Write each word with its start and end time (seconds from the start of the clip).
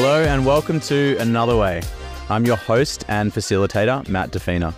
Hello 0.00 0.22
and 0.22 0.46
welcome 0.46 0.78
to 0.78 1.16
Another 1.18 1.56
Way. 1.56 1.82
I'm 2.28 2.46
your 2.46 2.54
host 2.54 3.04
and 3.08 3.32
facilitator, 3.32 4.08
Matt 4.08 4.30
Defina. 4.30 4.72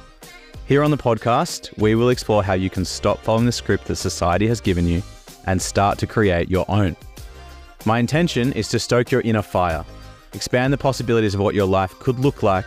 Here 0.65 0.83
on 0.83 0.91
the 0.91 0.97
podcast, 0.97 1.77
we 1.77 1.95
will 1.95 2.09
explore 2.09 2.43
how 2.43 2.55
you 2.55 2.71
can 2.71 2.87
stop 2.87 3.19
following 3.19 3.45
the 3.45 3.53
script 3.53 3.85
that 3.89 3.97
society 3.97 4.47
has 4.47 4.63
given 4.63 4.87
you 4.87 5.03
and 5.45 5.61
start 5.61 5.99
to 5.99 6.07
create 6.07 6.49
your 6.49 6.65
own. 6.71 6.97
My 7.85 7.99
intention 7.99 8.55
is 8.55 8.69
to 8.69 8.79
stoke 8.79 9.11
your 9.11 9.21
inner 9.21 9.43
fire, 9.43 9.85
expand 10.33 10.73
the 10.73 10.79
possibilities 10.79 11.35
of 11.35 11.41
what 11.41 11.55
your 11.55 11.67
life 11.67 11.93
could 11.99 12.19
look 12.19 12.43
like, 12.43 12.65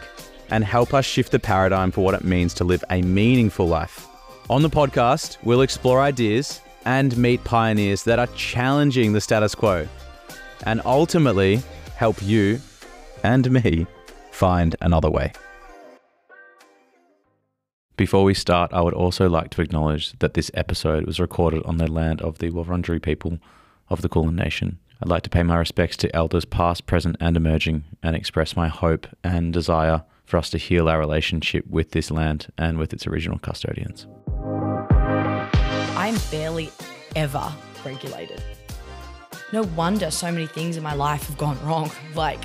and 0.51 0.63
help 0.63 0.93
us 0.93 1.05
shift 1.05 1.31
the 1.31 1.39
paradigm 1.39 1.89
for 1.89 2.01
what 2.01 2.13
it 2.13 2.23
means 2.23 2.53
to 2.53 2.63
live 2.63 2.83
a 2.91 3.01
meaningful 3.01 3.67
life. 3.67 4.07
On 4.51 4.61
the 4.61 4.69
podcast, 4.69 5.39
we'll 5.41 5.61
explore 5.61 6.01
ideas 6.01 6.61
and 6.85 7.17
meet 7.17 7.43
pioneers 7.43 8.03
that 8.03 8.19
are 8.19 8.27
challenging 8.35 9.11
the 9.11 9.21
status 9.21 9.55
quo 9.55 9.87
and 10.65 10.81
ultimately 10.85 11.61
help 12.03 12.21
you 12.21 12.59
and 13.23 13.49
me 13.49 13.87
find 14.29 14.75
another 14.81 15.09
way. 15.09 15.31
Before 17.95 18.25
we 18.25 18.33
start, 18.33 18.73
I 18.73 18.81
would 18.81 18.93
also 18.93 19.29
like 19.29 19.51
to 19.51 19.61
acknowledge 19.61 20.11
that 20.19 20.33
this 20.33 20.51
episode 20.53 21.05
was 21.05 21.21
recorded 21.21 21.63
on 21.63 21.77
the 21.77 21.89
land 21.89 22.21
of 22.21 22.39
the 22.39 22.51
Wurundjeri 22.51 23.01
people 23.01 23.39
of 23.89 24.01
the 24.01 24.09
Kulin 24.09 24.35
Nation. 24.35 24.79
I'd 25.01 25.07
like 25.07 25.23
to 25.23 25.29
pay 25.29 25.43
my 25.43 25.55
respects 25.55 25.95
to 25.95 26.13
elders 26.13 26.43
past, 26.43 26.87
present, 26.87 27.15
and 27.21 27.37
emerging, 27.37 27.85
and 28.03 28.17
express 28.17 28.53
my 28.53 28.67
hope 28.67 29.07
and 29.23 29.53
desire 29.53 30.03
for 30.25 30.35
us 30.35 30.49
to 30.49 30.57
heal 30.57 30.89
our 30.89 30.99
relationship 30.99 31.65
with 31.67 31.91
this 31.91 32.11
land 32.11 32.51
and 32.57 32.77
with 32.77 32.91
its 32.91 33.07
original 33.07 33.39
custodians. 33.39 34.07
I'm 35.95 36.17
barely 36.29 36.69
ever 37.15 37.49
regulated. 37.85 38.43
No 39.53 39.61
wonder 39.75 40.09
so 40.09 40.31
many 40.31 40.47
things 40.47 40.77
in 40.77 40.83
my 40.83 40.95
life 40.95 41.27
have 41.27 41.37
gone 41.37 41.63
wrong. 41.63 41.91
Like, 42.15 42.39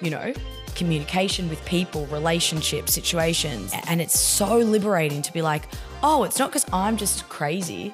you 0.00 0.10
know, 0.10 0.32
communication 0.76 1.48
with 1.48 1.64
people, 1.64 2.06
relationships, 2.06 2.92
situations. 2.92 3.72
And 3.88 4.00
it's 4.00 4.18
so 4.18 4.58
liberating 4.58 5.22
to 5.22 5.32
be 5.32 5.42
like, 5.42 5.64
oh, 6.04 6.22
it's 6.22 6.38
not 6.38 6.50
because 6.50 6.64
I'm 6.72 6.96
just 6.96 7.28
crazy. 7.28 7.92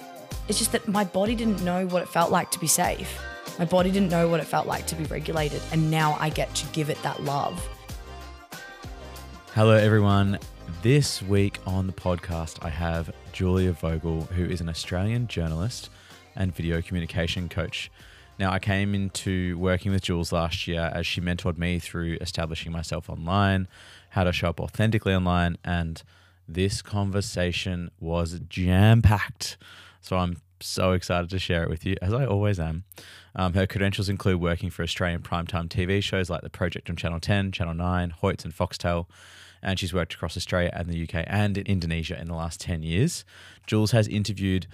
It's 0.49 0.59
just 0.59 0.73
that 0.73 0.87
my 0.87 1.05
body 1.05 1.35
didn't 1.35 1.63
know 1.63 1.87
what 1.87 2.03
it 2.03 2.09
felt 2.09 2.31
like 2.31 2.51
to 2.51 2.59
be 2.59 2.67
safe. 2.67 3.19
My 3.59 3.65
body 3.65 3.91
didn't 3.91 4.11
know 4.11 4.29
what 4.29 4.41
it 4.41 4.47
felt 4.47 4.67
like 4.67 4.87
to 4.89 4.97
be 4.97 5.05
regulated. 5.05 5.63
And 5.73 5.91
now 5.91 6.19
I 6.21 6.29
get 6.29 6.55
to 6.57 6.67
give 6.73 6.91
it 6.91 7.03
that 7.03 7.23
love. 7.23 7.67
Hello, 9.55 9.73
everyone. 9.73 10.39
This 10.83 11.23
week 11.23 11.59
on 11.67 11.87
the 11.87 11.93
podcast, 11.95 12.63
I 12.63 12.69
have 12.69 13.15
Julia 13.33 13.73
Vogl, 13.73 14.29
who 14.29 14.45
is 14.45 14.61
an 14.61 14.69
Australian 14.69 15.27
journalist 15.27 15.89
and 16.37 16.55
video 16.55 16.83
communication 16.83 17.49
coach. 17.49 17.91
Now, 18.39 18.51
I 18.51 18.59
came 18.59 18.95
into 18.95 19.57
working 19.59 19.93
with 19.93 20.03
Jules 20.03 20.33
last 20.33 20.67
year 20.67 20.91
as 20.95 21.07
she 21.07 21.21
mentored 21.21 21.59
me 21.59 21.79
through 21.79 22.17
establishing 22.21 22.73
myself 22.73 23.11
online, 23.11 23.69
how 24.11 24.25
to 24.25 24.33
show 24.33 24.49
up 24.49 24.61
authentically 24.61 25.15
online, 25.15 25.59
and 25.65 26.03
this 26.49 26.83
conversation 26.83 27.91
was 28.01 28.41
jam 28.49 29.03
packed. 29.03 29.59
So 30.01 30.17
I'm 30.17 30.39
so 30.61 30.93
excited 30.93 31.31
to 31.31 31.39
share 31.39 31.63
it 31.63 31.69
with 31.69 31.85
you, 31.85 31.97
as 32.01 32.13
I 32.13 32.25
always 32.25 32.59
am. 32.59 32.85
Um, 33.35 33.55
her 33.55 33.67
credentials 33.67 34.09
include 34.09 34.41
working 34.41 34.71
for 34.71 34.83
Australian 34.83 35.23
primetime 35.23 35.69
TV 35.69 36.03
shows 36.03 36.31
like 36.31 36.43
The 36.43 36.51
Project 36.51 36.91
on 36.91 36.97
Channel 36.97 37.21
10, 37.21 37.53
Channel 37.53 37.75
9, 37.75 38.15
Hoyts, 38.23 38.45
and 38.45 38.55
Foxtel. 38.55 39.07
And 39.63 39.79
she's 39.79 39.95
worked 39.95 40.15
across 40.15 40.37
Australia 40.37 40.71
and 40.73 40.89
the 40.89 41.03
UK 41.03 41.25
and 41.29 41.57
in 41.57 41.67
Indonesia 41.67 42.21
in 42.21 42.27
the 42.27 42.35
last 42.35 42.61
10 42.61 42.83
years. 42.83 43.25
Jules 43.67 43.93
has 43.93 44.09
interviewed 44.09 44.67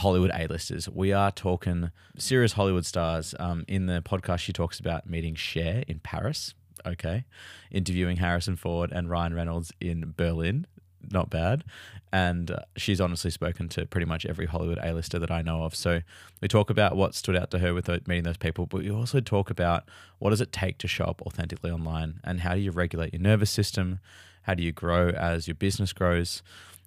Hollywood 0.00 0.30
A-listers. 0.34 0.88
We 0.88 1.12
are 1.12 1.30
talking 1.30 1.90
serious 2.16 2.54
Hollywood 2.54 2.86
stars. 2.86 3.34
Um, 3.38 3.66
in 3.68 3.84
the 3.84 4.00
podcast, 4.00 4.38
she 4.38 4.52
talks 4.52 4.80
about 4.80 5.08
meeting 5.08 5.34
Cher 5.34 5.84
in 5.86 5.98
Paris. 5.98 6.54
Okay, 6.86 7.24
interviewing 7.70 8.16
Harrison 8.16 8.56
Ford 8.56 8.90
and 8.90 9.10
Ryan 9.10 9.34
Reynolds 9.34 9.72
in 9.78 10.14
Berlin. 10.16 10.66
Not 11.10 11.28
bad. 11.28 11.64
And 12.12 12.50
uh, 12.50 12.60
she's 12.76 13.00
honestly 13.00 13.30
spoken 13.30 13.68
to 13.70 13.84
pretty 13.84 14.06
much 14.06 14.24
every 14.24 14.46
Hollywood 14.46 14.78
A-lister 14.82 15.18
that 15.18 15.30
I 15.30 15.42
know 15.42 15.64
of. 15.64 15.74
So 15.74 16.00
we 16.40 16.48
talk 16.48 16.70
about 16.70 16.96
what 16.96 17.14
stood 17.14 17.36
out 17.36 17.50
to 17.50 17.58
her 17.58 17.74
with 17.74 17.88
meeting 18.08 18.24
those 18.24 18.38
people, 18.38 18.64
but 18.64 18.80
we 18.80 18.90
also 18.90 19.20
talk 19.20 19.50
about 19.50 19.84
what 20.18 20.30
does 20.30 20.40
it 20.40 20.50
take 20.52 20.78
to 20.78 20.88
show 20.88 21.04
up 21.04 21.20
authentically 21.22 21.70
online 21.70 22.20
and 22.24 22.40
how 22.40 22.54
do 22.54 22.60
you 22.60 22.70
regulate 22.70 23.12
your 23.12 23.22
nervous 23.22 23.50
system? 23.50 24.00
How 24.42 24.54
do 24.54 24.62
you 24.62 24.72
grow 24.72 25.10
as 25.10 25.46
your 25.46 25.54
business 25.54 25.92
grows? 25.92 26.42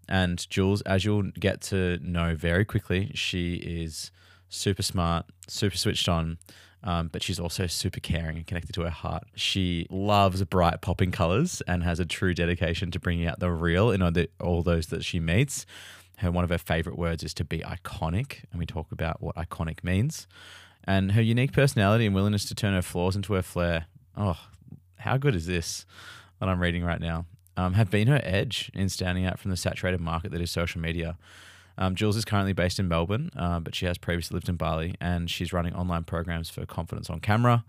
And 0.08 0.48
Jules, 0.50 0.82
as 0.82 1.06
you'll 1.06 1.32
get 1.40 1.62
to 1.62 1.98
know 2.02 2.36
very 2.36 2.66
quickly, 2.66 3.12
she 3.14 3.56
is 3.56 4.12
super 4.50 4.84
smart, 4.84 5.26
super 5.48 5.78
switched 5.78 6.10
on, 6.10 6.38
um, 6.84 7.10
but 7.12 7.24
she's 7.24 7.40
also 7.40 7.66
super 7.68 8.00
caring 8.00 8.38
and 8.38 8.46
connected 8.46 8.74
to 8.74 8.82
her 8.82 8.90
heart. 8.90 9.24
She 9.36 9.88
loves 9.90 10.44
bright 10.44 10.82
popping 10.82 11.12
colors 11.12 11.62
and 11.68 11.84
has 11.84 12.00
a 12.00 12.06
true 12.06 12.34
dedication 12.34 12.92
to 12.92 13.00
bringing 13.00 13.28
out 13.28 13.40
the 13.40 13.52
real 13.52 13.92
in 13.92 14.02
all, 14.02 14.12
the, 14.12 14.30
all 14.40 14.62
those 14.64 14.88
that 14.88 15.04
she 15.04 15.20
meets. 15.20 15.66
Her 16.18 16.32
one 16.32 16.44
of 16.44 16.50
her 16.50 16.58
favorite 16.58 16.98
words 16.98 17.24
is 17.24 17.34
to 17.36 17.46
be 17.46 17.60
iconic, 17.60 18.44
and 18.52 18.60
we 18.60 18.66
talk 18.66 18.92
about 18.92 19.22
what 19.22 19.36
iconic 19.36 19.84
means. 19.84 20.28
And 20.84 21.14
her 21.14 21.22
unique 21.22 21.54
personality 21.54 22.06
and 22.06 22.14
willingness 22.14 22.46
to 22.46 22.56
turn 22.56 22.74
her 22.74 22.82
flaws 22.82 23.16
into 23.16 23.34
her 23.34 23.42
flair. 23.42 23.86
Oh, 24.16 24.38
how 24.98 25.18
good 25.18 25.36
is 25.36 25.48
this 25.48 25.86
that 26.40 26.50
I'm 26.50 26.62
reading 26.62 26.84
right 26.84 27.00
now? 27.00 27.26
Um, 27.58 27.74
have 27.74 27.90
been 27.90 28.08
her 28.08 28.22
edge 28.24 28.72
in 28.74 28.90
standing 28.90 29.26
out 29.26 29.40
from 29.40 29.52
the 29.52 29.58
saturated 29.58 30.02
market 30.02 30.32
that 30.32 30.42
is 30.42 30.52
social 30.52 30.82
media. 30.82 31.18
Um, 31.78 31.96
Jules 31.96 32.16
is 32.16 32.26
currently 32.26 32.54
based 32.54 32.80
in 32.80 32.88
Melbourne, 32.88 33.32
uh, 33.36 33.60
but 33.60 33.74
she 33.74 33.86
has 33.86 33.98
previously 33.98 34.36
lived 34.36 34.50
in 34.50 34.56
Bali 34.56 34.96
and 35.02 35.30
she's 35.30 35.54
running 35.54 35.74
online 35.74 36.04
programs 36.04 36.50
for 36.50 36.66
confidence 36.66 37.10
on 37.10 37.20
camera 37.20 37.66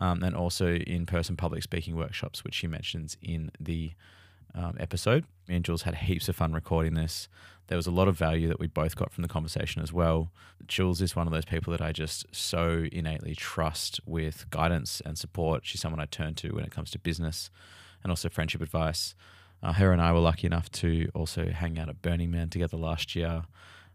um, 0.00 0.22
and 0.22 0.36
also 0.36 0.74
in 0.74 1.06
person 1.06 1.36
public 1.36 1.62
speaking 1.62 1.96
workshops, 1.96 2.44
which 2.44 2.54
she 2.54 2.66
mentions 2.66 3.16
in 3.22 3.50
the 3.58 3.92
um, 4.54 4.76
episode. 4.78 5.24
Me 5.48 5.56
and 5.56 5.64
Jules 5.64 5.82
had 5.82 5.96
heaps 5.96 6.28
of 6.28 6.36
fun 6.36 6.52
recording 6.52 6.94
this. 6.94 7.28
There 7.66 7.76
was 7.76 7.86
a 7.86 7.92
lot 7.92 8.08
of 8.08 8.16
value 8.16 8.48
that 8.48 8.58
we 8.58 8.66
both 8.66 8.96
got 8.96 9.12
from 9.12 9.22
the 9.22 9.28
conversation 9.28 9.80
as 9.80 9.92
well. 9.92 10.32
Jules 10.66 11.00
is 11.00 11.14
one 11.14 11.28
of 11.28 11.32
those 11.32 11.44
people 11.44 11.70
that 11.70 11.80
I 11.80 11.92
just 11.92 12.26
so 12.32 12.86
innately 12.90 13.34
trust 13.36 14.00
with 14.04 14.48
guidance 14.50 15.00
and 15.04 15.16
support. 15.16 15.64
She's 15.64 15.80
someone 15.80 16.00
I 16.00 16.06
turn 16.06 16.34
to 16.36 16.50
when 16.50 16.64
it 16.64 16.72
comes 16.72 16.90
to 16.92 16.98
business 16.98 17.50
and 18.02 18.10
also 18.10 18.28
friendship 18.28 18.60
advice. 18.60 19.14
Uh, 19.62 19.72
her 19.74 19.92
and 19.92 20.00
I 20.00 20.12
were 20.12 20.20
lucky 20.20 20.46
enough 20.46 20.70
to 20.72 21.10
also 21.14 21.50
hang 21.50 21.78
out 21.78 21.88
at 21.88 22.00
Burning 22.00 22.30
Man 22.30 22.48
together 22.48 22.76
last 22.76 23.14
year. 23.14 23.42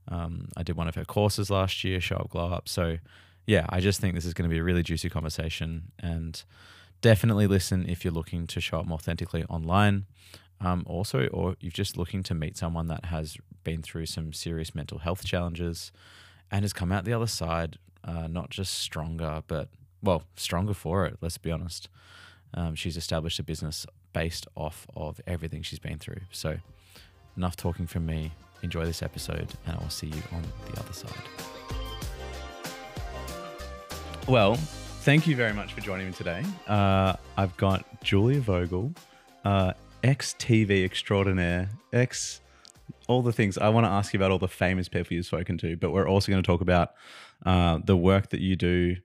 Um, 0.08 0.50
I 0.56 0.64
did 0.64 0.78
one 0.78 0.88
of 0.88 0.96
her 0.96 1.06
courses 1.06 1.50
last 1.50 1.84
year, 1.84 2.00
Show 2.00 2.18
Up, 2.18 2.30
Glow 2.30 2.52
Up. 2.52 2.70
So, 2.70 2.98
yeah, 3.48 3.66
I 3.70 3.80
just 3.80 4.00
think 4.00 4.14
this 4.14 4.26
is 4.26 4.34
going 4.34 4.48
to 4.50 4.54
be 4.54 4.60
a 4.60 4.64
really 4.64 4.84
juicy 4.84 5.10
conversation 5.10 5.92
and 6.00 6.44
definitely 7.02 7.48
listen 7.48 7.88
if 7.90 8.06
you're 8.06 8.14
looking 8.14 8.48
to 8.48 8.62
show 8.62 8.80
up 8.80 8.86
more 8.86 8.96
authentically 8.96 9.44
online. 9.46 10.06
Um, 10.62 10.84
also, 10.88 11.28
or 11.28 11.56
you're 11.60 11.72
just 11.72 11.98
looking 11.98 12.24
to 12.24 12.34
meet 12.34 12.58
someone 12.58 12.88
that 12.88 13.06
has 13.06 13.38
been 13.64 13.82
through 13.82 14.06
some 14.06 14.32
serious 14.32 14.74
mental 14.74 15.00
health 15.00 15.26
challenges 15.26 15.92
and 16.52 16.64
has 16.64 16.74
come 16.74 16.92
out 16.92 17.04
the 17.04 17.14
other 17.14 17.28
side, 17.28 17.78
uh, 18.04 18.28
not 18.28 18.50
just 18.52 18.74
stronger, 18.74 19.44
but 19.48 19.70
well, 20.02 20.24
stronger 20.36 20.74
for 20.74 21.06
it, 21.06 21.18
let's 21.22 21.38
be 21.38 21.52
honest. 21.52 21.90
Um, 22.56 22.74
she's 22.74 22.98
established 22.98 23.38
a 23.40 23.44
business 23.44 23.86
based 24.14 24.48
off 24.56 24.88
of 24.96 25.22
everything 25.28 25.62
she's 25.62 25.80
been 25.80 26.00
through. 26.00 26.22
So, 26.32 26.58
enough 27.38 27.56
talking 27.56 27.86
from 27.86 28.06
me. 28.06 28.32
Enjoy 28.64 28.86
this 28.86 29.04
episode, 29.04 29.50
and 29.68 29.78
I 29.78 29.80
will 29.80 29.90
see 29.90 30.08
you 30.08 30.24
on 30.32 30.42
the 30.72 30.80
other 30.80 30.94
side. 30.94 31.12
Well, 34.28 34.56
thank 34.56 35.28
you 35.28 35.36
very 35.36 35.54
much 35.54 35.74
for 35.74 35.82
joining 35.82 36.08
me 36.08 36.14
today. 36.14 36.44
Uh, 36.68 37.14
I've 37.38 37.56
got 37.58 37.86
Julia 38.02 38.42
Vogl, 38.42 38.96
uh, 39.44 39.74
ex 40.04 40.34
TV 40.40 40.84
extraordinaire, 40.84 41.70
ex 41.94 42.42
all 43.08 43.22
the 43.22 43.34
things. 43.34 43.58
I 43.58 43.70
want 43.70 43.86
to 43.86 43.92
ask 43.92 44.14
you 44.14 44.18
about 44.18 44.32
all 44.32 44.40
the 44.40 44.48
famous 44.48 44.90
people 44.90 45.14
you've 45.14 45.26
spoken 45.26 45.58
to, 45.60 45.76
but 45.76 45.92
we're 45.92 46.08
also 46.08 46.32
going 46.32 46.42
to 46.42 46.48
talk 46.48 46.62
about 46.62 46.94
uh, 47.46 47.80
the 47.84 47.98
work 47.98 48.30
that 48.30 48.42
you 48.42 48.56
do 48.56 48.96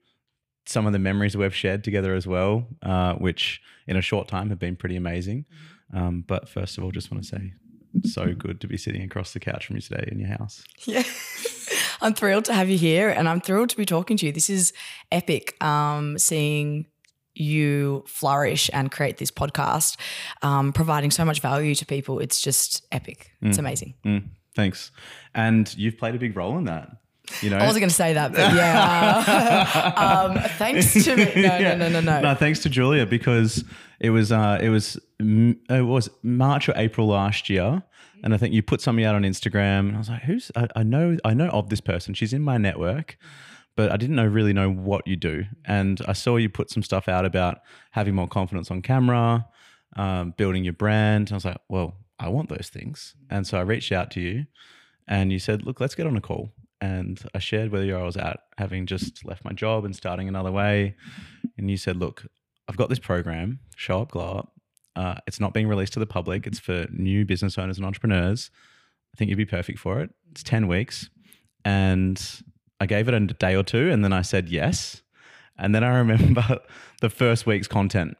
some 0.71 0.87
of 0.87 0.93
the 0.93 0.99
memories 0.99 1.37
we've 1.37 1.55
shared 1.55 1.83
together 1.83 2.15
as 2.15 2.27
well, 2.27 2.67
uh, 2.83 3.15
which 3.15 3.61
in 3.87 3.97
a 3.97 4.01
short 4.01 4.29
time 4.29 4.51
have 4.51 4.59
been 4.59 4.77
pretty 4.77 4.97
amazing. 4.97 5.45
Um, 5.93 6.25
but 6.27 6.49
first 6.49 6.79
of 6.79 6.85
all, 6.85 6.93
just 6.93 7.11
want 7.11 7.25
to 7.25 7.29
say, 7.29 7.55
so 8.05 8.33
good 8.33 8.61
to 8.61 8.69
be 8.69 8.77
sitting 8.77 9.03
across 9.03 9.33
the 9.33 9.41
couch 9.41 9.67
from 9.67 9.77
you 9.77 9.83
today 9.83 10.09
in 10.11 10.21
your 10.21 10.29
house. 10.29 10.65
Yeah. 10.85 11.03
I'm 12.01 12.15
thrilled 12.15 12.45
to 12.47 12.55
have 12.55 12.69
you 12.69 12.79
here 12.79 13.11
and 13.11 13.29
I'm 13.29 13.41
thrilled 13.41 13.71
to 13.71 13.77
be 13.77 13.85
talking 13.85 14.17
to 14.19 14.27
you. 14.27 14.33
This 14.33 14.49
is 14.49 14.73
epic 15.11 15.63
um, 15.63 16.17
seeing 16.19 16.87
you 17.35 18.05
flourish 18.07 18.71
and 18.73 18.91
create 18.91 19.19
this 19.19 19.31
podcast, 19.31 19.97
um, 20.43 20.73
providing 20.73 21.11
so 21.11 21.25
much 21.25 21.41
value 21.41 21.75
to 21.75 21.85
people. 21.85 22.21
It's 22.21 22.41
just 22.41 22.87
epic. 22.93 23.33
Mm. 23.43 23.49
It's 23.49 23.59
amazing. 23.59 23.95
Mm. 24.05 24.29
Thanks. 24.55 24.93
And 25.35 25.77
you've 25.77 25.99
played 25.99 26.15
a 26.15 26.19
big 26.19 26.37
role 26.37 26.57
in 26.59 26.65
that. 26.65 26.91
You 27.43 27.51
know, 27.51 27.59
I 27.59 27.67
wasn't 27.67 27.81
going 27.81 27.91
to 27.91 27.95
say 27.95 28.13
that, 28.15 28.33
but 28.33 28.55
yeah. 28.55 29.93
Uh, 29.97 30.31
um, 30.37 30.43
thanks 30.59 30.93
to 31.05 31.17
me. 31.17 31.25
No, 31.25 31.41
yeah. 31.41 31.75
no, 31.75 31.89
no, 31.89 32.01
no, 32.01 32.01
no. 32.01 32.21
No, 32.21 32.35
thanks 32.35 32.61
to 32.61 32.69
Julia 32.69 33.07
because 33.07 33.65
it 33.99 34.11
was 34.11 34.33
uh, 34.33 34.59
it 34.61 34.69
was 34.69 34.99
it 35.19 35.87
was 35.87 36.09
March 36.23 36.69
or 36.69 36.75
April 36.77 37.09
last 37.09 37.49
year, 37.49 37.83
and 38.23 38.35
I 38.35 38.37
think 38.37 38.55
you 38.55 38.63
put 38.63 38.81
something 38.81 39.05
out 39.05 39.15
on 39.15 39.23
Instagram, 39.23 39.89
and 39.89 39.97
I 39.97 39.99
was 39.99 40.09
like, 40.09 40.23
"Who's? 40.23 40.51
I, 40.57 40.69
I 40.77 40.83
know 40.83 41.17
I 41.25 41.35
know 41.35 41.49
of 41.49 41.71
this 41.71 41.81
person. 41.81 42.15
She's 42.15 42.33
in 42.33 42.43
my 42.43 42.59
network." 42.59 43.17
but 43.77 43.91
I 43.91 43.97
didn't 43.97 44.17
know 44.17 44.27
really 44.27 44.53
know 44.53 44.71
what 44.71 45.07
you 45.07 45.17
do. 45.17 45.45
And 45.65 46.03
I 46.07 46.13
saw 46.13 46.37
you 46.37 46.51
put 46.51 46.71
some 46.71 46.83
stuff 46.83 47.09
out 47.09 47.25
about 47.25 47.61
having 47.93 48.15
more 48.15 48.29
confidence 48.29 48.71
on 48.71 48.83
camera, 48.83 49.47
um, 49.97 50.35
building 50.37 50.65
your 50.65 50.75
brand. 50.75 51.31
I 51.31 51.35
was 51.35 51.47
like, 51.47 51.57
well, 51.69 51.95
I 52.19 52.29
want 52.29 52.51
those 52.51 52.69
things. 52.71 53.15
And 53.31 53.47
so 53.47 53.59
I 53.59 53.63
reached 53.63 53.93
out 53.93 54.11
to 54.13 54.21
you 54.21 54.45
and 55.09 55.33
you 55.33 55.39
said, 55.39 55.65
look, 55.65 55.81
let's 55.81 55.95
get 55.95 56.07
on 56.07 56.17
a 56.17 56.21
call. 56.21 56.51
And 56.81 57.23
I 57.35 57.39
shared 57.39 57.73
where 57.73 57.99
I 57.99 58.03
was 58.03 58.17
at, 58.17 58.41
having 58.57 58.87
just 58.87 59.25
left 59.25 59.45
my 59.45 59.53
job 59.53 59.85
and 59.85 59.95
starting 59.95 60.29
another 60.29 60.51
way. 60.51 60.95
And 61.59 61.71
you 61.71 61.77
said, 61.77 61.97
look, 61.97 62.27
I've 62.69 62.77
got 62.77 62.89
this 62.89 62.99
program, 62.99 63.61
Show 63.77 64.01
Up, 64.03 64.13
Glow 64.13 64.39
Up. 64.39 64.53
Uh, 64.97 65.17
it's 65.27 65.41
not 65.41 65.53
being 65.53 65.69
released 65.69 65.93
to 65.95 65.99
the 65.99 66.07
public. 66.07 66.47
It's 66.47 66.59
for 66.59 66.87
new 66.91 67.25
business 67.25 67.59
owners 67.59 67.77
and 67.77 67.87
entrepreneurs. 67.87 68.51
I 69.15 69.17
think 69.17 69.29
you'd 69.29 69.37
be 69.37 69.45
perfect 69.45 69.79
for 69.79 70.01
it. 70.01 70.11
It's 70.31 70.43
10 70.43 70.69
weeks. 70.69 71.11
And 71.65 72.23
I 72.81 72.87
gave 72.87 73.09
it 73.09 73.15
a 73.15 73.21
day 73.21 73.55
or 73.55 73.63
two 73.63 73.91
and 73.91 74.03
then 74.03 74.13
I 74.13 74.23
said 74.23 74.49
yes. 74.49 75.03
And 75.59 75.75
then 75.75 75.85
I 75.85 75.89
remember 75.99 76.61
the 77.01 77.11
first 77.11 77.47
week's 77.47 77.69
content. 77.69 78.17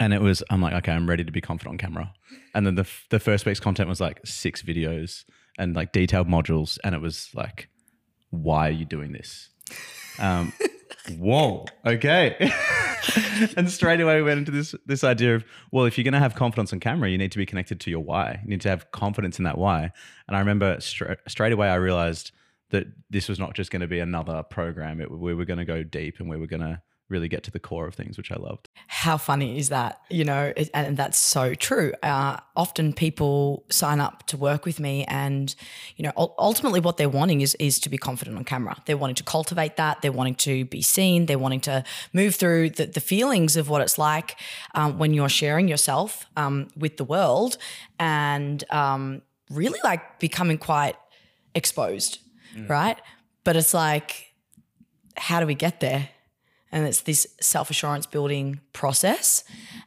And 0.00 0.12
it 0.12 0.20
was, 0.20 0.42
I'm 0.50 0.60
like, 0.60 0.74
okay, 0.74 0.92
I'm 0.92 1.08
ready 1.08 1.22
to 1.22 1.30
be 1.30 1.40
confident 1.40 1.74
on 1.74 1.78
camera. 1.78 2.12
And 2.52 2.66
then 2.66 2.74
the, 2.74 2.86
the 3.10 3.20
first 3.20 3.46
week's 3.46 3.60
content 3.60 3.88
was 3.88 4.00
like 4.00 4.20
six 4.24 4.60
videos 4.60 5.24
and 5.58 5.74
like 5.74 5.92
detailed 5.92 6.28
modules. 6.28 6.78
And 6.84 6.94
it 6.94 7.00
was 7.00 7.30
like, 7.34 7.68
why 8.30 8.68
are 8.68 8.72
you 8.72 8.84
doing 8.84 9.12
this? 9.12 9.50
Um, 10.18 10.52
whoa, 11.18 11.66
okay. 11.86 12.52
and 13.56 13.70
straight 13.70 14.00
away 14.00 14.16
we 14.16 14.22
went 14.22 14.38
into 14.38 14.50
this 14.50 14.74
this 14.86 15.04
idea 15.04 15.36
of 15.36 15.44
well, 15.70 15.84
if 15.84 15.98
you're 15.98 16.04
going 16.04 16.14
to 16.14 16.18
have 16.18 16.34
confidence 16.34 16.72
on 16.72 16.80
camera, 16.80 17.10
you 17.10 17.18
need 17.18 17.32
to 17.32 17.38
be 17.38 17.46
connected 17.46 17.80
to 17.80 17.90
your 17.90 18.00
why. 18.00 18.40
You 18.44 18.50
need 18.50 18.60
to 18.62 18.70
have 18.70 18.90
confidence 18.90 19.38
in 19.38 19.44
that 19.44 19.58
why. 19.58 19.90
And 20.28 20.36
I 20.36 20.40
remember 20.40 20.80
stra- 20.80 21.18
straight 21.28 21.52
away 21.52 21.68
I 21.68 21.76
realized 21.76 22.32
that 22.70 22.86
this 23.10 23.28
was 23.28 23.38
not 23.38 23.54
just 23.54 23.70
going 23.70 23.82
to 23.82 23.86
be 23.86 24.00
another 24.00 24.42
program. 24.42 25.00
It, 25.00 25.10
we 25.10 25.34
were 25.34 25.44
going 25.44 25.58
to 25.58 25.64
go 25.64 25.82
deep 25.82 26.18
and 26.18 26.28
we 26.28 26.36
were 26.36 26.46
going 26.46 26.62
to 26.62 26.80
really 27.08 27.28
get 27.28 27.42
to 27.44 27.50
the 27.50 27.60
core 27.60 27.86
of 27.86 27.94
things, 27.94 28.16
which 28.16 28.32
I 28.32 28.36
loved. 28.36 28.68
How 28.86 29.16
funny 29.16 29.58
is 29.58 29.68
that? 29.68 30.00
You 30.10 30.24
know, 30.24 30.52
it, 30.56 30.70
and 30.72 30.96
that's 30.96 31.18
so 31.18 31.54
true. 31.54 31.92
Uh, 32.02 32.38
often 32.56 32.92
people 32.92 33.64
sign 33.70 34.00
up 34.00 34.26
to 34.28 34.36
work 34.36 34.64
with 34.64 34.80
me, 34.80 35.04
and 35.04 35.54
you 35.96 36.04
know, 36.04 36.12
ultimately 36.16 36.80
what 36.80 36.96
they're 36.96 37.08
wanting 37.08 37.40
is 37.42 37.54
is 37.56 37.78
to 37.80 37.88
be 37.88 37.98
confident 37.98 38.36
on 38.36 38.44
camera. 38.44 38.76
They're 38.86 38.96
wanting 38.96 39.16
to 39.16 39.24
cultivate 39.24 39.76
that. 39.76 40.02
They're 40.02 40.12
wanting 40.12 40.36
to 40.36 40.64
be 40.64 40.82
seen. 40.82 41.26
They're 41.26 41.38
wanting 41.38 41.60
to 41.62 41.84
move 42.12 42.34
through 42.34 42.70
the, 42.70 42.86
the 42.86 43.00
feelings 43.00 43.56
of 43.56 43.68
what 43.68 43.82
it's 43.82 43.98
like 43.98 44.36
um, 44.74 44.98
when 44.98 45.12
you're 45.12 45.28
sharing 45.28 45.68
yourself 45.68 46.26
um, 46.36 46.68
with 46.76 46.96
the 46.96 47.04
world, 47.04 47.58
and 47.98 48.64
um, 48.70 49.22
really 49.50 49.78
like 49.84 50.18
becoming 50.20 50.58
quite 50.58 50.96
exposed, 51.54 52.18
mm. 52.56 52.68
right? 52.68 52.98
But 53.44 53.56
it's 53.56 53.74
like, 53.74 54.34
how 55.16 55.40
do 55.40 55.46
we 55.46 55.54
get 55.54 55.80
there? 55.80 56.08
And 56.74 56.88
it's 56.88 57.02
this 57.02 57.26
self 57.40 57.70
assurance 57.70 58.04
building 58.04 58.60
process. 58.72 59.44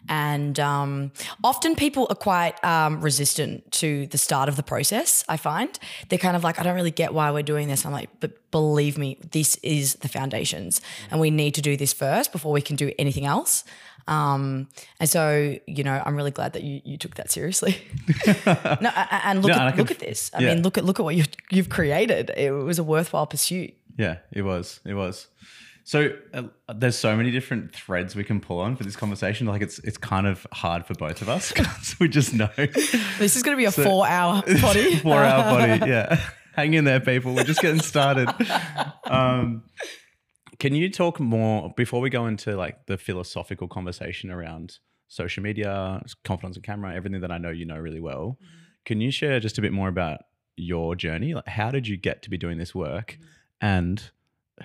And 0.07 0.57
um, 0.57 1.11
often 1.43 1.75
people 1.75 2.07
are 2.09 2.15
quite 2.15 2.63
um, 2.63 3.01
resistant 3.01 3.69
to 3.73 4.07
the 4.07 4.17
start 4.17 4.47
of 4.47 4.55
the 4.55 4.63
process. 4.63 5.25
I 5.27 5.35
find 5.35 5.77
they're 6.07 6.17
kind 6.17 6.37
of 6.37 6.45
like, 6.45 6.59
I 6.59 6.63
don't 6.63 6.75
really 6.75 6.89
get 6.89 7.13
why 7.13 7.29
we're 7.29 7.43
doing 7.43 7.67
this. 7.67 7.85
I'm 7.85 7.91
like, 7.91 8.09
but 8.21 8.31
believe 8.51 8.97
me, 8.97 9.17
this 9.31 9.57
is 9.57 9.95
the 9.95 10.07
foundations, 10.07 10.79
and 11.11 11.19
we 11.19 11.29
need 11.29 11.53
to 11.55 11.61
do 11.61 11.75
this 11.75 11.91
first 11.91 12.31
before 12.31 12.53
we 12.53 12.61
can 12.61 12.77
do 12.77 12.93
anything 12.97 13.25
else. 13.25 13.65
Um, 14.07 14.69
and 15.01 15.09
so, 15.09 15.57
you 15.67 15.83
know, 15.83 16.01
I'm 16.05 16.15
really 16.15 16.31
glad 16.31 16.53
that 16.53 16.63
you, 16.63 16.79
you 16.85 16.97
took 16.97 17.15
that 17.15 17.29
seriously. 17.29 17.77
no, 18.47 18.91
and 19.25 19.41
look, 19.41 19.49
no, 19.49 19.57
at, 19.57 19.75
look 19.75 19.91
at 19.91 19.99
this. 19.99 20.31
I 20.33 20.39
yeah. 20.39 20.53
mean, 20.53 20.63
look 20.63 20.77
at 20.77 20.85
look 20.85 21.01
at 21.01 21.03
what 21.03 21.15
you've, 21.15 21.27
you've 21.51 21.67
created. 21.67 22.31
It 22.37 22.51
was 22.51 22.79
a 22.79 22.83
worthwhile 22.85 23.27
pursuit. 23.27 23.73
Yeah, 23.97 24.19
it 24.31 24.43
was. 24.43 24.79
It 24.85 24.93
was. 24.93 25.27
So 25.87 26.11
uh, 26.33 26.43
there's 26.75 26.97
so 26.97 27.15
many 27.15 27.31
different 27.31 27.73
threads 27.73 28.13
we 28.13 28.25
can 28.25 28.41
pull 28.41 28.59
on 28.59 28.75
for 28.75 28.83
this 28.83 28.97
conversation. 28.97 29.47
Like 29.47 29.61
it's 29.61 29.79
it's 29.79 29.97
kind 29.97 30.27
of 30.27 30.45
hard 30.51 30.85
for 30.85 30.93
both 30.95 31.21
of 31.21 31.29
us 31.29 31.49
because 31.53 31.95
we 31.97 32.09
just 32.09 32.33
know 32.33 32.49
this 32.57 33.37
is 33.37 33.41
going 33.41 33.55
to 33.55 33.57
be 33.57 33.63
a 33.63 33.71
so, 33.71 33.85
four 33.85 34.05
hour 34.05 34.43
body. 34.61 34.95
four 34.99 35.23
hour 35.23 35.43
body, 35.43 35.89
yeah. 35.89 36.19
Hang 36.57 36.73
in 36.73 36.83
there, 36.83 36.99
people. 36.99 37.33
We're 37.33 37.45
just 37.45 37.61
getting 37.61 37.79
started. 37.79 38.27
Um, 39.05 39.63
can 40.59 40.75
you 40.75 40.89
talk 40.91 41.21
more 41.21 41.73
before 41.77 42.01
we 42.01 42.09
go 42.09 42.27
into 42.27 42.57
like 42.57 42.87
the 42.87 42.97
philosophical 42.97 43.69
conversation 43.69 44.29
around 44.29 44.79
social 45.07 45.41
media, 45.41 46.03
confidence 46.25 46.57
on 46.57 46.63
camera, 46.63 46.93
everything 46.93 47.21
that 47.21 47.31
I 47.31 47.37
know 47.37 47.49
you 47.49 47.63
know 47.63 47.77
really 47.77 48.01
well? 48.01 48.37
Mm-hmm. 48.43 48.63
Can 48.83 48.99
you 48.99 49.09
share 49.09 49.39
just 49.39 49.57
a 49.57 49.61
bit 49.61 49.71
more 49.71 49.87
about 49.87 50.19
your 50.57 50.97
journey? 50.97 51.33
Like, 51.33 51.47
how 51.47 51.71
did 51.71 51.87
you 51.87 51.95
get 51.95 52.23
to 52.23 52.29
be 52.29 52.37
doing 52.37 52.57
this 52.57 52.75
work, 52.75 53.13
mm-hmm. 53.13 53.65
and 53.65 54.11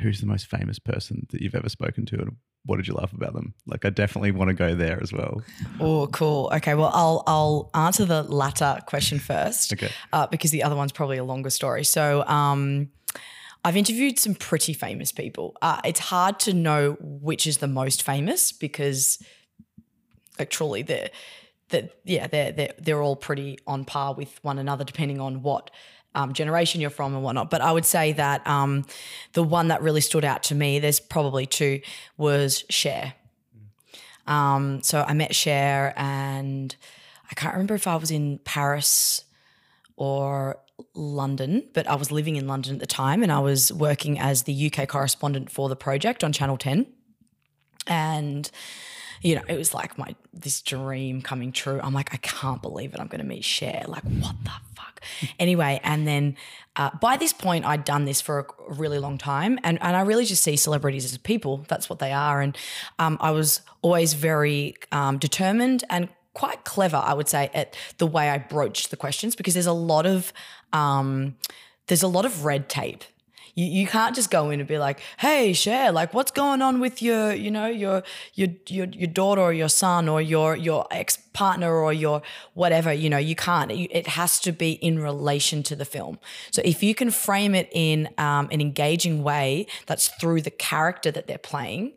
who's 0.01 0.21
the 0.21 0.27
most 0.27 0.47
famous 0.47 0.79
person 0.79 1.27
that 1.31 1.43
you've 1.43 1.55
ever 1.55 1.69
spoken 1.69 2.07
to 2.07 2.17
and 2.17 2.37
what 2.65 2.77
did 2.77 2.87
you 2.87 2.95
love 2.95 3.13
about 3.13 3.35
them? 3.35 3.55
Like 3.67 3.85
I 3.85 3.91
definitely 3.91 4.31
want 4.31 4.49
to 4.49 4.55
go 4.55 4.75
there 4.75 5.01
as 5.03 5.13
well. 5.13 5.43
Oh, 5.81 6.07
cool. 6.07 6.51
Okay, 6.55 6.75
well 6.75 6.91
I'll 6.95 7.25
I'll 7.27 7.71
answer 7.75 8.05
the 8.05 8.23
latter 8.23 8.79
question 8.87 9.19
first. 9.19 9.73
okay. 9.73 9.91
Uh, 10.13 10.27
because 10.27 10.51
the 10.53 10.63
other 10.63 10.77
one's 10.77 10.93
probably 10.93 11.19
a 11.19 11.25
longer 11.25 11.51
story. 11.51 11.85
So 11.85 12.25
um, 12.27 12.91
I've 13.65 13.77
interviewed 13.77 14.19
some 14.19 14.35
pretty 14.35 14.73
famous 14.73 15.13
people. 15.13 15.57
Uh, 15.63 15.81
it's 15.85 16.01
hard 16.01 16.41
to 16.41 16.53
know 16.53 16.97
which 17.01 17.47
is 17.47 17.59
the 17.59 17.69
most 17.69 18.03
famous 18.03 18.51
because, 18.51 19.23
like, 20.39 20.51
truly, 20.51 20.83
they're, 20.83 21.11
they're 21.69 21.89
yeah, 22.05 22.27
they're, 22.27 22.53
they're 22.53 22.75
they're 22.79 23.03
all 23.03 23.17
pretty 23.17 23.59
on 23.67 23.85
par 23.85 24.15
with 24.15 24.39
one 24.43 24.59
another, 24.59 24.85
depending 24.85 25.21
on 25.21 25.43
what 25.43 25.71
um, 26.15 26.33
generation 26.33 26.81
you're 26.81 26.91
from 26.91 27.15
and 27.15 27.23
whatnot. 27.23 27.51
But 27.51 27.61
I 27.61 27.73
would 27.73 27.85
say 27.85 28.13
that 28.13 28.47
um, 28.47 28.85
the 29.33 29.43
one 29.43 29.69
that 29.69 29.83
really 29.83 30.01
stood 30.01 30.25
out 30.25 30.43
to 30.45 30.55
me, 30.55 30.79
there's 30.79 31.01
probably 31.01 31.47
two, 31.47 31.81
was 32.17 32.65
Cher. 32.69 33.15
Um, 34.27 34.83
so 34.83 35.05
I 35.07 35.15
met 35.15 35.35
Cher, 35.35 35.95
and 35.97 36.75
I 37.31 37.35
can't 37.35 37.55
remember 37.55 37.75
if 37.75 37.87
I 37.87 37.97
was 37.97 38.11
in 38.11 38.39
Paris 38.45 39.25
or 39.97 40.59
London, 40.95 41.69
but 41.73 41.87
I 41.87 41.95
was 41.95 42.13
living 42.13 42.37
in 42.37 42.47
London 42.47 42.75
at 42.75 42.81
the 42.81 42.87
time, 42.87 43.23
and 43.23 43.33
I 43.33 43.41
was 43.41 43.73
working 43.73 44.19
as 44.19 44.45
the 44.45 44.73
UK 44.73 44.89
correspondent 44.89 45.51
for 45.51 45.69
the 45.69 45.77
project 45.77 46.23
on 46.23 46.33
Channel 46.33 46.57
10. 46.57 46.87
And 47.87 48.51
you 49.23 49.37
know, 49.37 49.43
it 49.49 49.57
was 49.57 49.73
like 49.73 49.97
my 49.97 50.15
this 50.33 50.61
dream 50.63 51.23
coming 51.23 51.53
true. 51.53 51.81
I'm 51.83 51.95
like, 51.95 52.13
I 52.13 52.17
can't 52.17 52.61
believe 52.61 52.93
it. 52.93 53.01
I'm 53.01 53.07
going 53.07 53.21
to 53.21 53.27
meet 53.27 53.45
Cher. 53.45 53.85
Like, 53.87 54.03
what 54.03 54.35
the? 54.45 54.51
Anyway, 55.39 55.81
and 55.83 56.07
then 56.07 56.37
uh, 56.77 56.91
by 57.01 57.17
this 57.17 57.33
point, 57.33 57.65
I'd 57.65 57.85
done 57.85 58.05
this 58.05 58.21
for 58.21 58.41
a 58.41 58.75
really 58.75 58.99
long 58.99 59.19
time, 59.19 59.59
and 59.63 59.79
and 59.83 59.97
I 59.97 60.01
really 60.03 60.25
just 60.25 60.43
see 60.43 60.57
celebrities 60.57 61.05
as 61.05 61.19
people. 61.19 61.65
That's 61.69 61.91
what 61.91 61.99
they 61.99 62.13
are, 62.13 62.41
and 62.41 62.57
um, 62.99 63.19
I 63.21 63.31
was 63.31 63.61
always 63.83 64.15
very 64.15 64.77
um, 64.91 65.19
determined 65.19 65.85
and 65.91 66.09
quite 66.35 66.65
clever, 66.65 66.97
I 66.97 67.13
would 67.15 67.29
say, 67.29 67.51
at 67.53 67.77
the 67.99 68.07
way 68.07 68.31
I 68.31 68.39
broached 68.39 68.91
the 68.91 68.97
questions 68.97 69.37
because 69.37 69.55
there's 69.55 69.67
a 69.67 69.73
lot 69.73 70.07
of 70.07 70.33
um, 70.73 71.37
there's 71.89 72.03
a 72.03 72.09
lot 72.09 72.25
of 72.25 72.45
red 72.45 72.69
tape 72.69 73.05
you, 73.55 73.67
you 73.67 73.87
can't 73.87 74.15
just 74.15 74.31
go 74.31 74.51
in 74.51 74.61
and 74.61 74.69
be 74.69 74.79
like, 74.79 75.01
hey, 75.19 75.53
Cher 75.53 75.93
like 75.93 76.15
what's 76.15 76.31
going 76.31 76.63
on 76.63 76.81
with 76.81 77.03
your, 77.03 77.33
you 77.33 77.51
know, 77.51 77.67
your 77.67 78.03
your 78.35 78.49
your, 78.69 78.87
your 78.87 79.09
daughter 79.09 79.43
or 79.43 79.53
your 79.53 79.69
son 79.69 80.09
or 80.09 80.23
your 80.23 80.57
your 80.57 80.87
ex 80.91 81.19
partner 81.33 81.75
or 81.75 81.93
your 81.93 82.23
whatever. 82.55 82.93
You 82.93 83.11
know, 83.11 83.19
you 83.19 83.37
can't. 83.37 83.71
It 83.71 84.07
has 84.09 84.41
to 84.41 84.53
be 84.53 84.73
in 84.73 84.99
relation 84.99 85.63
to 85.65 85.77
the 85.77 85.85
film. 85.85 86.19
So 86.51 86.63
if 86.65 86.83
you 86.83 86.95
can 86.95 87.11
frame 87.11 87.55
it 87.55 87.69
in 87.73 88.09
um, 88.19 88.49
an 88.51 88.61
engaging 88.61 89.23
way, 89.23 89.67
that's 89.87 90.09
through 90.09 90.43
the 90.43 90.51
character 90.51 91.11
that 91.11 91.27
they're 91.27 91.39
playing, 91.39 91.93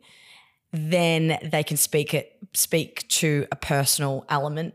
then 0.71 1.39
they 1.41 1.63
can 1.63 1.77
speak 1.77 2.13
it 2.13 2.37
speak 2.53 3.07
to 3.07 3.47
a 3.51 3.55
personal 3.55 4.25
element 4.29 4.73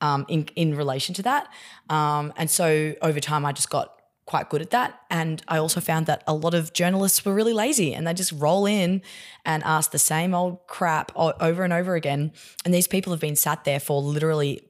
um, 0.00 0.24
in 0.28 0.48
in 0.56 0.74
relation 0.76 1.14
to 1.16 1.22
that. 1.22 1.48
Um, 1.90 2.32
and 2.36 2.50
so 2.50 2.94
over 3.02 3.20
time, 3.20 3.44
I 3.44 3.52
just 3.52 3.68
got 3.68 4.01
quite 4.32 4.48
good 4.48 4.62
at 4.62 4.70
that. 4.70 4.98
And 5.10 5.42
I 5.46 5.58
also 5.58 5.78
found 5.78 6.06
that 6.06 6.24
a 6.26 6.32
lot 6.32 6.54
of 6.54 6.72
journalists 6.72 7.22
were 7.22 7.34
really 7.34 7.52
lazy 7.52 7.92
and 7.92 8.06
they 8.06 8.14
just 8.14 8.32
roll 8.32 8.64
in 8.64 9.02
and 9.44 9.62
ask 9.62 9.90
the 9.90 9.98
same 9.98 10.32
old 10.32 10.66
crap 10.66 11.12
over 11.14 11.64
and 11.64 11.70
over 11.70 11.94
again. 11.96 12.32
And 12.64 12.72
these 12.72 12.88
people 12.88 13.12
have 13.12 13.20
been 13.20 13.36
sat 13.36 13.64
there 13.64 13.78
for 13.78 14.00
literally 14.00 14.62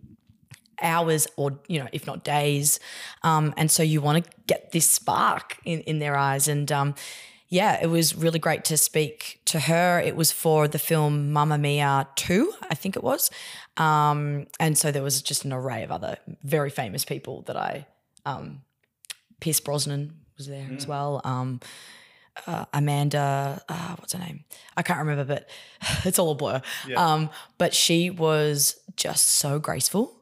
hours 0.82 1.28
or 1.36 1.60
you 1.68 1.78
know 1.78 1.86
if 1.92 2.08
not 2.08 2.24
days 2.24 2.80
um, 3.22 3.54
and 3.56 3.70
so 3.70 3.84
you 3.84 4.00
want 4.00 4.24
to 4.24 4.30
get 4.48 4.72
this 4.72 4.90
spark 4.90 5.58
in, 5.64 5.78
in 5.82 6.00
their 6.00 6.16
eyes 6.16 6.48
and 6.48 6.72
um, 6.72 6.96
yeah 7.48 7.78
it 7.80 7.86
was 7.86 8.16
really 8.16 8.40
great 8.40 8.64
to 8.64 8.76
speak 8.76 9.40
to 9.44 9.60
her 9.60 10.00
it 10.04 10.16
was 10.16 10.32
for 10.32 10.66
the 10.66 10.80
film 10.80 11.32
Mamma 11.32 11.56
Mia 11.56 12.08
2 12.16 12.52
I 12.68 12.74
think 12.74 12.96
it 12.96 13.04
was 13.04 13.30
um, 13.76 14.48
and 14.58 14.76
so 14.76 14.90
there 14.90 15.04
was 15.04 15.22
just 15.22 15.44
an 15.44 15.52
array 15.52 15.84
of 15.84 15.92
other 15.92 16.16
very 16.42 16.70
famous 16.70 17.04
people 17.04 17.42
that 17.42 17.56
I 17.56 17.86
um, 18.26 18.62
Pierce 19.42 19.58
Brosnan 19.58 20.12
was 20.38 20.46
there 20.46 20.68
mm. 20.70 20.76
as 20.76 20.86
well. 20.86 21.20
Um, 21.24 21.58
uh, 22.46 22.64
Amanda, 22.72 23.60
uh, 23.68 23.96
what's 23.96 24.12
her 24.12 24.20
name? 24.20 24.44
I 24.76 24.82
can't 24.82 25.00
remember, 25.00 25.24
but 25.24 25.50
it's 26.04 26.18
all 26.20 26.30
a 26.30 26.34
blur. 26.36 26.62
Yeah. 26.86 27.04
Um, 27.04 27.28
but 27.58 27.74
she 27.74 28.08
was 28.08 28.80
just 28.94 29.26
so 29.26 29.58
graceful 29.58 30.14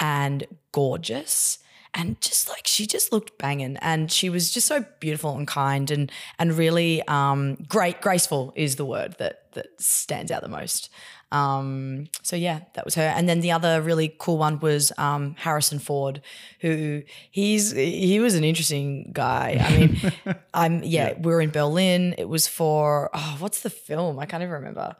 and 0.00 0.44
gorgeous 0.72 1.60
and 1.94 2.20
just 2.20 2.48
like 2.48 2.66
she 2.66 2.86
just 2.86 3.10
looked 3.10 3.38
banging, 3.38 3.78
and 3.78 4.12
she 4.12 4.28
was 4.28 4.50
just 4.50 4.66
so 4.66 4.84
beautiful 5.00 5.34
and 5.36 5.48
kind, 5.48 5.90
and 5.90 6.12
and 6.38 6.52
really 6.52 7.02
um, 7.08 7.54
great, 7.68 8.02
graceful 8.02 8.52
is 8.54 8.76
the 8.76 8.84
word 8.84 9.16
that 9.18 9.50
that 9.54 9.80
stands 9.80 10.30
out 10.30 10.42
the 10.42 10.48
most. 10.48 10.90
Um, 11.32 12.06
so 12.22 12.36
yeah, 12.36 12.60
that 12.74 12.84
was 12.84 12.94
her. 12.94 13.02
And 13.02 13.28
then 13.28 13.40
the 13.40 13.52
other 13.52 13.82
really 13.82 14.14
cool 14.18 14.38
one 14.38 14.60
was 14.60 14.92
um, 14.96 15.34
Harrison 15.38 15.78
Ford, 15.78 16.22
who 16.60 17.02
he's 17.30 17.72
he 17.72 18.20
was 18.20 18.34
an 18.34 18.44
interesting 18.44 19.10
guy. 19.12 19.58
I 19.60 19.76
mean, 19.76 20.12
I'm 20.54 20.82
yeah, 20.82 21.14
we 21.18 21.32
were 21.32 21.40
in 21.40 21.50
Berlin. 21.50 22.14
It 22.16 22.28
was 22.28 22.46
for 22.46 23.10
oh, 23.12 23.36
what's 23.38 23.62
the 23.62 23.70
film? 23.70 24.18
I 24.18 24.26
can't 24.26 24.42
even 24.42 24.52
remember. 24.52 24.96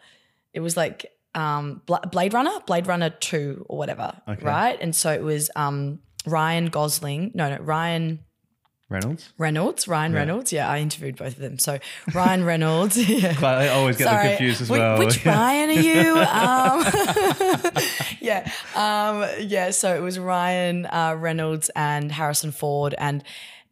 It 0.52 0.60
was 0.60 0.76
like 0.76 1.06
um, 1.34 1.82
Blade 1.86 2.34
Runner, 2.34 2.58
Blade 2.66 2.86
Runner 2.86 3.10
Two 3.10 3.64
or 3.68 3.78
whatever, 3.78 4.20
okay. 4.26 4.44
right? 4.44 4.78
And 4.80 4.96
so 4.96 5.12
it 5.12 5.22
was 5.22 5.50
um, 5.54 6.00
Ryan 6.26 6.66
Gosling. 6.66 7.32
No, 7.34 7.50
no, 7.50 7.58
Ryan. 7.62 8.20
Reynolds. 8.88 9.32
Reynolds, 9.36 9.88
Ryan 9.88 10.12
Reynolds. 10.12 10.52
Yeah, 10.52 10.70
I 10.70 10.78
interviewed 10.78 11.16
both 11.16 11.32
of 11.32 11.38
them. 11.38 11.58
So 11.58 11.80
Ryan 12.14 12.44
Reynolds. 12.44 12.96
yeah. 13.08 13.36
I 13.42 13.68
always 13.68 13.96
get 13.96 14.04
them 14.04 14.14
Sorry, 14.14 14.28
confused 14.28 14.62
as 14.62 14.70
well. 14.70 14.98
Which 14.98 15.24
Ryan 15.26 15.70
are 15.70 15.72
you? 15.72 16.16
Um, 16.36 16.84
yeah, 18.20 18.50
um, 18.74 19.26
yeah. 19.40 19.70
So 19.70 19.96
it 19.96 20.00
was 20.00 20.18
Ryan 20.18 20.86
uh, 20.86 21.16
Reynolds 21.18 21.70
and 21.74 22.12
Harrison 22.12 22.52
Ford, 22.52 22.94
and 22.98 23.24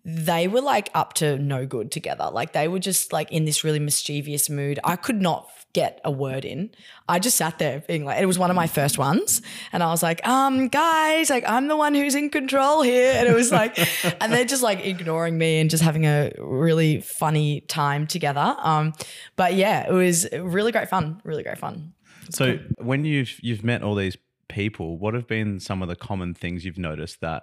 they 0.04 0.48
were 0.48 0.60
like 0.60 0.90
up 0.94 1.14
to 1.14 1.38
no 1.38 1.66
good 1.66 1.90
together. 1.90 2.28
Like 2.32 2.52
they 2.52 2.68
were 2.68 2.78
just 2.78 3.12
like 3.12 3.30
in 3.30 3.44
this 3.44 3.62
really 3.64 3.78
mischievous 3.78 4.50
mood. 4.50 4.80
I 4.82 4.96
could 4.96 5.20
not 5.20 5.48
get 5.74 6.00
a 6.04 6.10
word 6.10 6.44
in. 6.44 6.70
I 7.08 7.18
just 7.18 7.36
sat 7.36 7.58
there 7.58 7.80
being 7.86 8.06
like, 8.06 8.22
it 8.22 8.26
was 8.26 8.38
one 8.38 8.48
of 8.48 8.56
my 8.56 8.66
first 8.66 8.96
ones. 8.96 9.42
And 9.72 9.82
I 9.82 9.88
was 9.88 10.02
like, 10.02 10.26
um, 10.26 10.68
guys, 10.68 11.28
like 11.28 11.44
I'm 11.46 11.68
the 11.68 11.76
one 11.76 11.94
who's 11.94 12.14
in 12.14 12.30
control 12.30 12.80
here. 12.80 13.12
And 13.14 13.28
it 13.28 13.34
was 13.34 13.52
like, 13.52 13.76
and 14.22 14.32
they're 14.32 14.46
just 14.46 14.62
like 14.62 14.86
ignoring 14.86 15.36
me 15.36 15.60
and 15.60 15.68
just 15.68 15.82
having 15.82 16.06
a 16.06 16.32
really 16.38 17.00
funny 17.00 17.60
time 17.62 18.06
together. 18.06 18.56
Um, 18.58 18.94
but 19.36 19.54
yeah, 19.54 19.86
it 19.86 19.92
was 19.92 20.26
really 20.32 20.72
great 20.72 20.88
fun. 20.88 21.20
Really 21.24 21.42
great 21.42 21.58
fun. 21.58 21.92
So 22.30 22.58
when 22.78 23.04
you've 23.04 23.38
you've 23.42 23.64
met 23.64 23.82
all 23.82 23.94
these 23.94 24.16
people, 24.48 24.96
what 24.96 25.12
have 25.12 25.26
been 25.26 25.60
some 25.60 25.82
of 25.82 25.88
the 25.88 25.96
common 25.96 26.32
things 26.32 26.64
you've 26.64 26.78
noticed 26.78 27.20
that 27.20 27.42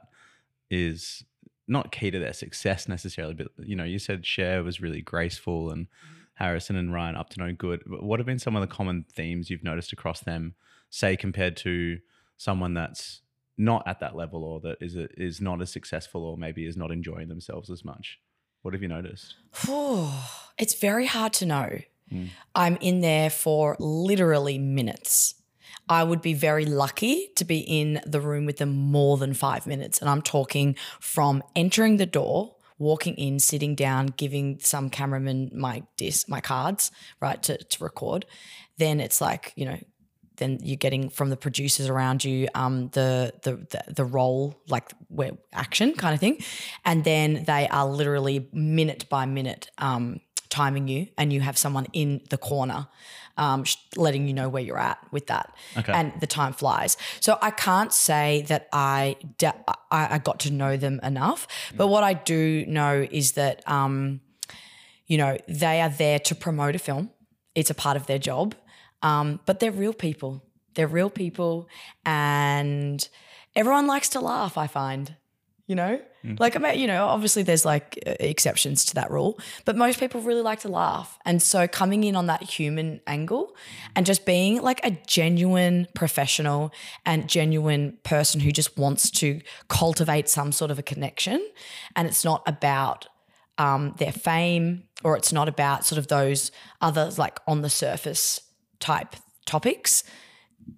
is 0.72 1.24
not 1.68 1.92
key 1.92 2.10
to 2.10 2.18
their 2.18 2.34
success 2.34 2.88
necessarily, 2.88 3.34
but 3.34 3.48
you 3.60 3.76
know, 3.76 3.84
you 3.84 4.00
said 4.00 4.26
Cher 4.26 4.64
was 4.64 4.82
really 4.82 5.02
graceful 5.02 5.70
and 5.70 5.88
Harrison 6.42 6.76
and 6.76 6.94
Ryan 6.94 7.16
up 7.16 7.30
to 7.30 7.40
no 7.40 7.54
good. 7.54 7.84
What 7.86 8.20
have 8.20 8.26
been 8.26 8.40
some 8.40 8.56
of 8.56 8.62
the 8.62 8.74
common 8.74 9.06
themes 9.14 9.50
you've 9.50 9.64
noticed 9.64 9.94
across 9.94 10.22
them, 10.22 10.56
say 10.90 11.16
compared 11.16 11.56
to 11.58 12.00
someone 12.38 12.74
that's 12.74 13.22
not 13.58 13.88
at 13.88 14.00
that 14.00 14.16
level 14.16 14.44
or 14.44 14.60
that 14.62 14.78
is 14.82 14.96
is 14.96 15.40
not 15.40 15.62
as 15.62 15.72
successful 15.72 16.24
or 16.24 16.38
maybe 16.38 16.66
is 16.66 16.76
not 16.76 16.92
enjoying 16.92 17.28
themselves 17.28 17.70
as 17.70 17.86
much? 17.86 18.20
What 18.62 18.74
have 18.74 18.82
you 18.82 18.88
noticed? 18.88 19.36
it's 20.58 20.76
very 20.80 21.06
hard 21.06 21.34
to 21.34 21.46
know. 21.46 21.80
Hmm. 22.10 22.26
I'm 22.56 22.78
in 22.82 23.02
there 23.02 23.30
for 23.30 23.76
literally 23.80 24.58
minutes. 24.58 25.36
I 25.90 26.04
would 26.04 26.22
be 26.22 26.34
very 26.34 26.66
lucky 26.66 27.32
to 27.36 27.46
be 27.46 27.60
in 27.60 28.02
the 28.06 28.22
room 28.22 28.46
with 28.46 28.58
them 28.58 28.70
more 28.70 29.18
than 29.18 29.34
five 29.34 29.68
minutes. 29.68 30.00
And 30.00 30.10
I'm 30.10 30.22
talking 30.22 30.76
from 31.00 31.44
entering 31.56 31.98
the 31.98 32.06
door, 32.06 32.56
walking 32.82 33.14
in, 33.16 33.40
sitting 33.40 33.76
down, 33.76 34.08
giving 34.08 34.60
some 34.60 34.90
cameraman 34.90 35.52
my 35.54 35.84
disc, 35.98 36.28
my 36.28 36.42
cards, 36.42 36.92
right, 37.22 37.42
to, 37.44 37.56
to 37.58 37.84
record. 37.84 38.26
Then 38.78 39.00
it's 39.00 39.22
like, 39.22 39.54
you 39.56 39.66
know, 39.66 39.78
then 40.38 40.58
you're 40.64 40.76
getting 40.78 41.10
from 41.10 41.30
the 41.30 41.38
producers 41.38 41.88
around 41.88 42.24
you 42.24 42.48
um, 42.56 42.90
the, 42.94 43.32
the 43.44 43.52
the 43.70 43.94
the 43.94 44.04
role 44.04 44.60
like 44.68 44.92
where 45.10 45.34
action 45.54 45.94
kind 45.94 46.16
of 46.16 46.20
thing, 46.20 46.40
and 46.84 47.04
then 47.04 47.44
they 47.46 47.68
are 47.68 47.86
literally 47.86 48.50
minute 48.52 49.08
by 49.08 49.28
minute 49.28 49.70
um, 49.78 50.20
timing 50.50 50.88
you, 50.88 51.08
and 51.20 51.32
you 51.32 51.42
have 51.42 51.60
someone 51.60 51.86
in 51.94 52.22
the 52.32 52.38
corner. 52.38 52.88
Um, 53.38 53.64
letting 53.96 54.28
you 54.28 54.34
know 54.34 54.50
where 54.50 54.62
you're 54.62 54.78
at 54.80 55.00
with 55.12 55.28
that, 55.28 55.54
Okay. 55.78 55.94
and 55.94 56.12
the 56.20 56.28
time 56.28 56.54
flies. 56.54 56.98
So 57.20 57.38
I 57.42 57.52
can't 57.52 57.94
say 57.94 58.44
that 58.48 58.68
I 58.74 59.16
de- 59.38 59.64
I, 59.90 60.16
I 60.16 60.18
got 60.20 60.40
to 60.42 60.52
know 60.52 60.78
them 60.78 61.00
enough, 61.04 61.48
but 61.76 61.88
what 61.88 62.04
I 62.04 62.14
do 62.14 62.66
know 62.68 63.08
is 63.12 63.32
that 63.34 63.68
um, 63.68 64.22
you 65.08 65.18
know, 65.18 65.38
they 65.48 65.82
are 65.82 65.90
there 65.90 66.20
to 66.20 66.36
promote 66.36 66.76
a 66.76 66.80
film. 66.80 67.10
It's 67.56 67.70
a 67.70 67.74
part 67.74 67.98
of 67.98 68.06
their 68.06 68.20
job. 68.20 68.56
Um, 69.02 69.40
but 69.46 69.60
they're 69.60 69.72
real 69.72 69.94
people. 69.94 70.44
They're 70.76 70.88
real 70.88 71.10
people. 71.10 71.68
And 72.06 73.08
everyone 73.56 73.88
likes 73.88 74.10
to 74.10 74.20
laugh, 74.22 74.58
I 74.58 74.68
find. 74.68 75.16
You 75.68 75.76
know? 75.76 76.02
Like, 76.40 76.56
I 76.56 76.60
mean, 76.60 76.80
you 76.80 76.88
know, 76.88 77.08
obviously 77.08 77.44
there's 77.44 77.66
like 77.66 77.98
exceptions 78.06 78.86
to 78.86 78.96
that 78.96 79.10
rule, 79.10 79.40
but 79.66 79.76
most 79.76 80.00
people 80.00 80.22
really 80.22 80.42
like 80.42 80.60
to 80.62 80.70
laugh. 80.70 81.18
And 81.26 81.42
so 81.42 81.68
coming 81.68 82.04
in 82.04 82.16
on 82.16 82.28
that 82.28 82.44
human 82.44 83.02
angle 83.08 83.56
and 83.96 84.06
just 84.06 84.26
being 84.26 84.62
like 84.62 84.86
a 84.86 84.92
genuine 85.08 85.88
professional 85.96 86.72
and 87.06 87.28
genuine 87.28 87.98
person 88.04 88.42
who 88.42 88.52
just 88.52 88.78
wants 88.78 89.10
to 89.12 89.42
cultivate 89.68 90.30
some 90.30 90.52
sort 90.52 90.70
of 90.70 90.78
a 90.78 90.84
connection. 90.84 91.44
And 91.96 92.08
it's 92.08 92.24
not 92.24 92.44
about 92.46 93.08
um, 93.58 93.96
their 93.98 94.12
fame 94.12 94.84
or 95.04 95.16
it's 95.18 95.34
not 95.34 95.48
about 95.48 95.86
sort 95.86 95.98
of 95.98 96.08
those 96.08 96.52
other 96.82 97.12
like 97.18 97.40
on 97.48 97.62
the 97.62 97.70
surface 97.70 98.42
type 98.80 99.16
topics 99.46 100.04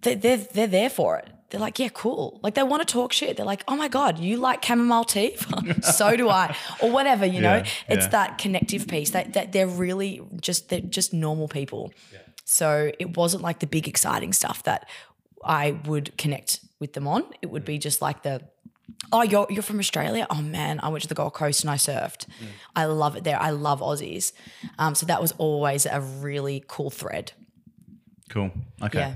they're, 0.02 0.16
they're, 0.16 0.38
they're 0.38 0.68
there 0.68 0.90
for 0.90 1.18
it 1.18 1.30
they're 1.54 1.62
like 1.62 1.78
yeah 1.78 1.88
cool 1.94 2.40
like 2.42 2.56
they 2.56 2.64
want 2.64 2.82
to 2.86 2.92
talk 2.92 3.14
shit 3.14 3.38
they're 3.38 3.46
like 3.46 3.64
oh 3.68 3.76
my 3.76 3.88
god 3.88 4.18
you 4.18 4.38
like 4.38 4.66
chamomile 4.66 5.04
tea 5.06 5.38
so 5.82 6.16
do 6.18 6.28
i 6.28 6.54
or 6.82 6.90
whatever 6.92 7.26
you 7.28 7.40
know 7.40 7.58
Yeah, 7.58 7.66
it's 7.88 8.06
yeah. 8.06 8.10
that 8.10 8.38
connective 8.40 8.88
piece 8.88 9.12
that, 9.12 9.34
that 9.34 9.52
they're 9.52 9.68
really 9.68 10.20
just 10.42 10.70
they're 10.70 10.82
just 10.82 11.14
normal 11.14 11.48
people 11.48 11.94
so 12.44 12.92
it 12.98 13.16
wasn't 13.16 13.44
like 13.44 13.60
the 13.60 13.68
big 13.68 13.88
exciting 13.88 14.34
stuff 14.34 14.64
that 14.64 14.90
i 15.46 15.80
would 15.86 16.18
connect 16.18 16.60
with 16.80 16.94
them 16.94 17.08
on 17.08 17.24
it 17.44 17.52
would 17.52 17.64
be 17.66 17.78
just 17.78 18.02
like 18.02 18.24
the 18.24 18.42
Oh, 19.12 19.22
you're 19.22 19.48
you're 19.50 19.64
from 19.64 19.80
Australia? 19.80 20.26
Oh 20.30 20.42
man, 20.42 20.80
I 20.84 20.90
went 20.90 21.02
to 21.04 21.08
the 21.08 21.16
Gold 21.16 21.34
Coast 21.34 21.64
and 21.64 21.70
I 21.72 21.76
surfed. 21.78 22.26
I 22.76 22.86
love 22.86 23.16
it 23.16 23.24
there. 23.24 23.40
I 23.42 23.52
love 23.52 23.80
Aussies. 23.80 24.34
Um, 24.78 24.94
so 24.96 25.06
that 25.06 25.22
was 25.22 25.32
always 25.38 25.86
a 25.86 26.02
really 26.02 26.64
cool 26.68 26.90
thread. 26.90 27.32
Cool. 28.30 28.52
Okay. 28.82 29.16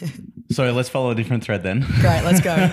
So 0.52 0.72
let's 0.72 0.88
follow 0.88 1.10
a 1.10 1.14
different 1.14 1.44
thread 1.44 1.62
then. 1.62 1.86
Great, 2.00 2.22
let's 2.24 2.40
go. 2.40 2.70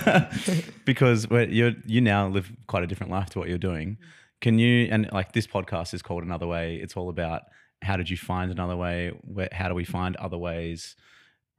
because 0.85 1.27
you're, 1.29 1.73
you 1.85 2.01
now 2.01 2.27
live 2.27 2.51
quite 2.67 2.83
a 2.83 2.87
different 2.87 3.11
life 3.11 3.29
to 3.31 3.39
what 3.39 3.49
you're 3.49 3.59
doing. 3.59 3.97
Can 4.41 4.57
you, 4.57 4.87
and 4.91 5.09
like 5.11 5.33
this 5.33 5.45
podcast 5.45 5.93
is 5.93 6.01
called 6.01 6.23
Another 6.23 6.47
Way, 6.47 6.77
it's 6.77 6.97
all 6.97 7.09
about 7.09 7.43
how 7.83 7.95
did 7.95 8.09
you 8.09 8.17
find 8.17 8.51
another 8.51 8.75
way? 8.75 9.11
Where, 9.21 9.49
how 9.51 9.67
do 9.67 9.75
we 9.75 9.83
find 9.83 10.15
other 10.15 10.37
ways? 10.37 10.95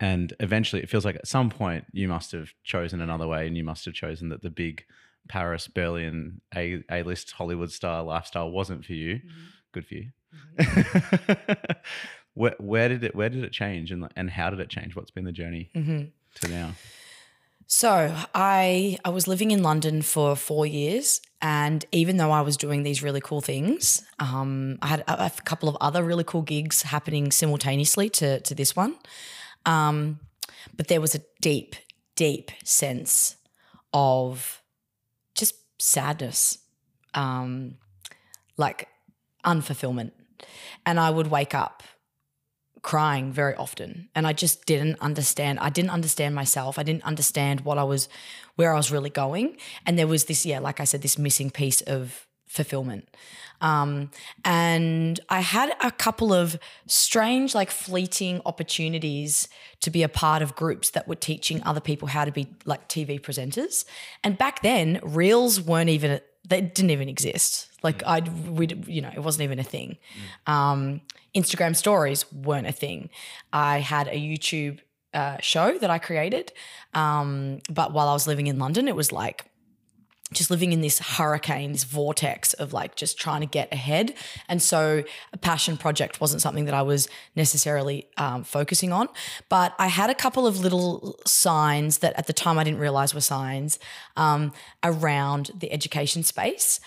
And 0.00 0.32
eventually 0.40 0.82
it 0.82 0.90
feels 0.90 1.04
like 1.04 1.16
at 1.16 1.26
some 1.26 1.50
point 1.50 1.84
you 1.92 2.08
must 2.08 2.32
have 2.32 2.52
chosen 2.64 3.00
another 3.00 3.26
way 3.26 3.46
and 3.46 3.56
you 3.56 3.64
must 3.64 3.84
have 3.84 3.94
chosen 3.94 4.28
that 4.30 4.42
the 4.42 4.50
big 4.50 4.84
Paris, 5.28 5.68
Berlin, 5.68 6.40
A, 6.56 6.82
A-list 6.90 7.32
Hollywood 7.32 7.70
star 7.70 8.02
lifestyle 8.02 8.50
wasn't 8.50 8.84
for 8.84 8.94
you. 8.94 9.16
Mm-hmm. 9.16 9.44
Good 9.72 9.86
for 9.86 9.94
you. 9.94 10.10
Mm-hmm. 10.58 11.72
where, 12.38 12.54
where 12.58 12.88
did 12.88 13.02
it, 13.02 13.14
where 13.14 13.28
did 13.28 13.42
it 13.44 13.52
change 13.52 13.90
and, 13.90 14.08
and 14.16 14.30
how 14.30 14.48
did 14.50 14.60
it 14.60 14.68
change? 14.68 14.94
What's 14.94 15.10
been 15.10 15.24
the 15.24 15.32
journey 15.32 15.70
to 16.36 16.48
now? 16.48 16.74
So 17.66 18.14
I 18.34 18.96
I 19.04 19.10
was 19.10 19.28
living 19.28 19.50
in 19.50 19.62
London 19.62 20.00
for 20.00 20.36
four 20.36 20.64
years, 20.64 21.20
and 21.42 21.84
even 21.92 22.16
though 22.16 22.30
I 22.30 22.40
was 22.40 22.56
doing 22.56 22.82
these 22.82 23.02
really 23.02 23.20
cool 23.20 23.42
things, 23.42 24.02
um, 24.18 24.78
I 24.80 24.86
had 24.86 25.00
a, 25.00 25.26
a 25.26 25.30
couple 25.44 25.68
of 25.68 25.76
other 25.78 26.02
really 26.02 26.24
cool 26.24 26.40
gigs 26.40 26.82
happening 26.82 27.30
simultaneously 27.30 28.08
to 28.10 28.40
to 28.40 28.54
this 28.54 28.74
one. 28.74 28.94
Um, 29.66 30.20
but 30.76 30.88
there 30.88 31.00
was 31.00 31.14
a 31.14 31.20
deep, 31.42 31.76
deep 32.16 32.50
sense 32.64 33.36
of 33.92 34.62
just 35.34 35.54
sadness, 35.78 36.58
um, 37.12 37.74
like 38.56 38.88
unfulfillment, 39.44 40.12
and 40.86 40.98
I 40.98 41.10
would 41.10 41.26
wake 41.26 41.54
up 41.54 41.82
crying 42.82 43.32
very 43.32 43.54
often. 43.54 44.08
And 44.14 44.26
i 44.26 44.32
just 44.32 44.66
didn't 44.66 44.98
understand 45.00 45.58
i 45.60 45.70
didn't 45.70 45.90
understand 45.90 46.34
myself. 46.34 46.78
I 46.78 46.82
didn't 46.82 47.04
understand 47.04 47.62
what 47.62 47.78
i 47.78 47.84
was 47.84 48.08
where 48.56 48.72
i 48.72 48.76
was 48.76 48.90
really 48.90 49.10
going. 49.10 49.56
And 49.86 49.98
there 49.98 50.06
was 50.06 50.24
this 50.24 50.44
yeah 50.46 50.58
like 50.58 50.80
i 50.80 50.84
said 50.84 51.02
this 51.02 51.18
missing 51.18 51.50
piece 51.50 51.80
of 51.82 52.26
fulfillment. 52.46 53.08
Um, 53.60 54.10
and 54.44 55.18
i 55.28 55.40
had 55.40 55.74
a 55.82 55.90
couple 55.90 56.32
of 56.32 56.58
strange 56.86 57.54
like 57.54 57.70
fleeting 57.70 58.40
opportunities 58.46 59.48
to 59.80 59.90
be 59.90 60.02
a 60.02 60.08
part 60.08 60.42
of 60.42 60.54
groups 60.54 60.90
that 60.90 61.08
were 61.08 61.16
teaching 61.16 61.62
other 61.64 61.80
people 61.80 62.08
how 62.08 62.24
to 62.24 62.32
be 62.32 62.46
like 62.64 62.88
tv 62.88 63.20
presenters. 63.20 63.84
And 64.22 64.38
back 64.38 64.62
then 64.62 65.00
reels 65.02 65.60
weren't 65.60 65.90
even 65.90 66.20
they 66.46 66.60
didn't 66.60 66.90
even 66.90 67.08
exist 67.08 67.67
like 67.82 68.02
i 68.04 68.20
we 68.48 68.68
you 68.86 69.00
know 69.00 69.10
it 69.14 69.20
wasn't 69.20 69.42
even 69.42 69.58
a 69.58 69.64
thing 69.64 69.96
um, 70.46 71.00
Instagram 71.34 71.76
stories 71.76 72.30
weren't 72.32 72.66
a 72.66 72.72
thing. 72.72 73.10
I 73.52 73.78
had 73.78 74.08
a 74.08 74.16
YouTube 74.16 74.80
uh, 75.14 75.38
show 75.40 75.78
that 75.78 75.90
I 75.90 75.98
created, 75.98 76.52
um, 76.94 77.60
but 77.70 77.92
while 77.92 78.08
I 78.08 78.12
was 78.12 78.26
living 78.26 78.46
in 78.46 78.58
London, 78.58 78.88
it 78.88 78.96
was 78.96 79.12
like 79.12 79.44
just 80.30 80.50
living 80.50 80.74
in 80.74 80.82
this 80.82 80.98
hurricane, 80.98 81.72
this 81.72 81.84
vortex 81.84 82.52
of 82.54 82.74
like 82.74 82.96
just 82.96 83.18
trying 83.18 83.40
to 83.40 83.46
get 83.46 83.72
ahead. 83.72 84.14
And 84.46 84.60
so 84.60 85.02
a 85.32 85.38
passion 85.38 85.78
project 85.78 86.20
wasn't 86.20 86.42
something 86.42 86.66
that 86.66 86.74
I 86.74 86.82
was 86.82 87.08
necessarily 87.34 88.08
um, 88.18 88.44
focusing 88.44 88.92
on. 88.92 89.08
But 89.48 89.74
I 89.78 89.86
had 89.86 90.10
a 90.10 90.14
couple 90.14 90.46
of 90.46 90.60
little 90.60 91.18
signs 91.26 91.98
that 91.98 92.12
at 92.18 92.26
the 92.26 92.34
time 92.34 92.58
I 92.58 92.64
didn't 92.64 92.80
realize 92.80 93.14
were 93.14 93.22
signs 93.22 93.78
um, 94.18 94.52
around 94.84 95.50
the 95.58 95.72
education 95.72 96.22
space. 96.22 96.78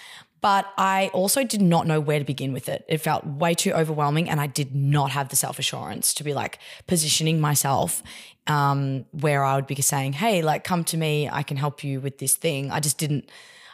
But 0.42 0.66
I 0.76 1.12
also 1.14 1.44
did 1.44 1.62
not 1.62 1.86
know 1.86 2.00
where 2.00 2.18
to 2.18 2.26
begin 2.26 2.52
with 2.52 2.68
it. 2.68 2.84
It 2.88 2.98
felt 2.98 3.26
way 3.26 3.54
too 3.54 3.72
overwhelming, 3.74 4.30
and 4.30 4.42
I 4.42 4.48
did 4.48 4.76
not 4.76 5.12
have 5.12 5.30
the 5.30 5.36
self 5.36 5.60
assurance 5.60 6.14
to 6.16 6.24
be 6.24 6.34
like 6.34 6.58
positioning 6.88 7.40
myself 7.40 8.02
um, 8.48 9.06
where 9.12 9.44
I 9.44 9.56
would 9.56 9.68
be 9.68 9.76
saying, 9.76 10.14
"Hey, 10.14 10.42
like, 10.42 10.64
come 10.64 10.84
to 10.86 10.98
me. 10.98 11.30
I 11.30 11.44
can 11.44 11.58
help 11.58 11.84
you 11.84 12.02
with 12.02 12.18
this 12.18 12.36
thing." 12.36 12.72
I 12.72 12.80
just 12.80 12.98
didn't. 12.98 13.30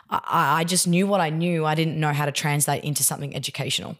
I, 0.09 0.59
I 0.59 0.63
just 0.65 0.87
knew 0.87 1.07
what 1.07 1.21
I 1.21 1.29
knew. 1.29 1.65
I 1.65 1.73
didn't 1.73 1.99
know 1.99 2.11
how 2.11 2.25
to 2.25 2.31
translate 2.31 2.83
into 2.83 3.03
something 3.03 3.35
educational. 3.35 3.97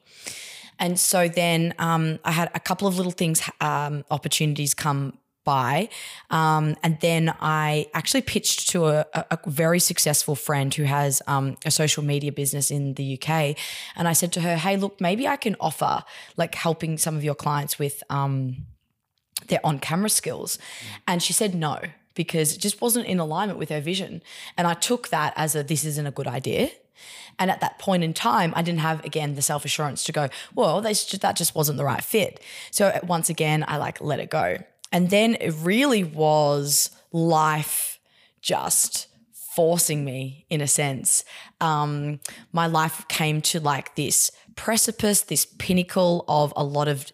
And 0.80 1.00
so 1.00 1.28
then 1.28 1.74
um, 1.80 2.20
I 2.24 2.32
had 2.32 2.52
a 2.54 2.60
couple 2.60 2.88
of 2.88 2.98
little 2.98 3.12
things, 3.12 3.42
um, 3.62 4.06
opportunities 4.12 4.74
come 4.74 5.18
by. 5.48 5.88
Um, 6.30 6.76
and 6.84 7.00
then 7.00 7.34
I 7.40 7.88
actually 7.94 8.22
pitched 8.22 8.70
to 8.72 8.86
a, 8.88 9.06
a 9.14 9.40
very 9.48 9.80
successful 9.80 10.36
friend 10.36 10.76
who 10.76 10.84
has 10.84 11.22
um, 11.26 11.56
a 11.64 11.72
social 11.72 12.04
media 12.04 12.34
business 12.34 12.70
in 12.70 12.96
the 12.96 13.18
UK. 13.18 13.56
And 13.96 14.10
I 14.10 14.14
said 14.14 14.34
to 14.34 14.42
her, 14.42 14.58
hey, 14.58 14.76
look, 14.76 15.00
maybe 15.00 15.26
I 15.26 15.38
can 15.38 15.56
offer 15.62 16.04
like 16.36 16.54
helping 16.54 16.98
some 16.98 17.16
of 17.16 17.24
your 17.24 17.34
clients 17.34 17.80
with 17.80 18.04
um, 18.10 18.66
their 19.48 19.62
on 19.64 19.80
camera 19.80 20.10
skills. 20.10 20.60
And 21.08 21.24
she 21.24 21.32
said 21.32 21.56
no. 21.56 21.80
Because 22.14 22.56
it 22.56 22.60
just 22.60 22.82
wasn't 22.82 23.06
in 23.06 23.20
alignment 23.20 23.60
with 23.60 23.70
her 23.70 23.80
vision. 23.80 24.24
And 24.58 24.66
I 24.66 24.74
took 24.74 25.10
that 25.10 25.34
as 25.36 25.56
a 25.56 25.62
this 25.62 25.86
isn't 25.86 26.08
a 26.08 26.12
good 26.12 26.28
idea. 26.28 26.72
And 27.40 27.52
at 27.52 27.62
that 27.62 27.78
point 27.78 28.04
in 28.04 28.14
time, 28.14 28.54
I 28.56 28.64
didn't 28.64 28.80
have 28.80 29.06
again 29.06 29.36
the 29.36 29.44
self 29.44 29.66
assurance 29.66 30.04
to 30.06 30.12
go, 30.12 30.30
well, 30.56 30.82
that 30.82 31.34
just 31.36 31.54
wasn't 31.54 31.78
the 31.78 31.86
right 31.86 32.04
fit. 32.04 32.42
So 32.72 33.00
once 33.04 33.30
again, 33.30 33.64
I 33.68 33.78
like 33.78 34.02
let 34.02 34.20
it 34.20 34.32
go. 34.32 34.58
And 34.92 35.10
then 35.10 35.36
it 35.36 35.54
really 35.62 36.04
was 36.04 36.90
life 37.12 38.00
just 38.42 39.08
forcing 39.56 40.06
me 40.06 40.46
in 40.50 40.62
a 40.62 40.68
sense. 40.68 41.24
Um, 41.60 42.20
my 42.52 42.68
life 42.68 43.08
came 43.08 43.42
to 43.42 43.60
like 43.60 43.96
this 43.96 44.32
precipice, 44.56 45.22
this 45.22 45.46
pinnacle 45.58 46.24
of 46.28 46.54
a 46.56 46.64
lot 46.64 46.88
of 46.88 47.12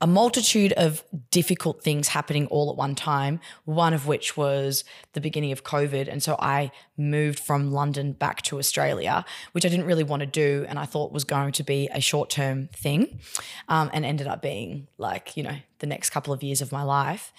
a 0.00 0.06
multitude 0.06 0.72
of 0.74 1.02
difficult 1.30 1.82
things 1.82 2.08
happening 2.08 2.46
all 2.48 2.70
at 2.70 2.76
one 2.76 2.94
time, 2.94 3.40
one 3.64 3.94
of 3.94 4.06
which 4.06 4.36
was 4.36 4.84
the 5.14 5.20
beginning 5.20 5.52
of 5.52 5.64
COVID. 5.64 6.06
And 6.06 6.22
so 6.22 6.36
I 6.38 6.70
moved 6.98 7.38
from 7.38 7.72
London 7.72 8.12
back 8.12 8.42
to 8.42 8.58
Australia, 8.58 9.24
which 9.52 9.64
I 9.64 9.68
didn't 9.70 9.86
really 9.86 10.04
want 10.04 10.20
to 10.20 10.26
do 10.26 10.66
and 10.68 10.78
I 10.78 10.84
thought 10.84 11.12
was 11.12 11.24
going 11.24 11.52
to 11.52 11.62
be 11.62 11.88
a 11.92 12.00
short 12.00 12.28
term 12.28 12.68
thing 12.74 13.20
um, 13.68 13.90
and 13.94 14.04
ended 14.04 14.26
up 14.26 14.42
being 14.42 14.88
like, 14.98 15.34
you 15.36 15.42
know, 15.42 15.56
the 15.78 15.86
next 15.86 16.10
couple 16.10 16.32
of 16.32 16.42
years 16.42 16.60
of 16.60 16.72
my 16.72 16.82
life. 16.82 17.32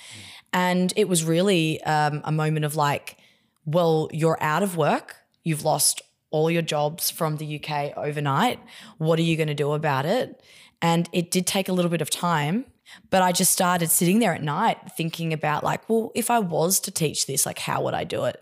And 0.51 0.93
it 0.95 1.07
was 1.07 1.23
really 1.23 1.81
um, 1.83 2.21
a 2.23 2.31
moment 2.31 2.65
of 2.65 2.75
like, 2.75 3.17
well, 3.65 4.09
you're 4.11 4.41
out 4.41 4.63
of 4.63 4.77
work, 4.77 5.17
you've 5.43 5.63
lost 5.63 6.01
all 6.29 6.51
your 6.51 6.61
jobs 6.61 7.09
from 7.09 7.37
the 7.37 7.61
UK 7.61 7.97
overnight. 7.97 8.59
What 8.97 9.19
are 9.19 9.23
you 9.23 9.37
going 9.37 9.47
to 9.47 9.53
do 9.53 9.73
about 9.73 10.05
it? 10.05 10.41
And 10.81 11.09
it 11.11 11.31
did 11.31 11.47
take 11.47 11.69
a 11.69 11.73
little 11.73 11.89
bit 11.89 12.01
of 12.01 12.09
time, 12.09 12.65
but 13.09 13.21
I 13.21 13.31
just 13.31 13.51
started 13.51 13.89
sitting 13.89 14.19
there 14.19 14.33
at 14.33 14.43
night 14.43 14.77
thinking 14.95 15.33
about, 15.33 15.63
like, 15.63 15.89
well, 15.89 16.11
if 16.15 16.29
I 16.29 16.39
was 16.39 16.79
to 16.81 16.91
teach 16.91 17.25
this, 17.25 17.45
like, 17.45 17.59
how 17.59 17.81
would 17.83 17.93
I 17.93 18.03
do 18.03 18.25
it? 18.25 18.41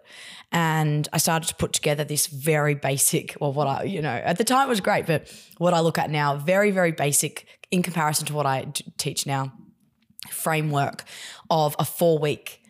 And 0.52 1.08
I 1.12 1.18
started 1.18 1.48
to 1.48 1.56
put 1.56 1.74
together 1.74 2.04
this 2.04 2.28
very 2.28 2.76
basic, 2.76 3.36
well, 3.40 3.52
what 3.52 3.68
I, 3.68 3.84
you 3.84 4.02
know, 4.02 4.10
at 4.10 4.38
the 4.38 4.44
time 4.44 4.68
it 4.68 4.70
was 4.70 4.82
great, 4.82 5.06
but 5.06 5.32
what 5.58 5.74
I 5.74 5.80
look 5.80 5.98
at 5.98 6.10
now, 6.10 6.36
very, 6.36 6.72
very 6.72 6.92
basic 6.92 7.48
in 7.72 7.82
comparison 7.82 8.28
to 8.28 8.34
what 8.34 8.46
I 8.46 8.68
teach 8.98 9.26
now, 9.26 9.52
framework 10.30 11.04
of 11.50 11.76
a 11.80 11.86
four 11.86 12.20
week, 12.20 12.62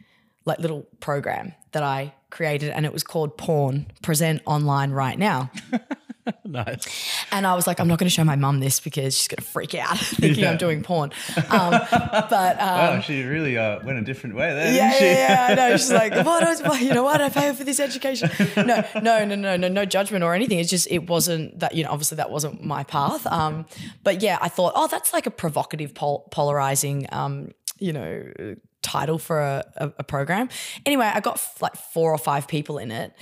like, 0.45 0.59
little 0.59 0.87
program 0.99 1.53
that 1.73 1.83
I 1.83 2.13
created. 2.29 2.69
And 2.69 2.85
it 2.85 2.93
was 2.93 3.03
called 3.03 3.37
Porn 3.37 3.87
Present 4.01 4.41
Online 4.45 4.91
Right 4.91 5.19
Now. 5.19 5.51
nice. 6.45 7.14
And 7.35 7.45
I 7.45 7.53
was 7.53 7.67
like, 7.67 7.81
I'm 7.81 7.89
not 7.89 7.99
going 7.99 8.07
to 8.07 8.13
show 8.13 8.23
my 8.23 8.37
mum 8.37 8.61
this 8.61 8.79
because 8.79 9.17
she's 9.17 9.27
going 9.27 9.35
to 9.35 9.41
freak 9.41 9.75
out 9.75 9.97
thinking 9.99 10.45
yeah. 10.45 10.51
I'm 10.51 10.57
doing 10.57 10.83
porn. 10.83 11.11
Um, 11.49 11.71
but 11.89 12.31
um, 12.61 12.67
wow, 12.79 12.99
she 13.01 13.23
really 13.23 13.57
uh, 13.57 13.83
went 13.83 13.99
a 13.99 14.01
different 14.03 14.37
way 14.37 14.53
there. 14.53 14.73
Yeah, 14.73 14.97
yeah, 14.97 15.27
yeah, 15.27 15.47
I 15.49 15.55
know. 15.55 15.71
She's 15.75 15.91
like, 15.91 16.13
what? 16.25 16.43
Was, 16.43 16.81
you 16.81 16.93
know, 16.93 17.03
why 17.03 17.17
did 17.17 17.25
I 17.25 17.29
pay 17.29 17.53
for 17.53 17.65
this 17.65 17.81
education? 17.81 18.29
No, 18.55 18.85
no, 19.01 19.25
no, 19.25 19.35
no, 19.35 19.57
no, 19.57 19.67
no 19.67 19.83
judgment 19.83 20.23
or 20.23 20.33
anything. 20.33 20.59
It's 20.59 20.69
just 20.69 20.89
it 20.89 21.09
wasn't 21.09 21.59
that. 21.59 21.75
You 21.75 21.83
know, 21.83 21.91
obviously 21.91 22.15
that 22.15 22.31
wasn't 22.31 22.63
my 22.63 22.85
path. 22.85 23.27
Um, 23.27 23.65
but 24.03 24.21
yeah, 24.21 24.37
I 24.39 24.47
thought, 24.47 24.71
oh, 24.73 24.87
that's 24.87 25.11
like 25.11 25.25
a 25.25 25.31
provocative, 25.31 25.93
pol- 25.93 26.29
polarizing. 26.31 27.07
Um, 27.11 27.51
you 27.77 27.91
know 27.91 28.55
title 28.81 29.17
for 29.17 29.41
a, 29.41 29.65
a, 29.75 29.91
a, 29.97 30.03
program. 30.03 30.47
Anyway, 30.85 31.11
I 31.11 31.19
got 31.19 31.35
f- 31.35 31.59
like 31.59 31.75
four 31.75 32.11
or 32.11 32.19
five 32.19 32.47
people 32.47 32.77
in 32.77 32.91
it, 32.91 33.13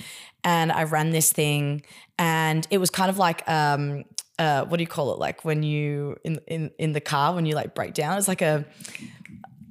and 0.44 0.70
I 0.70 0.84
ran 0.84 1.10
this 1.10 1.32
thing, 1.32 1.82
and 2.18 2.66
it 2.70 2.78
was 2.78 2.90
kind 2.90 3.10
of 3.10 3.18
like 3.18 3.48
um, 3.48 4.04
uh, 4.38 4.64
what 4.64 4.76
do 4.76 4.82
you 4.82 4.88
call 4.88 5.12
it? 5.14 5.18
Like 5.18 5.44
when 5.44 5.62
you 5.62 6.16
in 6.24 6.40
in 6.46 6.70
in 6.78 6.92
the 6.92 7.00
car 7.00 7.34
when 7.34 7.46
you 7.46 7.54
like 7.54 7.74
break 7.74 7.94
down, 7.94 8.18
it's 8.18 8.28
like 8.28 8.42
a 8.42 8.64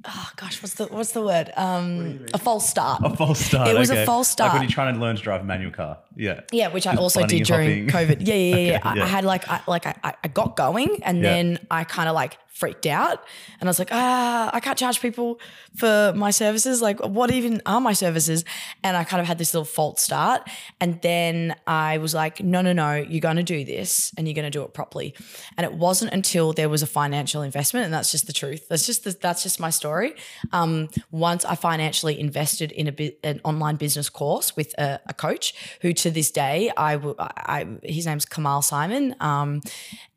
oh 0.06 0.30
gosh, 0.36 0.62
what's 0.62 0.74
the 0.74 0.86
what's 0.86 1.12
the 1.12 1.22
word? 1.22 1.50
Um, 1.56 2.26
a 2.32 2.38
false 2.38 2.68
start. 2.68 3.02
A 3.04 3.10
false 3.10 3.40
start. 3.40 3.68
It 3.68 3.78
was 3.78 3.90
okay. 3.90 4.02
a 4.02 4.06
false 4.06 4.28
start. 4.28 4.48
Like 4.48 4.60
when 4.60 4.68
you're 4.68 4.74
trying 4.74 4.94
to 4.94 5.00
learn 5.00 5.16
to 5.16 5.22
drive 5.22 5.42
a 5.42 5.44
manual 5.44 5.72
car. 5.72 5.98
Yeah. 6.16 6.40
Yeah, 6.52 6.68
which 6.68 6.84
Just 6.84 6.98
I 6.98 7.00
also 7.00 7.26
did 7.26 7.44
during 7.44 7.88
hopping. 7.88 8.08
COVID. 8.08 8.26
Yeah, 8.26 8.34
yeah, 8.34 8.56
yeah. 8.56 8.76
okay, 8.86 8.98
yeah. 8.98 9.02
I, 9.02 9.02
I, 9.02 9.06
had 9.06 9.24
like 9.24 9.48
I, 9.48 9.60
like 9.66 9.86
I, 9.86 10.14
I 10.22 10.28
got 10.28 10.56
going 10.56 11.02
and 11.02 11.18
yeah. 11.18 11.22
then 11.22 11.58
I 11.70 11.84
kind 11.84 12.08
of 12.08 12.14
like 12.14 12.38
freaked 12.54 12.86
out 12.86 13.24
and 13.60 13.68
I 13.68 13.70
was 13.70 13.78
like, 13.78 13.90
ah, 13.90 14.48
I 14.52 14.60
can't 14.60 14.78
charge 14.78 15.00
people 15.00 15.40
for 15.76 16.12
my 16.14 16.30
services. 16.30 16.80
Like, 16.80 17.00
what 17.00 17.30
even 17.32 17.60
are 17.66 17.80
my 17.80 17.92
services? 17.92 18.44
And 18.82 18.96
I 18.96 19.04
kind 19.04 19.20
of 19.20 19.26
had 19.26 19.38
this 19.38 19.52
little 19.52 19.64
false 19.64 20.00
start. 20.00 20.48
And 20.80 21.02
then 21.02 21.56
I 21.66 21.98
was 21.98 22.14
like, 22.14 22.42
no, 22.42 22.62
no, 22.62 22.72
no, 22.72 22.94
you're 22.94 23.20
going 23.20 23.36
to 23.36 23.42
do 23.42 23.64
this 23.64 24.12
and 24.16 24.28
you're 24.28 24.34
going 24.34 24.44
to 24.44 24.50
do 24.50 24.62
it 24.62 24.72
properly. 24.72 25.14
And 25.56 25.64
it 25.64 25.74
wasn't 25.74 26.12
until 26.12 26.52
there 26.52 26.68
was 26.68 26.82
a 26.82 26.86
financial 26.86 27.42
investment, 27.42 27.84
and 27.84 27.92
that's 27.92 28.12
just 28.12 28.26
the 28.26 28.32
truth. 28.32 28.68
That's 28.68 28.86
just 28.86 29.04
the, 29.04 29.16
that's 29.20 29.42
just 29.42 29.58
my 29.58 29.70
story. 29.70 30.14
Um, 30.52 30.88
once 31.10 31.44
I 31.44 31.56
financially 31.56 32.18
invested 32.18 32.70
in 32.72 32.88
a 32.88 32.94
an 33.26 33.40
online 33.44 33.76
business 33.76 34.08
course 34.08 34.56
with 34.56 34.74
a, 34.78 35.00
a 35.06 35.14
coach 35.14 35.54
who, 35.80 35.92
to 35.92 36.10
this 36.10 36.30
day, 36.30 36.70
I, 36.76 37.00
I 37.18 37.66
his 37.82 38.06
name's 38.06 38.24
Kamal 38.24 38.62
Simon, 38.62 39.16
um, 39.20 39.60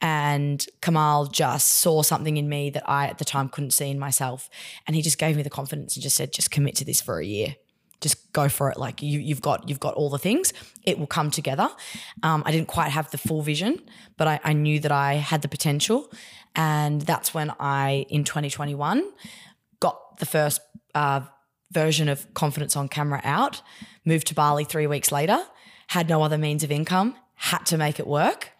and 0.02 0.66
Kamal 0.82 1.26
just 1.26 1.70
saw 1.80 2.04
something 2.04 2.27
something 2.28 2.38
in 2.38 2.50
me 2.50 2.70
that 2.72 2.84
I 2.90 3.08
at 3.08 3.20
the 3.20 3.26
time 3.26 3.48
couldn't 3.48 3.72
see 3.72 3.90
in 3.90 3.98
myself. 3.98 4.50
And 4.86 4.96
he 4.96 5.02
just 5.02 5.18
gave 5.18 5.38
me 5.38 5.44
the 5.44 5.50
confidence 5.50 5.96
and 5.96 6.04
just 6.04 6.18
said, 6.18 6.34
just 6.34 6.52
commit 6.52 6.76
to 6.76 6.86
this 6.86 7.00
for 7.00 7.20
a 7.20 7.26
year. 7.26 7.56
Just 8.02 8.32
go 8.34 8.50
for 8.50 8.70
it. 8.70 8.78
Like 8.78 9.02
you, 9.02 9.20
you've 9.20 9.42
got, 9.42 9.70
you've 9.70 9.80
got 9.80 9.94
all 9.94 10.10
the 10.10 10.20
things. 10.20 10.54
It 10.84 11.00
will 11.00 11.08
come 11.08 11.32
together. 11.32 11.70
Um, 12.24 12.44
I 12.46 12.52
didn't 12.52 12.68
quite 12.68 12.92
have 12.92 13.10
the 13.12 13.18
full 13.18 13.42
vision, 13.42 13.82
but 14.18 14.28
I, 14.28 14.40
I 14.44 14.54
knew 14.54 14.80
that 14.82 14.92
I 14.92 15.14
had 15.16 15.42
the 15.42 15.48
potential. 15.48 16.12
And 16.54 17.02
that's 17.02 17.34
when 17.34 17.54
I, 17.60 18.06
in 18.10 18.24
2021, 18.26 19.04
got 19.80 20.18
the 20.20 20.26
first 20.26 20.60
uh, 20.94 21.22
version 21.72 22.10
of 22.10 22.34
Confidence 22.34 22.76
on 22.76 22.90
Camera 22.90 23.22
out, 23.24 23.62
moved 24.04 24.28
to 24.28 24.36
Bali 24.36 24.66
three 24.66 24.88
weeks 24.88 25.12
later, 25.12 25.40
had 25.88 26.10
no 26.10 26.22
other 26.24 26.38
means 26.38 26.64
of 26.64 26.72
income, 26.72 27.16
had 27.36 27.66
to 27.68 27.78
make 27.78 28.00
it 28.00 28.08
work. 28.08 28.52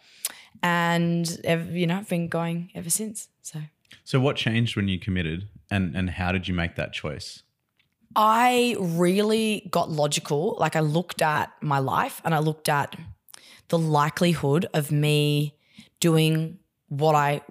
And, 0.62 1.28
you 1.72 1.86
know, 1.86 1.98
I've 1.98 2.08
been 2.08 2.28
going 2.28 2.70
ever 2.74 2.90
since. 2.90 3.28
So, 3.42 3.60
so 4.04 4.20
what 4.20 4.36
changed 4.36 4.76
when 4.76 4.88
you 4.88 4.98
committed, 4.98 5.48
and 5.70 5.94
and 5.94 6.10
how 6.10 6.32
did 6.32 6.48
you 6.48 6.54
make 6.54 6.76
that 6.76 6.92
choice? 6.92 7.42
I 8.16 8.76
really 8.78 9.68
got 9.70 9.90
logical. 9.90 10.56
Like 10.58 10.76
I 10.76 10.80
looked 10.80 11.22
at 11.22 11.52
my 11.60 11.78
life 11.78 12.20
and 12.24 12.34
I 12.34 12.38
looked 12.38 12.68
at 12.68 12.96
the 13.68 13.78
likelihood 13.78 14.66
of 14.72 14.90
me 14.90 15.54
doing 16.00 16.58
what 16.88 17.14
I 17.14 17.42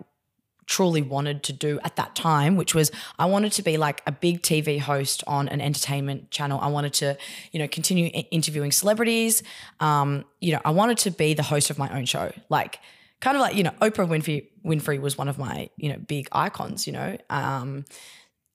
truly 0.65 1.01
wanted 1.01 1.43
to 1.43 1.53
do 1.53 1.79
at 1.83 1.95
that 1.95 2.13
time, 2.15 2.57
which 2.57 2.75
was 2.75 2.91
I 3.17 3.25
wanted 3.25 3.53
to 3.53 3.61
be 3.61 3.77
like 3.77 4.01
a 4.05 4.11
big 4.11 4.41
TV 4.41 4.79
host 4.79 5.23
on 5.25 5.47
an 5.47 5.61
entertainment 5.61 6.29
channel. 6.29 6.59
I 6.59 6.67
wanted 6.67 6.93
to, 6.95 7.17
you 7.51 7.59
know, 7.59 7.67
continue 7.67 8.09
interviewing 8.31 8.71
celebrities. 8.71 9.43
Um, 9.79 10.25
you 10.41 10.51
know, 10.51 10.61
I 10.65 10.71
wanted 10.71 10.97
to 10.99 11.11
be 11.11 11.33
the 11.33 11.43
host 11.43 11.69
of 11.69 11.77
my 11.77 11.89
own 11.95 12.05
show. 12.05 12.31
Like 12.49 12.79
kind 13.21 13.36
of 13.36 13.41
like 13.41 13.56
you 13.56 13.63
know 13.63 13.73
Oprah 13.82 14.08
Winfrey 14.08 14.47
Winfrey 14.65 14.99
was 14.99 15.17
one 15.17 15.27
of 15.27 15.38
my 15.38 15.69
you 15.77 15.89
know 15.89 15.97
big 15.97 16.27
icons, 16.32 16.88
you 16.88 16.93
know, 16.93 17.17
um, 17.30 17.86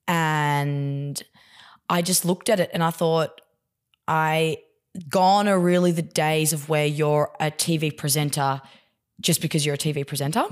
and 0.09 1.23
I 1.89 2.03
just 2.03 2.25
looked 2.25 2.49
at 2.49 2.61
it 2.61 2.71
and 2.73 2.83
I 2.83 2.91
thought 2.91 3.41
I 4.07 4.59
gone 5.09 5.49
are 5.49 5.59
really 5.59 5.93
the 5.93 6.03
days 6.03 6.53
of 6.53 6.69
where 6.69 6.87
you're 6.87 7.35
a 7.41 7.51
TV 7.51 7.97
presenter 7.97 8.61
just 9.21 9.41
because 9.41 9.65
you're 9.65 9.77
a 9.77 9.79
TV 9.79 10.07
presenter. 10.07 10.45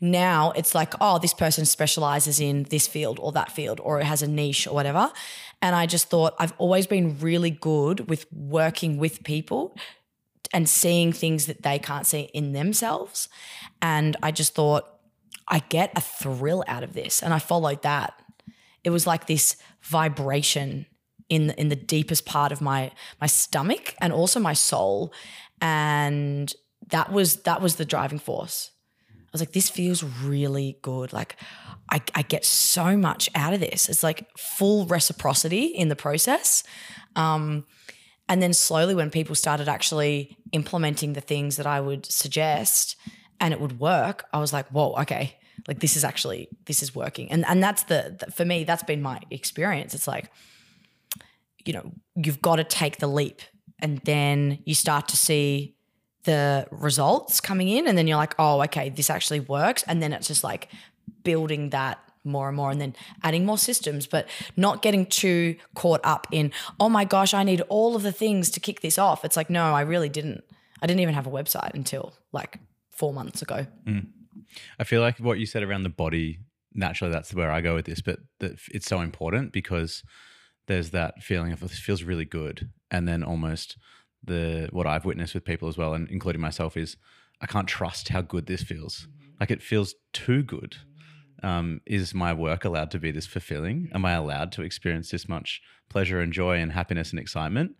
Now 0.00 0.52
it's 0.52 0.74
like, 0.74 0.94
oh, 1.00 1.18
this 1.18 1.34
person 1.34 1.66
specializes 1.66 2.40
in 2.40 2.64
this 2.64 2.86
field 2.86 3.18
or 3.20 3.30
that 3.32 3.52
field 3.52 3.80
or 3.82 4.00
it 4.00 4.04
has 4.04 4.22
a 4.22 4.26
niche 4.26 4.66
or 4.66 4.74
whatever. 4.74 5.12
And 5.60 5.76
I 5.76 5.86
just 5.86 6.08
thought 6.08 6.34
I've 6.38 6.54
always 6.58 6.86
been 6.86 7.18
really 7.18 7.50
good 7.50 8.08
with 8.08 8.26
working 8.32 8.98
with 8.98 9.22
people 9.22 9.76
and 10.56 10.66
seeing 10.66 11.12
things 11.12 11.44
that 11.44 11.62
they 11.62 11.78
can't 11.78 12.06
see 12.06 12.30
in 12.32 12.52
themselves. 12.52 13.28
And 13.82 14.16
I 14.22 14.30
just 14.30 14.54
thought, 14.54 14.86
I 15.46 15.58
get 15.58 15.92
a 15.94 16.00
thrill 16.00 16.64
out 16.66 16.82
of 16.82 16.94
this. 16.94 17.22
And 17.22 17.34
I 17.34 17.38
followed 17.38 17.82
that. 17.82 18.14
It 18.82 18.88
was 18.88 19.06
like 19.06 19.26
this 19.26 19.56
vibration 19.82 20.86
in 21.28 21.48
the, 21.48 21.60
in 21.60 21.68
the 21.68 21.76
deepest 21.76 22.24
part 22.24 22.52
of 22.52 22.62
my 22.62 22.90
my 23.20 23.26
stomach 23.26 23.94
and 24.00 24.14
also 24.14 24.40
my 24.40 24.54
soul. 24.54 25.12
And 25.60 26.50
that 26.88 27.12
was 27.12 27.42
that 27.42 27.60
was 27.60 27.76
the 27.76 27.84
driving 27.84 28.18
force. 28.18 28.70
I 29.10 29.28
was 29.32 29.42
like, 29.42 29.52
this 29.52 29.68
feels 29.68 30.02
really 30.02 30.78
good. 30.80 31.12
Like 31.12 31.36
I, 31.90 32.00
I 32.14 32.22
get 32.22 32.46
so 32.46 32.96
much 32.96 33.28
out 33.34 33.52
of 33.52 33.60
this. 33.60 33.90
It's 33.90 34.02
like 34.02 34.26
full 34.38 34.86
reciprocity 34.86 35.66
in 35.66 35.90
the 35.90 35.96
process. 35.96 36.64
Um, 37.14 37.66
and 38.28 38.42
then 38.42 38.52
slowly, 38.52 38.94
when 38.94 39.10
people 39.10 39.34
started 39.34 39.68
actually 39.68 40.36
implementing 40.52 41.12
the 41.12 41.20
things 41.20 41.56
that 41.56 41.66
I 41.66 41.80
would 41.80 42.06
suggest 42.06 42.96
and 43.40 43.52
it 43.52 43.60
would 43.60 43.78
work, 43.78 44.26
I 44.32 44.38
was 44.38 44.52
like, 44.52 44.66
whoa, 44.68 44.94
okay, 45.00 45.36
like 45.68 45.80
this 45.80 45.96
is 45.96 46.04
actually, 46.04 46.48
this 46.64 46.82
is 46.82 46.94
working. 46.94 47.30
And, 47.30 47.44
and 47.46 47.62
that's 47.62 47.84
the, 47.84 48.16
the 48.18 48.32
for 48.32 48.44
me, 48.44 48.64
that's 48.64 48.82
been 48.82 49.02
my 49.02 49.20
experience. 49.30 49.94
It's 49.94 50.08
like, 50.08 50.30
you 51.64 51.72
know, 51.72 51.92
you've 52.14 52.42
got 52.42 52.56
to 52.56 52.64
take 52.64 52.98
the 52.98 53.06
leap 53.06 53.42
and 53.78 53.98
then 54.00 54.58
you 54.64 54.74
start 54.74 55.08
to 55.08 55.16
see 55.16 55.76
the 56.24 56.66
results 56.70 57.40
coming 57.40 57.68
in 57.68 57.86
and 57.86 57.96
then 57.96 58.08
you're 58.08 58.16
like 58.16 58.34
oh 58.38 58.60
okay 58.60 58.88
this 58.88 59.08
actually 59.08 59.38
works 59.38 59.84
and 59.84 60.02
then 60.02 60.12
it's 60.12 60.26
just 60.26 60.42
like 60.42 60.68
building 61.22 61.70
that 61.70 61.98
more 62.26 62.48
and 62.48 62.56
more 62.56 62.70
and 62.70 62.80
then 62.80 62.94
adding 63.22 63.46
more 63.46 63.58
systems 63.58 64.06
but 64.06 64.28
not 64.56 64.82
getting 64.82 65.06
too 65.06 65.56
caught 65.74 66.00
up 66.04 66.26
in 66.30 66.52
oh 66.80 66.88
my 66.88 67.04
gosh 67.04 67.32
i 67.32 67.42
need 67.42 67.60
all 67.68 67.96
of 67.96 68.02
the 68.02 68.12
things 68.12 68.50
to 68.50 68.60
kick 68.60 68.80
this 68.80 68.98
off 68.98 69.24
it's 69.24 69.36
like 69.36 69.48
no 69.48 69.74
i 69.74 69.80
really 69.80 70.08
didn't 70.08 70.42
i 70.82 70.86
didn't 70.86 71.00
even 71.00 71.14
have 71.14 71.26
a 71.26 71.30
website 71.30 71.72
until 71.74 72.14
like 72.32 72.58
four 72.90 73.12
months 73.12 73.42
ago 73.42 73.66
mm. 73.86 74.06
I 74.78 74.84
feel 74.84 75.00
like 75.00 75.18
what 75.18 75.38
you 75.38 75.46
said 75.46 75.62
around 75.62 75.82
the 75.82 75.88
body, 75.88 76.40
naturally, 76.74 77.12
that's 77.12 77.34
where 77.34 77.50
I 77.50 77.60
go 77.60 77.74
with 77.74 77.86
this, 77.86 78.00
but 78.00 78.20
it's 78.40 78.86
so 78.86 79.00
important 79.00 79.52
because 79.52 80.02
there's 80.66 80.90
that 80.90 81.22
feeling 81.22 81.52
of 81.52 81.62
oh, 81.62 81.66
this 81.66 81.78
feels 81.78 82.02
really 82.02 82.24
good. 82.24 82.70
And 82.90 83.06
then 83.06 83.22
almost 83.22 83.76
the 84.22 84.68
what 84.72 84.86
I've 84.86 85.04
witnessed 85.04 85.34
with 85.34 85.44
people 85.44 85.68
as 85.68 85.76
well, 85.76 85.94
and 85.94 86.08
including 86.10 86.40
myself, 86.40 86.76
is 86.76 86.96
I 87.40 87.46
can't 87.46 87.68
trust 87.68 88.08
how 88.08 88.22
good 88.22 88.46
this 88.46 88.62
feels. 88.62 89.06
Mm-hmm. 89.08 89.30
Like 89.40 89.50
it 89.50 89.62
feels 89.62 89.94
too 90.12 90.42
good. 90.42 90.76
Um, 91.42 91.80
is 91.86 92.14
my 92.14 92.32
work 92.32 92.64
allowed 92.64 92.90
to 92.92 92.98
be 92.98 93.10
this 93.10 93.26
fulfilling? 93.26 93.90
Am 93.92 94.04
I 94.04 94.12
allowed 94.12 94.52
to 94.52 94.62
experience 94.62 95.10
this 95.10 95.28
much 95.28 95.60
pleasure 95.88 96.20
and 96.20 96.32
joy 96.32 96.56
and 96.56 96.72
happiness 96.72 97.10
and 97.10 97.20
excitement? 97.20 97.76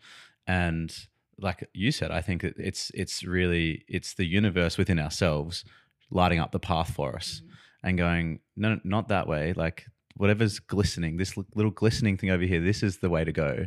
And 0.46 0.94
like 1.38 1.68
you 1.72 1.92
said, 1.92 2.10
I 2.10 2.20
think 2.20 2.44
it's 2.44 2.90
it's 2.94 3.24
really 3.24 3.84
it's 3.88 4.14
the 4.14 4.26
universe 4.26 4.78
within 4.78 4.98
ourselves 4.98 5.64
lighting 6.10 6.38
up 6.38 6.52
the 6.52 6.60
path 6.60 6.94
for 6.94 7.16
us 7.16 7.42
and 7.82 7.98
going 7.98 8.40
no 8.56 8.78
not 8.84 9.08
that 9.08 9.26
way. 9.26 9.52
Like 9.54 9.86
whatever's 10.16 10.58
glistening 10.58 11.16
this 11.16 11.36
li- 11.36 11.44
little 11.54 11.70
glistening 11.70 12.16
thing 12.16 12.30
over 12.30 12.44
here 12.44 12.60
this 12.60 12.82
is 12.82 12.98
the 12.98 13.10
way 13.10 13.24
to 13.24 13.32
go. 13.32 13.66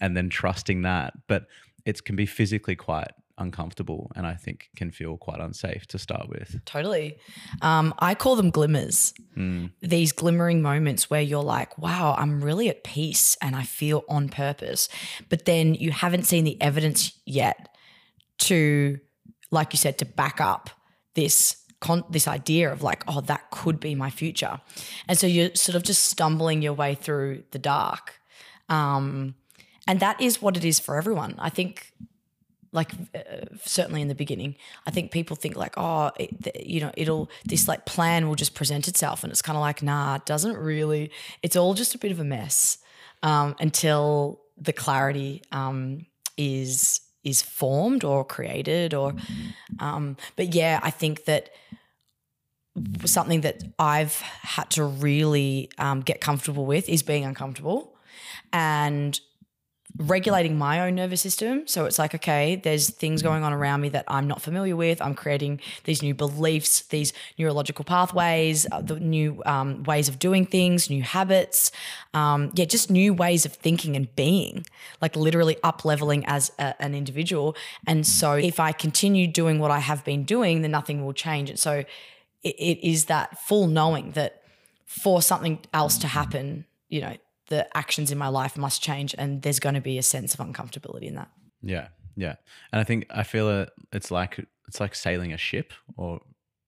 And 0.00 0.16
then 0.16 0.28
trusting 0.28 0.82
that. 0.82 1.14
But 1.26 1.46
it 1.84 2.04
can 2.04 2.16
be 2.16 2.26
physically 2.26 2.76
quite 2.76 3.12
uncomfortable 3.38 4.10
and 4.16 4.26
i 4.26 4.34
think 4.34 4.68
can 4.76 4.90
feel 4.90 5.16
quite 5.16 5.40
unsafe 5.40 5.86
to 5.86 5.98
start 5.98 6.28
with 6.28 6.56
Totally. 6.64 7.18
Um, 7.62 7.94
I 7.98 8.14
call 8.14 8.36
them 8.36 8.50
glimmers. 8.50 9.14
These 9.80 10.12
glimmering 10.12 10.62
moments 10.62 11.10
where 11.10 11.20
you're 11.20 11.42
like, 11.42 11.76
wow, 11.78 12.14
I'm 12.18 12.42
really 12.42 12.68
at 12.68 12.84
peace 12.84 13.36
and 13.40 13.54
I 13.54 13.62
feel 13.62 14.04
on 14.08 14.28
purpose. 14.28 14.88
But 15.28 15.44
then 15.44 15.74
you 15.74 15.90
haven't 15.92 16.24
seen 16.24 16.44
the 16.44 16.60
evidence 16.60 17.12
yet 17.24 17.68
to, 18.38 18.98
like 19.50 19.72
you 19.72 19.76
said, 19.78 19.98
to 19.98 20.04
back 20.04 20.40
up 20.40 20.70
this. 21.14 21.56
Con- 21.78 22.04
this 22.08 22.26
idea 22.26 22.72
of 22.72 22.82
like, 22.82 23.04
oh, 23.06 23.20
that 23.20 23.50
could 23.50 23.78
be 23.78 23.94
my 23.94 24.08
future. 24.08 24.58
And 25.06 25.18
so 25.18 25.26
you're 25.26 25.54
sort 25.54 25.76
of 25.76 25.82
just 25.82 26.04
stumbling 26.04 26.62
your 26.62 26.72
way 26.72 26.94
through 26.94 27.42
the 27.50 27.58
dark. 27.58 28.18
Um, 28.70 29.34
and 29.86 30.00
that 30.00 30.18
is 30.18 30.40
what 30.40 30.56
it 30.56 30.64
is 30.64 30.80
for 30.80 30.96
everyone. 30.96 31.34
I 31.38 31.50
think 31.50 31.92
like 32.76 32.92
uh, 33.14 33.46
certainly 33.64 34.00
in 34.00 34.08
the 34.08 34.14
beginning 34.14 34.54
i 34.86 34.90
think 34.90 35.10
people 35.10 35.34
think 35.34 35.56
like 35.56 35.74
oh 35.76 36.10
it, 36.18 36.64
you 36.64 36.80
know 36.80 36.92
it'll 36.96 37.28
this 37.44 37.66
like 37.66 37.84
plan 37.86 38.28
will 38.28 38.36
just 38.36 38.54
present 38.54 38.86
itself. 38.86 39.24
And 39.24 39.32
it's 39.32 39.42
kind 39.42 39.56
of 39.56 39.62
like 39.62 39.82
nah 39.82 40.16
it 40.16 40.26
doesn't 40.26 40.56
really 40.56 41.10
it's 41.42 41.56
all 41.56 41.74
just 41.74 41.94
a 41.94 41.98
bit 41.98 42.12
of 42.12 42.20
a 42.20 42.24
mess 42.24 42.78
um, 43.22 43.56
until 43.58 44.40
the 44.56 44.72
clarity 44.72 45.42
um, 45.50 46.06
is 46.36 47.00
is 47.24 47.42
formed 47.42 48.04
or 48.04 48.24
created 48.24 48.94
or 48.94 49.14
um, 49.80 50.16
but 50.36 50.54
yeah 50.54 50.78
i 50.82 50.90
think 50.90 51.24
that 51.24 51.50
something 53.04 53.40
that 53.40 53.62
i've 53.78 54.20
had 54.42 54.68
to 54.70 54.84
really 54.84 55.70
um, 55.78 56.02
get 56.02 56.20
comfortable 56.20 56.66
with 56.66 56.88
is 56.88 57.02
being 57.02 57.24
uncomfortable. 57.24 57.96
And 58.52 59.18
regulating 59.98 60.58
my 60.58 60.80
own 60.80 60.94
nervous 60.94 61.20
system. 61.20 61.66
So 61.66 61.84
it's 61.86 61.98
like, 61.98 62.14
okay, 62.14 62.56
there's 62.56 62.90
things 62.90 63.22
going 63.22 63.42
on 63.44 63.52
around 63.52 63.80
me 63.80 63.88
that 63.90 64.04
I'm 64.08 64.26
not 64.26 64.42
familiar 64.42 64.76
with. 64.76 65.00
I'm 65.00 65.14
creating 65.14 65.60
these 65.84 66.02
new 66.02 66.14
beliefs, 66.14 66.82
these 66.82 67.12
neurological 67.38 67.84
pathways, 67.84 68.66
uh, 68.70 68.82
the 68.82 69.00
new 69.00 69.42
um, 69.46 69.82
ways 69.84 70.08
of 70.08 70.18
doing 70.18 70.44
things, 70.44 70.90
new 70.90 71.02
habits. 71.02 71.70
Um, 72.12 72.50
yeah, 72.54 72.66
just 72.66 72.90
new 72.90 73.14
ways 73.14 73.46
of 73.46 73.54
thinking 73.54 73.96
and 73.96 74.14
being, 74.16 74.66
like 75.00 75.16
literally 75.16 75.56
up 75.62 75.84
leveling 75.84 76.24
as 76.26 76.52
a, 76.58 76.80
an 76.82 76.94
individual. 76.94 77.56
And 77.86 78.06
so 78.06 78.32
if 78.32 78.60
I 78.60 78.72
continue 78.72 79.26
doing 79.26 79.58
what 79.58 79.70
I 79.70 79.78
have 79.78 80.04
been 80.04 80.24
doing, 80.24 80.62
then 80.62 80.72
nothing 80.72 81.04
will 81.04 81.14
change. 81.14 81.48
And 81.48 81.58
so 81.58 81.84
it, 82.42 82.56
it 82.58 82.86
is 82.86 83.06
that 83.06 83.38
full 83.38 83.66
knowing 83.66 84.12
that 84.12 84.42
for 84.84 85.22
something 85.22 85.58
else 85.72 85.98
to 85.98 86.06
happen, 86.06 86.64
you 86.88 87.00
know, 87.00 87.16
the 87.48 87.76
actions 87.76 88.10
in 88.10 88.18
my 88.18 88.28
life 88.28 88.56
must 88.56 88.82
change 88.82 89.14
and 89.16 89.42
there's 89.42 89.60
going 89.60 89.74
to 89.74 89.80
be 89.80 89.98
a 89.98 90.02
sense 90.02 90.34
of 90.34 90.40
uncomfortability 90.40 91.04
in 91.04 91.14
that. 91.14 91.30
Yeah, 91.62 91.88
yeah, 92.16 92.36
and 92.72 92.80
I 92.80 92.84
think 92.84 93.06
I 93.10 93.22
feel 93.22 93.48
it. 93.48 93.70
It's 93.92 94.10
like 94.10 94.44
it's 94.68 94.80
like 94.80 94.94
sailing 94.94 95.32
a 95.32 95.36
ship, 95.36 95.72
or 95.96 96.20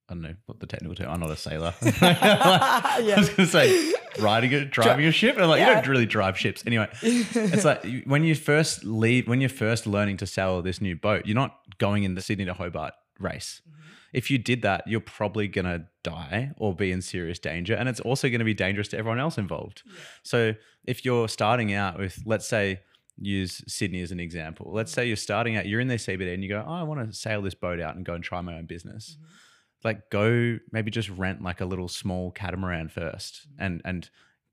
I 0.09 0.15
don't 0.15 0.23
know 0.23 0.35
what 0.47 0.61
the 0.61 0.67
technical 0.67 0.95
term. 0.95 1.11
I'm 1.11 1.21
not 1.21 1.31
a 1.31 1.37
sailor. 1.37 1.75
I 1.83 3.15
was 3.17 3.29
going 3.29 3.37
to 3.37 3.47
say 3.47 3.93
riding 4.19 4.53
it, 4.53 4.71
driving 4.71 5.07
a 5.07 5.13
ship, 5.13 5.35
and 5.35 5.45
I'm 5.45 5.51
like, 5.51 5.61
you 5.61 5.67
don't 5.67 5.87
really 5.87 6.07
drive 6.07 6.39
ships 6.39 6.63
anyway. 6.67 6.89
it's 7.03 7.65
like 7.65 7.85
when 8.05 8.25
you 8.25 8.35
first 8.35 8.85
leave, 8.85 9.29
when 9.29 9.41
you're 9.41 9.51
first 9.51 9.87
learning 9.87 10.17
to 10.19 10.27
sail 10.27 10.63
this 10.63 10.81
new 10.81 10.97
boat, 10.97 11.27
you're 11.27 11.35
not 11.35 11.59
going 11.79 12.05
in 12.05 12.15
the 12.15 12.23
Sydney 12.23 12.45
to 12.47 12.55
Hobart 12.55 12.95
race. 13.19 13.63
If 14.13 14.31
you 14.31 14.39
did 14.39 14.63
that, 14.63 14.87
you're 14.87 15.01
probably 15.01 15.49
going 15.49 15.67
to 15.67 15.85
die 16.03 16.53
or 16.57 16.75
be 16.75 16.93
in 16.93 17.03
serious 17.03 17.39
danger. 17.39 17.75
And 17.75 17.89
it's 17.89 18.01
also 18.01 18.29
going 18.29 18.39
to 18.39 18.45
be 18.45 18.55
dangerous 18.55 18.89
to 18.89 18.99
everyone 18.99 19.21
else 19.21 19.39
involved. 19.39 19.83
So 20.23 20.55
if 20.85 21.05
you're 21.05 21.29
starting 21.29 21.73
out 21.73 21.99
with, 21.99 22.23
let's 22.25 22.47
say, 22.47 22.81
use 23.21 23.63
Sydney 23.67 24.01
as 24.01 24.13
an 24.13 24.21
example. 24.21 24.71
Let's 24.73 24.93
say 24.93 25.07
you're 25.07 25.17
starting 25.17 25.57
out, 25.57 25.67
you're 25.67 25.81
in 25.81 25.89
their 25.89 25.99
CBD 25.99 26.33
and 26.35 26.43
you 26.43 26.49
go, 26.49 26.65
oh, 26.67 26.73
I 26.73 26.83
want 26.85 27.07
to 27.07 27.15
sail 27.15 27.43
this 27.43 27.55
boat 27.55 27.81
out 27.81 27.97
and 27.97 28.05
go 28.05 28.15
and 28.15 28.23
try 28.23 28.41
my 28.41 28.57
own 28.57 28.67
business. 28.67 29.17
Mm-hmm. 29.17 29.27
Like 29.85 30.11
go 30.11 30.59
maybe 30.73 30.91
just 30.91 31.09
rent 31.11 31.43
like 31.43 31.61
a 31.61 31.65
little 31.65 31.89
small 31.89 32.31
catamaran 32.31 32.89
first 32.89 33.49
mm-hmm. 33.49 33.65
and 33.65 33.83
and 33.85 34.11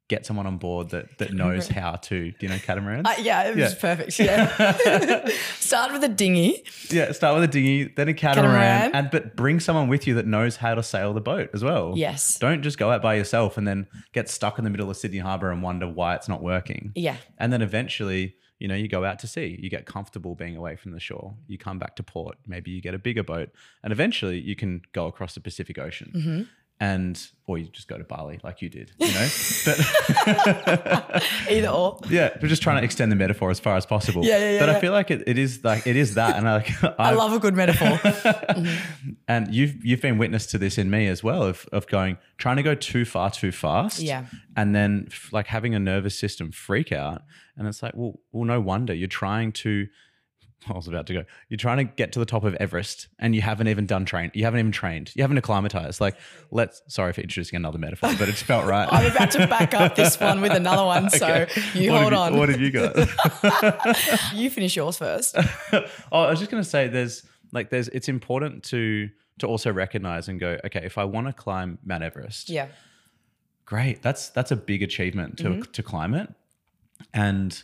get 0.08 0.26
someone 0.26 0.46
on 0.46 0.58
board 0.58 0.90
that 0.92 1.18
that 1.18 1.34
knows 1.34 1.68
how 1.68 1.94
to, 1.96 2.32
do 2.32 2.38
you 2.40 2.48
know 2.50 2.58
catamarans? 2.60 3.08
Uh, 3.08 3.16
yeah, 3.22 3.44
it 3.50 3.56
was 3.56 3.74
Yeah. 3.74 3.80
perfect. 3.80 4.20
Yeah. 4.20 5.28
Start 5.60 5.92
with 5.94 6.04
a 6.04 6.08
dinghy. 6.08 6.64
yeah, 6.92 7.12
start 7.12 7.36
with 7.36 7.44
a 7.44 7.48
dinghy, 7.52 7.86
then 7.96 8.08
a 8.10 8.14
catamaran, 8.14 8.54
Catamaran. 8.54 8.92
and 8.96 9.10
but 9.12 9.36
bring 9.36 9.60
someone 9.60 9.88
with 9.88 10.06
you 10.08 10.14
that 10.16 10.28
knows 10.28 10.58
how 10.58 10.76
to 10.76 10.84
sail 10.84 11.14
the 11.14 11.22
boat 11.22 11.50
as 11.54 11.64
well. 11.64 11.94
Yes. 11.96 12.38
Don't 12.38 12.62
just 12.62 12.78
go 12.78 12.92
out 12.92 13.02
by 13.02 13.16
yourself 13.16 13.58
and 13.58 13.68
then 13.68 13.88
get 14.14 14.30
stuck 14.30 14.58
in 14.60 14.64
the 14.64 14.70
middle 14.70 14.90
of 14.90 14.98
Sydney 14.98 15.18
Harbour 15.20 15.52
and 15.52 15.64
wonder 15.64 15.88
why 15.88 16.16
it's 16.16 16.30
not 16.30 16.44
working. 16.44 16.92
Yeah. 16.96 17.18
And 17.40 17.52
then 17.52 17.62
eventually, 17.64 18.36
you 18.60 18.68
know, 18.68 18.76
you 18.76 18.88
go 18.88 19.04
out 19.04 19.20
to 19.20 19.28
sea, 19.28 19.58
you 19.60 19.70
get 19.70 19.86
comfortable 19.86 20.36
being 20.36 20.56
away 20.56 20.76
from 20.76 20.92
the 20.92 21.00
shore, 21.00 21.34
you 21.48 21.58
come 21.58 21.80
back 21.80 21.96
to 21.98 22.04
port, 22.04 22.38
maybe 22.48 22.72
you 22.72 22.82
get 22.82 22.94
a 22.94 23.00
bigger 23.00 23.24
boat, 23.24 23.50
and 23.84 23.92
eventually 23.92 24.40
you 24.40 24.56
can 24.56 24.82
go 24.94 25.08
across 25.08 25.34
the 25.34 25.42
Pacific 25.42 25.78
Ocean. 25.80 26.12
Mm-hmm. 26.16 26.42
And, 26.78 27.18
or 27.48 27.58
you 27.58 27.68
just 27.70 27.88
go 27.88 27.98
to 27.98 28.04
Bali 28.04 28.38
like 28.44 28.62
you 28.62 28.68
did, 28.68 28.92
you 29.00 29.08
know? 29.08 29.28
but 29.66 31.24
Either 31.50 31.70
or. 31.70 32.00
yeah, 32.10 32.36
we're 32.42 32.50
just 32.50 32.62
trying 32.62 32.78
to 32.80 32.84
extend 32.84 33.12
the 33.14 33.16
metaphor 33.16 33.50
as 33.50 33.62
far 33.62 33.78
as 33.78 33.86
possible. 33.86 34.26
Yeah, 34.26 34.38
yeah, 34.38 34.52
yeah, 34.52 34.60
But 34.60 34.70
I 34.70 34.80
feel 34.82 34.92
like 34.92 35.10
it, 35.10 35.24
it 35.26 35.38
is 35.38 35.64
like, 35.64 35.88
it 35.88 35.96
is 35.96 36.16
that. 36.16 36.36
And 36.36 36.50
I, 36.50 36.58
like, 36.58 36.84
I 37.00 37.12
love 37.14 37.32
a 37.32 37.40
good 37.40 37.56
metaphor. 37.56 37.98
and 39.28 39.54
you've 39.54 39.86
you've 39.86 40.02
been 40.02 40.18
witness 40.18 40.46
to 40.48 40.58
this 40.58 40.78
in 40.78 40.90
me 40.90 41.08
as 41.08 41.24
well 41.24 41.44
of 41.44 41.66
of 41.72 41.88
going 41.88 42.18
trying 42.38 42.58
to 42.58 42.64
go 42.64 42.76
too 42.76 43.06
far 43.06 43.32
too 43.32 43.52
fast 43.52 44.00
Yeah. 44.02 44.26
and 44.58 44.76
then 44.76 45.08
f- 45.10 45.30
like 45.32 45.48
having 45.48 45.74
a 45.76 45.80
nervous 45.80 46.18
system 46.20 46.52
freak 46.52 46.92
out 46.92 47.22
and 47.58 47.68
it's 47.68 47.82
like 47.82 47.94
well 47.96 48.20
well 48.32 48.44
no 48.46 48.60
wonder 48.60 48.94
you're 48.94 49.08
trying 49.08 49.52
to 49.54 49.88
I 50.70 50.74
was 50.74 50.88
about 50.88 51.06
to 51.08 51.14
go. 51.14 51.24
You're 51.50 51.58
trying 51.58 51.78
to 51.78 51.84
get 51.84 52.12
to 52.14 52.20
the 52.20 52.26
top 52.26 52.44
of 52.44 52.56
Everest 52.56 53.08
and 53.20 53.36
you 53.36 53.42
haven't 53.42 53.68
even 53.68 53.86
done 53.86 54.04
train. 54.06 54.32
You 54.34 54.46
haven't 54.46 54.60
even 54.60 54.72
trained. 54.72 55.12
You 55.16 55.22
haven't 55.24 55.38
acclimatized. 55.38 56.02
Like, 56.02 56.16
let's, 56.50 56.82
sorry 56.88 57.14
for 57.14 57.22
introducing 57.22 57.58
another 57.58 57.78
metaphor, 57.78 58.12
but 58.18 58.30
it's 58.30 58.42
felt 58.42 58.66
right. 58.66 58.88
I'm 58.92 59.12
about 59.12 59.32
to 59.32 59.46
back 59.48 59.74
up 59.76 59.96
this 59.96 60.20
one 60.20 60.42
with 60.42 60.54
another 60.54 60.84
one. 60.86 61.10
So 61.12 61.26
Okay. 61.28 61.62
you 61.76 61.92
What 61.92 62.02
hold 62.02 62.14
have 62.14 62.22
on. 62.34 62.38
What 62.40 62.50
have 62.50 62.60
you 62.60 62.72
got? 62.72 62.96
you 64.34 64.50
finish 64.50 64.76
yours 64.76 64.98
first. 64.98 65.36
oh, 65.38 65.84
I 66.12 66.30
was 66.32 66.40
just 66.40 66.50
going 66.52 66.64
to 66.64 66.70
say 66.70 66.88
there's 66.88 67.24
like, 67.52 67.70
there's, 67.70 67.88
it's 67.90 68.10
important 68.10 68.64
to, 68.66 69.10
to 69.40 69.48
also 69.48 69.72
recognize 69.72 70.28
and 70.30 70.40
go, 70.40 70.58
okay, 70.66 70.82
if 70.84 70.98
I 70.98 71.04
want 71.04 71.28
to 71.28 71.34
climb 71.34 71.78
Mount 71.86 72.04
Everest, 72.04 72.50
Yeah. 72.50 72.68
great. 73.66 74.02
That's, 74.02 74.30
that's 74.30 74.52
a 74.52 74.56
big 74.56 74.82
achievement 74.82 75.38
to, 75.40 75.44
Mm-hmm. 75.50 75.72
to 75.72 75.84
climb 75.84 76.14
it. 76.16 76.34
And, 77.14 77.62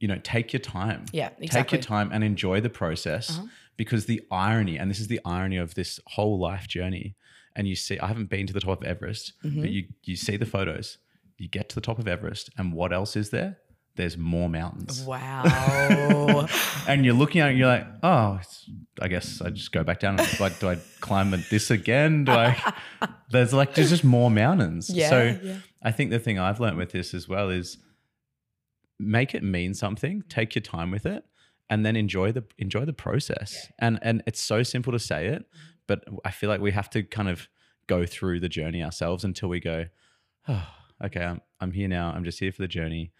you 0.00 0.08
know, 0.08 0.18
take 0.22 0.52
your 0.52 0.60
time. 0.60 1.04
Yeah, 1.12 1.30
exactly. 1.38 1.48
Take 1.48 1.72
your 1.72 1.80
time 1.82 2.10
and 2.12 2.22
enjoy 2.24 2.60
the 2.60 2.70
process 2.70 3.30
Uh-huh. 3.30 3.46
because 3.76 4.06
the 4.06 4.22
irony, 4.30 4.76
and 4.78 4.90
this 4.90 5.00
is 5.00 5.08
the 5.08 5.20
irony 5.24 5.56
of 5.56 5.74
this 5.74 5.98
whole 6.06 6.38
life 6.38 6.68
journey. 6.68 7.16
And 7.56 7.66
you 7.66 7.74
see, 7.74 7.98
I 7.98 8.06
haven't 8.06 8.30
been 8.30 8.46
to 8.46 8.52
the 8.52 8.60
top 8.60 8.82
of 8.82 8.86
Everest, 8.88 9.32
Mm-hmm. 9.44 9.60
but 9.60 9.70
you 9.70 9.84
you 10.04 10.16
see 10.16 10.36
the 10.36 10.46
photos. 10.46 10.98
You 11.38 11.48
get 11.48 11.68
to 11.70 11.74
the 11.74 11.80
top 11.80 11.98
of 11.98 12.06
Everest, 12.08 12.50
and 12.58 12.72
what 12.72 12.92
else 12.92 13.16
is 13.16 13.30
there? 13.30 13.58
There's 13.96 14.16
more 14.16 14.48
mountains. 14.48 15.02
Wow. 15.02 16.46
And 16.88 17.04
you're 17.04 17.14
looking 17.14 17.40
at 17.42 17.48
it, 17.48 17.50
and 17.50 17.58
you're 17.58 17.68
like, 17.68 17.86
oh, 18.02 18.38
it's, 18.40 18.70
I 19.02 19.08
guess 19.08 19.42
I 19.42 19.50
just 19.50 19.72
go 19.72 19.82
back 19.84 20.00
down. 20.00 20.18
And 20.18 20.40
like, 20.40 20.58
do 20.58 20.68
I 20.70 20.78
climb 21.00 21.30
this 21.50 21.70
again? 21.70 22.24
Do 22.24 22.32
I? 22.32 22.74
There's 23.30 23.52
like, 23.52 23.74
there's 23.74 23.90
just 23.90 24.04
more 24.04 24.30
mountains. 24.30 24.88
Yeah, 24.88 25.10
so 25.10 25.38
yeah. 25.42 25.56
I 25.82 25.90
think 25.92 26.10
the 26.10 26.18
thing 26.18 26.38
I've 26.38 26.60
learned 26.60 26.78
with 26.78 26.92
this 26.92 27.12
as 27.12 27.28
well 27.28 27.50
is 27.50 27.76
make 28.98 29.34
it 29.34 29.42
mean 29.42 29.74
something. 29.74 30.24
Take 30.28 30.54
your 30.54 30.62
time 30.62 30.90
with 30.90 31.06
it, 31.06 31.24
and 31.70 31.84
then 31.84 31.96
enjoy 31.96 32.32
the 32.32 32.44
enjoy 32.58 32.84
the 32.84 32.92
process. 32.92 33.68
And 33.78 33.98
and 34.02 34.22
it's 34.26 34.40
so 34.40 34.62
simple 34.62 34.92
to 34.92 34.98
say 34.98 35.28
it, 35.28 35.44
but 35.86 36.04
I 36.24 36.30
feel 36.30 36.48
like 36.48 36.60
we 36.60 36.72
have 36.72 36.90
to 36.90 37.02
kind 37.02 37.28
of 37.28 37.48
go 37.86 38.04
through 38.06 38.40
the 38.40 38.48
journey 38.48 38.82
ourselves 38.82 39.24
until 39.24 39.48
we 39.48 39.60
go, 39.60 39.86
oh, 40.46 40.66
okay, 41.04 41.22
I'm 41.22 41.40
I'm 41.60 41.72
here 41.72 41.88
now. 41.88 42.12
I'm 42.12 42.24
just 42.24 42.38
here 42.38 42.52
for 42.52 42.62
the 42.62 42.68
journey. 42.68 43.12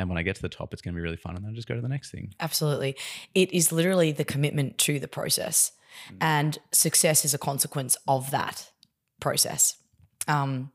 And 0.00 0.08
when 0.08 0.16
I 0.16 0.22
get 0.22 0.36
to 0.36 0.42
the 0.42 0.48
top, 0.48 0.72
it's 0.72 0.80
going 0.80 0.94
to 0.94 0.96
be 0.96 1.02
really 1.02 1.16
fun, 1.16 1.34
and 1.34 1.44
then 1.44 1.50
I'll 1.50 1.56
just 1.56 1.66
go 1.66 1.74
to 1.74 1.80
the 1.80 1.88
next 1.88 2.12
thing. 2.12 2.32
Absolutely. 2.38 2.96
It 3.34 3.52
is 3.52 3.72
literally 3.72 4.12
the 4.12 4.24
commitment 4.24 4.78
to 4.78 5.00
the 5.00 5.08
process, 5.08 5.72
and 6.20 6.56
success 6.72 7.24
is 7.24 7.34
a 7.34 7.38
consequence 7.38 7.96
of 8.06 8.30
that 8.30 8.70
process. 9.18 9.76
Um, 10.28 10.70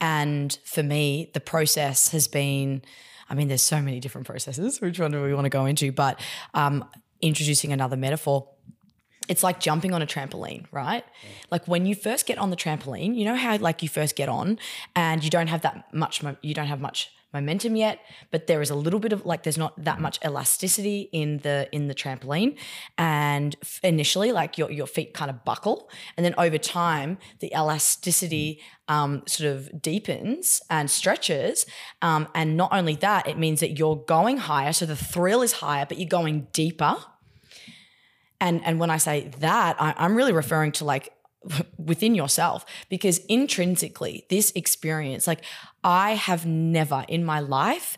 and 0.00 0.58
for 0.64 0.82
me, 0.82 1.30
the 1.34 1.40
process 1.40 2.08
has 2.12 2.28
been, 2.28 2.80
I 3.28 3.34
mean, 3.34 3.48
there's 3.48 3.62
so 3.62 3.80
many 3.80 4.00
different 4.00 4.26
processes. 4.26 4.80
Which 4.80 4.98
one 4.98 5.10
do 5.10 5.22
we 5.22 5.34
want 5.34 5.44
to 5.46 5.50
go 5.50 5.66
into? 5.66 5.92
But 5.92 6.20
um, 6.54 6.84
introducing 7.20 7.72
another 7.72 7.96
metaphor, 7.96 8.48
it's 9.28 9.42
like 9.42 9.58
jumping 9.58 9.92
on 9.92 10.02
a 10.02 10.06
trampoline, 10.06 10.66
right? 10.70 11.04
Like 11.50 11.66
when 11.66 11.86
you 11.86 11.94
first 11.94 12.26
get 12.26 12.38
on 12.38 12.50
the 12.50 12.56
trampoline, 12.56 13.16
you 13.16 13.24
know 13.24 13.34
how 13.34 13.56
like 13.58 13.82
you 13.82 13.88
first 13.88 14.14
get 14.14 14.28
on 14.28 14.58
and 14.94 15.24
you 15.24 15.30
don't 15.30 15.48
have 15.48 15.62
that 15.62 15.92
much, 15.92 16.22
you 16.42 16.54
don't 16.54 16.66
have 16.66 16.80
much 16.80 17.10
momentum 17.36 17.76
yet, 17.76 18.00
but 18.30 18.46
there 18.46 18.60
is 18.60 18.70
a 18.70 18.74
little 18.74 19.00
bit 19.00 19.12
of 19.12 19.24
like 19.24 19.42
there's 19.42 19.58
not 19.58 19.72
that 19.84 20.00
much 20.00 20.18
elasticity 20.24 21.08
in 21.12 21.38
the 21.38 21.68
in 21.72 21.88
the 21.88 21.94
trampoline, 21.94 22.56
and 22.98 23.56
f- 23.62 23.80
initially 23.82 24.32
like 24.32 24.58
your 24.58 24.70
your 24.70 24.86
feet 24.86 25.14
kind 25.14 25.30
of 25.30 25.44
buckle, 25.44 25.90
and 26.16 26.24
then 26.24 26.34
over 26.38 26.58
time 26.58 27.18
the 27.40 27.52
elasticity 27.54 28.60
um, 28.88 29.22
sort 29.26 29.50
of 29.54 29.82
deepens 29.82 30.62
and 30.70 30.90
stretches, 30.90 31.66
um, 32.02 32.28
and 32.34 32.56
not 32.56 32.72
only 32.72 32.96
that, 32.96 33.28
it 33.28 33.38
means 33.38 33.60
that 33.60 33.78
you're 33.78 34.02
going 34.06 34.38
higher, 34.38 34.72
so 34.72 34.86
the 34.86 34.96
thrill 34.96 35.42
is 35.42 35.52
higher, 35.64 35.86
but 35.86 35.98
you're 35.98 36.08
going 36.08 36.48
deeper. 36.52 36.96
And 38.40 38.64
and 38.64 38.80
when 38.80 38.90
I 38.90 38.98
say 38.98 39.30
that, 39.40 39.76
I, 39.80 39.94
I'm 39.96 40.16
really 40.16 40.32
referring 40.32 40.72
to 40.72 40.84
like 40.84 41.12
within 41.78 42.14
yourself 42.14 42.64
because 42.88 43.18
intrinsically 43.26 44.26
this 44.30 44.52
experience 44.54 45.26
like 45.26 45.44
i 45.86 46.14
have 46.14 46.44
never 46.44 47.04
in 47.08 47.24
my 47.24 47.40
life 47.40 47.96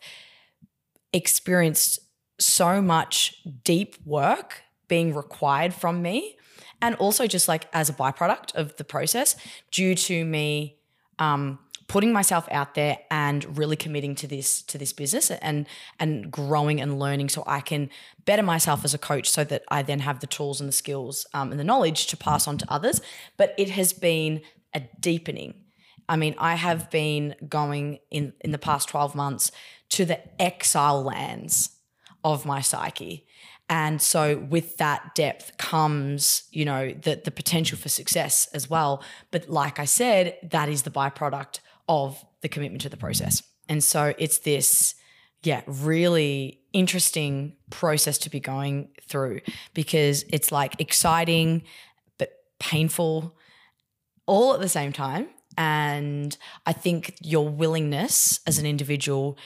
experienced 1.13 1.99
so 2.39 2.81
much 2.81 3.43
deep 3.65 3.97
work 4.05 4.63
being 4.89 5.15
required 5.15 5.75
from 5.75 6.03
me. 6.03 6.37
And 6.81 6.95
also 6.97 7.27
just 7.27 7.49
like 7.49 7.69
as 7.73 7.89
a 7.89 7.93
byproduct 7.93 8.55
of 8.55 8.77
the 8.77 8.85
process 8.85 9.37
due 9.71 9.95
to 9.97 10.25
me 10.25 10.79
um, 11.19 11.59
putting 11.89 12.13
myself 12.13 12.47
out 12.53 12.75
there 12.75 12.99
and 13.11 13.59
really 13.59 13.75
committing 13.75 14.15
to 14.15 14.29
this 14.29 14.63
to 14.63 14.79
this 14.79 14.93
business 14.93 15.31
and 15.31 15.67
and 15.99 16.31
growing 16.31 16.81
and 16.81 17.01
learning 17.01 17.31
so 17.31 17.43
I 17.47 17.61
can 17.61 17.91
better 18.25 18.45
myself 18.45 18.85
as 18.85 18.95
a 18.95 18.99
coach 18.99 19.29
so 19.29 19.43
that 19.45 19.65
I 19.69 19.83
then 19.83 20.01
have 20.01 20.21
the 20.21 20.29
tools 20.29 20.61
and 20.61 20.69
the 20.69 20.73
skills 20.73 21.27
um, 21.35 21.51
and 21.51 21.59
the 21.59 21.65
knowledge 21.65 22.07
to 22.09 22.17
pass 22.17 22.47
on 22.47 22.59
to 22.59 22.73
others. 22.73 23.01
But 23.37 23.55
it 23.59 23.71
has 23.71 23.93
been 23.93 24.43
a 24.73 24.83
deepening 25.01 25.55
I 26.09 26.17
mean 26.17 26.35
I 26.39 26.55
have 26.55 26.91
been 26.91 27.35
going 27.49 27.99
in 28.11 28.33
in 28.41 28.53
the 28.53 28.59
past 28.59 28.89
12 28.89 29.15
months 29.15 29.53
to 29.91 30.05
the 30.05 30.21
exile 30.41 31.03
lands 31.03 31.71
of 32.25 32.45
my 32.45 32.61
psyche 32.61 33.27
and 33.71 34.01
so 34.01 34.39
with 34.39 34.79
that 34.79 35.15
depth 35.15 35.59
comes, 35.59 36.45
you 36.51 36.65
know, 36.65 36.91
the 36.91 37.21
the 37.23 37.31
potential 37.31 37.77
for 37.77 37.89
success 37.89 38.49
as 38.55 38.71
well. 38.71 39.03
But 39.31 39.49
like 39.49 39.79
I 39.79 39.85
said, 39.85 40.37
that 40.43 40.69
is 40.69 40.83
the 40.83 40.91
byproduct 40.91 41.61
of 41.89 42.25
the 42.41 42.49
commitment 42.49 42.83
to 42.83 42.89
the 42.89 42.97
process. 42.97 43.43
And 43.69 43.85
so 43.85 44.15
it's 44.19 44.39
this, 44.39 44.95
yeah, 45.43 45.63
really 45.67 46.61
interesting 46.73 47.57
process 47.71 48.17
to 48.19 48.31
be 48.31 48.41
going 48.41 48.89
through 49.07 49.41
because 49.75 50.25
it's 50.31 50.51
like 50.51 50.81
exciting 50.81 51.63
but 52.19 52.31
painful 52.59 53.37
all 54.27 54.55
at 54.55 54.61
the 54.61 54.69
same 54.69 54.93
time. 54.93 55.29
And 55.59 56.37
I 56.67 56.73
think 56.73 57.17
your 57.21 57.49
willingness 57.49 58.41
as 58.47 58.59
an 58.59 58.67
individual 58.67 59.37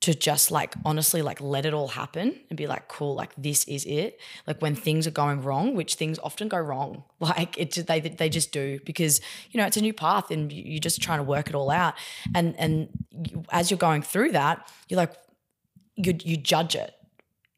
to 0.00 0.14
just 0.14 0.52
like 0.52 0.74
honestly 0.84 1.22
like 1.22 1.40
let 1.40 1.66
it 1.66 1.74
all 1.74 1.88
happen 1.88 2.38
and 2.50 2.56
be 2.56 2.68
like 2.68 2.88
cool 2.88 3.14
like 3.16 3.32
this 3.36 3.64
is 3.64 3.84
it. 3.84 4.20
Like 4.46 4.62
when 4.62 4.74
things 4.76 5.06
are 5.06 5.12
going 5.12 5.42
wrong 5.42 5.74
which 5.74 5.96
things 5.96 6.18
often 6.20 6.48
go 6.48 6.58
wrong 6.58 7.04
like 7.20 7.58
it 7.58 7.74
they 7.86 8.00
they 8.00 8.28
just 8.28 8.52
do 8.52 8.80
because 8.86 9.20
you 9.50 9.58
know 9.60 9.66
it's 9.66 9.76
a 9.76 9.82
new 9.82 9.92
path 9.92 10.30
and 10.30 10.52
you- 10.52 10.62
you're 10.64 10.80
just 10.80 11.02
trying 11.02 11.18
to 11.18 11.24
work 11.24 11.48
it 11.48 11.54
all 11.54 11.70
out. 11.70 11.94
And 12.34 12.54
and 12.58 12.88
you, 13.12 13.44
as 13.50 13.70
you're 13.70 13.78
going 13.78 14.02
through 14.02 14.32
that 14.32 14.70
you're 14.88 14.98
like 14.98 15.14
you 15.96 16.16
you 16.24 16.36
judge 16.36 16.74
it 16.76 16.94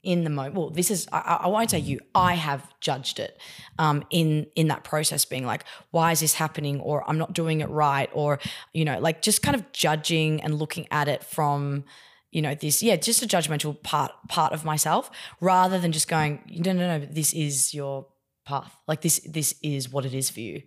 in 0.02 0.24
the 0.24 0.30
moment. 0.30 0.54
Well, 0.54 0.70
this 0.70 0.90
is 0.90 1.08
I, 1.12 1.40
I 1.42 1.48
won't 1.48 1.70
say 1.70 1.78
you. 1.78 2.00
I 2.14 2.34
have 2.34 2.66
judged 2.80 3.18
it 3.18 3.40
um, 3.78 4.04
in 4.10 4.46
in 4.56 4.68
that 4.68 4.84
process, 4.84 5.24
being 5.24 5.46
like, 5.46 5.64
why 5.90 6.12
is 6.12 6.20
this 6.20 6.34
happening, 6.34 6.80
or 6.80 7.08
I'm 7.08 7.18
not 7.18 7.32
doing 7.32 7.60
it 7.60 7.68
right, 7.68 8.08
or 8.12 8.38
you 8.72 8.84
know, 8.84 8.98
like 8.98 9.22
just 9.22 9.42
kind 9.42 9.54
of 9.54 9.70
judging 9.72 10.40
and 10.42 10.54
looking 10.54 10.86
at 10.90 11.08
it 11.08 11.22
from 11.22 11.84
you 12.30 12.40
know 12.40 12.54
this 12.54 12.82
yeah 12.82 12.96
just 12.96 13.22
a 13.22 13.26
judgmental 13.26 13.82
part 13.82 14.12
part 14.28 14.52
of 14.52 14.64
myself 14.64 15.10
rather 15.40 15.78
than 15.80 15.90
just 15.90 16.06
going 16.08 16.40
no 16.48 16.72
no 16.72 16.98
no 16.98 17.04
this 17.04 17.32
is 17.32 17.74
your 17.74 18.06
path 18.44 18.76
like 18.86 19.00
this 19.00 19.18
this 19.28 19.54
is 19.62 19.90
what 19.90 20.06
it 20.06 20.14
is 20.14 20.30
for 20.30 20.38
you 20.38 20.62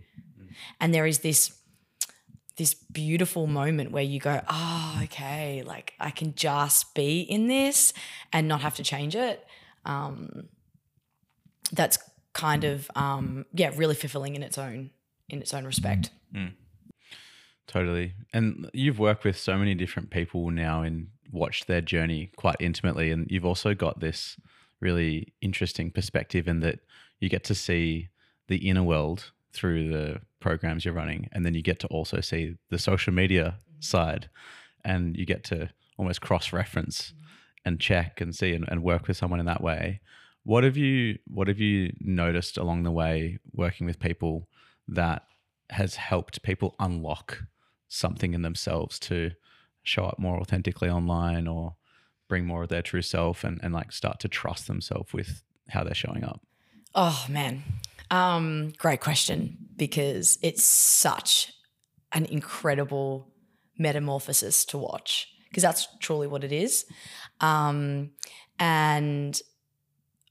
and 0.82 0.94
there 0.94 1.06
is 1.06 1.20
this 1.20 1.58
this 2.58 2.74
beautiful 2.74 3.48
moment 3.48 3.92
where 3.92 4.04
you 4.04 4.20
go, 4.20 4.42
oh, 4.48 5.00
okay, 5.04 5.64
like 5.66 5.94
I 6.00 6.12
can 6.12 6.36
just 6.36 6.94
be 6.94 7.22
in 7.22 7.48
this 7.48 7.94
and 8.32 8.48
not 8.48 8.62
have 8.62 8.76
to 8.76 8.84
change 8.84 9.16
it. 9.16 9.46
Um, 9.86 10.50
that's 11.72 11.98
kind 12.34 12.64
of 12.64 12.90
um, 12.96 13.46
yeah, 13.54 13.72
really 13.76 13.96
fulfilling 13.96 14.36
in 14.36 14.44
its 14.44 14.58
own 14.58 14.92
in 15.30 15.42
its 15.42 15.54
own 15.54 15.66
respect. 15.66 16.12
Mm. 16.36 16.54
Totally. 17.68 18.14
And 18.34 18.70
you've 18.74 19.00
worked 19.00 19.24
with 19.24 19.38
so 19.38 19.58
many 19.58 19.74
different 19.74 20.10
people 20.10 20.52
now 20.52 20.84
and 20.84 21.08
watched 21.32 21.68
their 21.68 21.82
journey 21.82 22.30
quite 22.36 22.58
intimately. 22.60 23.10
And 23.10 23.26
you've 23.32 23.46
also 23.46 23.74
got 23.74 24.00
this 24.00 24.38
really 24.80 25.34
interesting 25.42 25.90
perspective 25.90 26.48
in 26.48 26.60
that 26.60 26.80
you 27.20 27.30
get 27.30 27.44
to 27.46 27.56
see 27.56 28.10
the 28.48 28.70
inner 28.70 28.84
world 28.84 29.32
through 29.54 29.90
the 29.90 30.22
programs 30.40 30.84
you're 30.84 30.94
running. 30.94 31.30
And 31.32 31.46
then 31.46 31.54
you 31.54 31.62
get 31.62 31.80
to 31.80 31.88
also 31.88 32.20
see 32.22 32.56
the 32.70 32.78
social 32.78 33.14
media 33.14 33.58
mm-hmm. 33.58 33.82
side 33.82 34.30
and 34.84 35.16
you 35.16 35.26
get 35.26 35.44
to 35.46 35.70
almost 35.98 36.22
cross 36.22 36.52
reference 36.52 37.12
mm-hmm. 37.12 37.24
and 37.66 37.80
check 37.80 38.20
and 38.20 38.36
see 38.36 38.54
and, 38.54 38.66
and 38.68 38.84
work 38.84 39.08
with 39.08 39.18
someone 39.18 39.40
in 39.40 39.46
that 39.46 39.62
way. 39.62 40.02
What 40.44 40.64
have 40.66 40.76
you 40.76 41.20
what 41.26 41.48
have 41.48 41.60
you 41.60 41.94
noticed 42.02 42.58
along 42.58 42.84
the 42.84 42.92
way 42.92 43.40
working 43.54 43.88
with 43.88 44.00
people 44.00 44.50
that 44.90 45.24
has 45.70 45.96
helped 45.96 46.44
people 46.44 46.76
unlock 46.80 47.44
something 47.88 48.34
in 48.34 48.42
themselves 48.42 49.00
to 49.00 49.32
show 49.84 50.06
up 50.06 50.20
more 50.20 50.38
authentically 50.38 50.90
online 50.90 51.48
or 51.48 51.76
bring 52.28 52.46
more 52.46 52.64
of 52.64 52.70
their 52.70 52.82
true 52.82 53.02
self 53.02 53.44
and, 53.44 53.60
and 53.64 53.74
like 53.74 53.92
start 53.92 54.20
to 54.20 54.28
trust 54.28 54.68
themselves 54.68 55.14
with 55.14 55.44
how 55.70 55.84
they're 55.84 55.94
showing 55.94 56.24
up? 56.24 56.42
Oh 56.96 57.26
man, 57.30 57.64
um, 58.14 58.74
great 58.78 59.02
question 59.02 59.58
because 59.76 60.38
it's 60.44 60.64
such 60.64 61.52
an 62.12 62.26
incredible 62.26 63.34
metamorphosis 63.80 64.66
to 64.66 64.78
watch 64.78 65.28
because 65.50 65.64
that's 65.64 65.88
truly 66.00 66.28
what 66.28 66.44
it 66.44 66.52
is. 66.52 66.86
Um, 67.42 68.12
and 68.60 69.40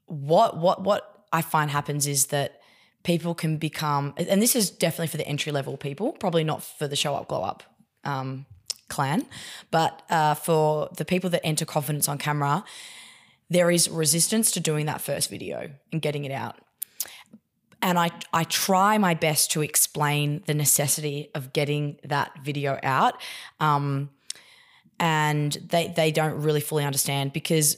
what 0.06 0.56
what 0.56 0.84
what 0.84 1.24
I 1.32 1.42
find 1.42 1.72
happens 1.72 2.06
is 2.06 2.26
that 2.26 2.60
people 3.02 3.34
can 3.34 3.56
become, 3.56 4.14
and 4.16 4.40
this 4.40 4.54
is 4.54 4.70
definitely 4.70 5.08
for 5.08 5.16
the 5.16 5.26
entry 5.26 5.50
level 5.50 5.76
people, 5.76 6.12
probably 6.12 6.44
not 6.44 6.62
for 6.62 6.86
the 6.86 6.94
show 6.94 7.16
up 7.16 7.26
glow 7.26 7.42
up 7.42 7.64
um, 8.04 8.46
clan, 8.88 9.26
but 9.72 10.02
uh, 10.08 10.34
for 10.34 10.88
the 10.96 11.04
people 11.04 11.30
that 11.30 11.44
enter 11.44 11.64
confidence 11.64 12.08
on 12.08 12.18
camera, 12.18 12.62
there 13.50 13.72
is 13.72 13.88
resistance 13.88 14.52
to 14.52 14.60
doing 14.60 14.86
that 14.86 15.00
first 15.00 15.30
video 15.30 15.70
and 15.90 16.00
getting 16.00 16.24
it 16.24 16.30
out. 16.30 16.60
And 17.82 17.98
I, 17.98 18.10
I 18.32 18.44
try 18.44 18.96
my 18.96 19.14
best 19.14 19.50
to 19.52 19.62
explain 19.62 20.42
the 20.46 20.54
necessity 20.54 21.30
of 21.34 21.52
getting 21.52 21.98
that 22.04 22.32
video 22.42 22.78
out. 22.82 23.20
Um, 23.60 24.10
and 25.00 25.52
they, 25.52 25.92
they 25.94 26.12
don't 26.12 26.40
really 26.42 26.60
fully 26.60 26.84
understand 26.84 27.32
because 27.32 27.76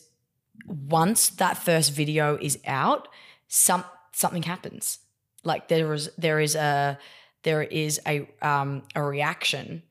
once 0.66 1.30
that 1.30 1.56
first 1.56 1.92
video 1.92 2.36
is 2.36 2.58
out, 2.66 3.08
some 3.48 3.84
something 4.12 4.42
happens. 4.42 4.98
Like 5.42 5.68
there 5.68 5.92
is 5.92 6.10
there 6.16 6.40
is 6.40 6.54
a 6.54 6.98
there 7.42 7.62
is 7.62 8.00
a 8.06 8.28
um, 8.42 8.82
a 8.94 9.02
reaction 9.02 9.82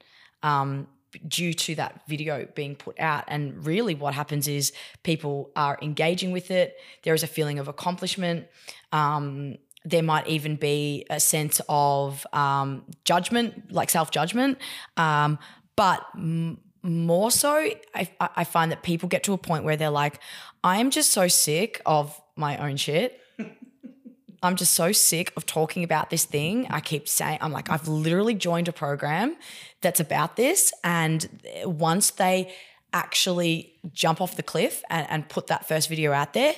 um, 0.41 0.88
due 1.28 1.54
to 1.54 1.76
that 1.76 2.02
video 2.08 2.47
being 2.56 2.76
put 2.76 2.99
out. 2.99 3.23
And 3.28 3.65
really, 3.65 3.95
what 3.95 4.13
happens 4.13 4.47
is 4.47 4.73
people 5.04 5.52
are 5.56 5.78
engaging 5.82 6.32
with 6.32 6.52
it. 6.52 6.76
There 7.04 7.13
is 7.13 7.23
a 7.23 7.28
feeling 7.28 7.60
of 7.60 7.67
accomplishment. 7.67 8.47
Um, 8.91 9.58
there 9.86 10.04
might 10.04 10.28
even 10.28 10.56
be 10.56 11.06
a 11.10 11.19
sense 11.19 11.62
of 11.67 12.26
um, 12.34 12.86
judgment, 13.06 13.72
like 13.72 13.89
self 13.89 14.12
judgment. 14.12 14.58
Um, 14.98 15.39
but 15.76 16.06
m- 16.15 16.60
more 16.82 17.32
so, 17.32 17.69
I, 17.96 18.08
I 18.19 18.43
find 18.43 18.72
that 18.72 18.84
people 18.84 19.10
get 19.10 19.24
to 19.24 19.34
a 19.34 19.38
point 19.38 19.63
where 19.63 19.78
they're 19.78 19.89
like, 19.89 20.19
I 20.63 20.80
am 20.80 20.91
just 20.91 21.12
so 21.12 21.28
sick 21.28 21.82
of 21.86 22.19
my 22.36 22.58
own 22.58 22.78
shit. 22.78 23.19
I'm 24.43 24.58
just 24.58 24.74
so 24.74 24.91
sick 24.91 25.32
of 25.38 25.46
talking 25.46 25.84
about 25.84 26.10
this 26.10 26.26
thing. 26.26 26.67
I 26.69 26.82
keep 26.82 27.08
saying, 27.08 27.38
I'm 27.41 27.54
like, 27.54 27.69
I've 27.69 27.88
literally 27.88 28.34
joined 28.34 28.67
a 28.67 28.74
program 28.74 29.38
that's 29.82 30.02
about 30.02 30.36
this. 30.36 30.74
And 30.84 31.28
once 31.63 32.12
they 32.12 32.54
actually 32.91 33.74
jump 33.93 34.19
off 34.19 34.36
the 34.36 34.43
cliff 34.43 34.84
and, 34.89 35.08
and 35.10 35.30
put 35.30 35.48
that 35.48 35.67
first 35.67 35.88
video 35.88 36.12
out 36.12 36.34
there, 36.34 36.56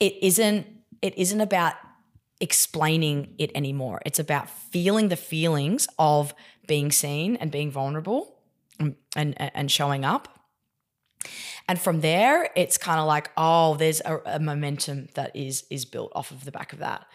it 0.00 0.14
isn't, 0.22 0.66
it 1.00 1.16
isn't 1.16 1.40
about 1.40 1.74
explaining 2.40 3.34
it 3.38 3.50
anymore. 3.54 4.00
It's 4.04 4.18
about 4.18 4.50
feeling 4.50 5.08
the 5.08 5.16
feelings 5.16 5.86
of 5.98 6.34
being 6.66 6.90
seen 6.90 7.36
and 7.36 7.50
being 7.50 7.70
vulnerable 7.70 8.36
and, 8.78 8.96
and, 9.16 9.34
and 9.38 9.70
showing 9.70 10.04
up. 10.04 10.28
And 11.68 11.78
from 11.78 12.00
there, 12.00 12.50
it's 12.54 12.76
kind 12.76 13.00
of 13.00 13.06
like, 13.06 13.30
oh, 13.36 13.76
there's 13.76 14.02
a, 14.04 14.20
a, 14.26 14.38
momentum 14.38 15.08
that 15.14 15.34
is 15.34 15.64
is 15.70 15.86
built 15.86 16.12
off 16.14 16.30
of 16.30 16.44
the 16.44 16.52
back 16.52 16.74
of 16.74 16.80
that. 16.80 17.06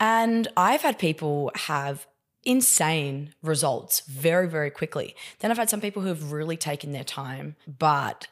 And 0.00 0.48
I've 0.56 0.80
had 0.80 0.98
people 0.98 1.50
have 1.54 2.06
insane 2.44 3.34
results 3.42 4.00
very, 4.00 4.48
very 4.48 4.70
quickly. 4.70 5.14
Then 5.40 5.50
I've 5.50 5.58
had 5.58 5.68
some 5.68 5.80
people 5.80 6.02
who 6.02 6.08
have 6.08 6.32
really 6.32 6.56
taken 6.56 6.92
their 6.92 7.04
time, 7.04 7.56
but 7.66 8.28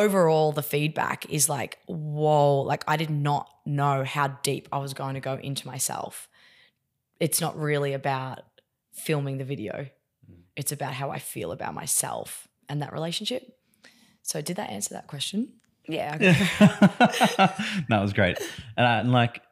overall 0.00 0.52
the 0.52 0.62
feedback 0.62 1.30
is 1.30 1.48
like, 1.48 1.78
whoa, 1.86 2.60
like 2.60 2.84
I 2.86 2.96
did 2.96 3.10
not 3.10 3.48
know 3.64 4.04
how 4.04 4.28
deep 4.42 4.68
I 4.72 4.78
was 4.78 4.94
going 4.94 5.14
to 5.14 5.20
go 5.20 5.34
into 5.34 5.66
myself. 5.66 6.28
It's 7.20 7.40
not 7.40 7.58
really 7.58 7.92
about 7.92 8.40
filming 8.92 9.38
the 9.38 9.44
video. 9.44 9.88
Mm. 10.30 10.36
It's 10.56 10.72
about 10.72 10.94
how 10.94 11.10
I 11.10 11.18
feel 11.18 11.52
about 11.52 11.74
myself 11.74 12.48
and 12.68 12.82
that 12.82 12.92
relationship. 12.92 13.58
So 14.22 14.40
did 14.40 14.56
that 14.56 14.70
answer 14.70 14.94
that 14.94 15.06
question? 15.06 15.52
Yeah. 15.88 16.14
Okay. 16.16 16.32
that 17.88 18.00
was 18.02 18.12
great. 18.12 18.38
And, 18.76 18.86
I, 18.86 19.00
and 19.00 19.12
like, 19.12 19.42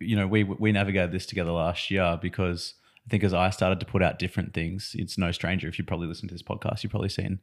you 0.00 0.16
know, 0.16 0.26
we 0.26 0.44
we 0.44 0.72
navigated 0.72 1.12
this 1.12 1.26
together 1.26 1.50
last 1.50 1.90
year 1.90 2.18
because 2.20 2.74
I 3.06 3.10
think 3.10 3.24
as 3.24 3.34
I 3.34 3.50
started 3.50 3.80
to 3.80 3.86
put 3.86 4.02
out 4.02 4.18
different 4.18 4.54
things, 4.54 4.94
it's 4.98 5.18
no 5.18 5.32
stranger. 5.32 5.68
If 5.68 5.78
you 5.78 5.84
probably 5.84 6.06
listen 6.06 6.28
to 6.28 6.34
this 6.34 6.42
podcast, 6.42 6.82
you've 6.82 6.90
probably 6.90 7.08
seen 7.08 7.40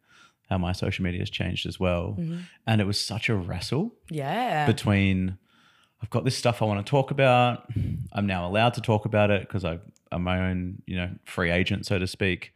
how 0.50 0.58
my 0.58 0.72
social 0.72 1.04
media 1.04 1.22
has 1.22 1.30
changed 1.30 1.66
as 1.66 1.80
well. 1.80 2.16
Mm-hmm. 2.20 2.40
And 2.68 2.82
it 2.82 2.86
was 2.86 3.00
such 3.00 3.30
a 3.30 3.36
wrestle. 3.36 3.94
Yeah. 4.10 4.66
Between 4.66 5.38
I've 6.02 6.10
got 6.10 6.26
this 6.26 6.38
stuff 6.38 6.62
I 6.62 6.66
want 6.66 6.86
to 6.86 6.90
talk 6.90 7.12
about. 7.12 7.72
I'm 8.12 8.28
now 8.28 8.48
allowed 8.48 8.76
to 8.76 8.82
talk 8.82 9.06
about 9.06 9.32
it 9.32 9.42
because 9.42 9.64
I'm 9.66 9.82
my 10.18 10.50
own, 10.50 10.82
you 10.86 10.96
know, 10.96 11.10
free 11.26 11.52
agent, 11.52 11.86
so 11.86 12.00
to 12.00 12.08
speak 12.08 12.54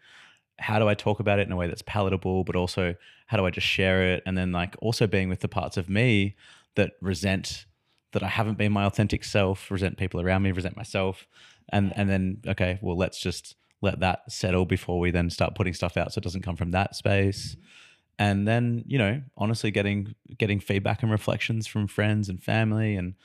how 0.60 0.80
do 0.80 0.88
I 0.88 0.94
talk 0.94 1.20
about 1.20 1.40
it 1.40 1.48
in 1.48 1.52
a 1.52 1.56
way 1.56 1.68
that's 1.68 1.82
palatable, 1.82 2.44
but 2.44 2.56
also 2.56 2.96
how 3.28 3.38
do 3.38 3.46
I 3.46 3.50
just 3.50 3.68
share 3.68 4.14
it? 4.14 4.24
And 4.26 4.38
then 4.38 4.52
like 4.52 4.76
also 4.80 5.08
being 5.08 5.30
with 5.30 5.40
the 5.40 5.48
parts 5.48 5.78
of 5.78 5.90
me 5.90 6.36
that 6.76 6.92
resent 7.02 7.66
that 8.12 8.24
I 8.24 8.28
haven't 8.28 8.58
been 8.58 8.72
my 8.72 8.86
authentic 8.86 9.24
self, 9.24 9.70
resent 9.72 9.98
people 9.98 10.20
around 10.20 10.44
me, 10.44 10.52
resent 10.52 10.76
myself. 10.76 11.28
And 11.72 11.94
and 11.96 12.10
then 12.10 12.42
okay, 12.48 12.80
well 12.82 12.98
let's 12.98 13.20
just 13.20 13.56
let 13.82 14.00
that 14.02 14.32
settle 14.32 14.66
before 14.66 15.00
we 15.00 15.12
then 15.12 15.30
start 15.30 15.56
putting 15.56 15.74
stuff 15.74 15.98
out 15.98 16.14
so 16.14 16.20
it 16.20 16.24
doesn't 16.24 16.42
come 16.42 16.56
from 16.56 16.72
that 16.72 16.96
space. 16.96 17.52
Mm-hmm. 17.52 17.62
And 18.22 18.48
then, 18.48 18.84
you 18.86 18.98
know, 18.98 19.22
honestly 19.38 19.72
getting 19.72 20.14
getting 20.38 20.60
feedback 20.60 21.04
and 21.04 21.12
reflections 21.12 21.68
from 21.68 21.88
friends 21.88 22.28
and 22.28 22.44
family 22.44 22.96
and 22.96 23.16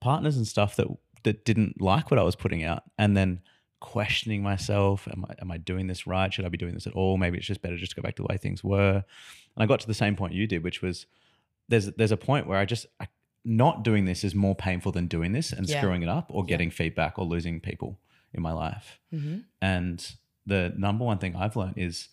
partners 0.00 0.36
and 0.36 0.46
stuff 0.46 0.76
that 0.76 0.88
that 1.22 1.44
didn't 1.44 1.80
like 1.80 2.10
what 2.10 2.20
I 2.20 2.22
was 2.22 2.36
putting 2.36 2.62
out. 2.62 2.82
And 2.98 3.16
then 3.16 3.40
questioning 3.82 4.42
myself. 4.42 5.08
Am 5.10 5.26
I, 5.28 5.34
am 5.40 5.50
I 5.50 5.58
doing 5.58 5.88
this 5.88 6.06
right? 6.06 6.32
Should 6.32 6.44
I 6.44 6.48
be 6.48 6.56
doing 6.56 6.72
this 6.72 6.86
at 6.86 6.94
all? 6.94 7.18
Maybe 7.18 7.36
it's 7.36 7.46
just 7.46 7.62
better 7.62 7.76
just 7.76 7.90
to 7.92 7.96
go 7.96 8.02
back 8.02 8.16
to 8.16 8.22
the 8.22 8.28
way 8.30 8.38
things 8.38 8.62
were. 8.62 8.94
And 8.94 9.62
I 9.62 9.66
got 9.66 9.80
to 9.80 9.86
the 9.86 9.94
same 9.94 10.16
point 10.16 10.32
you 10.32 10.46
did, 10.46 10.62
which 10.62 10.80
was 10.80 11.06
there's 11.68 11.86
there's 11.92 12.12
a 12.12 12.16
point 12.16 12.46
where 12.46 12.58
I 12.58 12.64
just 12.64 12.86
I, 13.00 13.08
not 13.44 13.82
doing 13.82 14.04
this 14.04 14.22
is 14.22 14.34
more 14.34 14.54
painful 14.54 14.92
than 14.92 15.08
doing 15.08 15.32
this 15.32 15.52
and 15.52 15.68
yeah. 15.68 15.80
screwing 15.80 16.02
it 16.02 16.08
up 16.08 16.26
or 16.28 16.44
getting 16.44 16.68
yeah. 16.68 16.74
feedback 16.74 17.18
or 17.18 17.24
losing 17.24 17.60
people 17.60 17.98
in 18.34 18.42
my 18.42 18.52
life. 18.52 19.00
Mm-hmm. 19.12 19.38
And 19.60 20.14
the 20.46 20.72
number 20.76 21.04
one 21.04 21.18
thing 21.18 21.36
I've 21.36 21.56
learned 21.56 21.78
is 21.78 22.08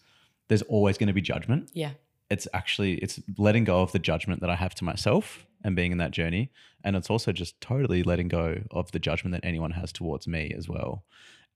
there's 0.47 0.61
always 0.63 0.97
going 0.97 1.07
to 1.07 1.13
be 1.13 1.21
judgment. 1.21 1.71
Yeah. 1.73 1.91
It's 2.29 2.47
actually 2.53 2.95
it's 2.95 3.19
letting 3.37 3.63
go 3.63 3.81
of 3.81 3.91
the 3.91 3.99
judgment 3.99 4.41
that 4.41 4.49
I 4.49 4.55
have 4.55 4.75
to 4.75 4.83
myself 4.83 5.45
and 5.63 5.75
being 5.75 5.91
in 5.91 5.97
that 5.97 6.11
journey 6.11 6.51
and 6.83 6.95
it's 6.95 7.09
also 7.09 7.31
just 7.31 7.59
totally 7.59 8.03
letting 8.03 8.27
go 8.27 8.61
of 8.71 8.91
the 8.91 8.99
judgment 8.99 9.33
that 9.33 9.45
anyone 9.45 9.71
has 9.71 9.91
towards 9.91 10.27
me 10.27 10.53
as 10.55 10.69
well 10.69 11.03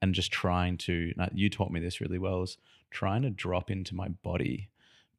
and 0.01 0.13
just 0.13 0.31
trying 0.31 0.77
to 0.77 1.13
you 1.33 1.49
taught 1.49 1.71
me 1.71 1.79
this 1.79 2.01
really 2.01 2.19
well 2.19 2.43
is 2.43 2.57
trying 2.91 3.21
to 3.21 3.29
drop 3.29 3.71
into 3.71 3.95
my 3.95 4.09
body 4.09 4.69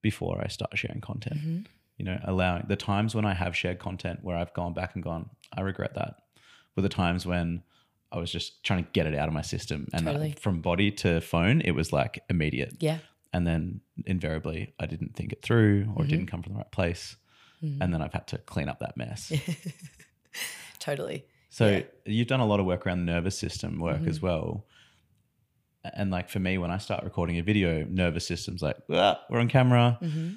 before 0.03 0.43
I 0.45 0.49
start 0.49 0.77
sharing 0.77 1.01
content. 1.01 1.41
Mm-hmm. 1.41 1.59
You 1.97 2.05
know, 2.05 2.21
allowing 2.25 2.67
the 2.69 2.77
times 2.77 3.15
when 3.15 3.25
I 3.25 3.33
have 3.33 3.57
shared 3.57 3.79
content 3.79 4.21
where 4.23 4.37
I've 4.37 4.53
gone 4.53 4.75
back 4.75 4.95
and 4.95 5.03
gone, 5.03 5.31
I 5.57 5.63
regret 5.63 5.95
that. 5.95 6.17
Were 6.77 6.83
the 6.83 6.89
times 6.89 7.25
when 7.25 7.63
I 8.15 8.19
was 8.19 8.31
just 8.31 8.63
trying 8.63 8.85
to 8.85 8.91
get 8.93 9.07
it 9.07 9.15
out 9.15 9.29
of 9.29 9.35
my 9.35 9.43
system, 9.43 9.89
and 9.93 10.07
totally. 10.07 10.35
from 10.41 10.61
body 10.61 10.91
to 10.93 11.21
phone, 11.21 11.61
it 11.61 11.73
was 11.73 11.93
like 11.93 12.23
immediate. 12.31 12.77
Yeah. 12.79 12.99
And 13.33 13.47
then 13.47 13.81
invariably, 14.07 14.75
I 14.79 14.87
didn't 14.87 15.17
think 15.17 15.33
it 15.33 15.43
through, 15.43 15.81
or 15.81 15.85
mm-hmm. 15.85 16.03
it 16.03 16.09
didn't 16.09 16.27
come 16.27 16.43
from 16.43 16.53
the 16.53 16.59
right 16.59 16.71
place, 16.71 17.17
mm-hmm. 17.63 17.83
and 17.83 17.93
then 17.93 18.01
I've 18.01 18.13
had 18.13 18.29
to 18.29 18.39
clean 18.39 18.69
up 18.69 18.79
that 18.79 18.97
mess. 18.97 19.33
totally. 20.79 21.27
So 21.51 21.69
yeah. 21.69 21.83
you've 22.07 22.29
done 22.29 22.41
a 22.41 22.47
lot 22.47 22.61
of 22.61 22.67
work 22.67 22.87
around 22.87 23.05
nervous 23.05 23.37
system 23.37 23.81
work 23.81 23.99
mm-hmm. 23.99 24.09
as 24.09 24.23
well 24.23 24.65
and 25.93 26.11
like 26.11 26.29
for 26.29 26.39
me 26.39 26.59
when 26.59 26.71
i 26.71 26.79
start 26.79 27.05
recording 27.05 27.39
a 27.39 27.43
video 27.43 27.85
nervous 27.85 28.27
system's 28.27 28.63
like 28.63 28.77
ah, 28.91 29.21
we're 29.29 29.39
on 29.39 29.49
camera 29.49 29.99
mm-hmm. 30.03 30.31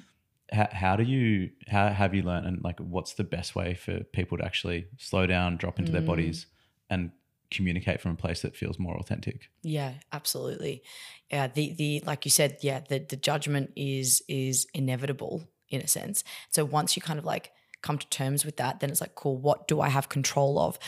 how, 0.52 0.68
how 0.70 0.96
do 0.96 1.02
you 1.02 1.50
how 1.68 1.88
have 1.88 2.14
you 2.14 2.22
learned 2.22 2.46
and 2.46 2.62
like 2.62 2.78
what's 2.80 3.14
the 3.14 3.24
best 3.24 3.54
way 3.56 3.74
for 3.74 4.00
people 4.12 4.36
to 4.38 4.44
actually 4.44 4.86
slow 4.98 5.26
down 5.26 5.56
drop 5.56 5.78
into 5.78 5.90
mm. 5.90 5.94
their 5.94 6.02
bodies 6.02 6.46
and 6.90 7.10
communicate 7.50 8.00
from 8.00 8.12
a 8.12 8.16
place 8.16 8.42
that 8.42 8.56
feels 8.56 8.78
more 8.78 8.96
authentic. 8.96 9.50
Yeah 9.62 9.94
absolutely. 10.12 10.82
Yeah 11.30 11.48
the 11.48 11.72
the 11.72 12.02
like 12.06 12.24
you 12.24 12.30
said 12.30 12.58
yeah 12.60 12.80
the 12.88 12.98
the 12.98 13.16
judgment 13.16 13.72
is 13.76 14.22
is 14.28 14.66
inevitable 14.74 15.48
in 15.68 15.80
a 15.80 15.88
sense. 15.88 16.24
So 16.50 16.64
once 16.64 16.96
you 16.96 17.02
kind 17.02 17.18
of 17.18 17.24
like 17.24 17.52
come 17.80 17.98
to 17.98 18.08
terms 18.08 18.44
with 18.44 18.56
that 18.56 18.80
then 18.80 18.90
it's 18.90 19.00
like 19.00 19.14
cool 19.14 19.36
what 19.36 19.68
do 19.68 19.80
i 19.80 19.88
have 19.88 20.08
control 20.08 20.58
of? 20.58 20.78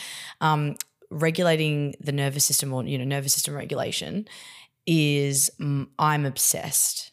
Um 0.41 0.75
regulating 1.09 1.93
the 1.99 2.11
nervous 2.11 2.45
system 2.45 2.73
or 2.73 2.83
you 2.85 2.97
know 2.97 3.03
nervous 3.03 3.33
system 3.33 3.53
regulation 3.53 4.27
is 4.87 5.51
mm, 5.59 5.87
I'm 5.99 6.25
obsessed. 6.25 7.11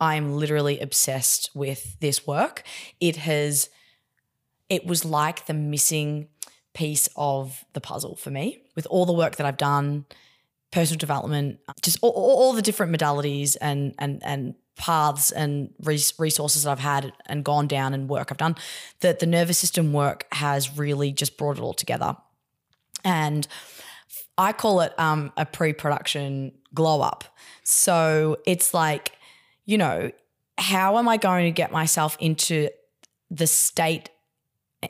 I'm 0.00 0.34
literally 0.34 0.80
obsessed 0.80 1.50
with 1.54 2.00
this 2.00 2.26
work. 2.26 2.62
It 3.00 3.16
has 3.16 3.68
it 4.68 4.86
was 4.86 5.04
like 5.04 5.46
the 5.46 5.54
missing 5.54 6.28
piece 6.72 7.08
of 7.16 7.64
the 7.74 7.80
puzzle 7.80 8.16
for 8.16 8.30
me 8.30 8.61
with 8.74 8.86
all 8.86 9.06
the 9.06 9.12
work 9.12 9.36
that 9.36 9.46
I've 9.46 9.56
done, 9.56 10.06
personal 10.70 10.98
development, 10.98 11.60
just 11.82 11.98
all, 12.02 12.10
all 12.10 12.52
the 12.52 12.62
different 12.62 12.96
modalities 12.96 13.56
and 13.60 13.94
and 13.98 14.22
and 14.24 14.54
paths 14.76 15.30
and 15.30 15.70
resources 15.84 16.62
that 16.62 16.70
I've 16.70 16.78
had 16.78 17.12
and 17.26 17.44
gone 17.44 17.66
down 17.66 17.94
and 17.94 18.08
work 18.08 18.28
I've 18.30 18.38
done. 18.38 18.56
That 19.00 19.18
the 19.18 19.26
nervous 19.26 19.58
system 19.58 19.92
work 19.92 20.26
has 20.32 20.76
really 20.76 21.12
just 21.12 21.36
brought 21.36 21.58
it 21.58 21.62
all 21.62 21.74
together. 21.74 22.16
And 23.04 23.46
I 24.38 24.52
call 24.52 24.80
it 24.80 24.98
um, 24.98 25.32
a 25.36 25.44
pre 25.44 25.72
production 25.72 26.52
glow 26.74 27.00
up. 27.02 27.24
So 27.64 28.38
it's 28.46 28.74
like, 28.74 29.12
you 29.66 29.78
know, 29.78 30.10
how 30.58 30.98
am 30.98 31.08
I 31.08 31.16
going 31.16 31.44
to 31.44 31.50
get 31.50 31.70
myself 31.70 32.16
into 32.18 32.68
the 33.30 33.46
state 33.46 34.10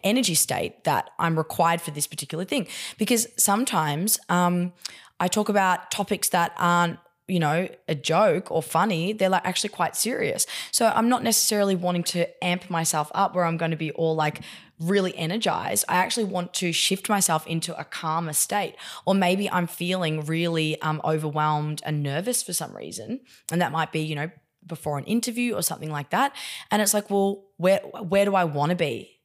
energy 0.04 0.34
state 0.34 0.84
that 0.84 1.10
I'm 1.18 1.36
required 1.36 1.80
for 1.80 1.90
this 1.90 2.06
particular 2.06 2.44
thing. 2.44 2.66
Because 2.98 3.28
sometimes 3.36 4.18
um, 4.28 4.72
I 5.20 5.28
talk 5.28 5.48
about 5.48 5.90
topics 5.90 6.28
that 6.30 6.52
aren't 6.56 6.98
you 7.28 7.38
know, 7.38 7.68
a 7.88 7.94
joke 7.94 8.50
or 8.50 8.62
funny, 8.62 9.12
they're 9.12 9.28
like 9.28 9.46
actually 9.46 9.70
quite 9.70 9.96
serious. 9.96 10.46
So 10.70 10.92
I'm 10.94 11.08
not 11.08 11.22
necessarily 11.22 11.74
wanting 11.74 12.02
to 12.04 12.44
amp 12.44 12.68
myself 12.68 13.10
up 13.14 13.34
where 13.34 13.44
I'm 13.44 13.56
going 13.56 13.70
to 13.70 13.76
be 13.76 13.92
all 13.92 14.14
like 14.14 14.40
really 14.78 15.16
energized. 15.16 15.84
I 15.88 15.94
actually 15.96 16.24
want 16.24 16.52
to 16.54 16.72
shift 16.72 17.08
myself 17.08 17.46
into 17.46 17.78
a 17.78 17.84
calmer 17.84 18.32
state. 18.32 18.74
Or 19.06 19.14
maybe 19.14 19.48
I'm 19.50 19.66
feeling 19.66 20.24
really 20.26 20.80
um, 20.82 21.00
overwhelmed 21.04 21.80
and 21.86 22.02
nervous 22.02 22.42
for 22.42 22.52
some 22.52 22.76
reason. 22.76 23.20
And 23.50 23.62
that 23.62 23.72
might 23.72 23.92
be, 23.92 24.00
you 24.00 24.16
know, 24.16 24.30
before 24.66 24.98
an 24.98 25.04
interview 25.04 25.54
or 25.54 25.62
something 25.62 25.90
like 25.90 26.10
that. 26.10 26.34
And 26.70 26.82
it's 26.82 26.94
like, 26.94 27.08
well, 27.08 27.44
where 27.56 27.78
where 27.78 28.24
do 28.24 28.34
I 28.34 28.44
want 28.44 28.70
to 28.70 28.76
be 28.76 29.21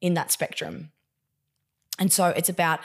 in 0.00 0.14
that 0.14 0.30
spectrum? 0.30 0.92
And 1.98 2.12
so 2.12 2.28
it's 2.28 2.48
about 2.48 2.80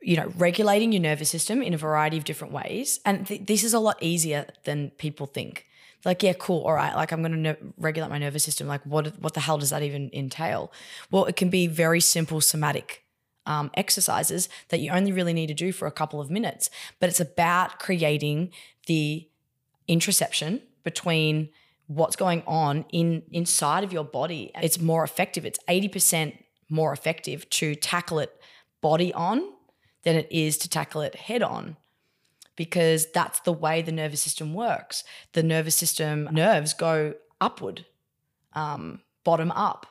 you 0.00 0.16
know, 0.16 0.32
regulating 0.36 0.92
your 0.92 1.02
nervous 1.02 1.28
system 1.28 1.62
in 1.62 1.74
a 1.74 1.76
variety 1.76 2.16
of 2.16 2.24
different 2.24 2.52
ways. 2.52 3.00
And 3.04 3.26
th- 3.26 3.46
this 3.46 3.64
is 3.64 3.74
a 3.74 3.80
lot 3.80 4.00
easier 4.00 4.46
than 4.64 4.90
people 4.90 5.26
think. 5.26 5.66
Like, 6.04 6.22
yeah, 6.22 6.34
cool, 6.34 6.62
all 6.62 6.74
right. 6.74 6.94
Like, 6.94 7.10
I'm 7.10 7.20
going 7.22 7.32
to 7.32 7.38
ne- 7.38 7.72
regulate 7.76 8.08
my 8.08 8.18
nervous 8.18 8.44
system. 8.44 8.68
Like, 8.68 8.84
what 8.86 9.18
what 9.20 9.34
the 9.34 9.40
hell 9.40 9.58
does 9.58 9.70
that 9.70 9.82
even 9.82 10.10
entail? 10.12 10.72
Well, 11.10 11.24
it 11.24 11.34
can 11.34 11.50
be 11.50 11.66
very 11.66 12.00
simple 12.00 12.40
somatic 12.40 13.02
um, 13.46 13.70
exercises 13.74 14.48
that 14.68 14.78
you 14.78 14.92
only 14.92 15.10
really 15.10 15.32
need 15.32 15.48
to 15.48 15.54
do 15.54 15.72
for 15.72 15.88
a 15.88 15.92
couple 15.92 16.20
of 16.20 16.30
minutes. 16.30 16.70
But 17.00 17.08
it's 17.08 17.20
about 17.20 17.80
creating 17.80 18.52
the 18.86 19.28
interoception 19.88 20.60
between 20.84 21.48
what's 21.88 22.16
going 22.16 22.42
on 22.46 22.84
in 22.92 23.22
inside 23.32 23.82
of 23.82 23.92
your 23.92 24.04
body. 24.04 24.52
It's 24.62 24.78
more 24.78 25.02
effective. 25.02 25.44
It's 25.44 25.58
80% 25.68 26.38
more 26.70 26.92
effective 26.92 27.48
to 27.50 27.74
tackle 27.74 28.20
it 28.20 28.40
body 28.80 29.12
on 29.12 29.42
than 30.04 30.14
it 30.14 30.28
is 30.30 30.56
to 30.58 30.68
tackle 30.68 31.00
it 31.00 31.14
head 31.14 31.42
on 31.42 31.76
because 32.56 33.06
that's 33.12 33.40
the 33.40 33.52
way 33.52 33.82
the 33.82 33.92
nervous 33.92 34.20
system 34.20 34.52
works. 34.52 35.02
The 35.32 35.42
nervous 35.42 35.74
system 35.74 36.28
nerves 36.30 36.74
go 36.74 37.14
upward, 37.40 37.86
um, 38.52 39.00
bottom 39.24 39.50
up. 39.52 39.86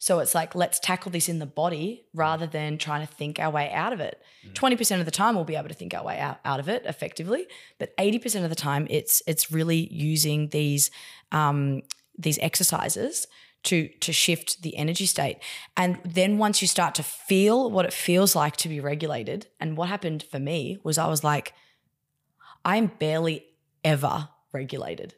So 0.00 0.20
it's 0.20 0.34
like, 0.34 0.54
let's 0.54 0.78
tackle 0.78 1.10
this 1.10 1.28
in 1.28 1.40
the 1.40 1.46
body 1.46 2.04
rather 2.14 2.46
than 2.46 2.78
trying 2.78 3.04
to 3.04 3.12
think 3.12 3.40
our 3.40 3.50
way 3.50 3.70
out 3.72 3.92
of 3.92 4.00
it. 4.00 4.22
Mm. 4.46 4.52
20% 4.52 5.00
of 5.00 5.04
the 5.04 5.10
time 5.10 5.34
we'll 5.34 5.44
be 5.44 5.56
able 5.56 5.68
to 5.68 5.74
think 5.74 5.92
our 5.92 6.04
way 6.04 6.18
out, 6.20 6.38
out 6.44 6.60
of 6.60 6.68
it 6.68 6.84
effectively, 6.86 7.46
but 7.78 7.96
80% 7.96 8.44
of 8.44 8.50
the 8.50 8.56
time 8.56 8.86
it's 8.90 9.22
it's 9.26 9.50
really 9.50 9.92
using 9.92 10.48
these 10.48 10.90
um, 11.32 11.82
these 12.16 12.38
exercises 12.38 13.26
to 13.64 13.88
to 14.00 14.12
shift 14.12 14.62
the 14.62 14.76
energy 14.76 15.06
state. 15.06 15.38
And 15.76 15.98
then 16.04 16.38
once 16.38 16.62
you 16.62 16.68
start 16.68 16.94
to 16.96 17.02
feel 17.02 17.70
what 17.70 17.84
it 17.84 17.92
feels 17.92 18.36
like 18.36 18.56
to 18.58 18.68
be 18.68 18.80
regulated, 18.80 19.48
and 19.58 19.76
what 19.76 19.88
happened 19.88 20.22
for 20.22 20.38
me 20.38 20.78
was 20.84 20.96
I 20.96 21.08
was 21.08 21.24
like, 21.24 21.54
I'm 22.64 22.86
barely 22.86 23.46
ever 23.84 24.28
regulated. 24.52 25.14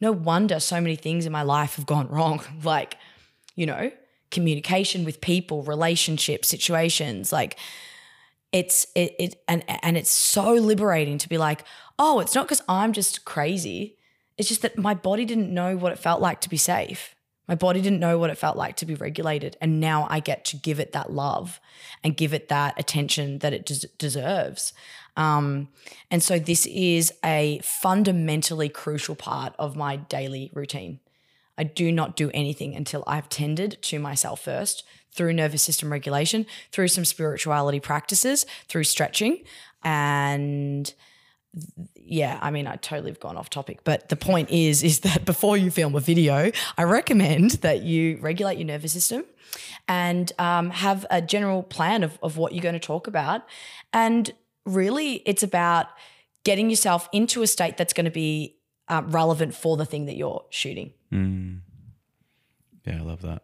No 0.00 0.12
wonder 0.12 0.60
so 0.60 0.80
many 0.80 0.96
things 0.96 1.26
in 1.26 1.32
my 1.32 1.42
life 1.42 1.76
have 1.76 1.86
gone 1.86 2.08
wrong. 2.10 2.42
like, 2.62 2.96
you 3.58 3.66
know, 3.66 3.90
communication 4.30 5.04
with 5.04 5.20
people, 5.20 5.64
relationships, 5.64 6.46
situations, 6.46 7.32
like 7.32 7.58
it's 8.52 8.86
it, 8.94 9.16
it 9.18 9.42
and 9.48 9.64
and 9.82 9.96
it's 9.96 10.12
so 10.12 10.52
liberating 10.54 11.18
to 11.18 11.28
be 11.28 11.38
like, 11.38 11.64
oh, 11.98 12.20
it's 12.20 12.36
not 12.36 12.46
because 12.46 12.62
I'm 12.68 12.92
just 12.92 13.24
crazy. 13.24 13.98
It's 14.36 14.48
just 14.48 14.62
that 14.62 14.78
my 14.78 14.94
body 14.94 15.24
didn't 15.24 15.52
know 15.52 15.76
what 15.76 15.90
it 15.90 15.98
felt 15.98 16.20
like 16.20 16.40
to 16.42 16.48
be 16.48 16.56
safe. 16.56 17.16
My 17.48 17.56
body 17.56 17.80
didn't 17.80 17.98
know 17.98 18.16
what 18.16 18.30
it 18.30 18.38
felt 18.38 18.56
like 18.56 18.76
to 18.76 18.86
be 18.86 18.94
regulated. 18.94 19.56
And 19.60 19.80
now 19.80 20.06
I 20.08 20.20
get 20.20 20.44
to 20.46 20.56
give 20.56 20.78
it 20.78 20.92
that 20.92 21.10
love 21.10 21.58
and 22.04 22.16
give 22.16 22.32
it 22.32 22.48
that 22.48 22.78
attention 22.78 23.40
that 23.40 23.52
it 23.52 23.66
des- 23.66 23.88
deserves. 23.98 24.72
Um, 25.16 25.68
and 26.12 26.22
so 26.22 26.38
this 26.38 26.64
is 26.66 27.12
a 27.24 27.60
fundamentally 27.64 28.68
crucial 28.68 29.16
part 29.16 29.54
of 29.58 29.74
my 29.74 29.96
daily 29.96 30.52
routine. 30.54 31.00
I 31.58 31.64
do 31.64 31.92
not 31.92 32.16
do 32.16 32.30
anything 32.32 32.74
until 32.74 33.04
I've 33.06 33.28
tended 33.28 33.78
to 33.82 33.98
myself 33.98 34.40
first 34.40 34.84
through 35.12 35.32
nervous 35.32 35.62
system 35.62 35.90
regulation, 35.90 36.46
through 36.70 36.88
some 36.88 37.04
spirituality 37.04 37.80
practices, 37.80 38.46
through 38.68 38.84
stretching. 38.84 39.42
And 39.82 40.92
yeah, 41.96 42.38
I 42.40 42.50
mean, 42.50 42.66
I 42.66 42.76
totally 42.76 43.10
have 43.10 43.20
gone 43.20 43.36
off 43.36 43.50
topic, 43.50 43.80
but 43.84 44.08
the 44.08 44.16
point 44.16 44.50
is, 44.50 44.82
is 44.82 45.00
that 45.00 45.24
before 45.24 45.56
you 45.56 45.70
film 45.70 45.94
a 45.94 46.00
video, 46.00 46.52
I 46.76 46.84
recommend 46.84 47.52
that 47.62 47.82
you 47.82 48.18
regulate 48.20 48.58
your 48.58 48.66
nervous 48.66 48.92
system 48.92 49.24
and 49.88 50.32
um, 50.38 50.70
have 50.70 51.04
a 51.10 51.20
general 51.20 51.62
plan 51.62 52.02
of, 52.02 52.18
of 52.22 52.36
what 52.36 52.52
you're 52.52 52.62
going 52.62 52.74
to 52.74 52.78
talk 52.78 53.06
about. 53.06 53.42
And 53.92 54.30
really, 54.64 55.14
it's 55.26 55.42
about 55.42 55.86
getting 56.44 56.70
yourself 56.70 57.08
into 57.12 57.42
a 57.42 57.46
state 57.46 57.76
that's 57.76 57.92
going 57.92 58.04
to 58.04 58.10
be 58.10 58.57
uh, 58.88 59.02
relevant 59.06 59.54
for 59.54 59.76
the 59.76 59.86
thing 59.86 60.06
that 60.06 60.16
you're 60.16 60.44
shooting. 60.50 60.92
Mm. 61.12 61.60
Yeah, 62.86 62.98
I 62.98 63.02
love 63.02 63.22
that. 63.22 63.42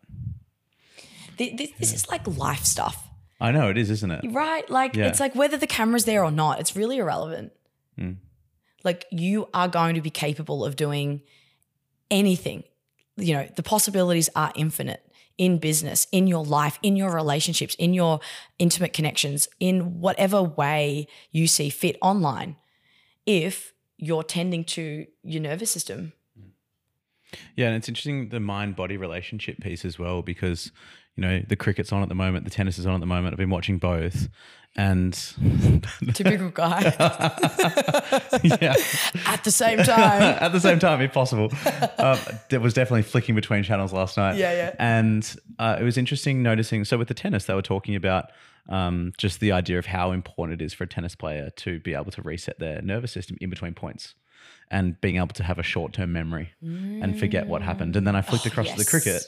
This, 1.36 1.52
this, 1.56 1.70
this 1.78 1.92
is 1.94 2.08
like 2.08 2.26
life 2.26 2.64
stuff. 2.64 3.08
I 3.40 3.50
know 3.50 3.68
it 3.68 3.76
is, 3.76 3.90
isn't 3.90 4.10
it? 4.10 4.24
Right? 4.30 4.68
Like, 4.70 4.94
yeah. 4.94 5.06
it's 5.08 5.20
like 5.20 5.34
whether 5.34 5.56
the 5.56 5.66
camera's 5.66 6.04
there 6.04 6.24
or 6.24 6.30
not, 6.30 6.60
it's 6.60 6.76
really 6.76 6.98
irrelevant. 6.98 7.52
Mm. 7.98 8.16
Like 8.84 9.06
you 9.10 9.48
are 9.52 9.68
going 9.68 9.96
to 9.96 10.00
be 10.00 10.10
capable 10.10 10.64
of 10.64 10.76
doing 10.76 11.22
anything. 12.10 12.64
You 13.16 13.34
know, 13.34 13.48
the 13.54 13.62
possibilities 13.62 14.28
are 14.34 14.52
infinite 14.54 15.02
in 15.36 15.58
business, 15.58 16.06
in 16.12 16.26
your 16.26 16.44
life, 16.44 16.78
in 16.82 16.96
your 16.96 17.12
relationships, 17.12 17.74
in 17.74 17.92
your 17.92 18.20
intimate 18.58 18.92
connections, 18.92 19.48
in 19.60 20.00
whatever 20.00 20.42
way 20.42 21.06
you 21.32 21.46
see 21.46 21.70
fit 21.70 21.96
online, 22.00 22.56
if 23.26 23.73
you're 23.96 24.22
tending 24.22 24.64
to 24.64 25.06
your 25.22 25.42
nervous 25.42 25.70
system. 25.70 26.12
Mm. 26.38 26.50
Yeah, 27.56 27.68
and 27.68 27.76
it's 27.76 27.88
interesting 27.88 28.28
the 28.28 28.40
mind 28.40 28.76
body 28.76 28.96
relationship 28.96 29.58
piece 29.60 29.84
as 29.84 29.98
well 29.98 30.22
because 30.22 30.72
you 31.16 31.22
know 31.22 31.42
the 31.46 31.56
cricket's 31.56 31.92
on 31.92 32.02
at 32.02 32.08
the 32.08 32.14
moment, 32.14 32.44
the 32.44 32.50
tennis 32.50 32.78
is 32.78 32.86
on 32.86 32.94
at 32.94 33.00
the 33.00 33.06
moment. 33.06 33.32
I've 33.32 33.38
been 33.38 33.50
watching 33.50 33.78
both, 33.78 34.28
and 34.76 35.12
typical 36.14 36.50
guy. 36.50 36.82
yeah, 38.42 38.74
at 39.26 39.44
the 39.44 39.50
same 39.50 39.78
time. 39.78 40.22
at 40.40 40.52
the 40.52 40.60
same 40.60 40.78
time, 40.78 41.00
if 41.00 41.12
possible. 41.12 41.52
Um, 41.98 42.18
it 42.50 42.60
was 42.60 42.74
definitely 42.74 43.02
flicking 43.02 43.34
between 43.34 43.62
channels 43.62 43.92
last 43.92 44.16
night. 44.16 44.36
Yeah, 44.36 44.52
yeah. 44.52 44.74
And 44.78 45.36
uh, 45.58 45.76
it 45.80 45.84
was 45.84 45.96
interesting 45.96 46.42
noticing. 46.42 46.84
So 46.84 46.98
with 46.98 47.08
the 47.08 47.14
tennis, 47.14 47.44
they 47.44 47.54
were 47.54 47.62
talking 47.62 47.94
about 47.94 48.30
um, 48.68 49.12
just 49.16 49.40
the 49.40 49.52
idea 49.52 49.78
of 49.78 49.86
how 49.86 50.10
important 50.10 50.60
it 50.60 50.64
is 50.64 50.72
for 50.72 50.84
a 50.84 50.88
tennis 50.88 51.14
player 51.14 51.50
to 51.56 51.78
be 51.80 51.94
able 51.94 52.10
to 52.10 52.22
reset 52.22 52.58
their 52.58 52.82
nervous 52.82 53.12
system 53.12 53.36
in 53.40 53.50
between 53.50 53.74
points 53.74 54.14
and 54.70 55.00
being 55.00 55.16
able 55.16 55.28
to 55.28 55.44
have 55.44 55.58
a 55.58 55.62
short 55.62 55.92
term 55.92 56.12
memory 56.12 56.52
mm. 56.62 57.02
and 57.02 57.18
forget 57.18 57.46
what 57.46 57.62
happened. 57.62 57.94
And 57.96 58.06
then 58.06 58.16
I 58.16 58.22
flicked 58.22 58.46
oh, 58.46 58.50
across 58.50 58.66
yes. 58.66 58.78
to 58.78 58.84
the 58.84 58.90
cricket 58.90 59.22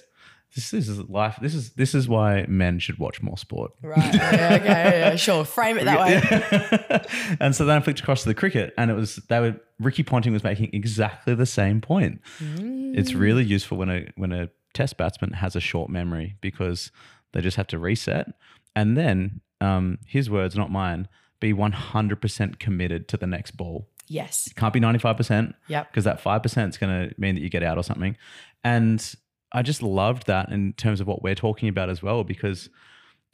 this, 0.54 0.72
is 0.72 0.98
life. 1.08 1.38
This 1.40 1.54
is 1.54 1.72
this 1.72 1.94
is 1.94 2.08
why 2.08 2.46
men 2.48 2.78
should 2.78 2.98
watch 2.98 3.20
more 3.22 3.36
sport. 3.36 3.72
Right. 3.82 4.14
Yeah, 4.14 4.58
okay. 4.60 5.00
Yeah, 5.00 5.16
sure. 5.16 5.44
Frame 5.44 5.78
it 5.78 5.84
that 5.84 6.00
way. 6.00 7.36
and 7.40 7.54
so 7.54 7.64
then 7.66 7.76
I 7.76 7.80
flicked 7.80 8.00
across 8.00 8.22
to 8.22 8.28
the 8.28 8.34
cricket, 8.34 8.72
and 8.78 8.90
it 8.90 8.94
was 8.94 9.16
they 9.28 9.40
were 9.40 9.56
Ricky 9.78 10.02
Ponting 10.02 10.32
was 10.32 10.44
making 10.44 10.70
exactly 10.72 11.34
the 11.34 11.46
same 11.46 11.80
point. 11.80 12.20
Mm. 12.38 12.96
It's 12.96 13.12
really 13.12 13.44
useful 13.44 13.76
when 13.76 13.90
a 13.90 14.06
when 14.16 14.32
a 14.32 14.48
test 14.72 14.96
batsman 14.96 15.32
has 15.32 15.56
a 15.56 15.60
short 15.60 15.90
memory 15.90 16.36
because 16.40 16.90
they 17.32 17.40
just 17.40 17.56
have 17.56 17.66
to 17.68 17.78
reset, 17.78 18.28
and 18.74 18.96
then 18.96 19.40
um, 19.60 19.98
his 20.06 20.30
words, 20.30 20.56
not 20.56 20.70
mine, 20.70 21.08
be 21.40 21.52
one 21.52 21.72
hundred 21.72 22.22
percent 22.22 22.58
committed 22.58 23.08
to 23.08 23.16
the 23.16 23.26
next 23.26 23.56
ball. 23.56 23.88
Yes. 24.08 24.52
Can't 24.54 24.72
be 24.72 24.80
95%. 24.80 25.54
Yep. 25.66 25.90
Because 25.90 26.04
that 26.04 26.22
5% 26.22 26.68
is 26.68 26.78
going 26.78 27.08
to 27.08 27.14
mean 27.20 27.34
that 27.34 27.40
you 27.40 27.50
get 27.50 27.64
out 27.64 27.76
or 27.76 27.82
something. 27.82 28.16
And 28.62 29.14
I 29.52 29.62
just 29.62 29.82
loved 29.82 30.26
that 30.26 30.50
in 30.50 30.72
terms 30.74 31.00
of 31.00 31.06
what 31.06 31.22
we're 31.22 31.34
talking 31.34 31.68
about 31.68 31.88
as 31.88 32.02
well, 32.02 32.24
because 32.24 32.68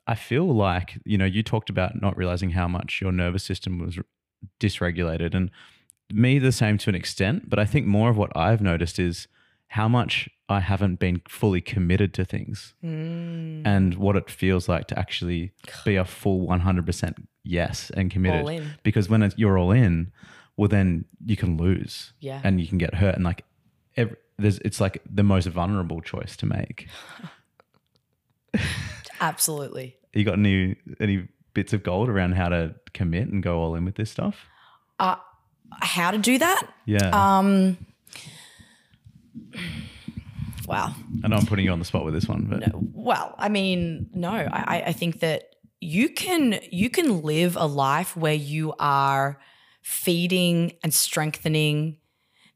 I 0.07 0.15
feel 0.15 0.53
like, 0.53 0.99
you 1.05 1.17
know, 1.17 1.25
you 1.25 1.43
talked 1.43 1.71
about 1.71 2.01
not 2.01 2.17
realizing 2.17 2.51
how 2.51 2.69
much 2.69 3.01
your 3.01 3.13
nervous 3.13 3.45
system 3.45 3.79
was 3.79 3.99
dysregulated. 4.61 5.35
And 5.35 5.51
me, 6.13 6.39
the 6.39 6.53
same 6.53 6.79
to 6.79 6.91
an 6.91 6.95
extent. 6.95 7.49
But 7.49 7.59
I 7.59 7.65
think 7.65 7.87
more 7.87 8.11
of 8.11 8.17
what 8.17 8.37
I've 8.37 8.61
noticed 8.61 8.99
is 8.99 9.29
how 9.69 9.89
much 9.89 10.29
I 10.49 10.61
haven't 10.61 10.99
been 10.99 11.23
fully 11.27 11.63
committed 11.63 12.13
to 12.15 12.25
things 12.27 12.75
mm. 12.85 13.63
and 13.65 13.95
what 13.95 14.17
it 14.17 14.29
feels 14.29 14.69
like 14.69 14.87
to 14.89 14.99
actually 14.99 15.53
be 15.85 15.97
a 15.97 16.05
full 16.05 16.47
100% 16.47 17.15
yes 17.43 17.91
and 17.97 18.11
committed. 18.11 18.45
Because 18.83 19.09
when 19.09 19.33
you're 19.37 19.57
all 19.57 19.71
in, 19.71 20.13
well, 20.57 20.69
then 20.69 21.07
you 21.25 21.37
can 21.37 21.57
lose 21.57 22.13
yeah. 22.21 22.41
and 22.45 22.61
you 22.61 22.69
can 22.69 22.77
get 22.77 22.97
hurt. 22.97 23.15
And 23.15 23.25
like 23.25 23.45
every, 23.97 24.16
there's 24.38 24.59
it's 24.59 24.80
like 24.80 25.03
the 25.09 25.22
most 25.22 25.47
vulnerable 25.49 26.01
choice 26.01 26.36
to 26.38 26.47
make. 26.47 26.88
Absolutely. 29.20 29.97
You 30.12 30.24
got 30.24 30.34
any 30.34 30.76
any 31.01 31.28
bits 31.55 31.72
of 31.72 31.82
gold 31.82 32.09
around 32.09 32.32
how 32.32 32.49
to 32.49 32.74
commit 32.95 33.28
and 33.28 33.43
go 33.43 33.59
all 33.61 33.74
in 33.74 33.84
with 33.84 33.95
this 33.95 34.11
stuff? 34.11 34.36
Uh, 34.99 35.16
how 35.80 36.11
to 36.11 36.18
do 36.18 36.38
that? 36.38 36.66
Yeah. 36.86 37.11
Um. 37.12 37.76
wow. 40.66 40.95
I 41.24 41.28
know 41.28 41.36
I'm 41.36 41.47
putting 41.47 41.64
you 41.64 41.72
on 41.72 41.78
the 41.78 41.84
spot 41.84 42.05
with 42.05 42.14
this 42.14 42.26
one, 42.28 42.47
but 42.49 42.62
Well, 42.74 43.34
I 43.38 43.49
mean, 43.49 44.09
no, 44.14 44.30
I, 44.30 44.49
I- 44.78 44.82
I 44.88 44.93
think 44.93 45.20
that 45.20 45.45
you 45.80 46.09
can 46.11 46.61
you 46.70 46.90
can 46.90 47.22
live 47.22 47.57
a 47.57 47.66
life 47.66 48.16
where 48.16 48.34
you 48.34 48.72
are 48.78 49.40
feeding 49.82 50.72
and 50.84 50.95
strengthening 50.95 51.97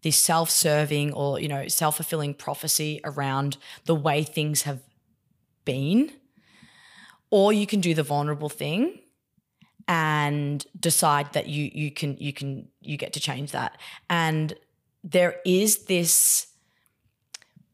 this 0.06 0.16
self-serving 0.16 1.12
or 1.14 1.40
you 1.40 1.48
know 1.48 1.66
self-fulfilling 1.66 2.32
prophecy 2.32 3.00
around 3.02 3.56
the 3.86 3.94
way 3.94 4.22
things 4.22 4.62
have 4.62 4.80
been, 5.64 6.12
or 7.28 7.52
you 7.52 7.66
can 7.66 7.80
do 7.80 7.92
the 7.92 8.04
vulnerable 8.04 8.48
thing 8.48 9.00
and 9.88 10.64
decide 10.78 11.32
that 11.32 11.48
you 11.48 11.68
you 11.74 11.90
can 11.90 12.16
you 12.18 12.32
can 12.32 12.68
you 12.80 12.96
get 12.96 13.12
to 13.14 13.18
change 13.18 13.50
that. 13.50 13.80
And 14.08 14.54
there 15.02 15.40
is 15.44 15.86
this 15.86 16.46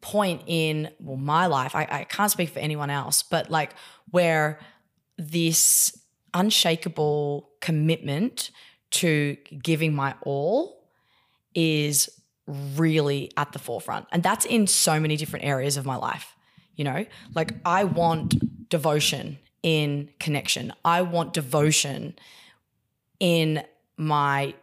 point 0.00 0.42
in 0.46 0.90
well 0.98 1.16
my 1.16 1.46
life 1.46 1.76
I, 1.76 1.86
I 1.88 2.04
can't 2.04 2.30
speak 2.30 2.48
for 2.48 2.58
anyone 2.58 2.90
else 2.90 3.22
but 3.22 3.48
like 3.50 3.70
where 4.10 4.58
this 5.16 5.96
unshakable 6.34 7.50
commitment 7.60 8.50
to 8.90 9.36
giving 9.62 9.94
my 9.94 10.16
all 10.22 10.82
is 11.54 12.10
really 12.46 13.30
at 13.36 13.52
the 13.52 13.58
forefront. 13.58 14.06
And 14.12 14.22
that's 14.22 14.44
in 14.44 14.66
so 14.66 14.98
many 14.98 15.16
different 15.16 15.44
areas 15.44 15.76
of 15.76 15.86
my 15.86 15.96
life 15.96 16.36
you 16.76 16.84
know? 16.84 17.04
Like 17.34 17.54
i 17.64 17.84
want 17.84 18.68
devotion 18.68 19.38
in 19.62 20.10
connection. 20.18 20.72
I 20.84 21.02
want 21.02 21.34
devotion 21.34 22.14
in 23.20 23.62
my 23.96 24.54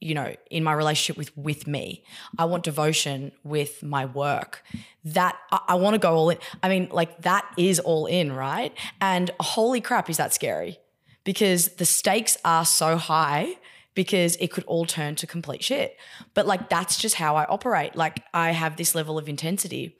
you 0.00 0.14
know 0.14 0.32
in 0.48 0.62
my 0.62 0.72
relationship 0.72 1.16
with 1.16 1.36
with 1.36 1.66
me. 1.66 2.04
I 2.38 2.44
want 2.44 2.62
devotion 2.62 3.32
with 3.42 3.82
my 3.82 4.04
work. 4.04 4.62
That 5.04 5.36
i, 5.50 5.60
I 5.68 5.74
want 5.74 5.94
to 5.94 5.98
go 5.98 6.14
all 6.14 6.30
in. 6.30 6.38
I 6.62 6.68
mean 6.68 6.88
like 6.92 7.22
that 7.22 7.44
is 7.56 7.80
all 7.80 8.06
in 8.06 8.32
right? 8.32 8.72
And 9.00 9.30
holy 9.40 9.80
crap 9.80 10.08
is 10.08 10.18
that 10.18 10.32
scary? 10.32 10.78
Because 11.24 11.70
the 11.76 11.86
stakes 11.86 12.38
are 12.44 12.64
so 12.64 12.96
high 12.96 13.56
because 13.98 14.36
it 14.36 14.52
could 14.52 14.62
all 14.66 14.84
turn 14.84 15.16
to 15.16 15.26
complete 15.26 15.60
shit. 15.60 15.96
But 16.32 16.46
like 16.46 16.68
that's 16.68 16.98
just 16.98 17.16
how 17.16 17.34
i 17.34 17.44
operate. 17.46 17.96
Like 17.96 18.22
i 18.32 18.52
have 18.52 18.76
this 18.76 18.94
level 18.94 19.18
of 19.18 19.28
intensity 19.28 19.96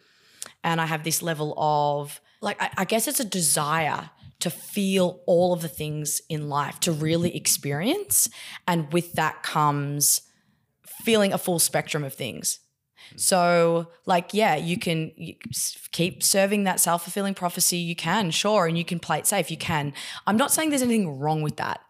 and 0.62 0.80
I 0.80 0.86
have 0.86 1.02
this 1.02 1.20
level 1.20 1.52
of 1.56 2.20
like 2.40 2.62
I, 2.62 2.70
I 2.76 2.84
guess 2.84 3.08
it's 3.08 3.18
a 3.18 3.24
desire 3.24 4.10
to 4.38 4.50
feel 4.50 5.20
all 5.26 5.52
of 5.52 5.62
the 5.62 5.68
things 5.68 6.22
in 6.28 6.48
life 6.48 6.78
to 6.80 6.92
really 6.92 7.34
experience. 7.36 8.28
And 8.68 8.92
with 8.92 9.14
that 9.14 9.42
comes 9.42 10.22
feeling 11.02 11.32
a 11.32 11.38
full 11.38 11.58
spectrum 11.58 12.04
of 12.04 12.14
things. 12.14 12.60
So 13.16 13.88
like 14.06 14.32
yeah 14.32 14.54
you 14.54 14.78
can 14.78 15.10
keep 15.90 16.22
serving 16.22 16.62
that 16.64 16.78
self-fulfilling 16.78 17.34
prophecy. 17.34 17.78
You 17.78 17.96
can 17.96 18.30
sure 18.30 18.68
and 18.68 18.78
you 18.78 18.84
can 18.84 19.00
play 19.00 19.18
it 19.18 19.26
safe. 19.26 19.50
You 19.50 19.56
can. 19.56 19.92
I'm 20.24 20.36
not 20.36 20.52
saying 20.52 20.70
there's 20.70 20.82
anything 20.82 21.18
wrong 21.18 21.42
with 21.42 21.56
that. 21.56 21.80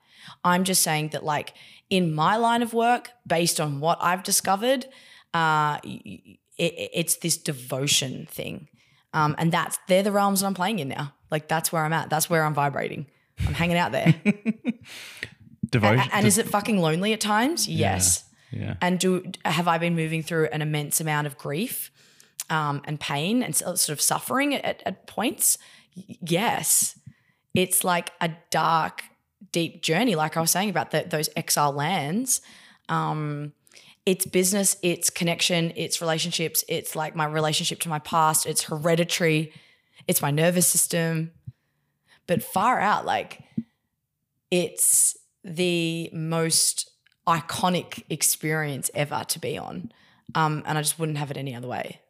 I'm 0.44 0.64
just 0.64 0.82
saying 0.82 1.10
that 1.10 1.24
like 1.24 1.52
in 1.90 2.14
my 2.14 2.36
line 2.36 2.62
of 2.62 2.72
work 2.74 3.10
based 3.26 3.60
on 3.60 3.80
what 3.80 3.98
i've 4.00 4.22
discovered 4.22 4.86
uh, 5.34 5.78
it, 5.84 6.38
it's 6.58 7.16
this 7.16 7.36
devotion 7.36 8.26
thing. 8.30 8.68
Um, 9.14 9.34
and 9.38 9.50
that's 9.52 9.78
they're 9.88 10.02
the 10.02 10.12
realms 10.12 10.40
that 10.40 10.46
i'm 10.46 10.54
playing 10.54 10.80
in 10.80 10.88
now. 10.88 11.14
Like 11.30 11.48
that's 11.48 11.72
where 11.72 11.84
i'm 11.84 11.92
at. 11.92 12.10
That's 12.10 12.28
where 12.28 12.44
i'm 12.44 12.54
vibrating. 12.54 13.06
I'm 13.46 13.54
hanging 13.54 13.76
out 13.76 13.92
there. 13.92 14.14
Devotion. 15.70 16.08
A- 16.10 16.14
and 16.14 16.26
is 16.26 16.38
it 16.38 16.48
fucking 16.48 16.78
lonely 16.78 17.12
at 17.12 17.20
times? 17.20 17.68
Yes. 17.68 18.24
yeah. 18.50 18.74
and 18.80 18.98
do 18.98 19.30
have 19.44 19.68
I 19.68 19.78
been 19.78 19.94
moving 19.94 20.22
through 20.22 20.48
an 20.52 20.62
immense 20.62 21.00
amount 21.00 21.26
of 21.26 21.38
grief 21.38 21.90
um, 22.50 22.82
and 22.84 22.98
pain 22.98 23.42
and 23.42 23.54
sort 23.54 23.88
of 23.88 24.00
suffering 24.00 24.54
at, 24.54 24.82
at 24.84 25.06
points? 25.06 25.58
Yes, 25.94 26.98
it's 27.54 27.84
like 27.84 28.12
a 28.20 28.30
dark, 28.50 29.02
deep 29.52 29.82
journey. 29.82 30.14
Like 30.14 30.36
I 30.36 30.40
was 30.40 30.50
saying 30.50 30.70
about 30.70 30.90
the, 30.90 31.06
those 31.08 31.28
exile 31.36 31.72
lands. 31.72 32.40
Um, 32.88 33.52
it's 34.06 34.24
business, 34.24 34.76
it's 34.82 35.10
connection, 35.10 35.72
it's 35.76 36.00
relationships, 36.00 36.64
it's 36.66 36.96
like 36.96 37.14
my 37.14 37.26
relationship 37.26 37.80
to 37.80 37.90
my 37.90 37.98
past, 37.98 38.46
it's 38.46 38.62
hereditary, 38.62 39.52
it's 40.06 40.22
my 40.22 40.30
nervous 40.30 40.66
system. 40.66 41.32
But 42.26 42.42
far 42.42 42.80
out, 42.80 43.04
like 43.04 43.42
it's 44.50 45.16
the 45.44 46.08
most 46.14 46.90
iconic 47.26 48.02
experience 48.08 48.90
ever 48.94 49.24
to 49.28 49.38
be 49.38 49.58
on. 49.58 49.92
Um, 50.34 50.62
and 50.66 50.78
I 50.78 50.80
just 50.80 50.98
wouldn't 50.98 51.18
have 51.18 51.30
it 51.30 51.36
any 51.36 51.54
other 51.54 51.68
way. 51.68 52.00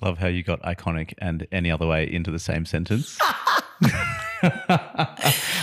Love 0.00 0.18
how 0.18 0.28
you 0.28 0.42
got 0.42 0.62
iconic 0.62 1.14
and 1.18 1.46
any 1.52 1.70
other 1.70 1.86
way 1.86 2.10
into 2.10 2.30
the 2.30 2.38
same 2.38 2.64
sentence. 2.64 3.18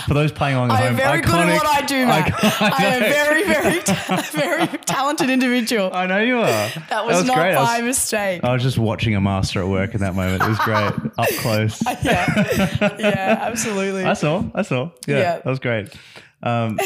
For 0.06 0.14
those 0.14 0.32
playing 0.32 0.56
along 0.56 0.70
at 0.70 0.80
I 0.80 0.86
am 0.86 0.96
very 0.96 1.20
good 1.20 1.34
at 1.34 1.54
what 1.54 1.66
I 1.66 1.82
do, 1.84 2.06
Matt. 2.06 2.32
I 2.60 2.84
am 2.86 3.02
a 3.02 3.08
very, 3.08 3.44
very, 3.44 3.82
ta- 3.82 4.24
very 4.32 4.66
talented 4.86 5.28
individual. 5.28 5.90
I 5.92 6.06
know 6.06 6.20
you 6.20 6.38
are. 6.38 6.44
That 6.88 7.04
was, 7.04 7.24
not 7.24 7.36
great. 7.36 7.54
I 7.54 7.64
by 7.64 7.80
was, 7.82 7.96
mistake. 7.98 8.42
I 8.42 8.52
was 8.54 8.62
just 8.62 8.78
watching 8.78 9.14
a 9.14 9.20
master 9.20 9.60
at 9.60 9.68
work 9.68 9.94
in 9.94 10.00
that 10.00 10.14
moment. 10.14 10.42
It 10.42 10.48
was 10.48 10.58
great, 10.60 10.76
up 11.18 11.28
close. 11.40 11.82
yeah, 12.02 12.96
yeah, 12.98 13.38
absolutely. 13.42 14.04
I 14.04 14.14
saw. 14.14 14.44
I 14.54 14.62
saw. 14.62 14.90
Yeah, 15.06 15.18
Yeah. 15.18 15.34
that 15.36 15.46
was 15.46 15.58
great. 15.58 15.94
Um, 16.42 16.78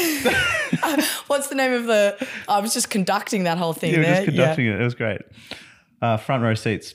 What's 1.27 1.47
the 1.47 1.55
name 1.55 1.71
of 1.71 1.85
the? 1.85 2.27
I 2.49 2.59
was 2.59 2.73
just 2.73 2.89
conducting 2.89 3.45
that 3.45 3.57
whole 3.57 3.71
thing 3.71 3.91
you 3.91 3.99
were 3.99 4.03
there. 4.03 4.15
just 4.15 4.25
conducting 4.25 4.65
it. 4.65 4.81
It 4.81 4.83
was 4.83 4.95
great. 4.95 5.21
Uh, 6.01 6.17
front 6.17 6.43
row 6.43 6.55
seats. 6.55 6.93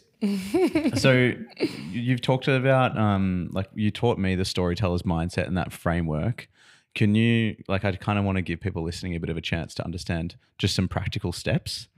So 0.97 1.13
you- 1.13 1.47
you've 1.91 2.21
talked 2.21 2.49
about 2.49 2.97
um, 2.99 3.49
like 3.53 3.69
you 3.75 3.91
taught 3.91 4.19
me 4.19 4.35
the 4.35 4.45
storyteller's 4.45 5.03
mindset 5.03 5.47
and 5.47 5.57
that 5.57 5.73
framework. 5.73 6.49
Can 6.95 7.15
you 7.15 7.57
like 7.69 7.85
I 7.85 7.93
kind 7.93 8.19
of 8.19 8.25
want 8.25 8.37
to 8.37 8.43
give 8.43 8.61
people 8.61 8.83
listening 8.83 9.15
a 9.15 9.21
bit 9.21 9.31
of 9.31 9.37
a 9.37 9.41
chance 9.41 9.75
to 9.75 9.85
understand 9.85 10.37
just 10.59 10.75
some 10.75 10.89
practical 10.89 11.33
steps. 11.33 11.89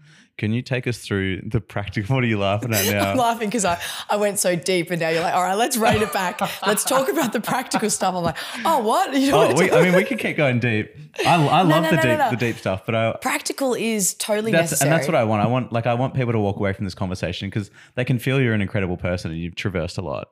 Can 0.42 0.52
you 0.52 0.60
take 0.60 0.88
us 0.88 0.98
through 0.98 1.42
the 1.42 1.60
practical? 1.60 2.16
What 2.16 2.24
are 2.24 2.26
you 2.26 2.36
laughing 2.36 2.74
at 2.74 2.84
now? 2.92 3.12
I'm 3.12 3.16
laughing 3.16 3.46
because 3.48 3.64
I, 3.64 3.80
I 4.10 4.16
went 4.16 4.40
so 4.40 4.56
deep 4.56 4.90
and 4.90 5.00
now 5.00 5.08
you're 5.10 5.22
like, 5.22 5.34
all 5.34 5.42
right, 5.44 5.54
let's 5.54 5.76
rein 5.76 6.02
it 6.02 6.12
back. 6.12 6.40
Let's 6.66 6.82
talk 6.82 7.08
about 7.08 7.32
the 7.32 7.40
practical 7.40 7.88
stuff. 7.90 8.16
I'm 8.16 8.24
like, 8.24 8.36
oh, 8.64 8.80
what? 8.80 9.14
You 9.22 9.30
know 9.30 9.40
Oh, 9.44 9.46
what 9.46 9.58
we, 9.58 9.70
I 9.70 9.82
mean, 9.84 9.94
we 9.94 10.02
could 10.02 10.18
keep 10.18 10.36
going 10.36 10.58
deep. 10.58 10.96
I, 11.24 11.34
I 11.46 11.62
love 11.62 11.68
no, 11.68 11.90
the 11.90 11.94
no, 11.94 12.02
deep, 12.02 12.04
no, 12.04 12.16
no. 12.16 12.30
the 12.30 12.36
deep 12.36 12.56
stuff, 12.56 12.84
but 12.84 12.96
I, 12.96 13.12
practical 13.22 13.74
is 13.74 14.14
totally 14.14 14.50
that's 14.50 14.72
necessary. 14.72 14.90
and 14.90 14.98
that's 14.98 15.06
what 15.06 15.14
I 15.14 15.22
want. 15.22 15.44
I 15.44 15.46
want 15.46 15.72
like 15.72 15.86
I 15.86 15.94
want 15.94 16.14
people 16.14 16.32
to 16.32 16.40
walk 16.40 16.56
away 16.56 16.72
from 16.72 16.86
this 16.86 16.94
conversation 16.96 17.48
because 17.48 17.70
they 17.94 18.04
can 18.04 18.18
feel 18.18 18.40
you're 18.40 18.52
an 18.52 18.62
incredible 18.62 18.96
person 18.96 19.30
and 19.30 19.38
you've 19.38 19.54
traversed 19.54 19.96
a 19.96 20.02
lot. 20.02 20.30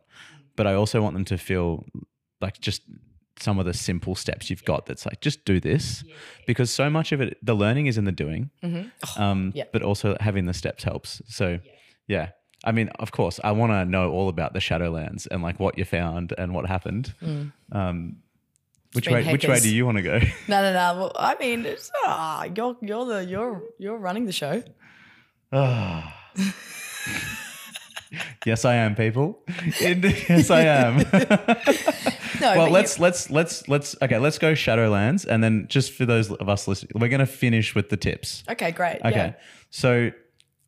But 0.56 0.66
I 0.66 0.74
also 0.74 1.00
want 1.02 1.14
them 1.14 1.24
to 1.26 1.38
feel 1.38 1.84
like 2.40 2.60
just 2.60 2.82
some 3.42 3.58
of 3.58 3.66
the 3.66 3.74
simple 3.74 4.14
steps 4.14 4.50
you've 4.50 4.64
got 4.64 4.86
that's 4.86 5.06
like 5.06 5.20
just 5.20 5.44
do 5.44 5.58
this 5.60 6.04
because 6.46 6.70
so 6.70 6.90
much 6.90 7.12
of 7.12 7.20
it 7.20 7.38
the 7.42 7.54
learning 7.54 7.86
is 7.86 7.96
in 7.98 8.04
the 8.04 8.12
doing 8.12 8.50
um, 9.16 9.52
Yeah. 9.54 9.64
but 9.72 9.82
also 9.82 10.16
having 10.20 10.46
the 10.46 10.54
steps 10.54 10.84
helps. 10.84 11.22
So 11.28 11.58
yeah. 12.06 12.30
i 12.64 12.72
mean 12.72 12.88
of 12.98 13.10
course 13.12 13.40
i 13.44 13.50
want 13.52 13.72
to 13.72 13.84
know 13.84 14.10
all 14.10 14.28
about 14.28 14.52
the 14.52 14.58
shadowlands 14.60 15.26
and 15.30 15.42
like 15.42 15.58
what 15.58 15.78
you 15.78 15.84
found 15.84 16.32
and 16.36 16.52
what 16.54 16.66
happened. 16.66 17.14
Um, 17.72 18.16
which 18.92 19.04
been 19.06 19.14
way 19.14 19.32
which 19.32 19.46
way 19.46 19.60
do 19.60 19.72
you 19.74 19.86
want 19.86 19.98
to 19.98 20.02
go? 20.02 20.18
No, 20.48 20.60
no, 20.62 20.72
no. 20.72 20.86
Well, 21.00 21.12
I 21.14 21.36
mean, 21.38 21.64
it's, 21.64 21.90
ah, 22.04 22.44
you're 22.56 22.76
you're 22.82 23.04
the 23.04 23.24
you're 23.24 23.62
you're 23.78 23.96
running 23.98 24.24
the 24.26 24.32
show. 24.32 24.62
Yes, 28.44 28.64
I 28.64 28.74
am, 28.74 28.94
people. 28.94 29.38
Yes, 29.80 30.50
I 30.50 30.62
am. 30.62 31.04
No, 32.40 32.56
well, 32.56 32.70
let's 32.70 32.98
let's 32.98 33.30
let's 33.30 33.68
let's 33.68 33.94
okay. 34.00 34.18
Let's 34.18 34.38
go 34.38 34.52
Shadowlands, 34.54 35.26
and 35.26 35.44
then 35.44 35.66
just 35.68 35.92
for 35.92 36.06
those 36.06 36.30
of 36.30 36.48
us 36.48 36.66
listening, 36.66 36.92
we're 36.94 37.08
going 37.08 37.20
to 37.20 37.26
finish 37.26 37.74
with 37.74 37.90
the 37.90 37.96
tips. 37.96 38.44
Okay, 38.48 38.70
great. 38.70 38.98
Okay. 39.04 39.10
Yeah. 39.10 39.32
So, 39.70 40.10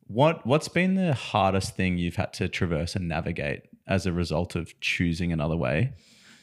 what 0.07 0.45
what's 0.45 0.67
been 0.67 0.95
the 0.95 1.13
hardest 1.13 1.75
thing 1.75 1.97
you've 1.97 2.15
had 2.15 2.33
to 2.33 2.47
traverse 2.47 2.95
and 2.95 3.07
navigate 3.07 3.63
as 3.87 4.05
a 4.05 4.13
result 4.13 4.55
of 4.55 4.79
choosing 4.81 5.31
another 5.31 5.57
way, 5.57 5.93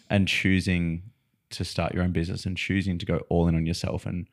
and 0.09 0.27
choosing 0.27 1.03
to 1.51 1.65
start 1.65 1.95
your 1.95 2.03
own 2.03 2.13
business, 2.13 2.45
and 2.45 2.57
choosing 2.57 2.99
to 2.99 3.07
go 3.07 3.21
all 3.29 3.47
in 3.49 3.55
on 3.55 3.67
yourself, 3.67 4.07
and 4.07 4.27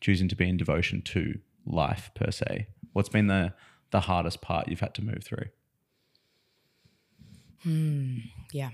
choosing 0.00 0.28
to 0.28 0.36
be 0.36 0.48
in 0.48 0.56
devotion 0.56 1.02
to 1.02 1.38
life 1.66 2.10
per 2.14 2.30
se? 2.30 2.66
What's 2.92 3.08
been 3.08 3.28
the 3.28 3.54
the 3.90 4.00
hardest 4.00 4.40
part 4.40 4.68
you've 4.68 4.80
had 4.80 4.94
to 4.94 5.04
move 5.04 5.22
through? 5.22 5.46
Yeah. 8.52 8.70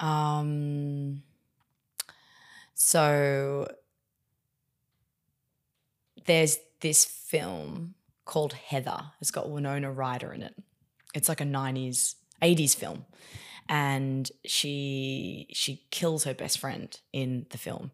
Um, 0.00 1.22
so 2.74 3.68
there's 6.26 6.58
this 6.80 7.04
film 7.04 7.94
called 8.24 8.52
Heather. 8.52 9.00
It's 9.20 9.30
got 9.30 9.50
Winona 9.50 9.90
Ryder 9.90 10.32
in 10.32 10.42
it. 10.42 10.54
It's 11.14 11.28
like 11.28 11.40
a 11.40 11.44
90s, 11.44 12.14
80s 12.42 12.76
film. 12.76 13.06
And 13.68 14.30
she 14.46 15.48
she 15.52 15.82
kills 15.90 16.24
her 16.24 16.34
best 16.34 16.58
friend 16.58 16.98
in 17.12 17.46
the 17.50 17.58
film. 17.58 17.90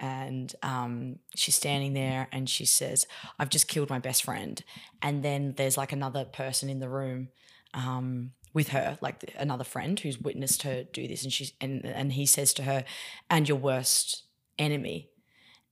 And 0.00 0.52
um, 0.62 1.20
she's 1.36 1.54
standing 1.54 1.92
there 1.92 2.26
and 2.32 2.48
she 2.50 2.66
says, 2.66 3.06
I've 3.38 3.48
just 3.48 3.68
killed 3.68 3.90
my 3.90 4.00
best 4.00 4.24
friend. 4.24 4.62
And 5.02 5.22
then 5.22 5.54
there's 5.56 5.76
like 5.76 5.92
another 5.92 6.24
person 6.24 6.68
in 6.68 6.80
the 6.80 6.88
room 6.88 7.28
um, 7.74 8.32
with 8.54 8.68
her, 8.68 8.96
like 9.02 9.20
the- 9.20 9.32
another 9.36 9.64
friend 9.64 9.98
who's 10.00 10.18
witnessed 10.18 10.62
her 10.62 10.84
do 10.84 11.06
this, 11.06 11.24
and 11.24 11.32
she's 11.32 11.52
and 11.60 11.84
and 11.84 12.12
he 12.12 12.24
says 12.24 12.54
to 12.54 12.62
her, 12.62 12.84
"And 13.28 13.48
your 13.48 13.58
worst 13.58 14.22
enemy," 14.58 15.10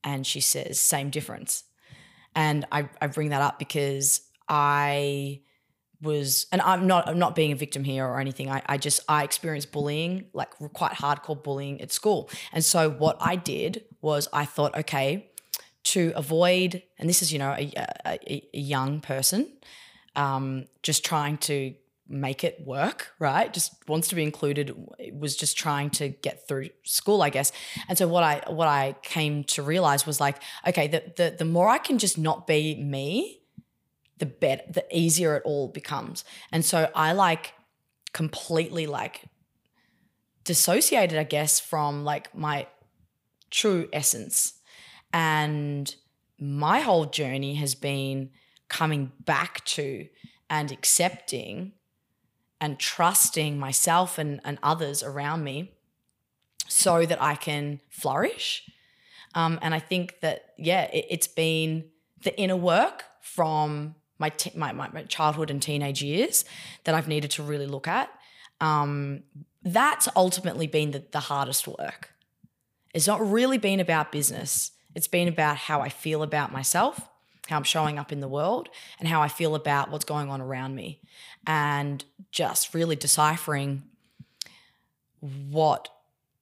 and 0.03 0.27
she 0.27 0.41
says, 0.41 0.79
"Same 0.79 1.09
difference." 1.09 1.63
And 2.35 2.65
I 2.71 2.89
I 3.01 3.07
bring 3.07 3.29
that 3.29 3.41
up 3.41 3.57
because 3.57 4.21
I 4.49 5.41
was 6.01 6.47
and 6.51 6.61
I'm 6.61 6.85
not 6.85 7.07
I'm 7.07 7.17
not 7.17 7.35
being 7.35 7.53
a 7.53 7.55
victim 7.55 7.83
here 7.85 8.05
or 8.05 8.19
anything. 8.19 8.49
I, 8.49 8.61
I 8.65 8.77
just 8.77 8.99
I 9.07 9.23
experienced 9.23 9.71
bullying, 9.71 10.25
like 10.33 10.51
quite 10.73 10.91
hardcore 10.91 11.41
bullying 11.41 11.81
at 11.81 11.91
school. 11.91 12.29
And 12.51 12.63
so 12.63 12.89
what 12.89 13.17
I 13.21 13.37
did 13.37 13.85
was 14.01 14.27
I 14.33 14.45
thought, 14.45 14.77
okay, 14.77 15.31
to 15.85 16.11
avoid, 16.15 16.83
and 16.99 17.09
this 17.09 17.21
is 17.21 17.31
you 17.31 17.39
know 17.39 17.55
a, 17.57 17.71
a, 18.05 18.19
a 18.53 18.57
young 18.57 18.99
person, 18.99 19.53
um, 20.15 20.65
just 20.81 21.05
trying 21.05 21.37
to 21.37 21.73
make 22.13 22.43
it 22.43 22.65
work, 22.65 23.13
right? 23.19 23.51
Just 23.53 23.73
wants 23.87 24.07
to 24.09 24.15
be 24.15 24.23
included. 24.23 24.75
Was 25.13 25.35
just 25.35 25.57
trying 25.57 25.89
to 25.91 26.09
get 26.09 26.47
through 26.47 26.69
school, 26.83 27.21
I 27.21 27.29
guess. 27.29 27.51
And 27.87 27.97
so 27.97 28.07
what 28.07 28.23
I 28.23 28.43
what 28.47 28.67
I 28.67 28.95
came 29.01 29.43
to 29.45 29.63
realize 29.63 30.05
was 30.05 30.19
like, 30.19 30.41
okay, 30.67 30.87
the 30.87 31.03
the 31.15 31.35
the 31.39 31.45
more 31.45 31.69
I 31.69 31.77
can 31.77 31.97
just 31.97 32.17
not 32.17 32.47
be 32.47 32.75
me, 32.75 33.41
the 34.19 34.25
better, 34.25 34.63
the 34.69 34.85
easier 34.95 35.35
it 35.35 35.43
all 35.45 35.67
becomes. 35.67 36.23
And 36.51 36.63
so 36.63 36.89
I 36.95 37.13
like 37.13 37.53
completely 38.13 38.87
like 38.87 39.23
dissociated, 40.43 41.17
I 41.17 41.23
guess, 41.23 41.59
from 41.59 42.03
like 42.03 42.35
my 42.35 42.67
true 43.49 43.89
essence. 43.91 44.53
And 45.11 45.93
my 46.39 46.81
whole 46.81 47.05
journey 47.05 47.55
has 47.55 47.75
been 47.75 48.31
coming 48.67 49.11
back 49.19 49.63
to 49.65 50.07
and 50.49 50.71
accepting 50.71 51.73
and 52.63 52.79
trusting 52.79 53.59
myself 53.59 54.17
and, 54.17 54.39
and 54.45 54.57
others 54.63 55.03
around 55.03 55.43
me 55.43 55.73
so 56.69 57.05
that 57.05 57.21
I 57.21 57.35
can 57.35 57.81
flourish. 57.89 58.63
Um, 59.35 59.59
and 59.61 59.75
I 59.75 59.79
think 59.79 60.21
that, 60.21 60.53
yeah, 60.57 60.83
it, 60.83 61.05
it's 61.09 61.27
been 61.27 61.83
the 62.23 62.33
inner 62.39 62.55
work 62.55 63.03
from 63.21 63.95
my, 64.17 64.29
t- 64.29 64.53
my, 64.55 64.71
my, 64.71 64.87
my 64.93 65.03
childhood 65.03 65.51
and 65.51 65.61
teenage 65.61 66.01
years 66.01 66.45
that 66.85 66.95
I've 66.95 67.09
needed 67.09 67.31
to 67.31 67.43
really 67.43 67.67
look 67.67 67.85
at. 67.85 68.09
Um, 68.61 69.23
that's 69.63 70.07
ultimately 70.15 70.67
been 70.67 70.91
the, 70.91 71.03
the 71.11 71.19
hardest 71.19 71.67
work. 71.67 72.11
It's 72.93 73.07
not 73.07 73.19
really 73.19 73.57
been 73.57 73.81
about 73.81 74.09
business. 74.09 74.71
It's 74.95 75.09
been 75.09 75.27
about 75.27 75.57
how 75.57 75.81
I 75.81 75.89
feel 75.89 76.23
about 76.23 76.53
myself, 76.53 77.09
how 77.49 77.57
I'm 77.57 77.63
showing 77.63 77.99
up 77.99 78.13
in 78.13 78.21
the 78.21 78.29
world, 78.29 78.69
and 78.99 79.09
how 79.09 79.21
I 79.21 79.27
feel 79.27 79.53
about 79.53 79.91
what's 79.91 80.05
going 80.05 80.29
on 80.29 80.39
around 80.39 80.75
me. 80.75 81.01
And 81.45 82.03
just 82.31 82.73
really 82.73 82.95
deciphering 82.95 83.83
what 85.19 85.89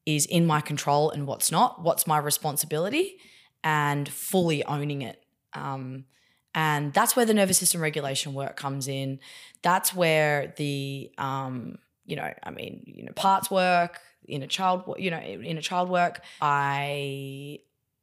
is 0.06 0.26
in 0.26 0.46
my 0.46 0.62
control 0.62 1.12
and 1.12 1.28
what's 1.28 1.52
not, 1.52 1.82
what's 1.82 2.08
my 2.08 2.18
responsibility, 2.18 3.18
and 3.64 4.10
fully 4.10 4.64
owning 4.66 5.02
it. 5.02 5.24
Um, 5.54 6.06
and 6.54 6.94
that's 6.94 7.16
where 7.16 7.26
the 7.26 7.34
nervous 7.34 7.58
system 7.58 7.82
regulation 7.82 8.34
work 8.34 8.58
comes 8.58 8.88
in. 8.88 9.20
That's 9.62 9.94
where 9.94 10.54
the, 10.58 11.12
um, 11.18 11.78
you 12.06 12.16
know, 12.16 12.34
I 12.44 12.50
mean, 12.52 12.84
you 12.86 13.04
know, 13.04 13.12
parts 13.14 13.50
work, 13.50 14.00
inner 14.28 14.48
child, 14.48 14.96
you 14.98 15.12
know, 15.12 15.20
in 15.20 15.58
a 15.58 15.62
child 15.62 15.90
work. 15.90 16.22
I 16.42 17.60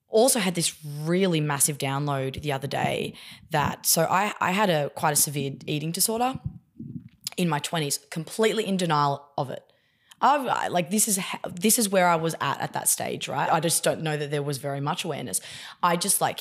also 0.08 0.38
had 0.38 0.54
this 0.54 0.74
really 1.02 1.40
massive 1.40 1.78
download 1.78 2.40
the 2.40 2.52
other 2.52 2.66
day 2.68 3.14
that 3.50 3.84
so 3.84 4.06
I, 4.08 4.32
I 4.40 4.52
had 4.52 4.70
a 4.70 4.88
quite 4.90 5.12
a 5.12 5.16
severe 5.16 5.52
eating 5.66 5.92
disorder 5.92 6.40
in 7.38 7.48
my 7.48 7.60
20s 7.60 8.10
completely 8.10 8.66
in 8.66 8.76
denial 8.76 9.24
of 9.38 9.48
it. 9.50 9.64
I've, 10.20 10.46
I- 10.46 10.68
like 10.68 10.90
this 10.90 11.08
is 11.08 11.18
this 11.66 11.78
is 11.78 11.88
where 11.88 12.08
I 12.08 12.16
was 12.16 12.34
at 12.40 12.60
at 12.60 12.72
that 12.74 12.88
stage 12.88 13.28
right? 13.28 13.50
I 13.50 13.60
just 13.60 13.82
don't 13.84 14.02
know 14.02 14.16
that 14.16 14.30
there 14.30 14.42
was 14.42 14.58
very 14.58 14.80
much 14.80 15.04
awareness. 15.04 15.40
I 15.82 15.96
just 15.96 16.20
like 16.20 16.40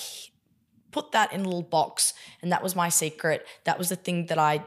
put 0.91 1.11
that 1.11 1.31
in 1.31 1.41
a 1.41 1.43
little 1.43 1.61
box 1.61 2.13
and 2.41 2.51
that 2.51 2.63
was 2.63 2.75
my 2.75 2.89
secret. 2.89 3.45
That 3.65 3.77
was 3.77 3.89
the 3.89 3.95
thing 3.95 4.25
that 4.27 4.39
I 4.39 4.63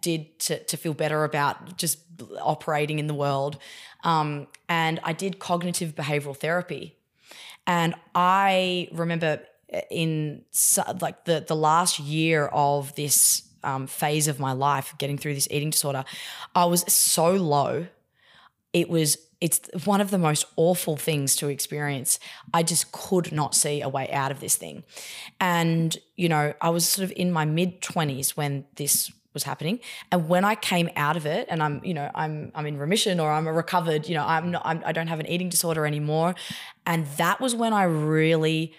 did 0.00 0.38
to, 0.40 0.62
to 0.64 0.76
feel 0.76 0.94
better 0.94 1.24
about 1.24 1.76
just 1.76 1.98
operating 2.40 2.98
in 2.98 3.06
the 3.06 3.14
world. 3.14 3.58
Um, 4.04 4.46
and 4.68 5.00
I 5.02 5.12
did 5.12 5.38
cognitive 5.38 5.94
behavioral 5.94 6.36
therapy. 6.36 6.96
And 7.66 7.94
I 8.14 8.88
remember 8.92 9.40
in 9.90 10.44
like 11.00 11.24
the 11.26 11.44
the 11.46 11.56
last 11.56 11.98
year 11.98 12.46
of 12.46 12.94
this 12.94 13.47
um, 13.64 13.86
phase 13.86 14.28
of 14.28 14.38
my 14.38 14.52
life, 14.52 14.94
getting 14.98 15.18
through 15.18 15.34
this 15.34 15.48
eating 15.50 15.70
disorder, 15.70 16.04
I 16.54 16.64
was 16.66 16.90
so 16.92 17.32
low. 17.32 17.86
It 18.72 18.88
was 18.88 19.18
it's 19.40 19.60
one 19.84 20.00
of 20.00 20.10
the 20.10 20.18
most 20.18 20.46
awful 20.56 20.96
things 20.96 21.36
to 21.36 21.48
experience. 21.48 22.18
I 22.52 22.64
just 22.64 22.90
could 22.90 23.30
not 23.30 23.54
see 23.54 23.80
a 23.80 23.88
way 23.88 24.10
out 24.10 24.32
of 24.32 24.40
this 24.40 24.56
thing, 24.56 24.84
and 25.40 25.96
you 26.16 26.28
know 26.28 26.54
I 26.60 26.70
was 26.70 26.88
sort 26.88 27.04
of 27.04 27.12
in 27.16 27.32
my 27.32 27.44
mid 27.44 27.80
twenties 27.82 28.36
when 28.36 28.64
this 28.76 29.12
was 29.34 29.44
happening 29.44 29.78
and 30.10 30.28
when 30.28 30.44
i 30.44 30.54
came 30.54 30.88
out 30.96 31.16
of 31.16 31.26
it 31.26 31.46
and 31.50 31.62
i'm 31.62 31.80
you 31.84 31.92
know 31.94 32.10
i'm 32.14 32.50
i'm 32.54 32.66
in 32.66 32.78
remission 32.78 33.20
or 33.20 33.30
i'm 33.30 33.46
a 33.46 33.52
recovered 33.52 34.08
you 34.08 34.14
know 34.14 34.24
i'm 34.24 34.50
not 34.50 34.62
I'm, 34.64 34.82
i 34.84 34.90
don't 34.90 35.06
have 35.06 35.20
an 35.20 35.28
eating 35.28 35.48
disorder 35.48 35.86
anymore 35.86 36.34
and 36.86 37.06
that 37.18 37.40
was 37.40 37.54
when 37.54 37.72
i 37.72 37.84
really 37.84 38.72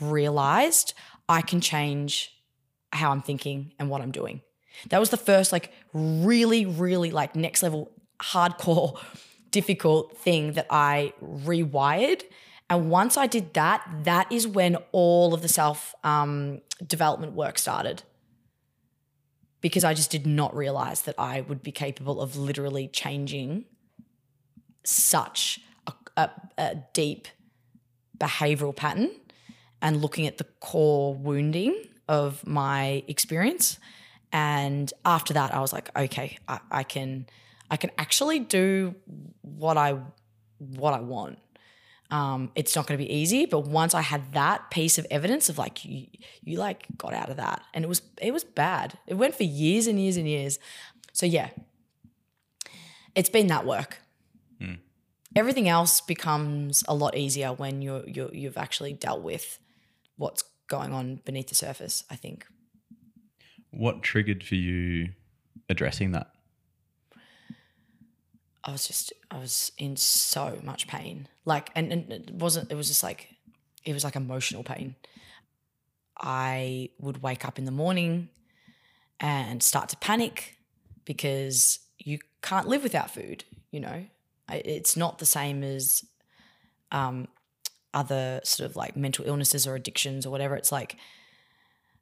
realized 0.00 0.94
i 1.28 1.42
can 1.42 1.60
change 1.60 2.35
how 2.96 3.10
i'm 3.10 3.22
thinking 3.22 3.72
and 3.78 3.88
what 3.88 4.00
i'm 4.00 4.10
doing. 4.10 4.42
That 4.90 5.00
was 5.00 5.10
the 5.10 5.16
first 5.16 5.52
like 5.52 5.72
really 5.92 6.66
really 6.66 7.10
like 7.10 7.34
next 7.34 7.62
level 7.62 7.90
hardcore 8.20 8.98
difficult 9.50 10.16
thing 10.18 10.52
that 10.52 10.66
i 10.70 11.12
rewired. 11.22 12.22
And 12.68 12.90
once 12.90 13.16
i 13.16 13.26
did 13.26 13.54
that 13.54 13.86
that 14.04 14.30
is 14.30 14.46
when 14.46 14.76
all 14.92 15.34
of 15.34 15.42
the 15.42 15.48
self 15.48 15.94
um, 16.04 16.60
development 16.86 17.32
work 17.32 17.58
started. 17.58 18.02
Because 19.62 19.84
I 19.84 19.94
just 19.94 20.10
did 20.10 20.26
not 20.26 20.54
realize 20.54 21.02
that 21.02 21.14
I 21.18 21.40
would 21.40 21.62
be 21.62 21.72
capable 21.72 22.20
of 22.20 22.36
literally 22.36 22.86
changing 22.86 23.64
such 24.84 25.60
a, 25.86 25.92
a, 26.16 26.30
a 26.56 26.76
deep 26.92 27.26
behavioral 28.16 28.74
pattern 28.74 29.10
and 29.82 30.00
looking 30.00 30.26
at 30.26 30.38
the 30.38 30.44
core 30.60 31.14
wounding 31.14 31.74
of 32.08 32.46
my 32.46 33.02
experience. 33.08 33.78
And 34.32 34.92
after 35.04 35.34
that, 35.34 35.54
I 35.54 35.60
was 35.60 35.72
like, 35.72 35.90
okay, 35.96 36.38
I, 36.48 36.60
I 36.70 36.82
can, 36.82 37.26
I 37.70 37.76
can 37.76 37.90
actually 37.98 38.40
do 38.40 38.94
what 39.42 39.76
I, 39.76 39.98
what 40.58 40.94
I 40.94 41.00
want. 41.00 41.38
Um, 42.10 42.52
it's 42.54 42.76
not 42.76 42.86
going 42.86 42.98
to 42.98 43.04
be 43.04 43.12
easy, 43.12 43.46
but 43.46 43.66
once 43.66 43.92
I 43.92 44.02
had 44.02 44.32
that 44.34 44.70
piece 44.70 44.96
of 44.98 45.06
evidence 45.10 45.48
of 45.48 45.58
like 45.58 45.84
you, 45.84 46.06
you 46.42 46.58
like 46.58 46.86
got 46.96 47.12
out 47.12 47.30
of 47.30 47.36
that, 47.38 47.62
and 47.74 47.84
it 47.84 47.88
was 47.88 48.00
it 48.22 48.32
was 48.32 48.44
bad. 48.44 48.96
It 49.08 49.14
went 49.14 49.34
for 49.34 49.42
years 49.42 49.88
and 49.88 49.98
years 49.98 50.16
and 50.16 50.28
years. 50.28 50.60
So 51.12 51.26
yeah, 51.26 51.48
it's 53.16 53.28
been 53.28 53.48
that 53.48 53.66
work. 53.66 53.98
Everything 55.34 55.68
else 55.68 56.00
becomes 56.00 56.84
a 56.86 56.94
lot 56.94 57.16
easier 57.16 57.52
when 57.52 57.82
you're, 57.82 58.08
you're 58.08 58.32
you've 58.32 58.56
actually 58.56 58.92
dealt 58.92 59.22
with 59.22 59.58
what's 60.16 60.44
going 60.68 60.92
on 60.92 61.20
beneath 61.24 61.48
the 61.48 61.54
surface. 61.54 62.04
I 62.10 62.16
think. 62.16 62.46
What 63.70 64.02
triggered 64.02 64.42
for 64.42 64.54
you 64.54 65.10
addressing 65.68 66.12
that? 66.12 66.30
I 68.66 68.72
was 68.72 68.86
just 68.86 69.12
I 69.30 69.38
was 69.38 69.70
in 69.78 69.96
so 69.96 70.58
much 70.62 70.88
pain. 70.88 71.28
Like 71.44 71.70
and, 71.76 71.92
and 71.92 72.12
it 72.12 72.30
wasn't 72.32 72.70
it 72.70 72.74
was 72.74 72.88
just 72.88 73.02
like 73.02 73.28
it 73.84 73.92
was 73.92 74.02
like 74.02 74.16
emotional 74.16 74.64
pain. 74.64 74.96
I 76.18 76.90
would 76.98 77.22
wake 77.22 77.44
up 77.44 77.58
in 77.58 77.64
the 77.64 77.70
morning 77.70 78.28
and 79.20 79.62
start 79.62 79.90
to 79.90 79.96
panic 79.98 80.56
because 81.04 81.78
you 81.98 82.18
can't 82.42 82.66
live 82.66 82.82
without 82.82 83.10
food, 83.10 83.44
you 83.70 83.80
know. 83.80 84.04
It's 84.50 84.96
not 84.96 85.18
the 85.18 85.26
same 85.26 85.62
as 85.62 86.04
um 86.90 87.28
other 87.96 88.40
sort 88.44 88.70
of 88.70 88.76
like 88.76 88.94
mental 88.96 89.24
illnesses 89.26 89.66
or 89.66 89.74
addictions 89.74 90.26
or 90.26 90.30
whatever. 90.30 90.54
It's 90.54 90.70
like 90.70 90.96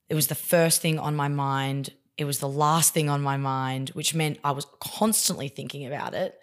it 0.08 0.14
was 0.14 0.26
the 0.26 0.34
first 0.34 0.82
thing 0.82 0.98
on 0.98 1.16
my 1.16 1.28
mind. 1.28 1.90
It 2.18 2.24
was 2.24 2.40
the 2.40 2.48
last 2.48 2.92
thing 2.92 3.08
on 3.08 3.22
my 3.22 3.36
mind, 3.36 3.90
which 3.90 4.14
meant 4.14 4.38
I 4.44 4.50
was 4.50 4.66
constantly 4.80 5.48
thinking 5.48 5.86
about 5.86 6.12
it. 6.14 6.38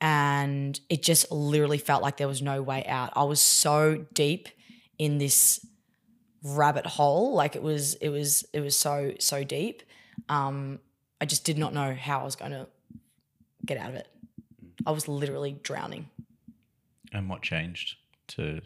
And 0.00 0.78
it 0.88 1.02
just 1.02 1.30
literally 1.30 1.78
felt 1.78 2.02
like 2.02 2.16
there 2.16 2.28
was 2.28 2.42
no 2.42 2.62
way 2.62 2.84
out. 2.86 3.12
I 3.16 3.24
was 3.24 3.40
so 3.40 4.06
deep 4.14 4.48
in 4.98 5.18
this 5.18 5.66
rabbit 6.42 6.86
hole. 6.86 7.34
Like 7.34 7.56
it 7.56 7.62
was, 7.62 7.94
it 7.94 8.10
was, 8.10 8.44
it 8.52 8.60
was 8.60 8.76
so, 8.76 9.12
so 9.18 9.42
deep. 9.42 9.82
Um, 10.28 10.80
I 11.20 11.24
just 11.24 11.44
did 11.44 11.58
not 11.58 11.74
know 11.74 11.94
how 11.94 12.20
I 12.20 12.24
was 12.24 12.36
going 12.36 12.52
to 12.52 12.66
get 13.64 13.78
out 13.78 13.90
of 13.90 13.96
it. 13.96 14.08
I 14.86 14.90
was 14.90 15.08
literally 15.08 15.58
drowning. 15.62 16.08
And 17.12 17.28
what 17.28 17.42
changed 17.42 17.96
to 18.28 18.60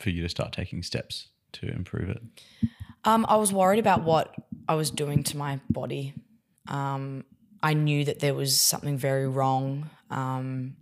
for 0.00 0.10
you 0.10 0.22
to 0.22 0.28
start 0.28 0.52
taking 0.52 0.82
steps 0.82 1.28
to 1.52 1.68
improve 1.68 2.08
it? 2.08 2.22
Um, 3.04 3.24
I 3.28 3.36
was 3.36 3.52
worried 3.52 3.78
about 3.78 4.02
what 4.02 4.34
I 4.68 4.74
was 4.74 4.90
doing 4.90 5.22
to 5.24 5.36
my 5.36 5.60
body. 5.70 6.14
Um, 6.68 7.24
I 7.62 7.74
knew 7.74 8.04
that 8.04 8.20
there 8.20 8.34
was 8.34 8.58
something 8.58 8.96
very 8.96 9.28
wrong. 9.28 9.90
Um, 10.10 10.76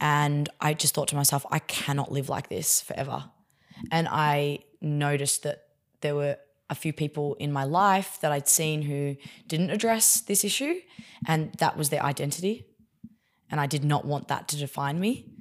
and 0.00 0.48
I 0.60 0.74
just 0.74 0.94
thought 0.94 1.08
to 1.08 1.16
myself, 1.16 1.46
I 1.50 1.58
cannot 1.60 2.12
live 2.12 2.28
like 2.28 2.48
this 2.48 2.80
forever. 2.80 3.24
And 3.90 4.08
I 4.08 4.60
noticed 4.80 5.42
that 5.42 5.64
there 6.00 6.14
were 6.14 6.36
a 6.70 6.74
few 6.74 6.92
people 6.92 7.34
in 7.34 7.52
my 7.52 7.64
life 7.64 8.18
that 8.20 8.32
I'd 8.32 8.48
seen 8.48 8.82
who 8.82 9.16
didn't 9.46 9.70
address 9.70 10.20
this 10.20 10.44
issue, 10.44 10.80
and 11.26 11.52
that 11.58 11.76
was 11.76 11.90
their 11.90 12.02
identity. 12.02 12.66
And 13.50 13.60
I 13.60 13.66
did 13.66 13.84
not 13.84 14.04
want 14.04 14.28
that 14.28 14.48
to 14.48 14.56
define 14.56 14.98
me. 14.98 15.33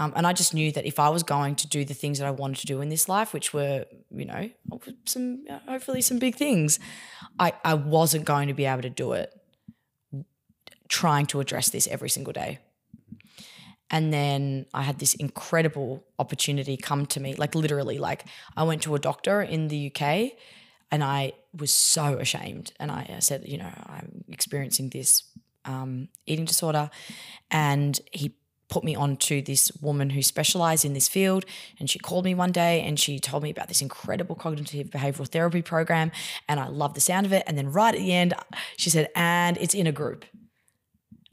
Um, 0.00 0.14
and 0.16 0.26
I 0.26 0.32
just 0.32 0.54
knew 0.54 0.72
that 0.72 0.86
if 0.86 0.98
I 0.98 1.10
was 1.10 1.22
going 1.22 1.56
to 1.56 1.68
do 1.68 1.84
the 1.84 1.92
things 1.92 2.18
that 2.18 2.26
I 2.26 2.30
wanted 2.30 2.56
to 2.60 2.66
do 2.66 2.80
in 2.80 2.88
this 2.88 3.06
life, 3.06 3.34
which 3.34 3.52
were, 3.52 3.84
you 4.10 4.24
know, 4.24 4.48
some 5.04 5.44
hopefully 5.68 6.00
some 6.00 6.18
big 6.18 6.36
things, 6.36 6.78
I, 7.38 7.52
I 7.62 7.74
wasn't 7.74 8.24
going 8.24 8.48
to 8.48 8.54
be 8.54 8.64
able 8.64 8.80
to 8.80 8.88
do 8.88 9.12
it 9.12 9.38
trying 10.88 11.26
to 11.26 11.40
address 11.40 11.68
this 11.68 11.86
every 11.86 12.08
single 12.08 12.32
day. 12.32 12.60
And 13.90 14.10
then 14.10 14.64
I 14.72 14.82
had 14.82 15.00
this 15.00 15.12
incredible 15.14 16.02
opportunity 16.18 16.78
come 16.78 17.04
to 17.06 17.20
me, 17.20 17.34
like 17.34 17.54
literally, 17.54 17.98
like 17.98 18.24
I 18.56 18.62
went 18.62 18.80
to 18.84 18.94
a 18.94 18.98
doctor 18.98 19.42
in 19.42 19.68
the 19.68 19.92
UK 19.92 20.32
and 20.90 21.04
I 21.04 21.32
was 21.54 21.74
so 21.74 22.14
ashamed. 22.14 22.72
And 22.80 22.90
I, 22.90 23.18
said, 23.18 23.46
you 23.46 23.58
know, 23.58 23.70
I'm 23.86 24.24
experiencing 24.28 24.88
this 24.88 25.24
um, 25.66 26.08
eating 26.26 26.46
disorder. 26.46 26.88
And 27.50 28.00
he 28.12 28.34
put 28.70 28.84
me 28.84 28.94
on 28.94 29.16
to 29.16 29.42
this 29.42 29.70
woman 29.80 30.10
who 30.10 30.22
specialized 30.22 30.84
in 30.84 30.94
this 30.94 31.08
field. 31.08 31.44
And 31.78 31.90
she 31.90 31.98
called 31.98 32.24
me 32.24 32.34
one 32.34 32.52
day 32.52 32.80
and 32.82 32.98
she 32.98 33.18
told 33.18 33.42
me 33.42 33.50
about 33.50 33.68
this 33.68 33.82
incredible 33.82 34.34
cognitive 34.34 34.88
behavioral 34.88 35.28
therapy 35.28 35.62
program. 35.62 36.12
And 36.48 36.58
I 36.60 36.68
loved 36.68 36.96
the 36.96 37.00
sound 37.00 37.26
of 37.26 37.32
it. 37.32 37.42
And 37.46 37.58
then 37.58 37.70
right 37.72 37.94
at 37.94 38.00
the 38.00 38.12
end, 38.12 38.34
she 38.76 38.90
said, 38.90 39.08
and 39.14 39.58
it's 39.58 39.74
in 39.74 39.86
a 39.86 39.92
group. 39.92 40.24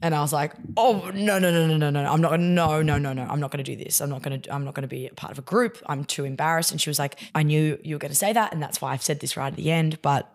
And 0.00 0.14
I 0.14 0.20
was 0.20 0.32
like, 0.32 0.52
oh 0.76 1.10
no, 1.12 1.38
no, 1.38 1.50
no, 1.50 1.66
no, 1.66 1.76
no, 1.76 1.90
no. 1.90 2.12
I'm 2.12 2.20
not 2.20 2.38
no, 2.38 2.82
no, 2.82 2.98
no, 2.98 3.12
no. 3.12 3.22
I'm 3.22 3.40
not 3.40 3.50
gonna 3.50 3.64
do 3.64 3.74
this. 3.74 4.00
I'm 4.00 4.10
not 4.10 4.22
gonna 4.22 4.40
I'm 4.48 4.64
not 4.64 4.74
gonna 4.74 4.86
be 4.86 5.08
a 5.08 5.14
part 5.14 5.32
of 5.32 5.38
a 5.38 5.42
group. 5.42 5.78
I'm 5.86 6.04
too 6.04 6.24
embarrassed. 6.24 6.70
And 6.70 6.80
she 6.80 6.88
was 6.88 7.00
like, 7.00 7.18
I 7.34 7.42
knew 7.42 7.78
you 7.82 7.96
were 7.96 7.98
gonna 7.98 8.14
say 8.14 8.32
that, 8.32 8.52
and 8.52 8.62
that's 8.62 8.80
why 8.80 8.92
I've 8.92 9.02
said 9.02 9.18
this 9.18 9.36
right 9.36 9.48
at 9.48 9.56
the 9.56 9.72
end. 9.72 10.00
But 10.00 10.32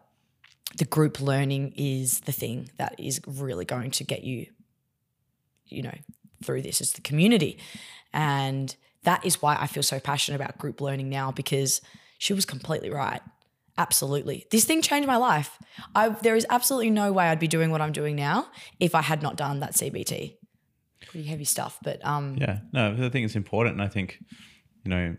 the 0.78 0.86
group 0.86 1.22
learning 1.22 1.74
is 1.78 2.22
the 2.22 2.34
thing 2.34 2.72
that 2.78 2.96
is 3.00 3.22
really 3.26 3.64
going 3.64 3.92
to 3.92 4.04
get 4.04 4.24
you, 4.24 4.48
you 5.68 5.84
know, 5.84 5.96
through 6.44 6.62
this. 6.62 6.82
It's 6.82 6.94
the 6.94 7.02
community. 7.02 7.58
And 8.14 8.76
that 9.04 9.26
is 9.26 9.42
why 9.42 9.58
I 9.60 9.68
feel 9.68 9.84
so 9.84 10.00
passionate 10.00 10.36
about 10.40 10.58
group 10.58 10.82
learning 10.82 11.10
now 11.10 11.32
because 11.32 11.82
she 12.18 12.34
was 12.34 12.46
completely 12.46 12.90
right. 12.90 13.22
Absolutely. 13.78 14.46
This 14.52 14.66
thing 14.66 14.82
changed 14.82 15.08
my 15.08 15.18
life. 15.18 15.58
I, 15.96 16.10
there 16.10 16.36
is 16.36 16.46
absolutely 16.50 16.92
no 16.92 17.12
way 17.12 17.26
I'd 17.26 17.40
be 17.40 17.48
doing 17.48 17.72
what 17.72 17.82
I'm 17.82 17.92
doing 17.92 18.16
now 18.16 18.48
if 18.80 18.94
I 18.94 19.02
had 19.02 19.24
not 19.24 19.36
done 19.36 19.62
that 19.62 19.74
CBT. 19.74 20.36
Pretty 21.08 21.28
heavy 21.28 21.44
stuff, 21.44 21.80
but 21.84 22.04
um, 22.06 22.38
yeah, 22.40 22.60
no, 22.72 22.92
I 22.92 23.10
think 23.10 23.26
it's 23.26 23.36
important, 23.36 23.74
and 23.74 23.84
I 23.84 23.88
think 23.88 24.20
you 24.84 24.90
know 24.90 25.16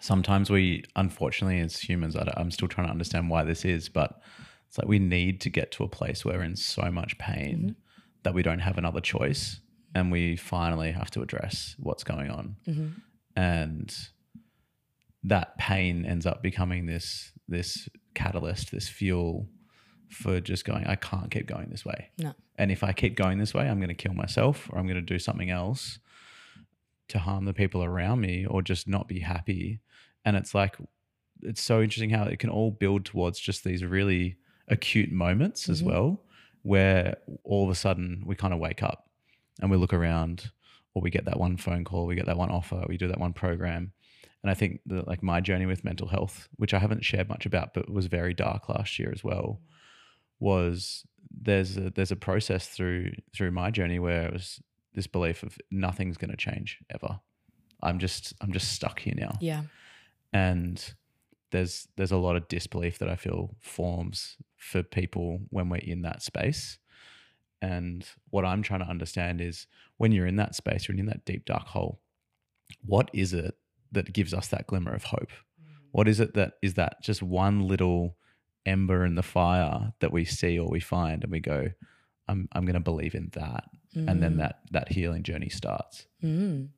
sometimes 0.00 0.48
we, 0.48 0.84
unfortunately, 0.94 1.60
as 1.60 1.78
humans, 1.78 2.16
I, 2.16 2.32
I'm 2.36 2.50
still 2.50 2.68
trying 2.68 2.86
to 2.86 2.92
understand 2.92 3.28
why 3.28 3.42
this 3.44 3.64
is, 3.64 3.88
but 3.88 4.20
it's 4.68 4.78
like 4.78 4.88
we 4.88 4.98
need 4.98 5.40
to 5.42 5.50
get 5.50 5.72
to 5.72 5.84
a 5.84 5.88
place 5.88 6.24
where 6.24 6.38
we're 6.38 6.44
in 6.44 6.56
so 6.56 6.90
much 6.90 7.18
pain 7.18 7.58
mm-hmm. 7.58 8.00
that 8.22 8.34
we 8.34 8.42
don't 8.42 8.60
have 8.60 8.78
another 8.78 9.00
choice, 9.00 9.60
and 9.96 10.12
we 10.12 10.36
finally 10.36 10.92
have 10.92 11.10
to 11.10 11.22
address 11.22 11.74
what's 11.78 12.04
going 12.04 12.30
on, 12.30 12.56
mm-hmm. 12.68 12.88
and 13.34 13.96
that 15.24 15.56
pain 15.56 16.04
ends 16.04 16.26
up 16.26 16.42
becoming 16.42 16.84
this 16.84 17.32
this 17.48 17.88
catalyst, 18.14 18.72
this 18.72 18.90
fuel 18.90 19.48
for 20.10 20.38
just 20.38 20.66
going, 20.66 20.86
I 20.86 20.96
can't 20.96 21.30
keep 21.30 21.46
going 21.46 21.70
this 21.70 21.84
way. 21.84 22.10
No. 22.18 22.34
And 22.56 22.70
if 22.70 22.84
I 22.84 22.92
keep 22.92 23.16
going 23.16 23.38
this 23.38 23.54
way, 23.54 23.68
I'm 23.68 23.78
going 23.78 23.88
to 23.88 23.94
kill 23.94 24.12
myself 24.12 24.68
or 24.70 24.78
I'm 24.78 24.86
going 24.86 24.96
to 24.96 25.14
do 25.14 25.18
something 25.18 25.50
else 25.50 25.98
to 27.08 27.18
harm 27.18 27.44
the 27.46 27.54
people 27.54 27.82
around 27.82 28.20
me 28.20 28.46
or 28.46 28.62
just 28.62 28.86
not 28.86 29.08
be 29.08 29.20
happy. 29.20 29.80
And 30.24 30.36
it's 30.36 30.54
like, 30.54 30.76
it's 31.42 31.62
so 31.62 31.80
interesting 31.82 32.10
how 32.10 32.24
it 32.24 32.38
can 32.38 32.50
all 32.50 32.70
build 32.70 33.04
towards 33.04 33.38
just 33.38 33.64
these 33.64 33.84
really 33.84 34.36
acute 34.68 35.10
moments 35.10 35.64
mm-hmm. 35.64 35.72
as 35.72 35.82
well, 35.82 36.22
where 36.62 37.16
all 37.44 37.64
of 37.64 37.70
a 37.70 37.74
sudden 37.74 38.22
we 38.26 38.34
kind 38.34 38.54
of 38.54 38.60
wake 38.60 38.82
up 38.82 39.05
and 39.60 39.70
we 39.70 39.76
look 39.76 39.92
around 39.92 40.50
or 40.94 41.02
we 41.02 41.10
get 41.10 41.26
that 41.26 41.38
one 41.38 41.56
phone 41.56 41.84
call, 41.84 42.06
we 42.06 42.14
get 42.14 42.26
that 42.26 42.38
one 42.38 42.50
offer, 42.50 42.84
we 42.88 42.96
do 42.96 43.08
that 43.08 43.20
one 43.20 43.32
program 43.32 43.92
and 44.46 44.50
I 44.52 44.54
think 44.54 44.78
that 44.86 45.08
like 45.08 45.24
my 45.24 45.40
journey 45.40 45.66
with 45.66 45.82
mental 45.82 46.06
health, 46.06 46.48
which 46.54 46.72
I 46.72 46.78
haven't 46.78 47.04
shared 47.04 47.28
much 47.28 47.46
about, 47.46 47.74
but 47.74 47.90
was 47.90 48.06
very 48.06 48.32
dark 48.32 48.68
last 48.68 48.96
year 48.96 49.10
as 49.12 49.24
well, 49.24 49.60
was 50.38 51.04
there's 51.28 51.76
a, 51.76 51.90
there's 51.90 52.12
a 52.12 52.16
process 52.16 52.68
through 52.68 53.10
through 53.34 53.50
my 53.50 53.72
journey 53.72 53.98
where 53.98 54.26
it 54.26 54.32
was 54.32 54.60
this 54.94 55.08
belief 55.08 55.42
of 55.42 55.58
nothing's 55.72 56.16
going 56.16 56.30
to 56.30 56.36
change 56.36 56.78
ever. 56.94 57.18
I'm 57.82 57.98
just 57.98 58.34
I'm 58.40 58.52
just 58.52 58.72
stuck 58.72 59.00
here 59.00 59.14
now. 59.16 59.36
Yeah. 59.40 59.62
And 60.32 60.94
there's 61.50 61.88
there's 61.96 62.12
a 62.12 62.16
lot 62.16 62.36
of 62.36 62.46
disbelief 62.46 62.98
that 62.98 63.08
I 63.08 63.16
feel 63.16 63.56
forms 63.60 64.36
for 64.56 64.84
people 64.84 65.40
when 65.50 65.68
we're 65.68 65.78
in 65.78 66.02
that 66.02 66.22
space. 66.22 66.78
And 67.62 68.06
what 68.30 68.44
I'm 68.44 68.62
trying 68.62 68.80
to 68.80 68.88
understand 68.88 69.40
is 69.40 69.66
when 69.96 70.12
you're 70.12 70.26
in 70.26 70.36
that 70.36 70.54
space, 70.54 70.88
you're 70.88 70.96
in 70.96 71.06
that 71.06 71.24
deep 71.24 71.44
dark 71.44 71.66
hole. 71.66 72.00
What 72.84 73.10
is 73.12 73.32
it 73.32 73.56
that 73.92 74.12
gives 74.12 74.34
us 74.34 74.48
that 74.48 74.66
glimmer 74.66 74.94
of 74.94 75.04
hope? 75.04 75.30
What 75.92 76.08
is 76.08 76.20
it 76.20 76.34
that 76.34 76.54
is 76.62 76.74
that 76.74 77.02
just 77.02 77.22
one 77.22 77.66
little 77.66 78.16
ember 78.66 79.04
in 79.04 79.14
the 79.14 79.22
fire 79.22 79.92
that 80.00 80.12
we 80.12 80.24
see 80.24 80.58
or 80.58 80.68
we 80.68 80.80
find 80.80 81.22
and 81.22 81.32
we 81.32 81.40
go, 81.40 81.68
I'm 82.28 82.48
I'm 82.52 82.64
going 82.64 82.74
to 82.74 82.80
believe 82.80 83.14
in 83.14 83.30
that, 83.32 83.64
mm. 83.94 84.10
and 84.10 84.22
then 84.22 84.34
mm. 84.34 84.38
that 84.38 84.60
that 84.72 84.92
healing 84.92 85.22
journey 85.22 85.48
starts. 85.48 86.06
Mm. 86.22 86.68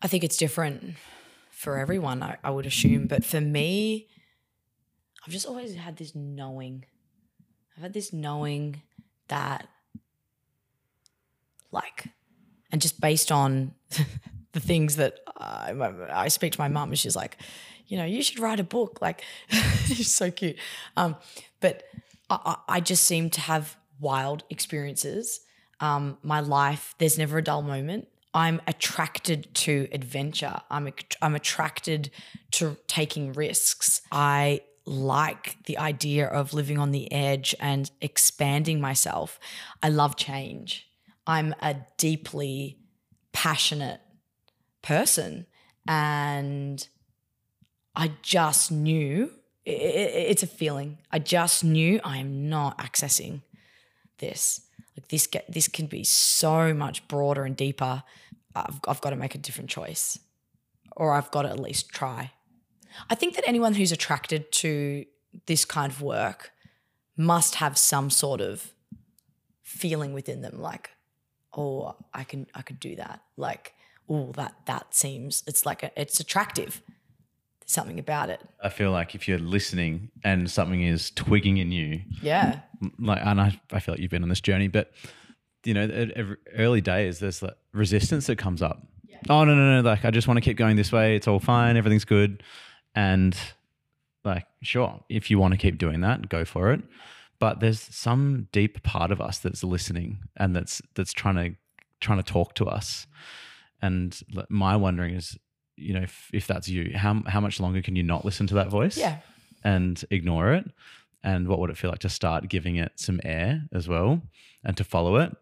I 0.00 0.06
think 0.06 0.22
it's 0.22 0.36
different 0.36 0.94
for 1.50 1.78
everyone. 1.78 2.22
I, 2.22 2.36
I 2.44 2.50
would 2.50 2.66
assume, 2.66 3.08
but 3.08 3.24
for 3.24 3.40
me, 3.40 4.06
I've 5.26 5.32
just 5.32 5.46
always 5.46 5.74
had 5.74 5.96
this 5.96 6.14
knowing. 6.14 6.84
I've 7.76 7.82
had 7.82 7.92
this 7.94 8.12
knowing 8.12 8.82
that, 9.28 9.68
like, 11.70 12.08
and 12.70 12.80
just 12.80 13.00
based 13.00 13.32
on 13.32 13.74
the 14.52 14.60
things 14.60 14.96
that 14.96 15.20
I, 15.36 15.72
I 16.10 16.28
speak 16.28 16.52
to 16.52 16.60
my 16.60 16.68
mum 16.68 16.90
and 16.90 16.98
she's 16.98 17.16
like, 17.16 17.38
you 17.86 17.96
know, 17.96 18.04
you 18.04 18.22
should 18.22 18.38
write 18.38 18.60
a 18.60 18.64
book. 18.64 18.98
Like, 19.00 19.22
she's 19.86 20.14
so 20.14 20.30
cute. 20.30 20.56
Um, 20.96 21.16
but 21.60 21.84
I, 22.30 22.56
I, 22.68 22.80
just 22.80 23.04
seem 23.04 23.30
to 23.30 23.40
have 23.40 23.76
wild 23.98 24.44
experiences. 24.50 25.40
Um, 25.80 26.18
my 26.22 26.40
life, 26.40 26.94
there's 26.98 27.18
never 27.18 27.38
a 27.38 27.42
dull 27.42 27.62
moment. 27.62 28.08
I'm 28.34 28.60
attracted 28.66 29.54
to 29.54 29.88
adventure. 29.90 30.60
I'm 30.70 30.92
I'm 31.22 31.34
attracted 31.34 32.10
to 32.52 32.76
taking 32.86 33.32
risks. 33.32 34.02
I 34.12 34.60
like 34.88 35.56
the 35.66 35.78
idea 35.78 36.26
of 36.26 36.54
living 36.54 36.78
on 36.78 36.90
the 36.90 37.12
edge 37.12 37.54
and 37.60 37.90
expanding 38.00 38.80
myself. 38.80 39.38
I 39.82 39.90
love 39.90 40.16
change. 40.16 40.88
I'm 41.26 41.54
a 41.60 41.76
deeply 41.96 42.78
passionate 43.32 44.00
person. 44.82 45.46
And 45.86 46.86
I 47.94 48.12
just 48.22 48.72
knew 48.72 49.32
it, 49.64 49.72
it, 49.72 50.30
it's 50.30 50.42
a 50.42 50.46
feeling. 50.46 50.98
I 51.12 51.18
just 51.18 51.64
knew 51.64 52.00
I 52.02 52.18
am 52.18 52.48
not 52.48 52.78
accessing 52.78 53.42
this. 54.18 54.62
Like 54.96 55.08
this, 55.08 55.28
this 55.48 55.68
can 55.68 55.86
be 55.86 56.04
so 56.04 56.72
much 56.74 57.06
broader 57.08 57.44
and 57.44 57.56
deeper. 57.56 58.02
I've, 58.54 58.80
I've 58.88 59.00
got 59.00 59.10
to 59.10 59.16
make 59.16 59.34
a 59.34 59.38
different 59.38 59.70
choice, 59.70 60.18
or 60.96 61.12
I've 61.12 61.30
got 61.30 61.42
to 61.42 61.50
at 61.50 61.60
least 61.60 61.90
try. 61.90 62.32
I 63.10 63.14
think 63.14 63.34
that 63.36 63.44
anyone 63.46 63.74
who's 63.74 63.92
attracted 63.92 64.50
to 64.52 65.04
this 65.46 65.64
kind 65.64 65.92
of 65.92 66.02
work 66.02 66.52
must 67.16 67.56
have 67.56 67.76
some 67.76 68.10
sort 68.10 68.40
of 68.40 68.72
feeling 69.62 70.12
within 70.12 70.40
them, 70.40 70.60
like, 70.60 70.90
oh, 71.56 71.96
I 72.14 72.24
can, 72.24 72.46
I 72.54 72.62
could 72.62 72.80
do 72.80 72.96
that. 72.96 73.20
Like, 73.36 73.74
oh, 74.08 74.32
that 74.32 74.54
that 74.66 74.94
seems 74.94 75.42
it's 75.46 75.66
like 75.66 75.82
a, 75.82 76.00
it's 76.00 76.20
attractive. 76.20 76.82
There's 77.60 77.72
something 77.72 77.98
about 77.98 78.30
it. 78.30 78.40
I 78.62 78.68
feel 78.68 78.90
like 78.90 79.14
if 79.14 79.28
you're 79.28 79.38
listening 79.38 80.10
and 80.24 80.50
something 80.50 80.82
is 80.82 81.10
twigging 81.10 81.58
in 81.58 81.70
you, 81.72 82.00
yeah, 82.22 82.60
like 82.98 83.20
and 83.24 83.40
I, 83.40 83.60
I 83.72 83.80
feel 83.80 83.94
like 83.94 84.00
you've 84.00 84.10
been 84.10 84.22
on 84.22 84.28
this 84.28 84.40
journey, 84.40 84.68
but 84.68 84.92
you 85.64 85.74
know, 85.74 85.88
early 86.56 86.80
days 86.80 87.18
there's 87.18 87.42
like 87.42 87.56
resistance 87.72 88.26
that 88.28 88.38
comes 88.38 88.62
up. 88.62 88.86
Yeah. 89.04 89.18
Oh 89.28 89.44
no 89.44 89.54
no 89.54 89.82
no! 89.82 89.88
Like 89.88 90.04
I 90.04 90.10
just 90.10 90.28
want 90.28 90.38
to 90.38 90.40
keep 90.40 90.56
going 90.56 90.76
this 90.76 90.92
way. 90.92 91.16
It's 91.16 91.28
all 91.28 91.40
fine. 91.40 91.76
Everything's 91.76 92.04
good, 92.04 92.42
and 92.94 93.36
like 94.24 94.46
sure, 94.62 95.00
if 95.08 95.30
you 95.30 95.38
want 95.38 95.52
to 95.52 95.58
keep 95.58 95.78
doing 95.78 96.00
that, 96.00 96.28
go 96.28 96.44
for 96.44 96.72
it. 96.72 96.82
But 97.38 97.60
there's 97.60 97.80
some 97.80 98.48
deep 98.50 98.82
part 98.82 99.12
of 99.12 99.20
us 99.20 99.38
that's 99.38 99.62
listening 99.62 100.18
and 100.36 100.54
that's 100.56 100.82
that's 100.94 101.12
trying 101.12 101.36
to 101.36 101.56
trying 102.00 102.18
to 102.18 102.32
talk 102.32 102.54
to 102.54 102.66
us. 102.66 103.06
And 103.80 104.18
my 104.48 104.74
wondering 104.74 105.14
is, 105.14 105.38
you 105.76 105.94
know, 105.94 106.00
if, 106.00 106.30
if 106.32 106.46
that's 106.46 106.68
you, 106.68 106.92
how 106.96 107.22
how 107.26 107.40
much 107.40 107.60
longer 107.60 107.80
can 107.80 107.94
you 107.96 108.02
not 108.02 108.24
listen 108.24 108.46
to 108.48 108.54
that 108.54 108.68
voice? 108.68 108.96
Yeah. 108.96 109.18
And 109.64 110.04
ignore 110.10 110.52
it? 110.52 110.64
and 111.22 111.48
what 111.48 111.58
would 111.58 111.70
it 111.70 111.76
feel 111.76 111.90
like 111.90 111.98
to 112.00 112.08
start 112.08 112.48
giving 112.48 112.76
it 112.76 112.92
some 112.96 113.20
air 113.24 113.62
as 113.72 113.88
well 113.88 114.22
and 114.64 114.76
to 114.76 114.84
follow 114.84 115.16
it 115.16 115.34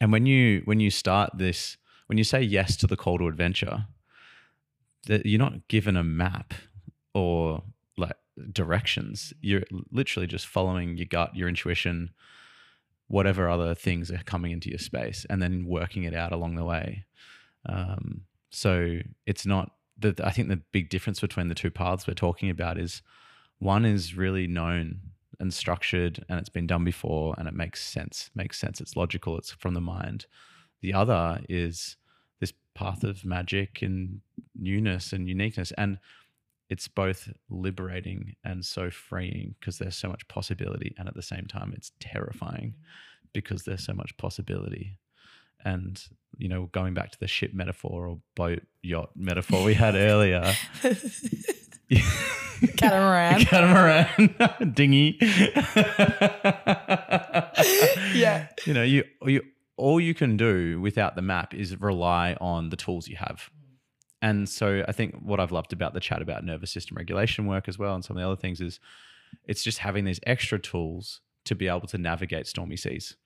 and 0.00 0.12
when 0.12 0.26
you 0.26 0.62
when 0.64 0.80
you 0.80 0.90
start 0.90 1.30
this 1.34 1.76
when 2.06 2.18
you 2.18 2.24
say 2.24 2.40
yes 2.40 2.76
to 2.76 2.86
the 2.86 2.96
call 2.96 3.18
to 3.18 3.26
adventure 3.26 3.86
that 5.06 5.26
you're 5.26 5.38
not 5.38 5.68
given 5.68 5.96
a 5.96 6.04
map 6.04 6.54
or 7.14 7.62
like 7.96 8.16
directions. 8.52 9.32
You're 9.40 9.64
literally 9.90 10.26
just 10.26 10.46
following 10.46 10.96
your 10.96 11.06
gut 11.06 11.34
your 11.34 11.48
intuition 11.48 12.10
whatever 13.08 13.48
other 13.48 13.74
things 13.74 14.08
are 14.10 14.22
coming 14.24 14.52
into 14.52 14.70
your 14.70 14.78
space 14.78 15.26
and 15.28 15.42
then 15.42 15.66
working 15.66 16.04
it 16.04 16.14
out 16.14 16.30
along 16.30 16.54
the 16.54 16.64
way. 16.64 17.04
Um, 17.66 18.22
so 18.50 19.00
it's 19.26 19.46
not 19.46 19.72
the 19.98 20.14
i 20.24 20.30
think 20.30 20.48
the 20.48 20.60
big 20.72 20.88
difference 20.88 21.20
between 21.20 21.48
the 21.48 21.54
two 21.54 21.70
paths 21.70 22.06
we're 22.06 22.14
talking 22.14 22.48
about 22.48 22.78
is 22.78 23.02
one 23.58 23.84
is 23.84 24.16
really 24.16 24.46
known 24.46 24.98
and 25.40 25.52
structured 25.54 26.24
and 26.28 26.38
it's 26.38 26.48
been 26.48 26.66
done 26.66 26.84
before 26.84 27.34
and 27.38 27.48
it 27.48 27.54
makes 27.54 27.82
sense 27.84 28.30
makes 28.34 28.58
sense. 28.58 28.80
It's 28.80 28.96
logical 28.96 29.38
it's 29.38 29.52
from 29.52 29.74
the 29.74 29.80
mind. 29.80 30.26
The 30.82 30.94
other 30.94 31.40
is 31.48 31.96
path 32.74 33.04
of 33.04 33.24
magic 33.24 33.82
and 33.82 34.20
newness 34.58 35.12
and 35.12 35.28
uniqueness. 35.28 35.72
And 35.76 35.98
it's 36.68 36.88
both 36.88 37.28
liberating 37.48 38.36
and 38.44 38.64
so 38.64 38.90
freeing 38.90 39.54
because 39.58 39.78
there's 39.78 39.96
so 39.96 40.08
much 40.08 40.26
possibility 40.28 40.94
and 40.96 41.08
at 41.08 41.14
the 41.14 41.22
same 41.22 41.46
time 41.46 41.72
it's 41.76 41.92
terrifying 41.98 42.74
mm-hmm. 42.76 43.28
because 43.32 43.64
there's 43.64 43.84
so 43.84 43.92
much 43.92 44.16
possibility. 44.16 44.96
And 45.64 46.02
you 46.38 46.48
know 46.48 46.70
going 46.72 46.94
back 46.94 47.10
to 47.10 47.18
the 47.18 47.26
ship 47.26 47.52
metaphor 47.52 48.06
or 48.06 48.18
boat 48.34 48.62
yacht 48.82 49.10
metaphor 49.14 49.62
we 49.64 49.74
had 49.74 49.94
earlier. 49.94 50.54
Catamaran. 52.76 53.40
catamaran. 53.44 54.72
Dinghy. 54.74 55.18
Yeah. 58.14 58.48
you 58.64 58.74
know 58.74 58.82
you 58.82 59.04
you 59.24 59.42
all 59.80 60.00
you 60.00 60.14
can 60.14 60.36
do 60.36 60.80
without 60.80 61.16
the 61.16 61.22
map 61.22 61.54
is 61.54 61.80
rely 61.80 62.36
on 62.40 62.70
the 62.70 62.76
tools 62.76 63.08
you 63.08 63.16
have. 63.16 63.50
And 64.22 64.46
so 64.48 64.84
i 64.86 64.92
think 64.92 65.14
what 65.22 65.40
i've 65.40 65.50
loved 65.50 65.72
about 65.72 65.94
the 65.94 66.00
chat 66.00 66.20
about 66.20 66.44
nervous 66.44 66.70
system 66.70 66.94
regulation 66.94 67.46
work 67.46 67.68
as 67.68 67.78
well 67.78 67.94
and 67.94 68.04
some 68.04 68.18
of 68.18 68.20
the 68.20 68.26
other 68.26 68.36
things 68.36 68.60
is 68.60 68.78
it's 69.46 69.64
just 69.64 69.78
having 69.78 70.04
these 70.04 70.20
extra 70.26 70.58
tools 70.58 71.20
to 71.44 71.54
be 71.54 71.68
able 71.68 71.86
to 71.88 71.98
navigate 71.98 72.46
stormy 72.46 72.76
seas. 72.76 73.16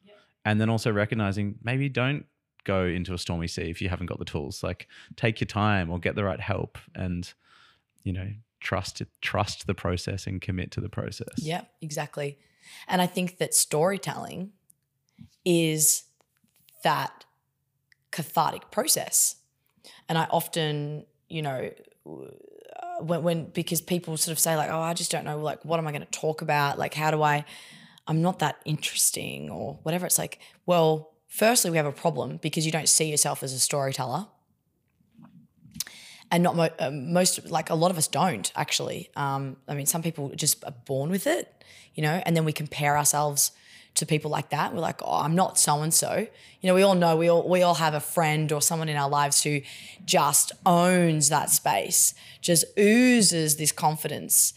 And 0.47 0.61
then 0.61 0.69
also 0.69 0.93
recognizing 0.93 1.57
maybe 1.63 1.89
don't 1.89 2.27
go 2.65 2.85
into 2.85 3.15
a 3.15 3.19
stormy 3.19 3.49
sea 3.49 3.71
if 3.71 3.81
you 3.81 3.89
haven't 3.89 4.07
got 4.07 4.19
the 4.19 4.25
tools. 4.25 4.63
Like 4.63 4.89
take 5.17 5.41
your 5.41 5.47
time 5.47 5.91
or 5.91 5.99
get 5.99 6.17
the 6.17 6.25
right 6.25 6.41
help 6.41 6.79
and 6.95 7.33
you 8.03 8.13
know 8.13 8.29
trust 8.61 9.03
trust 9.23 9.67
the 9.67 9.75
process 9.75 10.27
and 10.27 10.41
commit 10.41 10.71
to 10.73 10.81
the 10.81 10.91
process. 10.91 11.29
Yeah, 11.39 11.63
exactly. 11.81 12.39
And 12.89 13.01
I 13.01 13.07
think 13.07 13.39
that 13.39 13.55
storytelling 13.55 14.53
is 15.45 16.05
that 16.85 17.25
cathartic 18.11 18.71
process. 18.71 19.37
And 20.09 20.17
I 20.17 20.27
often, 20.31 21.05
you 21.29 21.43
know, 21.43 21.71
uh, 22.07 23.03
when, 23.03 23.23
when 23.23 23.45
because 23.47 23.81
people 23.81 24.17
sort 24.17 24.33
of 24.33 24.39
say 24.39 24.57
like, 24.57 24.71
oh, 24.71 24.81
I 24.81 24.95
just 24.95 25.11
don't 25.11 25.25
know, 25.25 25.39
like, 25.39 25.65
what 25.65 25.79
am 25.79 25.87
I 25.87 25.91
going 25.91 26.07
to 26.07 26.19
talk 26.19 26.41
about? 26.41 26.79
Like, 26.79 26.95
how 26.95 27.11
do 27.11 27.23
I? 27.23 27.45
I'm 28.07 28.23
not 28.23 28.39
that 28.39 28.61
interesting 28.65 29.51
or 29.51 29.79
whatever. 29.83 30.07
It's 30.07 30.19
like, 30.19 30.39
well, 30.67 31.15
firstly, 31.27 31.71
we 31.71 31.79
have 31.79 31.87
a 31.87 31.93
problem 31.93 32.39
because 32.41 32.67
you 32.67 32.73
don't 32.73 32.89
see 32.89 33.11
yourself 33.11 33.43
as 33.43 33.53
a 33.53 33.59
storyteller 33.59 34.27
and 36.31 36.43
not 36.43 36.57
mo- 36.57 36.71
uh, 36.79 36.91
most 36.91 37.49
like 37.51 37.71
a 37.71 37.75
lot 37.75 37.91
of 37.91 37.99
us 37.99 38.09
don't 38.09 38.53
actually 38.57 39.11
um, 39.17 39.57
i 39.69 39.75
mean 39.75 39.87
some 39.87 40.03
people 40.03 40.31
just 40.35 40.65
are 40.65 40.75
born 40.85 41.11
with 41.11 41.27
it 41.27 41.65
you 41.95 42.03
know 42.03 42.23
and 42.27 42.37
then 42.37 42.45
we 42.45 42.53
compare 42.53 42.97
ourselves 42.97 43.53
to 43.95 44.05
people 44.05 44.31
like 44.31 44.51
that 44.51 44.73
we're 44.73 44.81
like 44.81 45.01
oh 45.03 45.21
i'm 45.21 45.35
not 45.35 45.59
so 45.59 45.83
and 45.83 45.95
so 45.95 46.27
you 46.61 46.67
know 46.69 46.75
we 46.75 46.83
all 46.83 46.95
know 46.95 47.17
we 47.17 47.29
all 47.29 47.49
we 47.49 47.63
all 47.63 47.75
have 47.75 47.95
a 47.95 48.01
friend 48.01 48.51
or 48.53 48.61
someone 48.61 48.89
in 48.89 48.97
our 48.97 49.09
lives 49.09 49.43
who 49.43 49.61
just 50.05 50.53
owns 50.67 51.29
that 51.29 51.51
space 51.51 52.15
just 52.41 52.65
oozes 52.79 53.57
this 53.57 53.73
confidence 53.73 54.53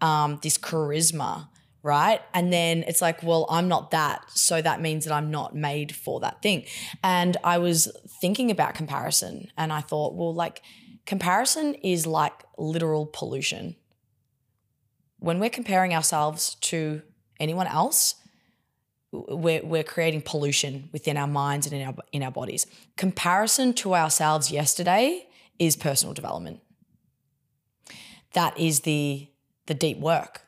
um, 0.00 0.40
this 0.42 0.58
charisma 0.58 1.48
right? 1.82 2.20
And 2.32 2.52
then 2.52 2.84
it's 2.86 3.02
like, 3.02 3.22
well, 3.22 3.46
I'm 3.50 3.68
not 3.68 3.90
that. 3.90 4.30
So 4.30 4.62
that 4.62 4.80
means 4.80 5.04
that 5.04 5.12
I'm 5.12 5.30
not 5.30 5.54
made 5.54 5.94
for 5.94 6.20
that 6.20 6.40
thing. 6.40 6.64
And 7.02 7.36
I 7.42 7.58
was 7.58 7.90
thinking 8.20 8.50
about 8.50 8.74
comparison 8.74 9.48
and 9.56 9.72
I 9.72 9.80
thought, 9.80 10.14
well, 10.14 10.32
like, 10.32 10.62
comparison 11.06 11.74
is 11.74 12.06
like 12.06 12.44
literal 12.56 13.06
pollution. 13.06 13.76
When 15.18 15.38
we're 15.38 15.50
comparing 15.50 15.94
ourselves 15.94 16.54
to 16.62 17.02
anyone 17.40 17.66
else, 17.66 18.16
we're, 19.12 19.62
we're 19.62 19.84
creating 19.84 20.22
pollution 20.22 20.88
within 20.90 21.16
our 21.16 21.26
minds 21.26 21.66
and 21.66 21.80
in 21.80 21.86
our, 21.86 21.94
in 22.12 22.22
our 22.22 22.30
bodies. 22.30 22.66
Comparison 22.96 23.74
to 23.74 23.94
ourselves 23.94 24.50
yesterday 24.50 25.26
is 25.58 25.76
personal 25.76 26.14
development. 26.14 26.60
That 28.32 28.58
is 28.58 28.80
the, 28.80 29.28
the 29.66 29.74
deep 29.74 29.98
work. 29.98 30.42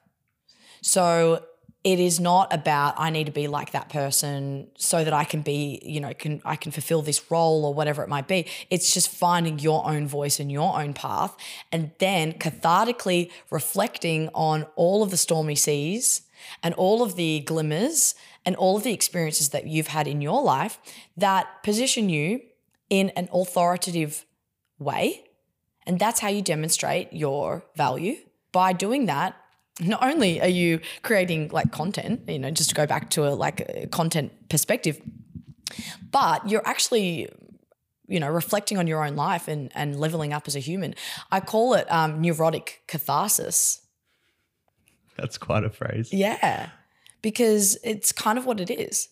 So 0.81 1.45
it 1.85 2.01
is 2.01 2.19
not 2.19 2.51
about 2.53 2.95
I 2.97 3.11
need 3.11 3.27
to 3.27 3.33
be 3.33 3.47
like 3.47 3.73
that 3.73 3.91
person 3.91 4.69
so 4.79 5.05
that 5.05 5.13
I 5.13 5.25
can 5.25 5.43
be, 5.43 5.81
you 5.83 6.01
know, 6.01 6.15
can 6.15 6.41
I 6.43 6.57
can 6.57 6.73
fulfill 6.73 7.03
this 7.03 7.31
role 7.31 7.67
or 7.67 7.75
whatever 7.75 8.03
it 8.03 8.09
might 8.09 8.27
be. 8.27 8.47
It's 8.71 8.95
just 8.95 9.11
finding 9.11 9.59
your 9.59 9.87
own 9.87 10.09
voice 10.09 10.41
and 10.41 10.51
your 10.51 10.81
own 10.81 10.95
path 10.95 11.37
and 11.71 11.91
then 11.99 12.33
cathartically 12.33 13.31
reflecting 13.51 14.31
on 14.35 14.67
all 14.77 15.03
of 15.03 15.11
the 15.11 15.19
stormy 15.19 15.55
seas 15.55 16.23
and 16.63 16.73
all 16.75 17.03
of 17.03 17.17
the 17.17 17.41
glimmers 17.41 18.15
and 18.47 18.57
all 18.57 18.77
of 18.77 18.83
the 18.83 18.93
experiences 18.93 19.51
that 19.51 19.67
you've 19.67 19.89
had 19.89 20.07
in 20.07 20.21
your 20.21 20.43
life 20.43 20.79
that 21.17 21.63
position 21.63 22.09
you 22.09 22.41
in 22.91 23.11
an 23.11 23.29
authoritative 23.33 24.25
way. 24.79 25.25
And 25.87 25.99
that's 25.99 26.21
how 26.21 26.29
you 26.29 26.43
demonstrate 26.43 27.13
your 27.13 27.65
value. 27.77 28.17
By 28.53 28.73
doing 28.73 29.07
that, 29.07 29.37
not 29.81 30.03
only 30.03 30.41
are 30.41 30.49
you 30.49 30.81
creating 31.03 31.49
like 31.49 31.73
content, 31.73 32.29
you 32.29 32.39
know, 32.39 32.51
just 32.51 32.71
to 32.71 32.75
go 32.75 32.87
back 32.87 33.11
to 33.11 33.27
a 33.27 33.31
like 33.31 33.61
a 33.69 33.87
content 33.89 34.49
perspective, 34.49 35.01
but 36.11 36.49
you're 36.49 36.67
actually 36.67 37.29
you 38.07 38.21
know 38.21 38.29
reflecting 38.29 38.79
on 38.79 38.87
your 38.87 39.05
own 39.05 39.17
life 39.17 39.49
and 39.49 39.73
and 39.75 39.99
leveling 39.99 40.33
up 40.33 40.47
as 40.47 40.55
a 40.55 40.61
human. 40.61 40.95
I 41.33 41.41
call 41.41 41.75
it 41.75 41.91
um, 41.91 42.21
neurotic 42.21 42.83
catharsis. 42.87 43.81
that's 45.17 45.39
quite 45.39 45.65
a 45.65 45.71
phrase 45.71 46.13
Yeah, 46.13 46.71
because 47.25 47.79
it's 47.83 48.13
kind 48.13 48.37
of 48.39 48.45
what 48.45 48.61
it 48.61 48.71
is. 48.71 49.09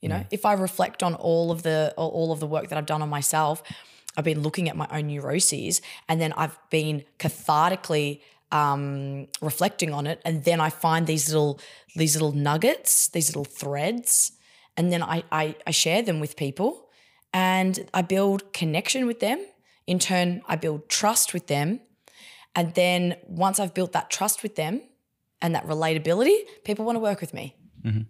You 0.00 0.08
know, 0.08 0.24
if 0.30 0.46
I 0.46 0.52
reflect 0.52 1.02
on 1.02 1.14
all 1.16 1.50
of 1.50 1.64
the 1.64 1.92
all 1.96 2.30
of 2.30 2.38
the 2.38 2.46
work 2.46 2.68
that 2.68 2.78
I've 2.78 2.86
done 2.86 3.02
on 3.02 3.08
myself, 3.08 3.60
I've 4.16 4.24
been 4.24 4.40
looking 4.40 4.68
at 4.68 4.76
my 4.76 4.86
own 4.90 5.08
neuroses, 5.08 5.82
and 6.08 6.20
then 6.20 6.32
I've 6.34 6.56
been 6.70 7.02
cathartically 7.18 8.20
um, 8.52 9.26
reflecting 9.42 9.92
on 9.92 10.06
it, 10.06 10.22
and 10.24 10.44
then 10.44 10.60
I 10.60 10.70
find 10.70 11.08
these 11.08 11.28
little 11.28 11.58
these 11.96 12.14
little 12.14 12.32
nuggets, 12.32 13.08
these 13.08 13.28
little 13.30 13.44
threads, 13.44 14.32
and 14.76 14.92
then 14.92 15.02
I, 15.02 15.24
I 15.32 15.56
I 15.66 15.72
share 15.72 16.02
them 16.02 16.20
with 16.20 16.36
people, 16.36 16.88
and 17.34 17.90
I 17.92 18.02
build 18.02 18.52
connection 18.52 19.06
with 19.06 19.18
them. 19.18 19.44
In 19.88 19.98
turn, 19.98 20.42
I 20.46 20.54
build 20.54 20.88
trust 20.88 21.34
with 21.34 21.48
them, 21.48 21.80
and 22.54 22.74
then 22.74 23.16
once 23.26 23.58
I've 23.58 23.74
built 23.74 23.90
that 23.92 24.08
trust 24.08 24.44
with 24.44 24.54
them 24.54 24.82
and 25.42 25.54
that 25.54 25.66
relatability, 25.66 26.36
people 26.64 26.84
want 26.84 26.96
to 26.96 27.00
work 27.00 27.20
with 27.20 27.34
me. 27.34 27.56
pretty, 27.82 28.06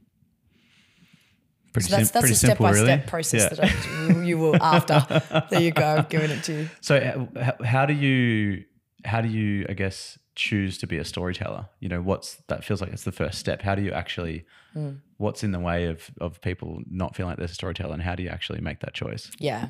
So 1.88 1.96
that's 1.96 2.08
sim- 2.08 2.12
that's 2.12 2.22
pretty 2.22 2.32
a 2.32 2.36
step 2.36 2.48
simple 2.50 2.66
by 2.66 2.70
really 2.72 2.84
step 2.86 3.06
process 3.06 3.52
Yeah. 3.58 3.66
that 3.66 4.16
I, 4.18 4.22
you 4.22 4.38
will 4.38 4.60
after. 4.62 5.04
there 5.50 5.60
you 5.62 5.70
go, 5.70 5.86
I've 5.86 6.08
given 6.08 6.30
it 6.30 6.42
to 6.44 6.52
you. 6.52 6.68
So 6.80 6.96
h- 6.96 7.14
h- 7.36 7.66
how 7.66 7.86
do 7.86 7.94
you 7.94 8.64
how 9.04 9.20
do 9.20 9.28
you 9.28 9.66
I 9.68 9.72
guess 9.74 10.18
choose 10.34 10.78
to 10.78 10.86
be 10.86 10.98
a 10.98 11.04
storyteller? 11.04 11.68
You 11.80 11.88
know, 11.88 12.02
what's 12.02 12.36
that 12.48 12.64
feels 12.64 12.80
like 12.80 12.92
it's 12.92 13.04
the 13.04 13.12
first 13.12 13.38
step. 13.38 13.62
How 13.62 13.74
do 13.74 13.82
you 13.82 13.92
actually 13.92 14.44
Mm. 14.76 15.00
What's 15.20 15.44
in 15.44 15.52
the 15.52 15.60
way 15.60 15.84
of 15.84 16.10
of 16.18 16.40
people 16.40 16.80
not 16.90 17.14
feeling 17.14 17.30
like 17.30 17.36
they're 17.36 17.44
a 17.44 17.48
storyteller 17.48 17.92
and 17.92 18.02
how 18.02 18.14
do 18.14 18.22
you 18.22 18.30
actually 18.30 18.60
make 18.60 18.80
that 18.80 18.94
choice? 18.94 19.30
Yeah. 19.38 19.68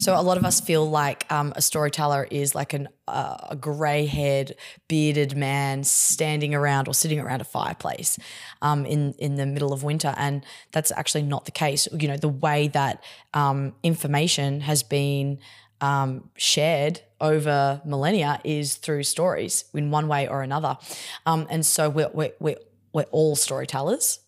So 0.00 0.18
a 0.18 0.20
lot 0.20 0.36
of 0.36 0.44
us 0.44 0.60
feel 0.60 0.90
like 0.90 1.30
um, 1.30 1.52
a 1.54 1.62
storyteller 1.62 2.26
is 2.28 2.56
like 2.56 2.72
an, 2.72 2.88
uh, 3.06 3.36
a 3.50 3.56
grey 3.56 4.06
haired, 4.06 4.56
bearded 4.88 5.36
man 5.36 5.84
standing 5.84 6.56
around 6.56 6.88
or 6.88 6.94
sitting 6.94 7.20
around 7.20 7.40
a 7.40 7.44
fireplace 7.44 8.18
um, 8.62 8.84
in, 8.84 9.14
in 9.18 9.36
the 9.36 9.46
middle 9.46 9.72
of 9.72 9.84
winter. 9.84 10.12
And 10.16 10.44
that's 10.72 10.90
actually 10.90 11.22
not 11.22 11.44
the 11.44 11.52
case. 11.52 11.86
You 11.92 12.08
know, 12.08 12.16
the 12.16 12.28
way 12.28 12.66
that 12.68 13.04
um, 13.32 13.74
information 13.84 14.60
has 14.62 14.82
been 14.82 15.38
um, 15.80 16.30
shared 16.36 17.00
over 17.20 17.80
millennia 17.84 18.40
is 18.42 18.74
through 18.74 19.04
stories 19.04 19.66
in 19.72 19.92
one 19.92 20.08
way 20.08 20.26
or 20.26 20.42
another. 20.42 20.78
Um, 21.26 21.46
and 21.48 21.64
so 21.64 21.88
we're, 21.88 22.10
we're, 22.12 22.32
we're, 22.40 22.58
we're 22.92 23.06
all 23.12 23.36
storytellers. 23.36 24.18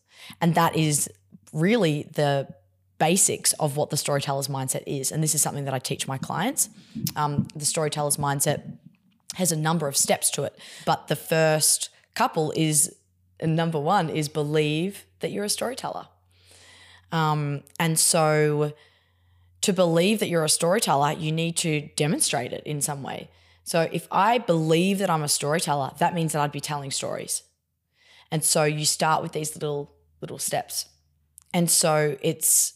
And 0.41 0.55
that 0.55 0.77
is 0.77 1.11
really 1.53 2.09
the 2.15 2.49
basics 2.99 3.53
of 3.55 3.77
what 3.77 3.91
the 3.91 3.97
storyteller's 3.97 4.49
mindset 4.49 4.85
is. 4.87 5.11
And 5.11 5.23
this 5.23 5.35
is 5.35 5.43
something 5.43 5.65
that 5.65 5.75
I 5.75 5.79
teach 5.79 6.07
my 6.07 6.19
clients. 6.19 6.69
Um, 7.17 7.49
the 7.55 7.65
storyteller's 7.65 8.17
mindset 8.17 8.79
has 9.35 9.51
a 9.51 9.57
number 9.57 9.89
of 9.89 9.97
steps 9.97 10.31
to 10.31 10.45
it, 10.45 10.59
but 10.85 11.09
the 11.09 11.17
first 11.17 11.91
couple 12.15 12.53
is 12.55 12.95
number 13.43 13.81
one 13.81 14.09
is 14.09 14.29
believe 14.29 15.05
that 15.21 15.33
you're 15.33 15.45
a 15.45 15.49
storyteller. 15.49 16.07
Um, 17.11 17.63
and 17.81 17.99
so 17.99 18.73
to 19.63 19.73
believe 19.73 20.19
that 20.21 20.29
you're 20.29 20.45
a 20.45 20.49
storyteller, 20.49 21.13
you 21.13 21.33
need 21.33 21.57
to 21.59 21.89
demonstrate 21.97 22.53
it 22.53 22.63
in 22.65 22.81
some 22.81 23.03
way. 23.03 23.31
So 23.65 23.89
if 23.93 24.09
I 24.11 24.39
believe 24.39 24.99
that 24.99 25.11
I'm 25.11 25.23
a 25.23 25.29
storyteller, 25.29 25.93
that 25.99 26.15
means 26.15 26.33
that 26.33 26.43
I'd 26.43 26.53
be 26.53 26.61
telling 26.61 26.91
stories. 26.91 27.43
And 28.31 28.45
so 28.45 28.65
you 28.65 28.85
start 28.85 29.23
with 29.23 29.33
these 29.33 29.55
little 29.55 29.93
little 30.23 30.39
steps. 30.39 30.87
And 31.53 31.71
so 31.71 32.17
it's 32.23 32.75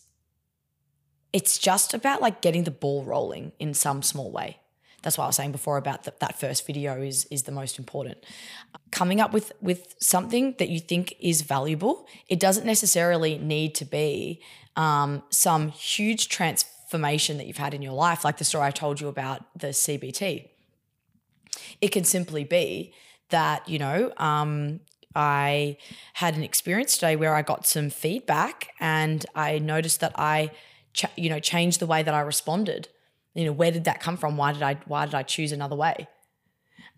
it's 1.32 1.58
just 1.58 1.92
about 1.92 2.22
like 2.22 2.40
getting 2.40 2.64
the 2.64 2.70
ball 2.70 3.04
rolling 3.04 3.52
in 3.58 3.74
some 3.74 4.02
small 4.02 4.30
way. 4.30 4.58
That's 5.02 5.18
what 5.18 5.24
I 5.24 5.26
was 5.28 5.36
saying 5.36 5.52
before 5.52 5.76
about 5.76 6.04
the, 6.04 6.14
that 6.20 6.38
first 6.38 6.66
video 6.66 7.00
is 7.00 7.26
is 7.26 7.44
the 7.44 7.52
most 7.52 7.78
important. 7.78 8.18
Coming 8.90 9.20
up 9.20 9.32
with 9.32 9.52
with 9.60 9.94
something 10.00 10.54
that 10.58 10.68
you 10.68 10.80
think 10.80 11.14
is 11.20 11.42
valuable. 11.42 12.06
It 12.28 12.40
doesn't 12.40 12.66
necessarily 12.66 13.38
need 13.38 13.74
to 13.76 13.84
be 13.84 14.42
um, 14.74 15.22
some 15.30 15.68
huge 15.68 16.28
transformation 16.28 17.38
that 17.38 17.46
you've 17.46 17.56
had 17.56 17.72
in 17.72 17.82
your 17.82 17.92
life, 17.92 18.24
like 18.24 18.38
the 18.38 18.44
story 18.44 18.66
I 18.66 18.70
told 18.70 19.00
you 19.00 19.08
about 19.08 19.44
the 19.58 19.68
CBT. 19.68 20.48
It 21.80 21.88
can 21.88 22.04
simply 22.04 22.44
be 22.44 22.92
that 23.28 23.68
you 23.68 23.78
know 23.78 24.12
um, 24.16 24.80
I 25.16 25.78
had 26.12 26.36
an 26.36 26.42
experience 26.42 26.94
today 26.94 27.16
where 27.16 27.34
I 27.34 27.40
got 27.40 27.66
some 27.66 27.88
feedback 27.88 28.68
and 28.78 29.24
I 29.34 29.58
noticed 29.58 30.00
that 30.00 30.12
I, 30.16 30.50
ch- 30.92 31.06
you 31.16 31.30
know, 31.30 31.40
changed 31.40 31.80
the 31.80 31.86
way 31.86 32.02
that 32.02 32.12
I 32.12 32.20
responded. 32.20 32.88
You 33.34 33.46
know, 33.46 33.52
where 33.52 33.70
did 33.70 33.84
that 33.84 34.00
come 34.00 34.18
from? 34.18 34.36
Why 34.36 34.52
did 34.52 34.62
I 34.62 34.74
why 34.86 35.06
did 35.06 35.14
I 35.14 35.22
choose 35.22 35.52
another 35.52 35.74
way? 35.74 36.06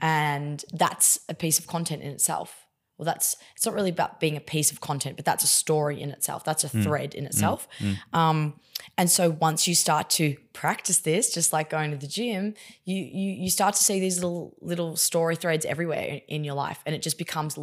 And 0.00 0.64
that's 0.72 1.20
a 1.28 1.34
piece 1.34 1.58
of 1.58 1.66
content 1.66 2.02
in 2.02 2.10
itself. 2.10 2.66
Well, 2.96 3.06
that's 3.06 3.36
it's 3.54 3.64
not 3.64 3.74
really 3.74 3.90
about 3.90 4.18
being 4.18 4.36
a 4.36 4.40
piece 4.40 4.72
of 4.72 4.80
content, 4.80 5.14
but 5.14 5.24
that's 5.24 5.44
a 5.44 5.48
story 5.48 6.00
in 6.00 6.10
itself. 6.10 6.44
That's 6.44 6.64
a 6.64 6.68
mm. 6.68 6.82
thread 6.82 7.14
in 7.14 7.24
mm. 7.24 7.28
itself. 7.28 7.68
Mm. 7.78 7.96
Um, 8.12 8.60
and 8.96 9.08
so 9.08 9.30
once 9.30 9.68
you 9.68 9.76
start 9.76 10.10
to 10.10 10.36
practice 10.52 10.98
this, 10.98 11.32
just 11.32 11.52
like 11.52 11.70
going 11.70 11.92
to 11.92 11.96
the 11.96 12.08
gym, 12.08 12.54
you 12.84 12.96
you 12.96 13.32
you 13.32 13.50
start 13.50 13.76
to 13.76 13.84
see 13.84 14.00
these 14.00 14.16
little 14.16 14.56
little 14.60 14.96
story 14.96 15.36
threads 15.36 15.64
everywhere 15.64 16.20
in, 16.26 16.42
your 16.42 16.54
life, 16.54 16.80
and 16.84 16.94
it 16.96 17.02
just 17.02 17.18
becomes 17.18 17.56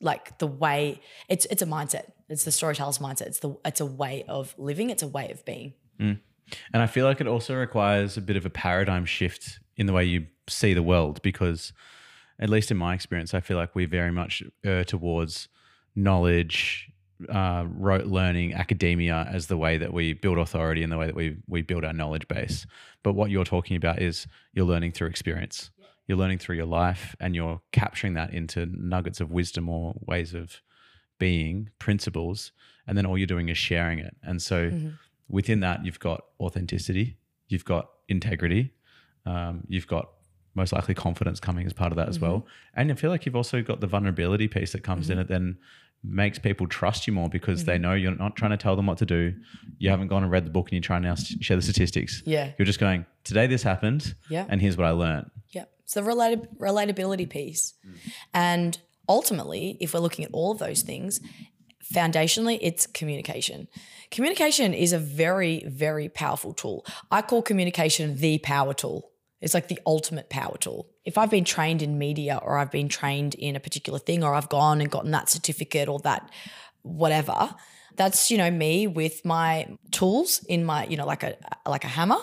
like 0.00 0.38
the 0.38 0.46
way 0.46 1.00
it's 1.28 1.46
it's 1.46 1.62
a 1.62 1.66
mindset. 1.66 2.12
It's 2.28 2.44
the 2.44 2.52
storyteller's 2.52 2.98
mindset. 2.98 3.22
It's 3.22 3.40
the 3.40 3.56
it's 3.64 3.80
a 3.80 3.86
way 3.86 4.24
of 4.28 4.54
living. 4.58 4.90
It's 4.90 5.02
a 5.02 5.08
way 5.08 5.30
of 5.30 5.44
being. 5.44 5.74
And 6.72 6.82
I 6.82 6.86
feel 6.86 7.06
like 7.06 7.20
it 7.20 7.26
also 7.26 7.54
requires 7.54 8.16
a 8.16 8.20
bit 8.20 8.36
of 8.36 8.44
a 8.44 8.50
paradigm 8.50 9.04
shift 9.04 9.60
in 9.76 9.86
the 9.86 9.92
way 9.92 10.04
you 10.04 10.26
see 10.48 10.74
the 10.74 10.82
world 10.82 11.22
because, 11.22 11.72
at 12.38 12.50
least 12.50 12.70
in 12.70 12.76
my 12.76 12.94
experience, 12.94 13.34
I 13.34 13.40
feel 13.40 13.56
like 13.56 13.74
we 13.74 13.84
very 13.86 14.10
much 14.10 14.42
err 14.64 14.84
towards 14.84 15.48
knowledge, 15.94 16.90
uh, 17.28 17.64
rote 17.68 18.06
learning, 18.06 18.54
academia 18.54 19.28
as 19.30 19.46
the 19.46 19.56
way 19.56 19.78
that 19.78 19.92
we 19.92 20.12
build 20.12 20.38
authority 20.38 20.82
and 20.82 20.92
the 20.92 20.98
way 20.98 21.06
that 21.06 21.14
we, 21.14 21.36
we 21.46 21.62
build 21.62 21.84
our 21.84 21.92
knowledge 21.92 22.26
base. 22.28 22.66
But 23.02 23.14
what 23.14 23.30
you're 23.30 23.44
talking 23.44 23.76
about 23.76 24.00
is 24.00 24.26
you're 24.52 24.66
learning 24.66 24.92
through 24.92 25.08
experience. 25.08 25.70
You're 26.06 26.18
learning 26.18 26.38
through 26.38 26.56
your 26.56 26.66
life 26.66 27.14
and 27.20 27.34
you're 27.34 27.60
capturing 27.72 28.14
that 28.14 28.34
into 28.34 28.66
nuggets 28.66 29.20
of 29.20 29.30
wisdom 29.30 29.68
or 29.68 29.94
ways 30.06 30.34
of 30.34 30.60
being, 31.18 31.70
principles, 31.78 32.52
and 32.86 32.98
then 32.98 33.06
all 33.06 33.16
you're 33.16 33.26
doing 33.26 33.48
is 33.48 33.58
sharing 33.58 33.98
it. 34.00 34.16
And 34.22 34.42
so 34.42 34.70
mm-hmm. 34.70 34.88
within 35.28 35.60
that, 35.60 35.84
you've 35.84 36.00
got 36.00 36.24
authenticity, 36.40 37.16
you've 37.48 37.64
got 37.64 37.90
integrity, 38.08 38.72
um, 39.24 39.62
you've 39.68 39.86
got 39.86 40.08
most 40.54 40.72
likely 40.72 40.94
confidence 40.94 41.40
coming 41.40 41.66
as 41.66 41.72
part 41.72 41.92
of 41.92 41.96
that 41.96 42.08
as 42.08 42.18
well. 42.18 42.38
Mm-hmm. 42.38 42.80
And 42.80 42.92
I 42.92 42.94
feel 42.94 43.10
like 43.10 43.24
you've 43.24 43.36
also 43.36 43.62
got 43.62 43.80
the 43.80 43.86
vulnerability 43.86 44.48
piece 44.48 44.72
that 44.72 44.82
comes 44.82 45.08
in 45.08 45.14
mm-hmm. 45.14 45.22
it 45.22 45.28
then 45.28 45.58
makes 46.04 46.38
people 46.38 46.66
trust 46.66 47.06
you 47.06 47.12
more 47.12 47.28
because 47.28 47.64
they 47.64 47.78
know 47.78 47.94
you're 47.94 48.16
not 48.16 48.34
trying 48.34 48.50
to 48.50 48.56
tell 48.56 48.74
them 48.74 48.86
what 48.86 48.98
to 48.98 49.06
do. 49.06 49.32
You 49.78 49.90
haven't 49.90 50.08
gone 50.08 50.24
and 50.24 50.32
read 50.32 50.44
the 50.44 50.50
book 50.50 50.66
and 50.66 50.72
you're 50.72 50.82
trying 50.82 51.02
to 51.02 51.08
now 51.08 51.14
share 51.14 51.56
the 51.56 51.62
statistics. 51.62 52.22
Yeah. 52.26 52.50
You're 52.58 52.66
just 52.66 52.80
going, 52.80 53.06
today 53.22 53.46
this 53.46 53.62
happened. 53.62 54.14
Yeah. 54.28 54.46
And 54.48 54.60
here's 54.60 54.76
what 54.76 54.86
I 54.86 54.90
learned. 54.90 55.30
Yeah. 55.50 55.64
It's 55.92 56.06
the 56.06 56.10
relata- 56.10 56.48
relatability 56.58 57.28
piece. 57.28 57.74
And 58.32 58.78
ultimately, 59.08 59.76
if 59.80 59.92
we're 59.92 60.00
looking 60.00 60.24
at 60.24 60.30
all 60.32 60.52
of 60.52 60.58
those 60.58 60.82
things, 60.82 61.20
foundationally, 61.92 62.58
it's 62.62 62.86
communication. 62.86 63.68
Communication 64.10 64.72
is 64.72 64.94
a 64.94 64.98
very, 64.98 65.64
very 65.66 66.08
powerful 66.08 66.54
tool. 66.54 66.86
I 67.10 67.20
call 67.20 67.42
communication 67.42 68.16
the 68.16 68.38
power 68.38 68.72
tool. 68.72 69.10
It's 69.42 69.54
like 69.54 69.68
the 69.68 69.80
ultimate 69.84 70.30
power 70.30 70.56
tool. 70.58 70.88
If 71.04 71.18
I've 71.18 71.30
been 71.30 71.44
trained 71.44 71.82
in 71.82 71.98
media 71.98 72.40
or 72.42 72.56
I've 72.56 72.70
been 72.70 72.88
trained 72.88 73.34
in 73.34 73.56
a 73.56 73.60
particular 73.60 73.98
thing 73.98 74.24
or 74.24 74.34
I've 74.34 74.48
gone 74.48 74.80
and 74.80 74.90
gotten 74.90 75.10
that 75.10 75.28
certificate 75.28 75.88
or 75.88 75.98
that 76.00 76.30
whatever, 76.82 77.54
that's, 77.96 78.30
you 78.30 78.38
know, 78.38 78.50
me 78.50 78.86
with 78.86 79.24
my 79.24 79.68
tools 79.90 80.42
in 80.48 80.64
my, 80.64 80.86
you 80.86 80.96
know, 80.96 81.06
like 81.06 81.22
a 81.22 81.36
like 81.66 81.84
a 81.84 81.88
hammer 81.88 82.16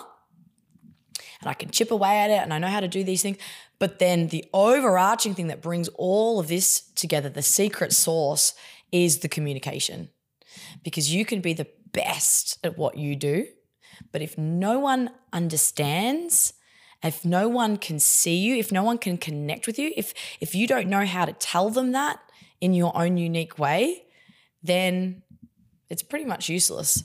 and 1.40 1.48
I 1.48 1.54
can 1.54 1.70
chip 1.70 1.90
away 1.90 2.18
at 2.18 2.30
it 2.30 2.42
and 2.42 2.52
I 2.52 2.58
know 2.58 2.68
how 2.68 2.80
to 2.80 2.88
do 2.88 3.04
these 3.04 3.22
things. 3.22 3.38
But 3.78 3.98
then 3.98 4.28
the 4.28 4.44
overarching 4.52 5.34
thing 5.34 5.46
that 5.46 5.62
brings 5.62 5.88
all 5.94 6.38
of 6.38 6.48
this 6.48 6.80
together, 6.94 7.28
the 7.28 7.42
secret 7.42 7.92
sauce, 7.92 8.54
is 8.92 9.20
the 9.20 9.28
communication. 9.28 10.10
Because 10.82 11.12
you 11.12 11.24
can 11.24 11.40
be 11.40 11.52
the 11.52 11.68
best 11.92 12.58
at 12.64 12.76
what 12.76 12.96
you 12.96 13.16
do, 13.16 13.46
but 14.12 14.22
if 14.22 14.36
no 14.36 14.78
one 14.78 15.10
understands, 15.32 16.52
if 17.02 17.24
no 17.24 17.48
one 17.48 17.76
can 17.76 17.98
see 17.98 18.36
you, 18.36 18.56
if 18.56 18.70
no 18.70 18.82
one 18.82 18.98
can 18.98 19.16
connect 19.16 19.66
with 19.66 19.78
you, 19.78 19.92
if 19.96 20.12
if 20.40 20.54
you 20.54 20.66
don't 20.66 20.88
know 20.88 21.06
how 21.06 21.24
to 21.24 21.32
tell 21.32 21.70
them 21.70 21.92
that 21.92 22.20
in 22.60 22.74
your 22.74 22.96
own 22.96 23.16
unique 23.16 23.58
way, 23.58 24.04
then 24.62 25.22
it's 25.88 26.02
pretty 26.02 26.24
much 26.24 26.48
useless. 26.48 27.02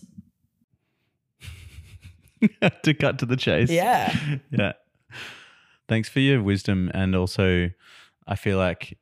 to 2.83 2.93
cut 2.93 3.19
to 3.19 3.25
the 3.25 3.35
chase. 3.35 3.69
Yeah. 3.69 4.15
yeah. 4.51 4.73
Thanks 5.87 6.09
for 6.09 6.19
your 6.19 6.41
wisdom. 6.41 6.91
And 6.93 7.15
also, 7.15 7.69
I 8.27 8.35
feel 8.35 8.57
like, 8.57 8.97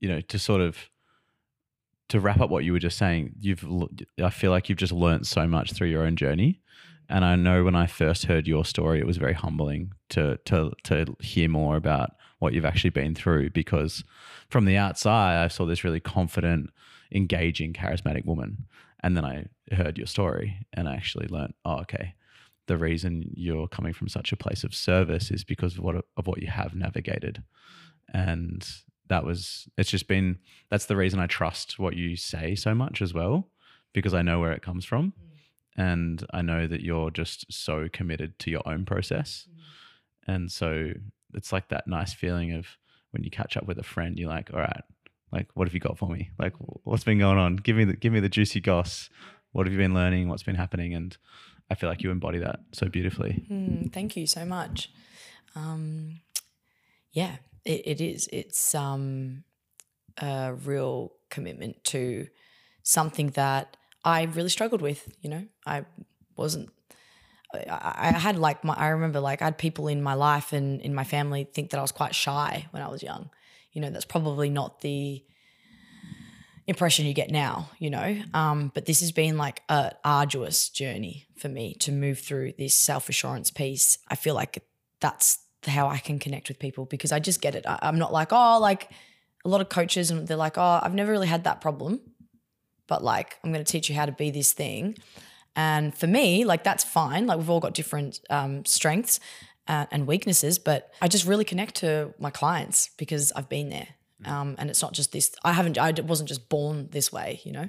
you 0.00 0.08
know, 0.08 0.20
to 0.22 0.38
sort 0.38 0.60
of, 0.60 0.78
to 2.08 2.20
wrap 2.20 2.40
up 2.40 2.50
what 2.50 2.64
you 2.64 2.72
were 2.72 2.78
just 2.78 2.98
saying, 2.98 3.34
you've, 3.40 3.64
I 4.22 4.30
feel 4.30 4.50
like 4.50 4.68
you've 4.68 4.78
just 4.78 4.92
learnt 4.92 5.26
so 5.26 5.46
much 5.46 5.72
through 5.72 5.88
your 5.88 6.04
own 6.04 6.16
journey. 6.16 6.60
And 7.08 7.24
I 7.24 7.36
know 7.36 7.64
when 7.64 7.76
I 7.76 7.86
first 7.86 8.26
heard 8.26 8.46
your 8.46 8.64
story, 8.64 8.98
it 8.98 9.06
was 9.06 9.16
very 9.16 9.32
humbling 9.32 9.92
to, 10.10 10.38
to, 10.46 10.72
to 10.84 11.16
hear 11.20 11.48
more 11.48 11.76
about 11.76 12.12
what 12.38 12.52
you've 12.52 12.64
actually 12.64 12.90
been 12.90 13.14
through 13.14 13.50
because 13.50 14.04
from 14.48 14.64
the 14.64 14.76
outside, 14.76 15.42
I 15.42 15.48
saw 15.48 15.66
this 15.66 15.84
really 15.84 16.00
confident, 16.00 16.70
engaging, 17.12 17.72
charismatic 17.72 18.24
woman. 18.24 18.66
And 19.02 19.16
then 19.16 19.24
I 19.24 19.46
heard 19.72 19.98
your 19.98 20.06
story 20.06 20.66
and 20.72 20.88
I 20.88 20.94
actually 20.94 21.28
learned, 21.28 21.54
oh, 21.64 21.78
okay, 21.80 22.14
the 22.66 22.76
reason 22.76 23.30
you're 23.34 23.68
coming 23.68 23.92
from 23.92 24.08
such 24.08 24.32
a 24.32 24.36
place 24.36 24.64
of 24.64 24.74
service 24.74 25.30
is 25.30 25.44
because 25.44 25.76
of 25.78 25.84
what 25.84 26.04
of 26.16 26.26
what 26.26 26.40
you 26.40 26.48
have 26.48 26.74
navigated. 26.74 27.42
And 28.12 28.68
that 29.08 29.24
was 29.24 29.68
it's 29.76 29.90
just 29.90 30.08
been 30.08 30.38
that's 30.70 30.86
the 30.86 30.96
reason 30.96 31.20
I 31.20 31.26
trust 31.26 31.78
what 31.78 31.96
you 31.96 32.16
say 32.16 32.54
so 32.54 32.74
much 32.74 33.00
as 33.00 33.14
well 33.14 33.48
because 33.92 34.14
I 34.14 34.22
know 34.22 34.40
where 34.40 34.52
it 34.52 34.62
comes 34.62 34.84
from. 34.84 35.12
Mm. 35.12 35.22
And 35.78 36.26
I 36.32 36.42
know 36.42 36.66
that 36.66 36.80
you're 36.80 37.10
just 37.10 37.52
so 37.52 37.88
committed 37.92 38.38
to 38.40 38.50
your 38.50 38.66
own 38.66 38.84
process. 38.84 39.46
Mm. 39.48 40.34
And 40.34 40.52
so 40.52 40.92
it's 41.34 41.52
like 41.52 41.68
that 41.68 41.86
nice 41.86 42.14
feeling 42.14 42.52
of 42.52 42.66
when 43.10 43.22
you 43.22 43.30
catch 43.30 43.56
up 43.56 43.66
with 43.66 43.78
a 43.78 43.82
friend 43.82 44.18
you're 44.18 44.28
like 44.28 44.50
all 44.52 44.60
right 44.60 44.82
like 45.32 45.48
what 45.54 45.66
have 45.66 45.74
you 45.74 45.80
got 45.80 45.98
for 45.98 46.08
me? 46.08 46.30
Like 46.38 46.54
what's 46.84 47.04
been 47.04 47.18
going 47.18 47.38
on? 47.38 47.56
Give 47.56 47.76
me 47.76 47.84
the 47.84 47.94
give 47.94 48.12
me 48.12 48.20
the 48.20 48.28
juicy 48.28 48.60
goss. 48.60 49.10
What 49.52 49.66
have 49.66 49.72
you 49.72 49.78
been 49.78 49.94
learning? 49.94 50.28
What's 50.28 50.42
been 50.42 50.56
happening? 50.56 50.94
And 50.94 51.16
I 51.70 51.74
feel 51.74 51.88
like 51.88 52.02
you 52.02 52.10
embody 52.10 52.38
that 52.38 52.60
so 52.72 52.88
beautifully. 52.88 53.46
Mm, 53.50 53.92
thank 53.92 54.16
you 54.16 54.26
so 54.26 54.44
much. 54.44 54.90
Um, 55.54 56.20
yeah, 57.12 57.36
it, 57.64 57.82
it 57.86 58.00
is. 58.00 58.28
It's 58.32 58.74
um, 58.74 59.44
a 60.20 60.54
real 60.54 61.12
commitment 61.30 61.82
to 61.84 62.28
something 62.82 63.30
that 63.30 63.76
I 64.04 64.22
really 64.22 64.48
struggled 64.48 64.82
with. 64.82 65.08
You 65.20 65.30
know, 65.30 65.44
I 65.66 65.84
wasn't. 66.36 66.70
I, 67.52 68.10
I 68.14 68.18
had 68.18 68.38
like 68.38 68.62
my. 68.62 68.74
I 68.74 68.88
remember 68.88 69.18
like 69.18 69.42
I 69.42 69.46
had 69.46 69.58
people 69.58 69.88
in 69.88 70.02
my 70.02 70.14
life 70.14 70.52
and 70.52 70.80
in 70.80 70.94
my 70.94 71.04
family 71.04 71.44
think 71.44 71.70
that 71.70 71.78
I 71.78 71.82
was 71.82 71.92
quite 71.92 72.14
shy 72.14 72.66
when 72.70 72.82
I 72.82 72.88
was 72.88 73.02
young. 73.02 73.30
You 73.72 73.80
know, 73.80 73.90
that's 73.90 74.04
probably 74.04 74.50
not 74.50 74.80
the 74.80 75.24
impression 76.66 77.06
you 77.06 77.14
get 77.14 77.30
now, 77.30 77.70
you 77.78 77.90
know. 77.90 78.20
Um, 78.34 78.72
but 78.74 78.86
this 78.86 79.00
has 79.00 79.12
been 79.12 79.36
like 79.36 79.62
a 79.68 79.92
arduous 80.04 80.68
journey 80.68 81.26
for 81.38 81.48
me 81.48 81.74
to 81.74 81.92
move 81.92 82.18
through 82.18 82.54
this 82.58 82.76
self 82.78 83.08
assurance 83.08 83.50
piece. 83.50 83.98
I 84.08 84.16
feel 84.16 84.34
like 84.34 84.62
that's 85.00 85.38
how 85.66 85.88
I 85.88 85.98
can 85.98 86.18
connect 86.18 86.48
with 86.48 86.58
people 86.58 86.84
because 86.84 87.12
I 87.12 87.18
just 87.18 87.40
get 87.40 87.54
it. 87.54 87.66
I, 87.66 87.78
I'm 87.82 87.98
not 87.98 88.12
like 88.12 88.32
oh 88.32 88.58
like 88.60 88.90
a 89.44 89.48
lot 89.48 89.60
of 89.60 89.68
coaches 89.68 90.10
and 90.10 90.26
they're 90.26 90.36
like 90.36 90.58
oh 90.58 90.80
I've 90.82 90.94
never 90.94 91.12
really 91.12 91.28
had 91.28 91.44
that 91.44 91.60
problem, 91.60 92.00
but 92.86 93.02
like 93.02 93.36
I'm 93.42 93.52
going 93.52 93.64
to 93.64 93.70
teach 93.70 93.88
you 93.88 93.94
how 93.94 94.06
to 94.06 94.12
be 94.12 94.30
this 94.30 94.52
thing. 94.52 94.96
And 95.54 95.96
for 95.96 96.06
me, 96.06 96.44
like 96.44 96.64
that's 96.64 96.84
fine. 96.84 97.26
Like 97.26 97.38
we've 97.38 97.48
all 97.50 97.60
got 97.60 97.74
different 97.74 98.20
um, 98.28 98.64
strengths 98.64 99.20
uh, 99.68 99.86
and 99.90 100.06
weaknesses, 100.06 100.58
but 100.58 100.92
I 101.00 101.08
just 101.08 101.26
really 101.26 101.44
connect 101.44 101.76
to 101.76 102.12
my 102.18 102.30
clients 102.30 102.90
because 102.98 103.32
I've 103.32 103.48
been 103.48 103.70
there 103.70 103.88
Um, 104.24 104.54
and 104.58 104.70
it's 104.70 104.80
not 104.82 104.92
just 104.92 105.12
this. 105.12 105.34
I 105.44 105.52
haven't. 105.52 105.78
I 105.78 105.92
wasn't 106.02 106.28
just 106.28 106.48
born 106.48 106.88
this 106.90 107.12
way. 107.12 107.40
You 107.44 107.52
know. 107.52 107.68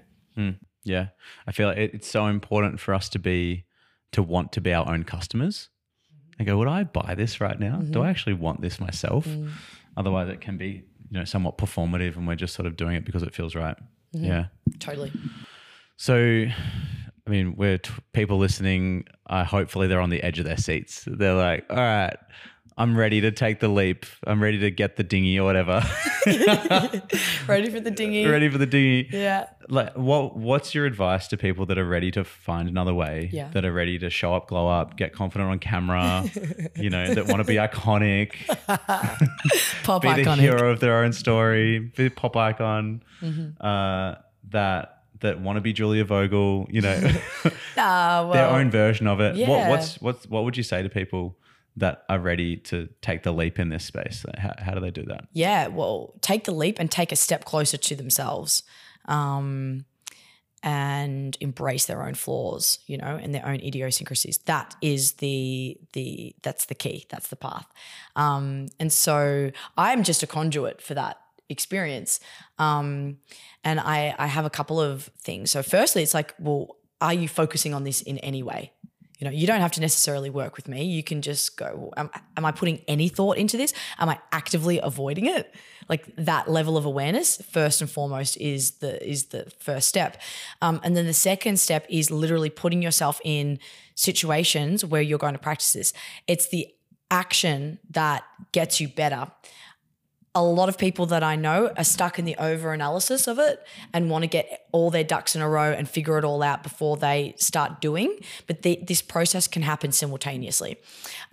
Yeah. 0.83 1.07
I 1.45 1.51
feel 1.51 1.67
like 1.67 1.77
it, 1.77 1.93
it's 1.95 2.07
so 2.07 2.27
important 2.27 2.79
for 2.79 2.93
us 2.93 3.09
to 3.09 3.19
be, 3.19 3.65
to 4.13 4.23
want 4.23 4.53
to 4.53 4.61
be 4.61 4.73
our 4.73 4.87
own 4.89 5.03
customers. 5.03 5.69
I 6.39 6.43
go, 6.43 6.57
would 6.57 6.67
I 6.67 6.83
buy 6.85 7.13
this 7.15 7.41
right 7.41 7.59
now? 7.59 7.77
Do 7.77 8.03
I 8.03 8.09
actually 8.09 8.35
want 8.35 8.61
this 8.61 8.79
myself? 8.79 9.27
Otherwise, 9.97 10.29
it 10.29 10.39
can 10.39 10.55
be, 10.57 10.83
you 11.09 11.19
know, 11.19 11.25
somewhat 11.25 11.57
performative 11.57 12.15
and 12.15 12.27
we're 12.27 12.35
just 12.35 12.53
sort 12.53 12.67
of 12.67 12.77
doing 12.77 12.95
it 12.95 13.03
because 13.03 13.23
it 13.23 13.33
feels 13.33 13.55
right. 13.55 13.75
Yeah. 14.13 14.45
Totally. 14.79 15.11
So, 15.97 16.15
I 16.15 17.29
mean, 17.29 17.55
we're 17.57 17.79
t- 17.79 17.91
people 18.13 18.37
listening. 18.37 19.05
Uh, 19.27 19.43
hopefully, 19.43 19.87
they're 19.87 19.99
on 19.99 20.11
the 20.11 20.21
edge 20.23 20.37
of 20.39 20.45
their 20.45 20.57
seats. 20.57 21.03
They're 21.07 21.33
like, 21.33 21.65
"All 21.69 21.75
right, 21.75 22.15
I'm 22.79 22.95
ready 22.95 23.21
to 23.21 23.31
take 23.31 23.59
the 23.59 23.67
leap. 23.67 24.05
I'm 24.27 24.41
ready 24.41 24.59
to 24.59 24.69
get 24.69 24.97
the 24.97 25.03
dinghy 25.03 25.39
or 25.39 25.45
whatever. 25.45 25.83
Ready 27.47 27.71
for 27.71 27.79
the 27.79 27.89
dinghy? 27.89 28.25
ready 28.29 28.49
for 28.49 28.59
the 28.59 28.67
dinghy." 28.67 29.09
Yeah. 29.11 29.47
Like, 29.67 29.95
what 29.95 30.37
What's 30.37 30.75
your 30.75 30.85
advice 30.85 31.27
to 31.29 31.37
people 31.37 31.65
that 31.67 31.79
are 31.79 31.87
ready 31.87 32.11
to 32.11 32.23
find 32.23 32.69
another 32.69 32.93
way? 32.93 33.31
Yeah. 33.33 33.49
That 33.49 33.65
are 33.65 33.73
ready 33.73 33.97
to 33.99 34.11
show 34.11 34.35
up, 34.35 34.47
glow 34.47 34.67
up, 34.67 34.95
get 34.95 35.11
confident 35.11 35.49
on 35.49 35.57
camera. 35.57 36.25
you 36.75 36.91
know, 36.91 37.15
that 37.15 37.25
want 37.25 37.39
to 37.39 37.45
be 37.45 37.55
iconic, 37.55 38.33
Pop 39.83 40.03
be 40.03 40.23
the 40.23 40.35
hero 40.35 40.69
of 40.69 40.79
their 40.79 41.03
own 41.03 41.13
story, 41.13 41.79
be 41.79 42.05
a 42.05 42.11
pop 42.11 42.37
icon. 42.37 43.01
Mm-hmm. 43.21 43.65
Uh, 43.65 44.15
that 44.49 45.01
that 45.21 45.41
want 45.41 45.57
to 45.57 45.61
be 45.61 45.73
Julia 45.73 46.05
Vogl. 46.05 46.71
You 46.71 46.81
know. 46.81 47.11
Ah, 47.75 48.21
well, 48.23 48.33
their 48.33 48.49
own 48.49 48.69
version 48.69 49.07
of 49.07 49.19
it. 49.19 49.35
What, 49.35 49.57
yeah. 49.57 49.69
what's 49.69 49.99
what's 49.99 50.27
what 50.27 50.43
would 50.43 50.57
you 50.57 50.63
say 50.63 50.83
to 50.83 50.89
people 50.89 51.37
that 51.77 52.03
are 52.09 52.19
ready 52.19 52.57
to 52.57 52.89
take 53.01 53.23
the 53.23 53.31
leap 53.31 53.59
in 53.59 53.69
this 53.69 53.85
space? 53.85 54.25
How, 54.37 54.53
how 54.57 54.73
do 54.73 54.79
they 54.79 54.91
do 54.91 55.03
that? 55.03 55.27
yeah, 55.33 55.67
well, 55.67 56.13
take 56.21 56.43
the 56.43 56.53
leap 56.53 56.79
and 56.79 56.91
take 56.91 57.11
a 57.11 57.15
step 57.15 57.45
closer 57.45 57.77
to 57.77 57.95
themselves. 57.95 58.63
Um, 59.05 59.85
and 60.63 61.37
embrace 61.39 61.85
their 61.85 62.03
own 62.03 62.15
flaws, 62.15 62.79
you 62.87 62.97
know, 62.97 63.19
and 63.21 63.33
their 63.33 63.45
own 63.45 63.59
idiosyncrasies. 63.61 64.39
That 64.39 64.75
is 64.81 65.13
the 65.13 65.77
the 65.93 66.35
that's 66.41 66.65
the 66.65 66.75
key. 66.75 67.05
That's 67.09 67.27
the 67.27 67.35
path. 67.35 67.67
Um, 68.15 68.67
and 68.79 68.91
so 68.91 69.51
I'm 69.77 70.03
just 70.03 70.23
a 70.23 70.27
conduit 70.27 70.81
for 70.81 70.95
that 70.95 71.21
experience. 71.47 72.19
Um, 72.57 73.17
and 73.63 73.79
I 73.79 74.15
I 74.17 74.27
have 74.27 74.45
a 74.45 74.49
couple 74.49 74.81
of 74.81 75.11
things. 75.19 75.51
So 75.51 75.61
firstly, 75.61 76.01
it's 76.01 76.15
like, 76.15 76.33
well, 76.39 76.75
are 76.99 77.13
you 77.13 77.27
focusing 77.27 77.73
on 77.73 77.83
this 77.83 78.01
in 78.01 78.17
any 78.19 78.41
way? 78.41 78.71
You 79.17 79.25
know, 79.25 79.31
you 79.31 79.47
don't 79.47 79.61
have 79.61 79.71
to 79.73 79.81
necessarily 79.81 80.29
work 80.29 80.55
with 80.55 80.67
me. 80.67 80.83
You 80.83 81.03
can 81.03 81.21
just 81.21 81.57
go, 81.57 81.91
am, 81.97 82.09
am 82.35 82.45
I 82.45 82.51
putting 82.51 82.81
any 82.87 83.09
thought 83.09 83.37
into 83.37 83.57
this? 83.57 83.73
Am 83.97 84.09
I 84.09 84.19
actively 84.31 84.79
avoiding 84.81 85.25
it? 85.25 85.53
Like 85.89 86.05
that 86.17 86.49
level 86.49 86.77
of 86.77 86.85
awareness, 86.85 87.37
first 87.37 87.81
and 87.81 87.89
foremost, 87.89 88.37
is 88.37 88.71
the 88.71 89.07
is 89.07 89.27
the 89.27 89.51
first 89.59 89.87
step. 89.87 90.21
Um, 90.61 90.79
and 90.83 90.95
then 90.95 91.05
the 91.05 91.13
second 91.13 91.59
step 91.59 91.85
is 91.89 92.11
literally 92.11 92.49
putting 92.49 92.81
yourself 92.81 93.19
in 93.23 93.59
situations 93.95 94.85
where 94.85 95.01
you're 95.01 95.17
going 95.17 95.33
to 95.33 95.39
practice 95.39 95.73
this. 95.73 95.93
It's 96.27 96.49
the 96.49 96.67
action 97.09 97.79
that 97.89 98.23
gets 98.51 98.79
you 98.79 98.87
better 98.87 99.31
a 100.37 100.43
lot 100.43 100.69
of 100.69 100.77
people 100.77 101.07
that 101.07 101.23
I 101.23 101.35
know 101.35 101.71
are 101.75 101.83
stuck 101.83 102.19
in 102.19 102.25
the 102.25 102.35
over 102.37 102.71
analysis 102.71 103.27
of 103.27 103.39
it 103.39 103.65
and 103.91 104.07
want 104.07 104.21
to 104.21 104.27
get 104.27 104.67
all 104.71 104.91
their 104.91 105.03
ducks 105.03 105.35
in 105.35 105.41
a 105.41 105.49
row 105.49 105.71
and 105.71 105.89
figure 105.89 106.19
it 106.19 106.23
all 106.23 106.43
out 106.43 106.61
before 106.61 106.95
they 106.95 107.33
start 107.37 107.81
doing. 107.81 108.19
But 108.45 108.61
the, 108.61 108.79
this 108.83 109.01
process 109.01 109.47
can 109.47 109.63
happen 109.63 109.91
simultaneously. 109.91 110.77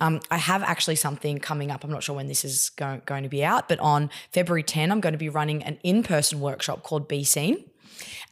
Um, 0.00 0.20
I 0.30 0.38
have 0.38 0.62
actually 0.62 0.96
something 0.96 1.38
coming 1.38 1.70
up. 1.70 1.84
I'm 1.84 1.90
not 1.90 2.02
sure 2.02 2.16
when 2.16 2.28
this 2.28 2.46
is 2.46 2.70
go- 2.70 3.02
going 3.05 3.24
to 3.24 3.28
be 3.28 3.44
out, 3.44 3.68
but 3.68 3.78
on 3.78 4.09
February 4.32 4.62
10, 4.62 4.90
I'm 4.90 5.02
going 5.02 5.12
to 5.12 5.18
be 5.18 5.28
running 5.28 5.62
an 5.62 5.78
in 5.82 6.02
person 6.02 6.40
workshop 6.40 6.82
called 6.82 7.07
Be 7.07 7.24
Seen. 7.24 7.62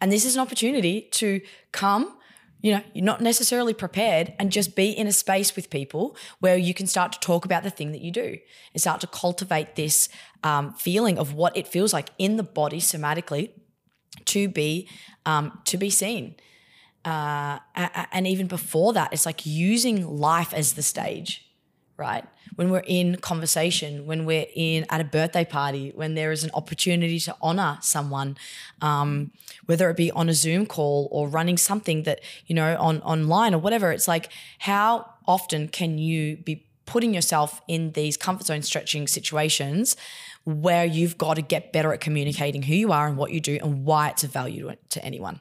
And 0.00 0.10
this 0.10 0.24
is 0.24 0.36
an 0.36 0.40
opportunity 0.40 1.02
to 1.12 1.42
come 1.72 2.16
you 2.62 2.72
know, 2.72 2.80
you're 2.94 3.04
not 3.04 3.20
necessarily 3.20 3.74
prepared 3.74 4.34
and 4.38 4.52
just 4.52 4.76
be 4.76 4.90
in 4.90 5.08
a 5.08 5.12
space 5.12 5.56
with 5.56 5.68
people 5.68 6.16
where 6.38 6.56
you 6.56 6.72
can 6.72 6.86
start 6.86 7.12
to 7.12 7.20
talk 7.20 7.44
about 7.44 7.64
the 7.64 7.70
thing 7.70 7.90
that 7.90 8.00
you 8.00 8.12
do 8.12 8.38
and 8.72 8.80
start 8.80 9.00
to 9.00 9.08
cultivate 9.08 9.74
this 9.74 10.08
um, 10.42 10.72
feeling 10.74 11.18
of 11.18 11.34
what 11.34 11.56
it 11.56 11.68
feels 11.68 11.92
like 11.92 12.10
in 12.18 12.36
the 12.36 12.42
body 12.42 12.78
somatically 12.78 13.50
to 14.26 14.48
be 14.48 14.88
um, 15.26 15.58
to 15.64 15.76
be 15.76 15.90
seen. 15.90 16.34
Uh, 17.04 17.58
and 18.12 18.26
even 18.26 18.46
before 18.46 18.92
that, 18.92 19.12
it's 19.12 19.26
like 19.26 19.44
using 19.44 20.18
life 20.18 20.54
as 20.54 20.74
the 20.74 20.82
stage, 20.82 21.44
right? 21.96 22.24
When 22.54 22.70
we're 22.70 22.84
in 22.86 23.16
conversation, 23.16 24.06
when 24.06 24.24
we're 24.24 24.46
in 24.54 24.86
at 24.88 25.00
a 25.00 25.04
birthday 25.04 25.44
party, 25.44 25.90
when 25.96 26.14
there 26.14 26.30
is 26.30 26.44
an 26.44 26.50
opportunity 26.54 27.18
to 27.20 27.34
honor 27.40 27.78
someone, 27.80 28.36
um, 28.80 29.32
whether 29.66 29.90
it 29.90 29.96
be 29.96 30.12
on 30.12 30.28
a 30.28 30.34
Zoom 30.34 30.64
call 30.64 31.08
or 31.10 31.28
running 31.28 31.56
something 31.56 32.04
that 32.04 32.20
you 32.46 32.54
know 32.54 32.76
on 32.78 33.00
online 33.02 33.52
or 33.52 33.58
whatever, 33.58 33.90
it's 33.90 34.06
like 34.06 34.28
how 34.60 35.06
often 35.26 35.66
can 35.66 35.98
you 35.98 36.36
be 36.36 36.66
putting 36.84 37.14
yourself 37.14 37.62
in 37.66 37.92
these 37.92 38.16
comfort 38.16 38.46
zone 38.46 38.62
stretching 38.62 39.06
situations 39.06 39.96
where 40.44 40.84
you've 40.84 41.18
got 41.18 41.34
to 41.34 41.42
get 41.42 41.72
better 41.72 41.92
at 41.92 42.00
communicating 42.00 42.62
who 42.62 42.74
you 42.74 42.92
are 42.92 43.06
and 43.06 43.16
what 43.16 43.30
you 43.30 43.40
do 43.40 43.58
and 43.62 43.84
why 43.84 44.08
it's 44.08 44.24
of 44.24 44.32
value 44.32 44.68
to, 44.68 44.78
to 44.90 45.04
anyone. 45.04 45.40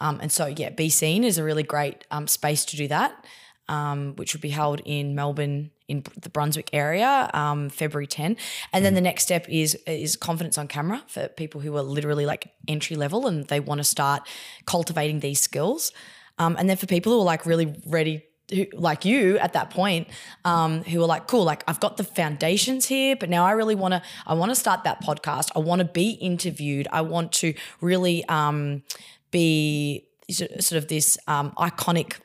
Um, 0.00 0.20
and 0.20 0.30
so, 0.30 0.46
yeah, 0.46 0.70
Be 0.70 0.88
Seen 0.88 1.24
is 1.24 1.38
a 1.38 1.44
really 1.44 1.62
great 1.62 2.04
um, 2.10 2.26
space 2.28 2.64
to 2.66 2.76
do 2.76 2.88
that, 2.88 3.24
um, 3.68 4.14
which 4.16 4.32
would 4.34 4.40
be 4.40 4.50
held 4.50 4.80
in 4.84 5.14
Melbourne, 5.14 5.70
in 5.88 6.04
the 6.20 6.28
Brunswick 6.28 6.70
area, 6.72 7.30
um, 7.34 7.68
February 7.68 8.06
10. 8.06 8.36
And 8.72 8.84
then 8.84 8.94
the 8.94 9.00
next 9.00 9.24
step 9.24 9.48
is 9.48 9.74
is 9.86 10.16
confidence 10.16 10.58
on 10.58 10.68
camera 10.68 11.02
for 11.08 11.28
people 11.28 11.60
who 11.60 11.76
are 11.76 11.82
literally 11.82 12.26
like 12.26 12.52
entry 12.68 12.94
level 12.94 13.26
and 13.26 13.46
they 13.48 13.58
want 13.58 13.78
to 13.78 13.84
start 13.84 14.28
cultivating 14.66 15.20
these 15.20 15.40
skills. 15.40 15.92
Um, 16.38 16.56
and 16.58 16.68
then 16.68 16.76
for 16.76 16.86
people 16.86 17.12
who 17.12 17.20
are 17.20 17.24
like 17.24 17.46
really 17.46 17.74
ready 17.86 18.27
who, 18.52 18.66
like 18.72 19.04
you 19.04 19.38
at 19.38 19.52
that 19.52 19.70
point, 19.70 20.08
um, 20.44 20.82
who 20.84 21.00
were 21.00 21.06
like, 21.06 21.26
cool, 21.26 21.44
like 21.44 21.64
I've 21.68 21.80
got 21.80 21.96
the 21.96 22.04
foundations 22.04 22.86
here, 22.86 23.16
but 23.16 23.28
now 23.28 23.44
I 23.44 23.52
really 23.52 23.74
want 23.74 23.92
to, 23.92 24.02
I 24.26 24.34
want 24.34 24.50
to 24.50 24.54
start 24.54 24.84
that 24.84 25.02
podcast. 25.02 25.50
I 25.54 25.60
want 25.60 25.80
to 25.80 25.84
be 25.84 26.10
interviewed. 26.12 26.88
I 26.92 27.02
want 27.02 27.32
to 27.32 27.54
really 27.80 28.24
um, 28.26 28.82
be 29.30 30.06
sort 30.30 30.72
of 30.72 30.88
this 30.88 31.18
um, 31.26 31.52
iconic 31.52 32.16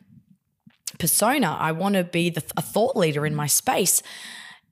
persona. 0.99 1.57
I 1.59 1.71
want 1.71 1.95
to 1.95 2.03
be 2.03 2.29
the, 2.29 2.43
a 2.57 2.61
thought 2.61 2.95
leader 2.95 3.25
in 3.25 3.35
my 3.35 3.47
space. 3.47 4.01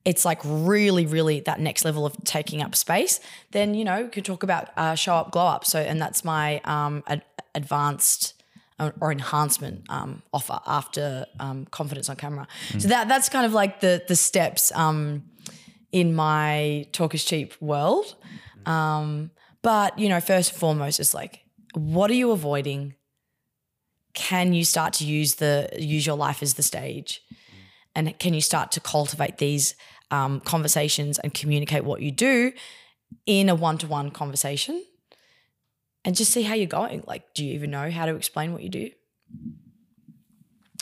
It's 0.04 0.26
like 0.26 0.40
really, 0.44 1.06
really 1.06 1.42
that 1.42 1.60
next 1.60 1.86
level 1.86 2.06
of 2.06 2.16
taking 2.24 2.62
up 2.62 2.76
space. 2.76 3.20
Then 3.52 3.76
you 3.76 3.86
know, 3.86 4.00
you 4.00 4.10
could 4.10 4.26
talk 4.26 4.44
about 4.44 4.70
uh, 4.76 4.96
show 4.96 5.16
up, 5.16 5.32
glow 5.32 5.46
up. 5.46 5.66
So, 5.66 5.80
and 5.80 6.02
that's 6.02 6.24
my 6.24 6.60
um, 6.64 7.04
ad- 7.08 7.24
advanced 7.54 8.41
or- 8.80 9.12
enhancement 9.12 9.86
um, 9.90 10.22
offer 10.34 10.60
after 10.66 11.26
um, 11.40 11.66
confidence 11.72 12.10
on 12.10 12.16
camera. 12.16 12.48
So 12.80 12.88
that 12.88 13.08
that's 13.08 13.30
kind 13.30 13.46
of 13.46 13.54
like 13.54 13.80
the 13.80 14.04
the 14.08 14.16
steps 14.16 14.72
um, 14.76 15.24
in 15.92 16.16
my 16.16 16.88
talk 16.92 17.14
is 17.14 17.24
cheap 17.24 17.54
world. 17.62 18.16
Um, 18.66 19.32
but 19.62 19.98
you 19.98 20.10
know, 20.10 20.20
first 20.20 20.52
and 20.52 20.60
foremost, 20.60 21.00
it's 21.00 21.14
like, 21.14 21.42
what 21.74 22.10
are 22.10 22.16
you 22.16 22.32
avoiding? 22.32 22.96
Can 24.14 24.54
you 24.54 24.66
start 24.66 24.94
to 24.96 25.06
use 25.06 25.36
the 25.36 25.70
use 25.78 26.06
your 26.06 26.18
life 26.18 26.44
as 26.44 26.56
the 26.56 26.64
stage, 26.64 27.22
and 27.96 28.18
can 28.20 28.34
you 28.34 28.42
start 28.42 28.72
to 28.74 28.80
cultivate 28.80 29.38
these 29.38 29.76
um, 30.10 30.42
conversations 30.42 31.20
and 31.20 31.34
communicate 31.34 31.84
what 31.84 32.02
you 32.02 32.12
do 32.12 32.52
in 33.26 33.50
a 33.50 33.56
one 33.56 33.78
to 33.78 33.88
one 33.88 34.12
conversation? 34.12 34.84
And 36.04 36.16
just 36.16 36.32
see 36.32 36.44
how 36.44 36.54
you're 36.54 36.68
going. 36.68 37.04
Like, 37.08 37.34
do 37.34 37.46
you 37.46 37.54
even 37.54 37.72
know 37.72 37.90
how 37.92 38.06
to 38.06 38.16
explain 38.16 38.54
what 38.54 38.64
you 38.64 38.70
do? 38.70 38.90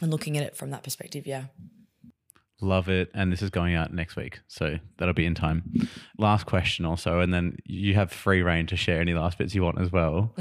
And 0.02 0.12
looking 0.12 0.38
at 0.38 0.44
it 0.44 0.56
from 0.56 0.72
that 0.72 0.84
perspective, 0.84 1.28
yeah. 1.28 1.46
Love 2.62 2.90
it. 2.90 3.10
And 3.14 3.32
this 3.32 3.42
is 3.42 3.50
going 3.50 3.74
out 3.76 3.94
next 3.94 4.16
week. 4.18 4.40
So 4.48 4.80
that'll 4.98 5.14
be 5.14 5.26
in 5.26 5.36
time. 5.36 5.64
Last 6.18 6.46
question 6.46 6.86
also. 6.86 7.22
And 7.22 7.34
then 7.34 7.58
you 7.66 7.94
have 7.96 8.12
free 8.12 8.42
reign 8.42 8.66
to 8.68 8.76
share 8.76 9.00
any 9.00 9.14
last 9.14 9.38
bits 9.38 9.56
you 9.56 9.64
want 9.64 9.80
as 9.80 9.92
well. 9.92 10.34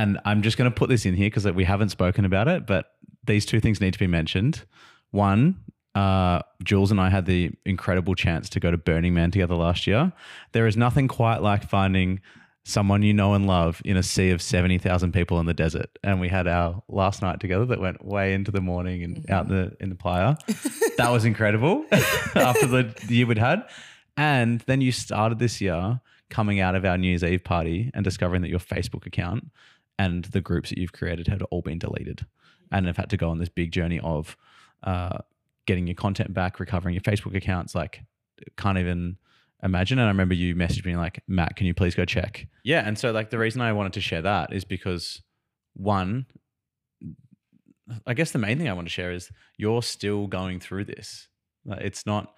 And 0.00 0.18
I'm 0.24 0.42
just 0.42 0.56
going 0.56 0.70
to 0.70 0.74
put 0.74 0.88
this 0.88 1.06
in 1.06 1.14
here 1.14 1.28
because 1.30 1.46
we 1.52 1.64
haven't 1.64 1.90
spoken 1.90 2.24
about 2.24 2.48
it, 2.48 2.66
but 2.66 2.86
these 3.24 3.46
two 3.46 3.60
things 3.60 3.80
need 3.80 3.92
to 3.92 3.98
be 3.98 4.08
mentioned. 4.08 4.64
One, 5.12 5.60
uh, 5.94 6.42
Jules 6.64 6.90
and 6.90 7.00
I 7.00 7.10
had 7.10 7.26
the 7.26 7.52
incredible 7.64 8.14
chance 8.16 8.48
to 8.50 8.60
go 8.60 8.70
to 8.70 8.76
Burning 8.76 9.14
Man 9.14 9.30
together 9.30 9.54
last 9.54 9.86
year. 9.86 10.12
There 10.52 10.66
is 10.66 10.76
nothing 10.76 11.06
quite 11.06 11.42
like 11.42 11.68
finding 11.68 12.20
someone 12.68 13.00
you 13.00 13.14
know 13.14 13.32
and 13.34 13.46
love 13.46 13.80
in 13.84 13.96
a 13.96 14.02
sea 14.02 14.30
of 14.30 14.42
70,000 14.42 15.12
people 15.12 15.38
in 15.38 15.46
the 15.46 15.54
desert. 15.54 15.88
And 16.02 16.20
we 16.20 16.28
had 16.28 16.48
our 16.48 16.82
last 16.88 17.22
night 17.22 17.38
together 17.38 17.64
that 17.66 17.80
went 17.80 18.04
way 18.04 18.34
into 18.34 18.50
the 18.50 18.60
morning 18.60 19.04
and 19.04 19.30
out 19.30 19.48
in 19.48 19.54
the, 19.54 19.76
in 19.78 19.88
the 19.88 19.94
playa. 19.94 20.34
that 20.96 21.12
was 21.12 21.24
incredible 21.24 21.86
after 21.92 22.66
the 22.66 22.92
year 23.08 23.24
we'd 23.24 23.38
had. 23.38 23.62
And 24.16 24.62
then 24.62 24.80
you 24.80 24.90
started 24.90 25.38
this 25.38 25.60
year 25.60 26.00
coming 26.28 26.58
out 26.58 26.74
of 26.74 26.84
our 26.84 26.98
New 26.98 27.06
Year's 27.06 27.22
Eve 27.22 27.44
party 27.44 27.92
and 27.94 28.02
discovering 28.02 28.42
that 28.42 28.50
your 28.50 28.58
Facebook 28.58 29.06
account 29.06 29.44
and 29.96 30.24
the 30.24 30.40
groups 30.40 30.70
that 30.70 30.78
you've 30.78 30.92
created 30.92 31.28
had 31.28 31.42
all 31.42 31.62
been 31.62 31.78
deleted 31.78 32.26
and 32.72 32.86
have 32.86 32.96
had 32.96 33.10
to 33.10 33.16
go 33.16 33.30
on 33.30 33.38
this 33.38 33.48
big 33.48 33.70
journey 33.70 34.00
of, 34.00 34.36
uh, 34.82 35.18
getting 35.66 35.86
your 35.86 35.94
content 35.94 36.34
back, 36.34 36.58
recovering 36.58 36.96
your 36.96 37.02
Facebook 37.02 37.36
accounts, 37.36 37.76
like 37.76 38.02
can't 38.56 38.78
even 38.78 39.18
imagine. 39.62 39.98
And 39.98 40.06
I 40.06 40.10
remember 40.10 40.34
you 40.34 40.54
messaged 40.54 40.84
me 40.84 40.96
like, 40.96 41.22
Matt, 41.26 41.56
can 41.56 41.66
you 41.66 41.74
please 41.74 41.94
go 41.94 42.04
check? 42.04 42.46
Yeah. 42.64 42.86
And 42.86 42.98
so 42.98 43.12
like 43.12 43.30
the 43.30 43.38
reason 43.38 43.60
I 43.60 43.72
wanted 43.72 43.92
to 43.94 44.00
share 44.00 44.22
that 44.22 44.52
is 44.52 44.64
because 44.64 45.22
one, 45.74 46.26
I 48.06 48.14
guess 48.14 48.32
the 48.32 48.38
main 48.38 48.58
thing 48.58 48.68
I 48.68 48.72
want 48.72 48.86
to 48.86 48.92
share 48.92 49.12
is 49.12 49.30
you're 49.56 49.82
still 49.82 50.26
going 50.26 50.60
through 50.60 50.86
this. 50.86 51.28
It's 51.66 52.06
not 52.06 52.34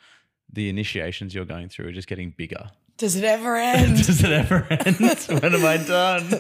the 0.53 0.69
initiations 0.69 1.35
you're 1.35 1.45
going 1.45 1.69
through 1.69 1.89
are 1.89 1.93
just 1.93 2.09
getting 2.09 2.35
bigger. 2.37 2.71
Does 2.99 3.15
it 3.15 3.23
ever 3.23 3.57
end? 3.75 3.97
Does 4.05 4.25
it 4.25 4.33
ever 4.33 4.67
end? 4.71 4.97
when 5.43 5.55
am 5.55 5.65
I 5.65 5.77
done? 5.77 6.35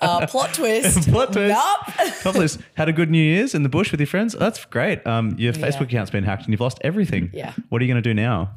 uh, 0.00 0.26
plot 0.26 0.52
twist. 0.52 1.08
Plot 1.10 1.32
twist. 1.32 1.56
Nope. 1.56 2.12
Topless. 2.22 2.58
Had 2.74 2.88
a 2.88 2.92
good 2.92 3.10
New 3.10 3.22
Year's 3.22 3.54
in 3.54 3.62
the 3.62 3.68
bush 3.68 3.92
with 3.92 4.00
your 4.00 4.08
friends. 4.08 4.34
That's 4.34 4.64
great. 4.64 5.06
Um, 5.06 5.36
your 5.38 5.52
Facebook 5.52 5.82
account's 5.82 6.10
been 6.10 6.24
hacked 6.24 6.44
and 6.44 6.52
you've 6.52 6.60
lost 6.60 6.78
everything. 6.82 7.30
Yeah. 7.32 7.52
What 7.68 7.80
are 7.80 7.84
you 7.84 7.92
going 7.92 8.02
to 8.02 8.08
do 8.08 8.12
now? 8.12 8.56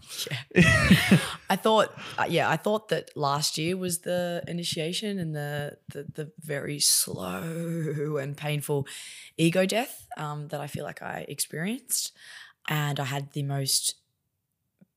Yeah. 0.56 1.20
I 1.50 1.56
thought, 1.56 1.94
uh, 2.18 2.26
yeah, 2.28 2.50
I 2.50 2.58
thought 2.58 2.90
that 2.90 3.16
last 3.16 3.58
year 3.60 3.78
was 3.78 4.00
the 4.00 4.44
initiation 4.48 5.20
and 5.20 5.36
the 5.36 5.78
the, 5.94 6.06
the 6.12 6.32
very 6.40 6.80
slow 6.80 8.18
and 8.18 8.36
painful 8.36 8.88
ego 9.38 9.66
death 9.68 10.08
um, 10.18 10.48
that 10.48 10.60
I 10.60 10.66
feel 10.66 10.84
like 10.84 11.04
I 11.04 11.26
experienced, 11.30 12.14
and 12.68 13.00
I 13.00 13.06
had 13.06 13.34
the 13.34 13.44
most 13.44 13.96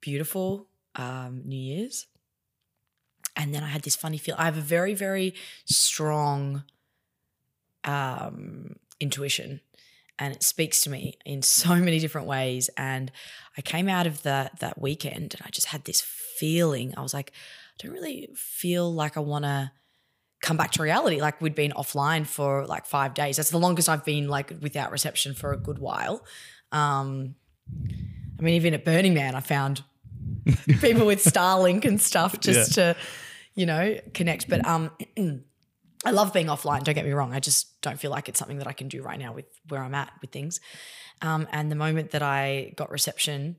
beautiful 0.00 0.68
um, 0.96 1.42
New 1.44 1.58
Year's. 1.58 2.06
And 3.40 3.54
then 3.54 3.64
I 3.64 3.68
had 3.68 3.80
this 3.82 3.96
funny 3.96 4.18
feel. 4.18 4.34
I 4.36 4.44
have 4.44 4.58
a 4.58 4.60
very, 4.60 4.92
very 4.92 5.32
strong 5.64 6.64
um, 7.84 8.76
intuition, 9.00 9.62
and 10.18 10.34
it 10.34 10.42
speaks 10.42 10.82
to 10.82 10.90
me 10.90 11.14
in 11.24 11.40
so 11.40 11.74
many 11.76 11.98
different 11.98 12.26
ways. 12.26 12.68
And 12.76 13.10
I 13.56 13.62
came 13.62 13.88
out 13.88 14.06
of 14.06 14.22
that 14.24 14.60
that 14.60 14.78
weekend, 14.78 15.34
and 15.34 15.40
I 15.42 15.48
just 15.48 15.68
had 15.68 15.86
this 15.86 16.02
feeling. 16.02 16.92
I 16.98 17.00
was 17.00 17.14
like, 17.14 17.32
I 17.32 17.86
don't 17.86 17.94
really 17.94 18.28
feel 18.34 18.92
like 18.92 19.16
I 19.16 19.20
want 19.20 19.46
to 19.46 19.72
come 20.42 20.58
back 20.58 20.72
to 20.72 20.82
reality. 20.82 21.22
Like 21.22 21.40
we'd 21.40 21.54
been 21.54 21.72
offline 21.72 22.26
for 22.26 22.66
like 22.66 22.84
five 22.84 23.14
days. 23.14 23.38
That's 23.38 23.50
the 23.50 23.58
longest 23.58 23.88
I've 23.88 24.04
been 24.04 24.28
like 24.28 24.52
without 24.60 24.92
reception 24.92 25.32
for 25.32 25.52
a 25.54 25.56
good 25.56 25.78
while. 25.78 26.26
Um, 26.72 27.36
I 28.38 28.42
mean, 28.42 28.54
even 28.54 28.74
at 28.74 28.84
Burning 28.84 29.14
Man, 29.14 29.34
I 29.34 29.40
found 29.40 29.82
people 30.80 31.06
with 31.06 31.24
Starlink 31.24 31.86
and 31.86 32.00
stuff 32.00 32.38
just 32.40 32.74
to, 32.74 32.96
you 33.60 33.66
know, 33.66 33.98
connect. 34.14 34.48
But 34.48 34.66
um, 34.66 34.90
I 36.06 36.12
love 36.12 36.32
being 36.32 36.46
offline. 36.46 36.82
Don't 36.82 36.94
get 36.94 37.04
me 37.04 37.12
wrong. 37.12 37.34
I 37.34 37.40
just 37.40 37.78
don't 37.82 38.00
feel 38.00 38.10
like 38.10 38.26
it's 38.30 38.38
something 38.38 38.56
that 38.56 38.66
I 38.66 38.72
can 38.72 38.88
do 38.88 39.02
right 39.02 39.18
now 39.18 39.34
with 39.34 39.44
where 39.68 39.82
I'm 39.82 39.94
at 39.94 40.10
with 40.22 40.30
things. 40.30 40.60
Um, 41.20 41.46
and 41.52 41.70
the 41.70 41.76
moment 41.76 42.12
that 42.12 42.22
I 42.22 42.72
got 42.76 42.90
reception, 42.90 43.56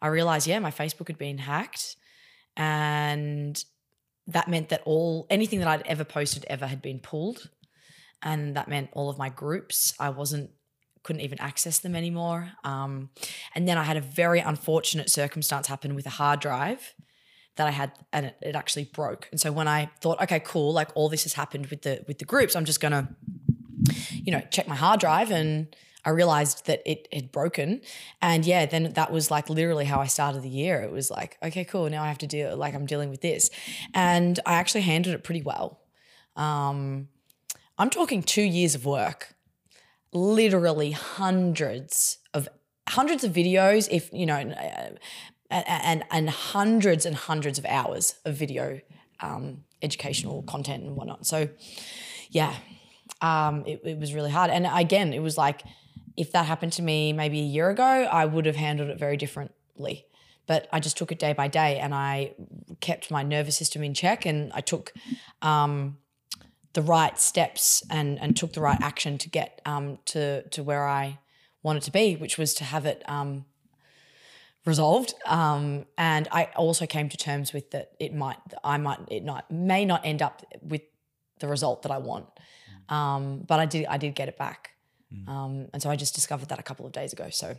I 0.00 0.06
realized, 0.06 0.46
yeah, 0.46 0.58
my 0.58 0.70
Facebook 0.70 1.08
had 1.08 1.18
been 1.18 1.36
hacked, 1.36 1.96
and 2.56 3.62
that 4.26 4.48
meant 4.48 4.70
that 4.70 4.80
all 4.86 5.26
anything 5.28 5.58
that 5.58 5.68
I'd 5.68 5.86
ever 5.86 6.04
posted 6.04 6.46
ever 6.48 6.66
had 6.66 6.80
been 6.80 6.98
pulled, 6.98 7.50
and 8.22 8.56
that 8.56 8.68
meant 8.68 8.88
all 8.94 9.10
of 9.10 9.18
my 9.18 9.28
groups. 9.28 9.92
I 10.00 10.08
wasn't 10.08 10.50
couldn't 11.02 11.20
even 11.20 11.40
access 11.40 11.78
them 11.78 11.94
anymore. 11.94 12.52
Um, 12.64 13.10
and 13.54 13.68
then 13.68 13.76
I 13.76 13.82
had 13.82 13.98
a 13.98 14.00
very 14.00 14.40
unfortunate 14.40 15.10
circumstance 15.10 15.66
happen 15.66 15.94
with 15.94 16.06
a 16.06 16.10
hard 16.10 16.40
drive 16.40 16.94
that 17.56 17.66
I 17.66 17.70
had, 17.70 17.92
and 18.12 18.26
it, 18.26 18.36
it, 18.42 18.56
actually 18.56 18.84
broke. 18.84 19.28
And 19.30 19.40
so 19.40 19.52
when 19.52 19.68
I 19.68 19.90
thought, 20.00 20.20
okay, 20.22 20.40
cool, 20.40 20.72
like 20.72 20.88
all 20.94 21.08
this 21.08 21.24
has 21.24 21.34
happened 21.34 21.66
with 21.66 21.82
the 21.82 22.04
with 22.08 22.18
the 22.18 22.24
groups, 22.24 22.56
I'm 22.56 22.64
just 22.64 22.80
gonna, 22.80 23.14
you 24.12 24.32
know, 24.32 24.42
check 24.50 24.68
my 24.68 24.76
hard 24.76 25.00
drive, 25.00 25.30
and 25.30 25.74
I 26.04 26.10
realized 26.10 26.66
that 26.66 26.82
it 26.84 27.08
had 27.12 27.30
broken. 27.30 27.80
And 28.20 28.44
yeah, 28.44 28.66
then 28.66 28.92
that 28.94 29.12
was 29.12 29.30
like 29.30 29.48
literally 29.50 29.84
how 29.84 30.00
I 30.00 30.06
started 30.06 30.42
the 30.42 30.48
year. 30.48 30.80
It 30.80 30.90
was 30.90 31.10
like, 31.10 31.36
okay, 31.42 31.64
cool, 31.64 31.88
now 31.90 32.02
I 32.02 32.08
have 32.08 32.18
to 32.18 32.26
deal, 32.26 32.56
like 32.56 32.74
I'm 32.74 32.86
dealing 32.86 33.10
with 33.10 33.20
this, 33.20 33.50
and 33.94 34.38
I 34.46 34.54
actually 34.54 34.82
handled 34.82 35.14
it 35.14 35.24
pretty 35.24 35.42
well. 35.42 35.80
Um, 36.36 37.08
I'm 37.78 37.90
talking 37.90 38.22
two 38.22 38.42
years 38.42 38.74
of 38.74 38.86
work 38.86 39.34
literally 40.12 40.90
hundreds 40.90 42.18
of 42.34 42.48
hundreds 42.88 43.24
of 43.24 43.32
videos 43.32 43.88
if 43.90 44.12
you 44.12 44.26
know 44.26 44.54
and 45.52 46.04
and, 46.10 46.30
hundreds 46.30 47.06
and 47.06 47.14
hundreds 47.14 47.58
of 47.58 47.64
hours 47.66 48.16
of 48.24 48.34
video 48.34 48.80
um, 49.20 49.64
educational 49.82 50.42
content 50.42 50.82
and 50.84 50.96
whatnot. 50.96 51.26
So 51.26 51.48
yeah 52.30 52.54
um, 53.20 53.64
it, 53.66 53.80
it 53.84 53.98
was 53.98 54.14
really 54.14 54.30
hard. 54.30 54.50
And 54.50 54.66
again 54.66 55.12
it 55.12 55.20
was 55.20 55.36
like 55.36 55.62
if 56.16 56.32
that 56.32 56.46
happened 56.46 56.72
to 56.74 56.82
me 56.82 57.12
maybe 57.12 57.40
a 57.40 57.44
year 57.44 57.70
ago 57.70 57.82
i 57.84 58.26
would 58.26 58.44
have 58.44 58.56
handled 58.56 58.90
it 58.90 58.98
very 58.98 59.16
differently. 59.16 60.06
But 60.46 60.68
I 60.72 60.80
just 60.80 60.96
took 60.96 61.12
it 61.12 61.18
day 61.20 61.32
by 61.32 61.46
day 61.46 61.78
and 61.78 61.94
I 61.94 62.34
kept 62.80 63.10
my 63.10 63.22
nervous 63.22 63.56
system 63.56 63.84
in 63.84 63.94
check 63.94 64.26
and 64.26 64.52
I 64.52 64.60
took 64.60 64.92
um, 65.40 65.98
the 66.72 66.82
right 66.82 67.18
steps 67.18 67.82
and 67.90 68.18
and 68.20 68.36
took 68.36 68.52
the 68.52 68.60
right 68.60 68.80
action 68.80 69.18
to 69.18 69.28
get 69.28 69.60
um, 69.64 69.98
to 70.06 70.42
to 70.48 70.62
where 70.62 70.86
I 70.86 71.18
wanted 71.62 71.82
to 71.84 71.92
be, 71.92 72.16
which 72.16 72.38
was 72.38 72.54
to 72.54 72.64
have 72.64 72.86
it 72.86 73.02
um, 73.08 73.44
resolved. 74.64 75.14
Um, 75.26 75.86
and 75.98 76.28
I 76.30 76.44
also 76.56 76.86
came 76.86 77.08
to 77.08 77.16
terms 77.16 77.52
with 77.52 77.70
that 77.72 77.92
it 77.98 78.14
might 78.14 78.38
I 78.62 78.78
might 78.78 79.00
it 79.08 79.24
not 79.24 79.50
may 79.50 79.84
not 79.84 80.04
end 80.04 80.22
up 80.22 80.42
with 80.62 80.82
the 81.40 81.48
result 81.48 81.82
that 81.82 81.92
I 81.92 81.98
want, 81.98 82.26
um, 82.88 83.44
but 83.46 83.60
I 83.60 83.66
did 83.66 83.86
I 83.86 83.96
did 83.98 84.14
get 84.14 84.28
it 84.28 84.38
back, 84.38 84.70
mm. 85.12 85.28
um, 85.28 85.68
and 85.72 85.82
so 85.82 85.90
I 85.90 85.96
just 85.96 86.14
discovered 86.14 86.48
that 86.50 86.58
a 86.58 86.62
couple 86.62 86.86
of 86.86 86.92
days 86.92 87.12
ago. 87.12 87.28
So 87.30 87.56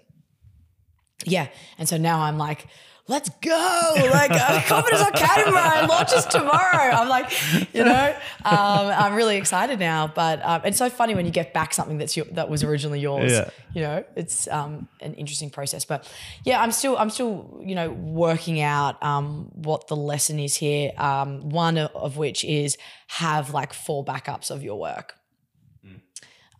yeah, 1.25 1.47
and 1.77 1.87
so 1.87 1.97
now 1.97 2.21
I'm 2.21 2.37
like 2.37 2.67
let's 3.07 3.29
go. 3.41 3.93
Like, 3.95 4.31
uh, 4.31 4.61
confidence 4.67 5.01
on 5.03 5.11
catamaran 5.11 5.87
launches 5.89 6.25
tomorrow. 6.25 6.89
I'm 6.91 7.09
like, 7.09 7.31
you 7.73 7.83
know, 7.83 8.15
um, 8.45 8.87
I'm 8.87 9.13
really 9.13 9.37
excited 9.37 9.79
now. 9.79 10.07
But 10.07 10.43
um, 10.43 10.61
it's 10.65 10.77
so 10.77 10.89
funny 10.89 11.15
when 11.15 11.25
you 11.25 11.31
get 11.31 11.53
back 11.53 11.73
something 11.73 11.97
that's 11.97 12.15
your, 12.15 12.25
that 12.31 12.49
was 12.49 12.63
originally 12.63 12.99
yours. 12.99 13.31
Yeah. 13.31 13.49
You 13.73 13.81
know, 13.81 14.03
it's 14.15 14.47
um, 14.47 14.87
an 15.01 15.13
interesting 15.15 15.49
process. 15.49 15.85
But 15.85 16.09
yeah, 16.43 16.61
I'm 16.61 16.71
still, 16.71 16.97
I'm 16.97 17.09
still, 17.09 17.61
you 17.63 17.75
know, 17.75 17.89
working 17.89 18.61
out 18.61 19.01
um, 19.03 19.51
what 19.53 19.87
the 19.87 19.95
lesson 19.95 20.39
is 20.39 20.55
here. 20.55 20.91
Um, 20.97 21.49
one 21.49 21.77
of 21.77 22.17
which 22.17 22.43
is 22.45 22.77
have 23.07 23.53
like 23.53 23.73
four 23.73 24.05
backups 24.05 24.49
of 24.49 24.63
your 24.63 24.79
work. 24.79 25.15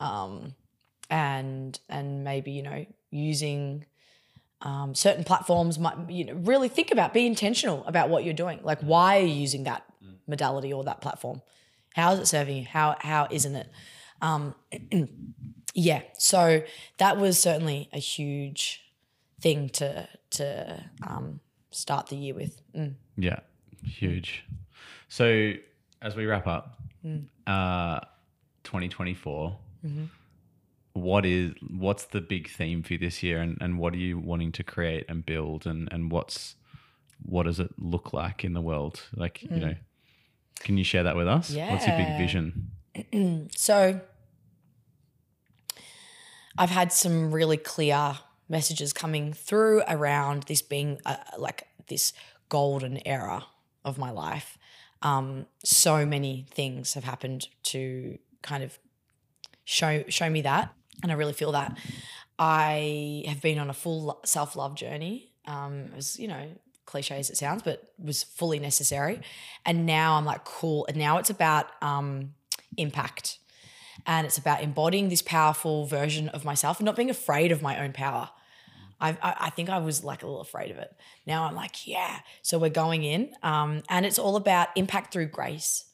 Mm. 0.02 0.54
and 1.10 1.80
and 1.88 2.24
maybe 2.26 2.52
you 2.52 2.62
know 2.62 2.86
using 3.10 3.86
um, 4.64 4.96
certain 4.96 5.24
platforms 5.24 5.78
might 5.78 6.10
you 6.10 6.26
know 6.26 6.34
really 6.34 6.70
think 6.70 6.92
about 6.92 7.14
be 7.14 7.26
intentional 7.26 7.86
about 7.86 8.10
what 8.10 8.24
you're 8.24 8.34
doing. 8.34 8.60
Like 8.64 8.80
why 8.82 9.20
are 9.20 9.26
you 9.26 9.34
using 9.34 9.66
that 9.66 9.84
modality 10.28 10.72
or 10.74 10.84
that 10.86 11.02
platform? 11.02 11.42
How 11.94 12.14
is 12.14 12.20
it 12.20 12.28
serving 12.28 12.58
you? 12.58 12.66
How 12.66 12.96
how 13.00 13.28
isn't 13.30 13.56
it? 13.56 13.70
Um, 14.22 14.56
yeah. 15.74 16.02
So 16.18 16.64
that 16.98 17.18
was 17.18 17.40
certainly 17.40 17.90
a 17.94 18.00
huge 18.00 18.84
thing 19.42 19.70
to 19.70 20.08
to 20.32 20.84
um, 21.06 21.42
start 21.72 22.08
the 22.08 22.16
year 22.16 22.34
with. 22.34 22.62
Mm. 22.76 22.96
yeah. 23.18 23.40
Huge. 23.86 24.46
So 25.10 25.54
as 26.02 26.16
we 26.16 26.26
wrap 26.26 26.48
up 26.48 26.78
mm. 27.06 27.26
uh, 27.46 28.00
2024 28.64 29.58
mm-hmm 29.86 30.06
what 30.94 31.26
is 31.26 31.54
what's 31.70 32.06
the 32.06 32.22
big 32.22 32.50
theme 32.50 32.84
for 32.84 32.94
you 32.94 33.00
this 33.00 33.24
year 33.24 33.42
and, 33.42 33.58
and 33.62 33.80
what 33.80 33.94
are 33.94 33.98
you 33.98 34.18
wanting 34.18 34.52
to 34.52 34.64
create 34.64 35.06
and 35.10 35.26
build 35.26 35.66
and, 35.66 35.90
and 35.92 36.12
what's 36.12 36.56
what 37.26 37.44
does 37.44 37.60
it 37.60 37.72
look 37.80 38.14
like 38.14 38.44
in 38.44 38.54
the 38.54 38.62
world? 38.62 39.02
Like 39.16 39.40
mm. 39.40 39.56
you 39.56 39.66
know 39.66 39.76
can 40.60 40.78
you 40.78 40.84
share 40.84 41.04
that 41.04 41.16
with 41.16 41.28
us? 41.28 41.50
Yeah. 41.50 41.72
what's 41.72 41.88
your 41.88 41.98
big 41.98 42.18
vision? 42.18 42.72
So 43.56 44.00
i've 46.56 46.70
had 46.70 46.92
some 46.94 47.32
really 47.32 47.58
clear 47.58 48.16
messages 48.48 48.94
coming 48.94 49.34
through 49.34 49.82
around 49.88 50.44
this 50.44 50.62
being 50.62 51.00
a, 51.06 51.18
like 51.40 51.68
this 51.88 52.14
golden 52.50 53.00
era 53.08 53.44
of 53.84 53.98
my 53.98 54.12
life. 54.12 54.58
Um, 55.02 55.48
so 55.64 56.06
many 56.06 56.46
things 56.52 56.94
have 56.94 57.04
happened 57.04 57.48
to 57.64 58.20
kind 58.42 58.64
of 58.64 58.78
show 59.66 60.04
show 60.08 60.30
me 60.30 60.42
that 60.42 60.74
and 61.02 61.12
I 61.12 61.16
really 61.16 61.34
feel 61.34 61.52
that. 61.54 61.78
I 62.38 63.24
have 63.28 63.42
been 63.42 63.60
on 63.60 63.70
a 63.70 63.74
full 63.74 64.20
self 64.26 64.56
love 64.56 64.76
journey. 64.76 65.32
Um, 65.46 65.94
was, 65.96 66.18
you 66.20 66.28
know, 66.28 66.48
cliche 66.86 67.18
as 67.18 67.30
it 67.30 67.38
sounds, 67.38 67.64
but 67.64 67.92
was 67.98 68.24
fully 68.24 68.60
necessary. 68.60 69.22
And 69.66 69.86
now 69.86 70.16
I'm 70.16 70.26
like, 70.26 70.46
cool. 70.46 70.86
And 70.88 70.98
now 70.98 71.18
it's 71.18 71.30
about 71.30 71.68
um, 71.82 72.34
impact, 72.78 73.40
and 74.06 74.26
it's 74.26 74.38
about 74.38 74.62
embodying 74.62 75.10
this 75.10 75.22
powerful 75.22 75.86
version 75.86 76.30
of 76.30 76.46
myself 76.46 76.80
and 76.80 76.86
not 76.86 76.96
being 76.96 77.10
afraid 77.10 77.52
of 77.52 77.62
my 77.62 77.84
own 77.84 77.94
power. 77.94 78.30
I, 79.02 79.18
I, 79.22 79.50
think 79.50 79.70
I 79.70 79.80
was 79.80 80.06
like 80.06 80.24
a 80.24 80.26
little 80.26 80.40
afraid 80.40 80.72
of 80.72 80.78
it. 80.78 80.96
Now 81.28 81.44
I'm 81.44 81.56
like, 81.56 81.86
yeah. 81.86 82.20
So 82.42 82.58
we're 82.58 82.70
going 82.70 83.04
in, 83.04 83.34
um, 83.44 83.84
and 83.90 84.06
it's 84.06 84.18
all 84.18 84.38
about 84.38 84.70
impact 84.78 85.12
through 85.12 85.28
grace. 85.28 85.86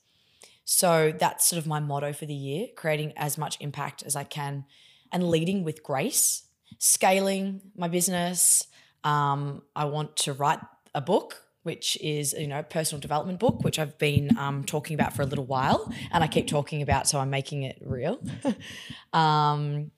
So 0.63 1.11
that's 1.17 1.47
sort 1.47 1.57
of 1.59 1.65
my 1.65 1.79
motto 1.79 2.13
for 2.13 2.27
the 2.27 2.35
year: 2.35 2.67
creating 2.75 3.13
as 3.17 3.35
much 3.37 3.57
impact 3.59 4.03
as 4.03 4.15
I 4.15 4.23
can 4.23 4.65
and 5.11 5.29
leading 5.29 5.63
with 5.63 5.83
grace, 5.83 6.43
scaling 6.77 7.61
my 7.75 7.87
business. 7.87 8.67
Um, 9.03 9.63
I 9.75 9.85
want 9.85 10.17
to 10.17 10.33
write 10.33 10.59
a 10.93 11.01
book 11.01 11.43
which 11.63 11.97
is 12.01 12.33
you 12.33 12.47
know 12.47 12.59
a 12.59 12.63
personal 12.63 12.99
development 12.99 13.39
book, 13.39 13.63
which 13.63 13.79
I've 13.79 13.97
been 13.97 14.37
um, 14.37 14.63
talking 14.63 14.93
about 14.95 15.13
for 15.13 15.21
a 15.21 15.25
little 15.25 15.45
while, 15.45 15.91
and 16.11 16.23
I 16.23 16.27
keep 16.27 16.47
talking 16.47 16.81
about, 16.81 17.07
so 17.07 17.19
I'm 17.19 17.29
making 17.29 17.63
it 17.63 17.77
real. 17.81 18.19
um, 19.13 19.91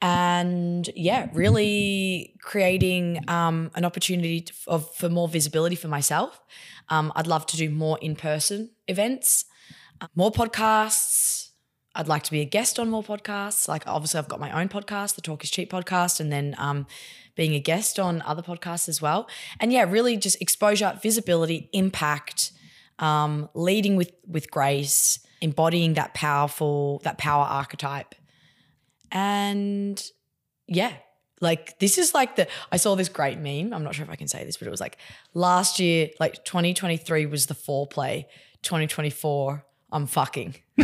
and 0.00 0.90
yeah, 0.96 1.28
really 1.32 2.34
creating 2.42 3.20
um, 3.28 3.70
an 3.74 3.84
opportunity 3.84 4.46
of, 4.66 4.92
for 4.96 5.08
more 5.08 5.28
visibility 5.28 5.76
for 5.76 5.88
myself. 5.88 6.40
Um, 6.88 7.12
I'd 7.14 7.28
love 7.28 7.46
to 7.46 7.56
do 7.56 7.70
more 7.70 7.98
in 8.02 8.16
person 8.16 8.70
events, 8.88 9.44
uh, 10.00 10.08
more 10.16 10.32
podcasts. 10.32 11.41
I'd 11.94 12.08
like 12.08 12.22
to 12.24 12.30
be 12.30 12.40
a 12.40 12.44
guest 12.44 12.78
on 12.78 12.90
more 12.90 13.02
podcasts. 13.02 13.68
Like 13.68 13.86
obviously, 13.86 14.18
I've 14.18 14.28
got 14.28 14.40
my 14.40 14.50
own 14.58 14.68
podcast, 14.68 15.14
the 15.14 15.20
Talk 15.20 15.44
Is 15.44 15.50
Cheap 15.50 15.70
podcast, 15.70 16.20
and 16.20 16.32
then 16.32 16.54
um, 16.58 16.86
being 17.36 17.54
a 17.54 17.60
guest 17.60 17.98
on 17.98 18.22
other 18.22 18.42
podcasts 18.42 18.88
as 18.88 19.02
well. 19.02 19.28
And 19.60 19.72
yeah, 19.72 19.84
really 19.88 20.16
just 20.16 20.40
exposure, 20.40 20.98
visibility, 21.02 21.68
impact, 21.72 22.52
um, 22.98 23.48
leading 23.54 23.96
with 23.96 24.12
with 24.26 24.50
grace, 24.50 25.18
embodying 25.40 25.94
that 25.94 26.14
powerful 26.14 27.00
that 27.04 27.18
power 27.18 27.44
archetype 27.44 28.14
and 29.12 30.02
yeah, 30.66 30.94
like 31.40 31.78
this 31.78 31.98
is 31.98 32.14
like 32.14 32.36
the 32.36 32.48
I 32.72 32.78
saw 32.78 32.96
this 32.96 33.08
great 33.08 33.38
meme. 33.38 33.72
I'm 33.72 33.84
not 33.84 33.94
sure 33.94 34.04
if 34.04 34.10
I 34.10 34.16
can 34.16 34.26
say 34.26 34.44
this, 34.44 34.56
but 34.56 34.66
it 34.66 34.70
was 34.70 34.80
like 34.80 34.96
last 35.34 35.78
year, 35.78 36.08
like 36.18 36.44
2023 36.44 37.26
was 37.26 37.46
the 37.46 37.54
foreplay. 37.54 38.24
2024, 38.62 39.64
I'm 39.92 40.06
fucking. 40.06 40.56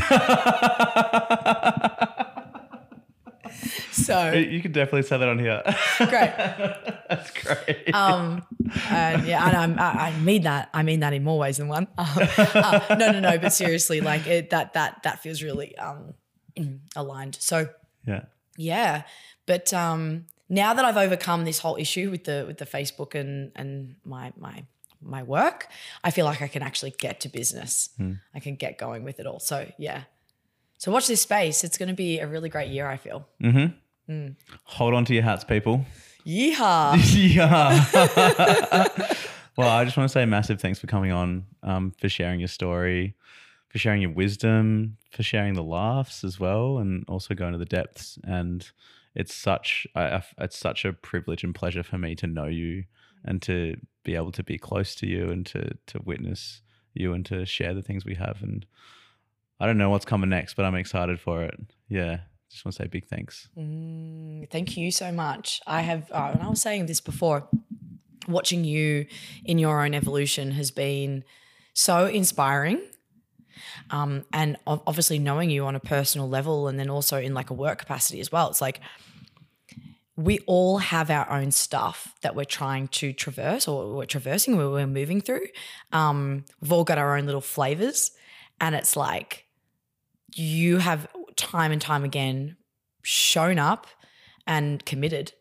so 3.90 4.32
You 4.32 4.60
can 4.60 4.72
definitely 4.72 5.02
say 5.02 5.16
that 5.16 5.28
on 5.28 5.38
here. 5.38 5.62
great. 5.96 6.10
That's 7.08 7.30
great. 7.30 7.94
Um, 7.94 8.42
and 8.90 9.26
yeah, 9.26 9.48
and 9.48 9.56
I'm, 9.56 9.78
I, 9.78 10.08
I 10.08 10.18
mean 10.18 10.42
that. 10.42 10.68
I 10.74 10.82
mean 10.82 11.00
that 11.00 11.14
in 11.14 11.24
more 11.24 11.38
ways 11.38 11.56
than 11.56 11.68
one. 11.68 11.88
Um, 11.96 12.06
uh, 12.36 12.96
no, 12.98 13.12
no, 13.12 13.20
no. 13.20 13.38
But 13.38 13.54
seriously, 13.54 14.02
like 14.02 14.26
it, 14.26 14.50
that, 14.50 14.74
that, 14.74 15.02
that 15.04 15.22
feels 15.22 15.42
really 15.42 15.76
um, 15.78 16.12
aligned. 16.94 17.36
So 17.40 17.70
yeah. 18.06 18.24
yeah, 18.58 19.04
but 19.46 19.72
um, 19.72 20.26
now 20.50 20.74
that 20.74 20.84
I've 20.84 20.98
overcome 20.98 21.44
this 21.44 21.60
whole 21.60 21.76
issue 21.76 22.10
with 22.10 22.24
the 22.24 22.44
with 22.46 22.58
the 22.58 22.66
Facebook 22.66 23.14
and 23.14 23.52
and 23.56 23.96
my 24.04 24.32
my 24.36 24.64
my 25.00 25.22
work, 25.22 25.66
I 26.04 26.10
feel 26.10 26.24
like 26.24 26.42
I 26.42 26.48
can 26.48 26.62
actually 26.62 26.90
get 26.98 27.20
to 27.20 27.28
business. 27.28 27.90
Hmm. 27.96 28.14
I 28.34 28.40
can 28.40 28.54
get 28.56 28.78
going 28.78 29.04
with 29.04 29.20
it 29.20 29.26
all. 29.26 29.38
So 29.40 29.70
yeah. 29.78 30.02
So 30.78 30.92
watch 30.92 31.06
this 31.08 31.22
space. 31.22 31.64
It's 31.64 31.76
going 31.78 31.88
to 31.88 31.94
be 31.94 32.18
a 32.20 32.26
really 32.26 32.48
great 32.48 32.70
year. 32.70 32.88
I 32.88 32.96
feel. 32.96 33.26
Mm-hmm. 33.42 34.12
Hmm. 34.12 34.28
Hold 34.64 34.94
on 34.94 35.04
to 35.06 35.14
your 35.14 35.22
hats, 35.24 35.44
people. 35.44 35.84
Yeehaw! 36.26 36.96
yeah. 37.34 37.84
well, 39.56 39.68
I 39.68 39.84
just 39.84 39.96
want 39.96 40.08
to 40.08 40.12
say 40.12 40.24
massive 40.24 40.60
thanks 40.60 40.78
for 40.78 40.86
coming 40.86 41.10
on, 41.12 41.46
um, 41.62 41.92
for 41.98 42.08
sharing 42.08 42.38
your 42.40 42.48
story, 42.48 43.14
for 43.68 43.78
sharing 43.78 44.02
your 44.02 44.12
wisdom, 44.12 44.96
for 45.10 45.22
sharing 45.22 45.54
the 45.54 45.62
laughs 45.62 46.24
as 46.24 46.38
well, 46.38 46.78
and 46.78 47.04
also 47.08 47.34
going 47.34 47.52
to 47.52 47.58
the 47.58 47.64
depths. 47.64 48.18
And 48.24 48.68
it's 49.14 49.34
such, 49.34 49.86
I- 49.94 50.22
it's 50.38 50.58
such 50.58 50.84
a 50.84 50.92
privilege 50.92 51.44
and 51.44 51.54
pleasure 51.54 51.82
for 51.82 51.98
me 51.98 52.14
to 52.16 52.26
know 52.26 52.46
you 52.46 52.84
and 53.24 53.42
to 53.42 53.76
be 54.04 54.14
able 54.14 54.32
to 54.32 54.42
be 54.42 54.58
close 54.58 54.94
to 54.96 55.06
you 55.06 55.30
and 55.30 55.44
to 55.46 55.76
to 55.86 56.00
witness 56.04 56.62
you 56.94 57.12
and 57.12 57.24
to 57.26 57.44
share 57.44 57.74
the 57.74 57.82
things 57.82 58.04
we 58.04 58.14
have. 58.14 58.42
And 58.42 58.66
I 59.60 59.66
don't 59.66 59.78
know 59.78 59.90
what's 59.90 60.04
coming 60.04 60.30
next, 60.30 60.54
but 60.54 60.64
I'm 60.64 60.74
excited 60.74 61.20
for 61.20 61.42
it. 61.42 61.58
Yeah. 61.88 62.20
Just 62.50 62.64
want 62.64 62.76
to 62.76 62.82
say 62.82 62.88
big 62.88 63.06
thanks. 63.06 63.48
Thank 64.50 64.76
you 64.76 64.90
so 64.90 65.12
much. 65.12 65.60
I 65.66 65.82
have, 65.82 66.10
uh, 66.10 66.30
and 66.32 66.42
I 66.42 66.48
was 66.48 66.62
saying 66.62 66.86
this 66.86 67.00
before, 67.00 67.46
watching 68.26 68.64
you 68.64 69.06
in 69.44 69.58
your 69.58 69.84
own 69.84 69.94
evolution 69.94 70.52
has 70.52 70.70
been 70.70 71.24
so 71.74 72.06
inspiring. 72.06 72.80
Um, 73.90 74.24
and 74.32 74.56
obviously 74.66 75.18
knowing 75.18 75.50
you 75.50 75.66
on 75.66 75.74
a 75.74 75.80
personal 75.80 76.28
level 76.28 76.68
and 76.68 76.78
then 76.78 76.88
also 76.88 77.20
in 77.20 77.34
like 77.34 77.50
a 77.50 77.54
work 77.54 77.78
capacity 77.78 78.20
as 78.20 78.32
well. 78.32 78.48
It's 78.48 78.60
like 78.60 78.80
we 80.18 80.40
all 80.46 80.78
have 80.78 81.12
our 81.12 81.30
own 81.30 81.52
stuff 81.52 82.12
that 82.22 82.34
we're 82.34 82.44
trying 82.44 82.88
to 82.88 83.12
traverse 83.12 83.68
or 83.68 83.94
we're 83.94 84.04
traversing, 84.04 84.56
where 84.56 84.68
we're 84.68 84.84
moving 84.84 85.20
through. 85.20 85.46
Um, 85.92 86.44
we've 86.60 86.72
all 86.72 86.82
got 86.82 86.98
our 86.98 87.16
own 87.16 87.24
little 87.24 87.40
flavors. 87.40 88.10
And 88.60 88.74
it's 88.74 88.96
like 88.96 89.44
you 90.34 90.78
have 90.78 91.06
time 91.36 91.70
and 91.70 91.80
time 91.80 92.02
again 92.02 92.56
shown 93.02 93.60
up 93.60 93.86
and 94.44 94.84
committed 94.84 95.34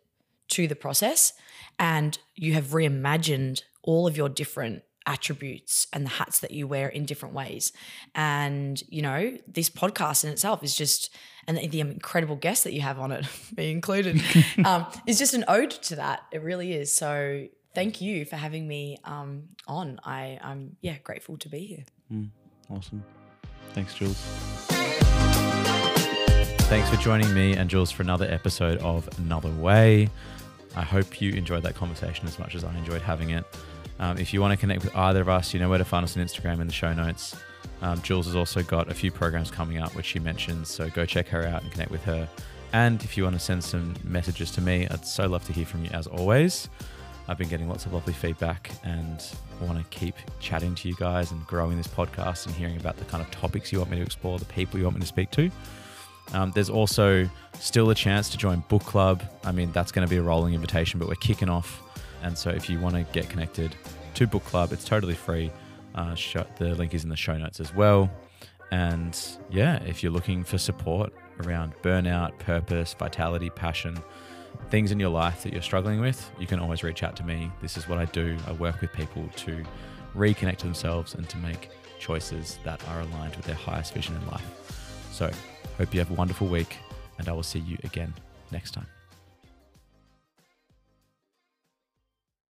to 0.50 0.68
the 0.68 0.76
process 0.76 1.34
and 1.80 2.20
you 2.36 2.54
have 2.54 2.66
reimagined 2.66 3.64
all 3.82 4.06
of 4.06 4.16
your 4.16 4.30
different 4.30 4.84
attributes 5.08 5.88
and 5.92 6.06
the 6.06 6.12
hats 6.12 6.40
that 6.40 6.52
you 6.52 6.68
wear 6.68 6.88
in 6.88 7.06
different 7.06 7.34
ways 7.34 7.72
and 8.14 8.84
you 8.90 9.02
know 9.02 9.38
this 9.48 9.70
podcast 9.70 10.24
in 10.24 10.30
itself 10.30 10.64
is 10.64 10.76
just 10.76 11.10
and 11.48 11.58
the, 11.58 11.68
the 11.68 11.80
incredible 11.80 12.36
guests 12.36 12.64
that 12.64 12.74
you 12.74 12.82
have 12.82 13.00
on 13.00 13.12
it 13.12 13.26
me 13.58 13.72
included 13.72 14.22
um, 14.66 14.86
is 15.06 15.18
just 15.18 15.34
an 15.34 15.46
ode 15.48 15.72
to 15.72 15.96
that 15.96 16.24
it 16.32 16.42
really 16.42 16.74
is 16.74 16.94
so 16.94 17.48
thank 17.76 18.02
you 18.02 18.26
for 18.26 18.36
having 18.36 18.68
me 18.68 18.98
um, 19.04 19.44
on 19.68 20.00
i 20.04 20.40
i'm 20.42 20.76
yeah 20.82 20.96
grateful 21.04 21.38
to 21.38 21.50
be 21.50 21.60
here 21.60 21.86
Awesome. 22.70 23.04
Thanks, 23.74 23.94
Jules. 23.94 24.18
Thanks 26.68 26.90
for 26.90 26.98
joining 26.98 27.34
me 27.34 27.54
and 27.54 27.70
Jules 27.70 27.92
for 27.92 28.04
another 28.04 28.26
episode 28.30 28.78
of 28.80 29.08
Another 29.20 29.50
Way. 29.52 30.10
I 30.76 30.82
hope 30.82 31.22
you 31.22 31.32
enjoyed 31.32 31.64
that 31.64 31.76
conversation 31.76 32.28
as 32.28 32.38
much 32.40 32.56
as 32.56 32.64
I 32.66 32.78
enjoyed 32.78 33.02
having 33.02 33.30
it. 33.30 33.46
Um, 34.00 34.18
if 34.18 34.34
you 34.34 34.42
want 34.42 34.52
to 34.52 34.58
connect 34.58 34.84
with 34.84 34.96
either 34.96 35.22
of 35.22 35.30
us, 35.30 35.54
you 35.54 35.60
know 35.60 35.70
where 35.70 35.78
to 35.78 35.86
find 35.86 36.04
us 36.04 36.18
on 36.18 36.24
Instagram 36.24 36.60
in 36.60 36.68
the 36.68 36.74
show 36.74 36.94
notes. 36.94 37.36
Um, 37.82 38.02
Jules 38.02 38.26
has 38.26 38.36
also 38.36 38.64
got 38.64 38.90
a 38.90 38.94
few 38.94 39.12
programs 39.12 39.52
coming 39.52 39.78
up, 39.78 39.96
which 39.96 40.06
she 40.06 40.20
mentions, 40.20 40.70
so 40.70 40.90
go 40.90 41.06
check 41.06 41.28
her 41.28 41.46
out 41.46 41.62
and 41.62 41.72
connect 41.72 41.92
with 41.92 42.04
her. 42.04 42.28
And 42.74 43.02
if 43.04 43.16
you 43.16 43.24
want 43.24 43.36
to 43.36 43.40
send 43.40 43.64
some 43.64 43.96
messages 44.04 44.52
to 44.52 44.62
me, 44.62 44.88
I'd 44.90 45.06
so 45.06 45.28
love 45.28 45.46
to 45.46 45.54
hear 45.54 45.66
from 45.66 45.86
you 45.86 45.92
as 45.92 46.08
always. 46.08 46.70
I've 47.28 47.38
been 47.38 47.50
getting 47.50 47.68
lots 47.68 47.86
of 47.86 47.94
lovely 47.94 48.14
feedback 48.14 48.72
and 48.84 49.24
want 49.62 49.78
to 49.78 49.84
keep 49.98 50.16
chatting 50.40 50.76
to 50.76 50.88
you 50.88 50.96
guys 50.96 51.32
and 51.32 51.46
growing 51.46 51.78
this 51.78 51.88
podcast 51.88 52.46
and 52.46 52.56
hearing 52.56 52.78
about 52.78 52.98
the 52.98 53.06
kind 53.06 53.22
of 53.22 53.30
topics 53.32 53.72
you 53.72 53.80
want 53.80 53.92
me 53.92 53.98
to 53.98 54.04
explore, 54.04 54.40
the 54.40 54.46
people 54.46 54.80
you 54.80 54.86
want 54.86 54.96
me 54.96 55.02
to 55.02 55.08
speak 55.08 55.32
to. 55.32 55.52
Um, 56.34 56.52
there's 56.52 56.70
also 56.70 57.30
still 57.60 57.90
a 57.90 57.96
chance 57.96 58.30
to 58.30 58.38
join 58.38 58.64
book 58.70 58.84
club. 58.84 59.24
I 59.44 59.52
mean, 59.52 59.72
that's 59.72 59.92
going 59.92 60.06
to 60.06 60.10
be 60.10 60.18
a 60.18 60.22
rolling 60.22 60.54
invitation, 60.54 61.00
but 61.00 61.08
we're 61.08 61.16
kicking 61.16 61.50
off. 61.50 61.82
And 62.24 62.38
so 62.38 62.50
if 62.50 62.70
you 62.70 62.80
want 62.80 62.96
to 62.96 63.04
get 63.14 63.30
connected 63.30 63.76
to 64.16 64.28
book 64.28 64.44
club, 64.46 64.72
it's 64.72 64.84
totally 64.86 65.14
free. 65.14 65.52
Uh, 65.98 66.16
the 66.58 66.76
link 66.76 66.94
is 66.94 67.04
in 67.04 67.10
the 67.10 67.16
show 67.18 67.38
notes 67.38 67.60
as 67.60 67.74
well. 67.74 68.10
And 68.72 69.20
yeah, 69.50 69.82
if 69.84 70.04
you're 70.04 70.12
looking 70.12 70.44
for 70.44 70.58
support 70.58 71.12
around 71.44 71.74
burnout, 71.82 72.38
purpose, 72.40 72.94
vitality, 72.94 73.50
passion, 73.50 73.98
things 74.70 74.92
in 74.92 75.00
your 75.00 75.10
life 75.10 75.44
that 75.44 75.54
you're 75.54 75.62
struggling 75.62 76.00
with, 76.00 76.30
you 76.40 76.46
can 76.46 76.60
always 76.60 76.84
reach 76.84 77.04
out 77.04 77.16
to 77.18 77.24
me. 77.24 77.52
This 77.62 77.78
is 77.78 77.88
what 77.88 77.98
I 77.98 78.06
do. 78.06 78.38
I 78.46 78.52
work 78.54 78.80
with 78.82 78.94
people 78.94 79.28
to 79.38 79.64
reconnect 80.16 80.58
to 80.58 80.66
themselves 80.66 81.16
and 81.16 81.28
to 81.30 81.38
make 81.38 81.70
choices 82.00 82.60
that 82.64 82.82
are 82.90 83.02
aligned 83.02 83.36
with 83.36 83.46
their 83.46 83.56
highest 83.56 83.94
vision 83.94 84.16
in 84.16 84.28
life. 84.28 85.10
So, 85.12 85.32
hope 85.78 85.94
you 85.94 86.00
have 86.00 86.12
a 86.12 86.16
wonderful 86.16 86.48
week, 86.48 86.78
and 87.18 87.28
I 87.28 87.32
will 87.32 87.44
see 87.44 87.60
you 87.60 87.78
again 87.84 88.14
next 88.52 88.72
time. 88.72 88.97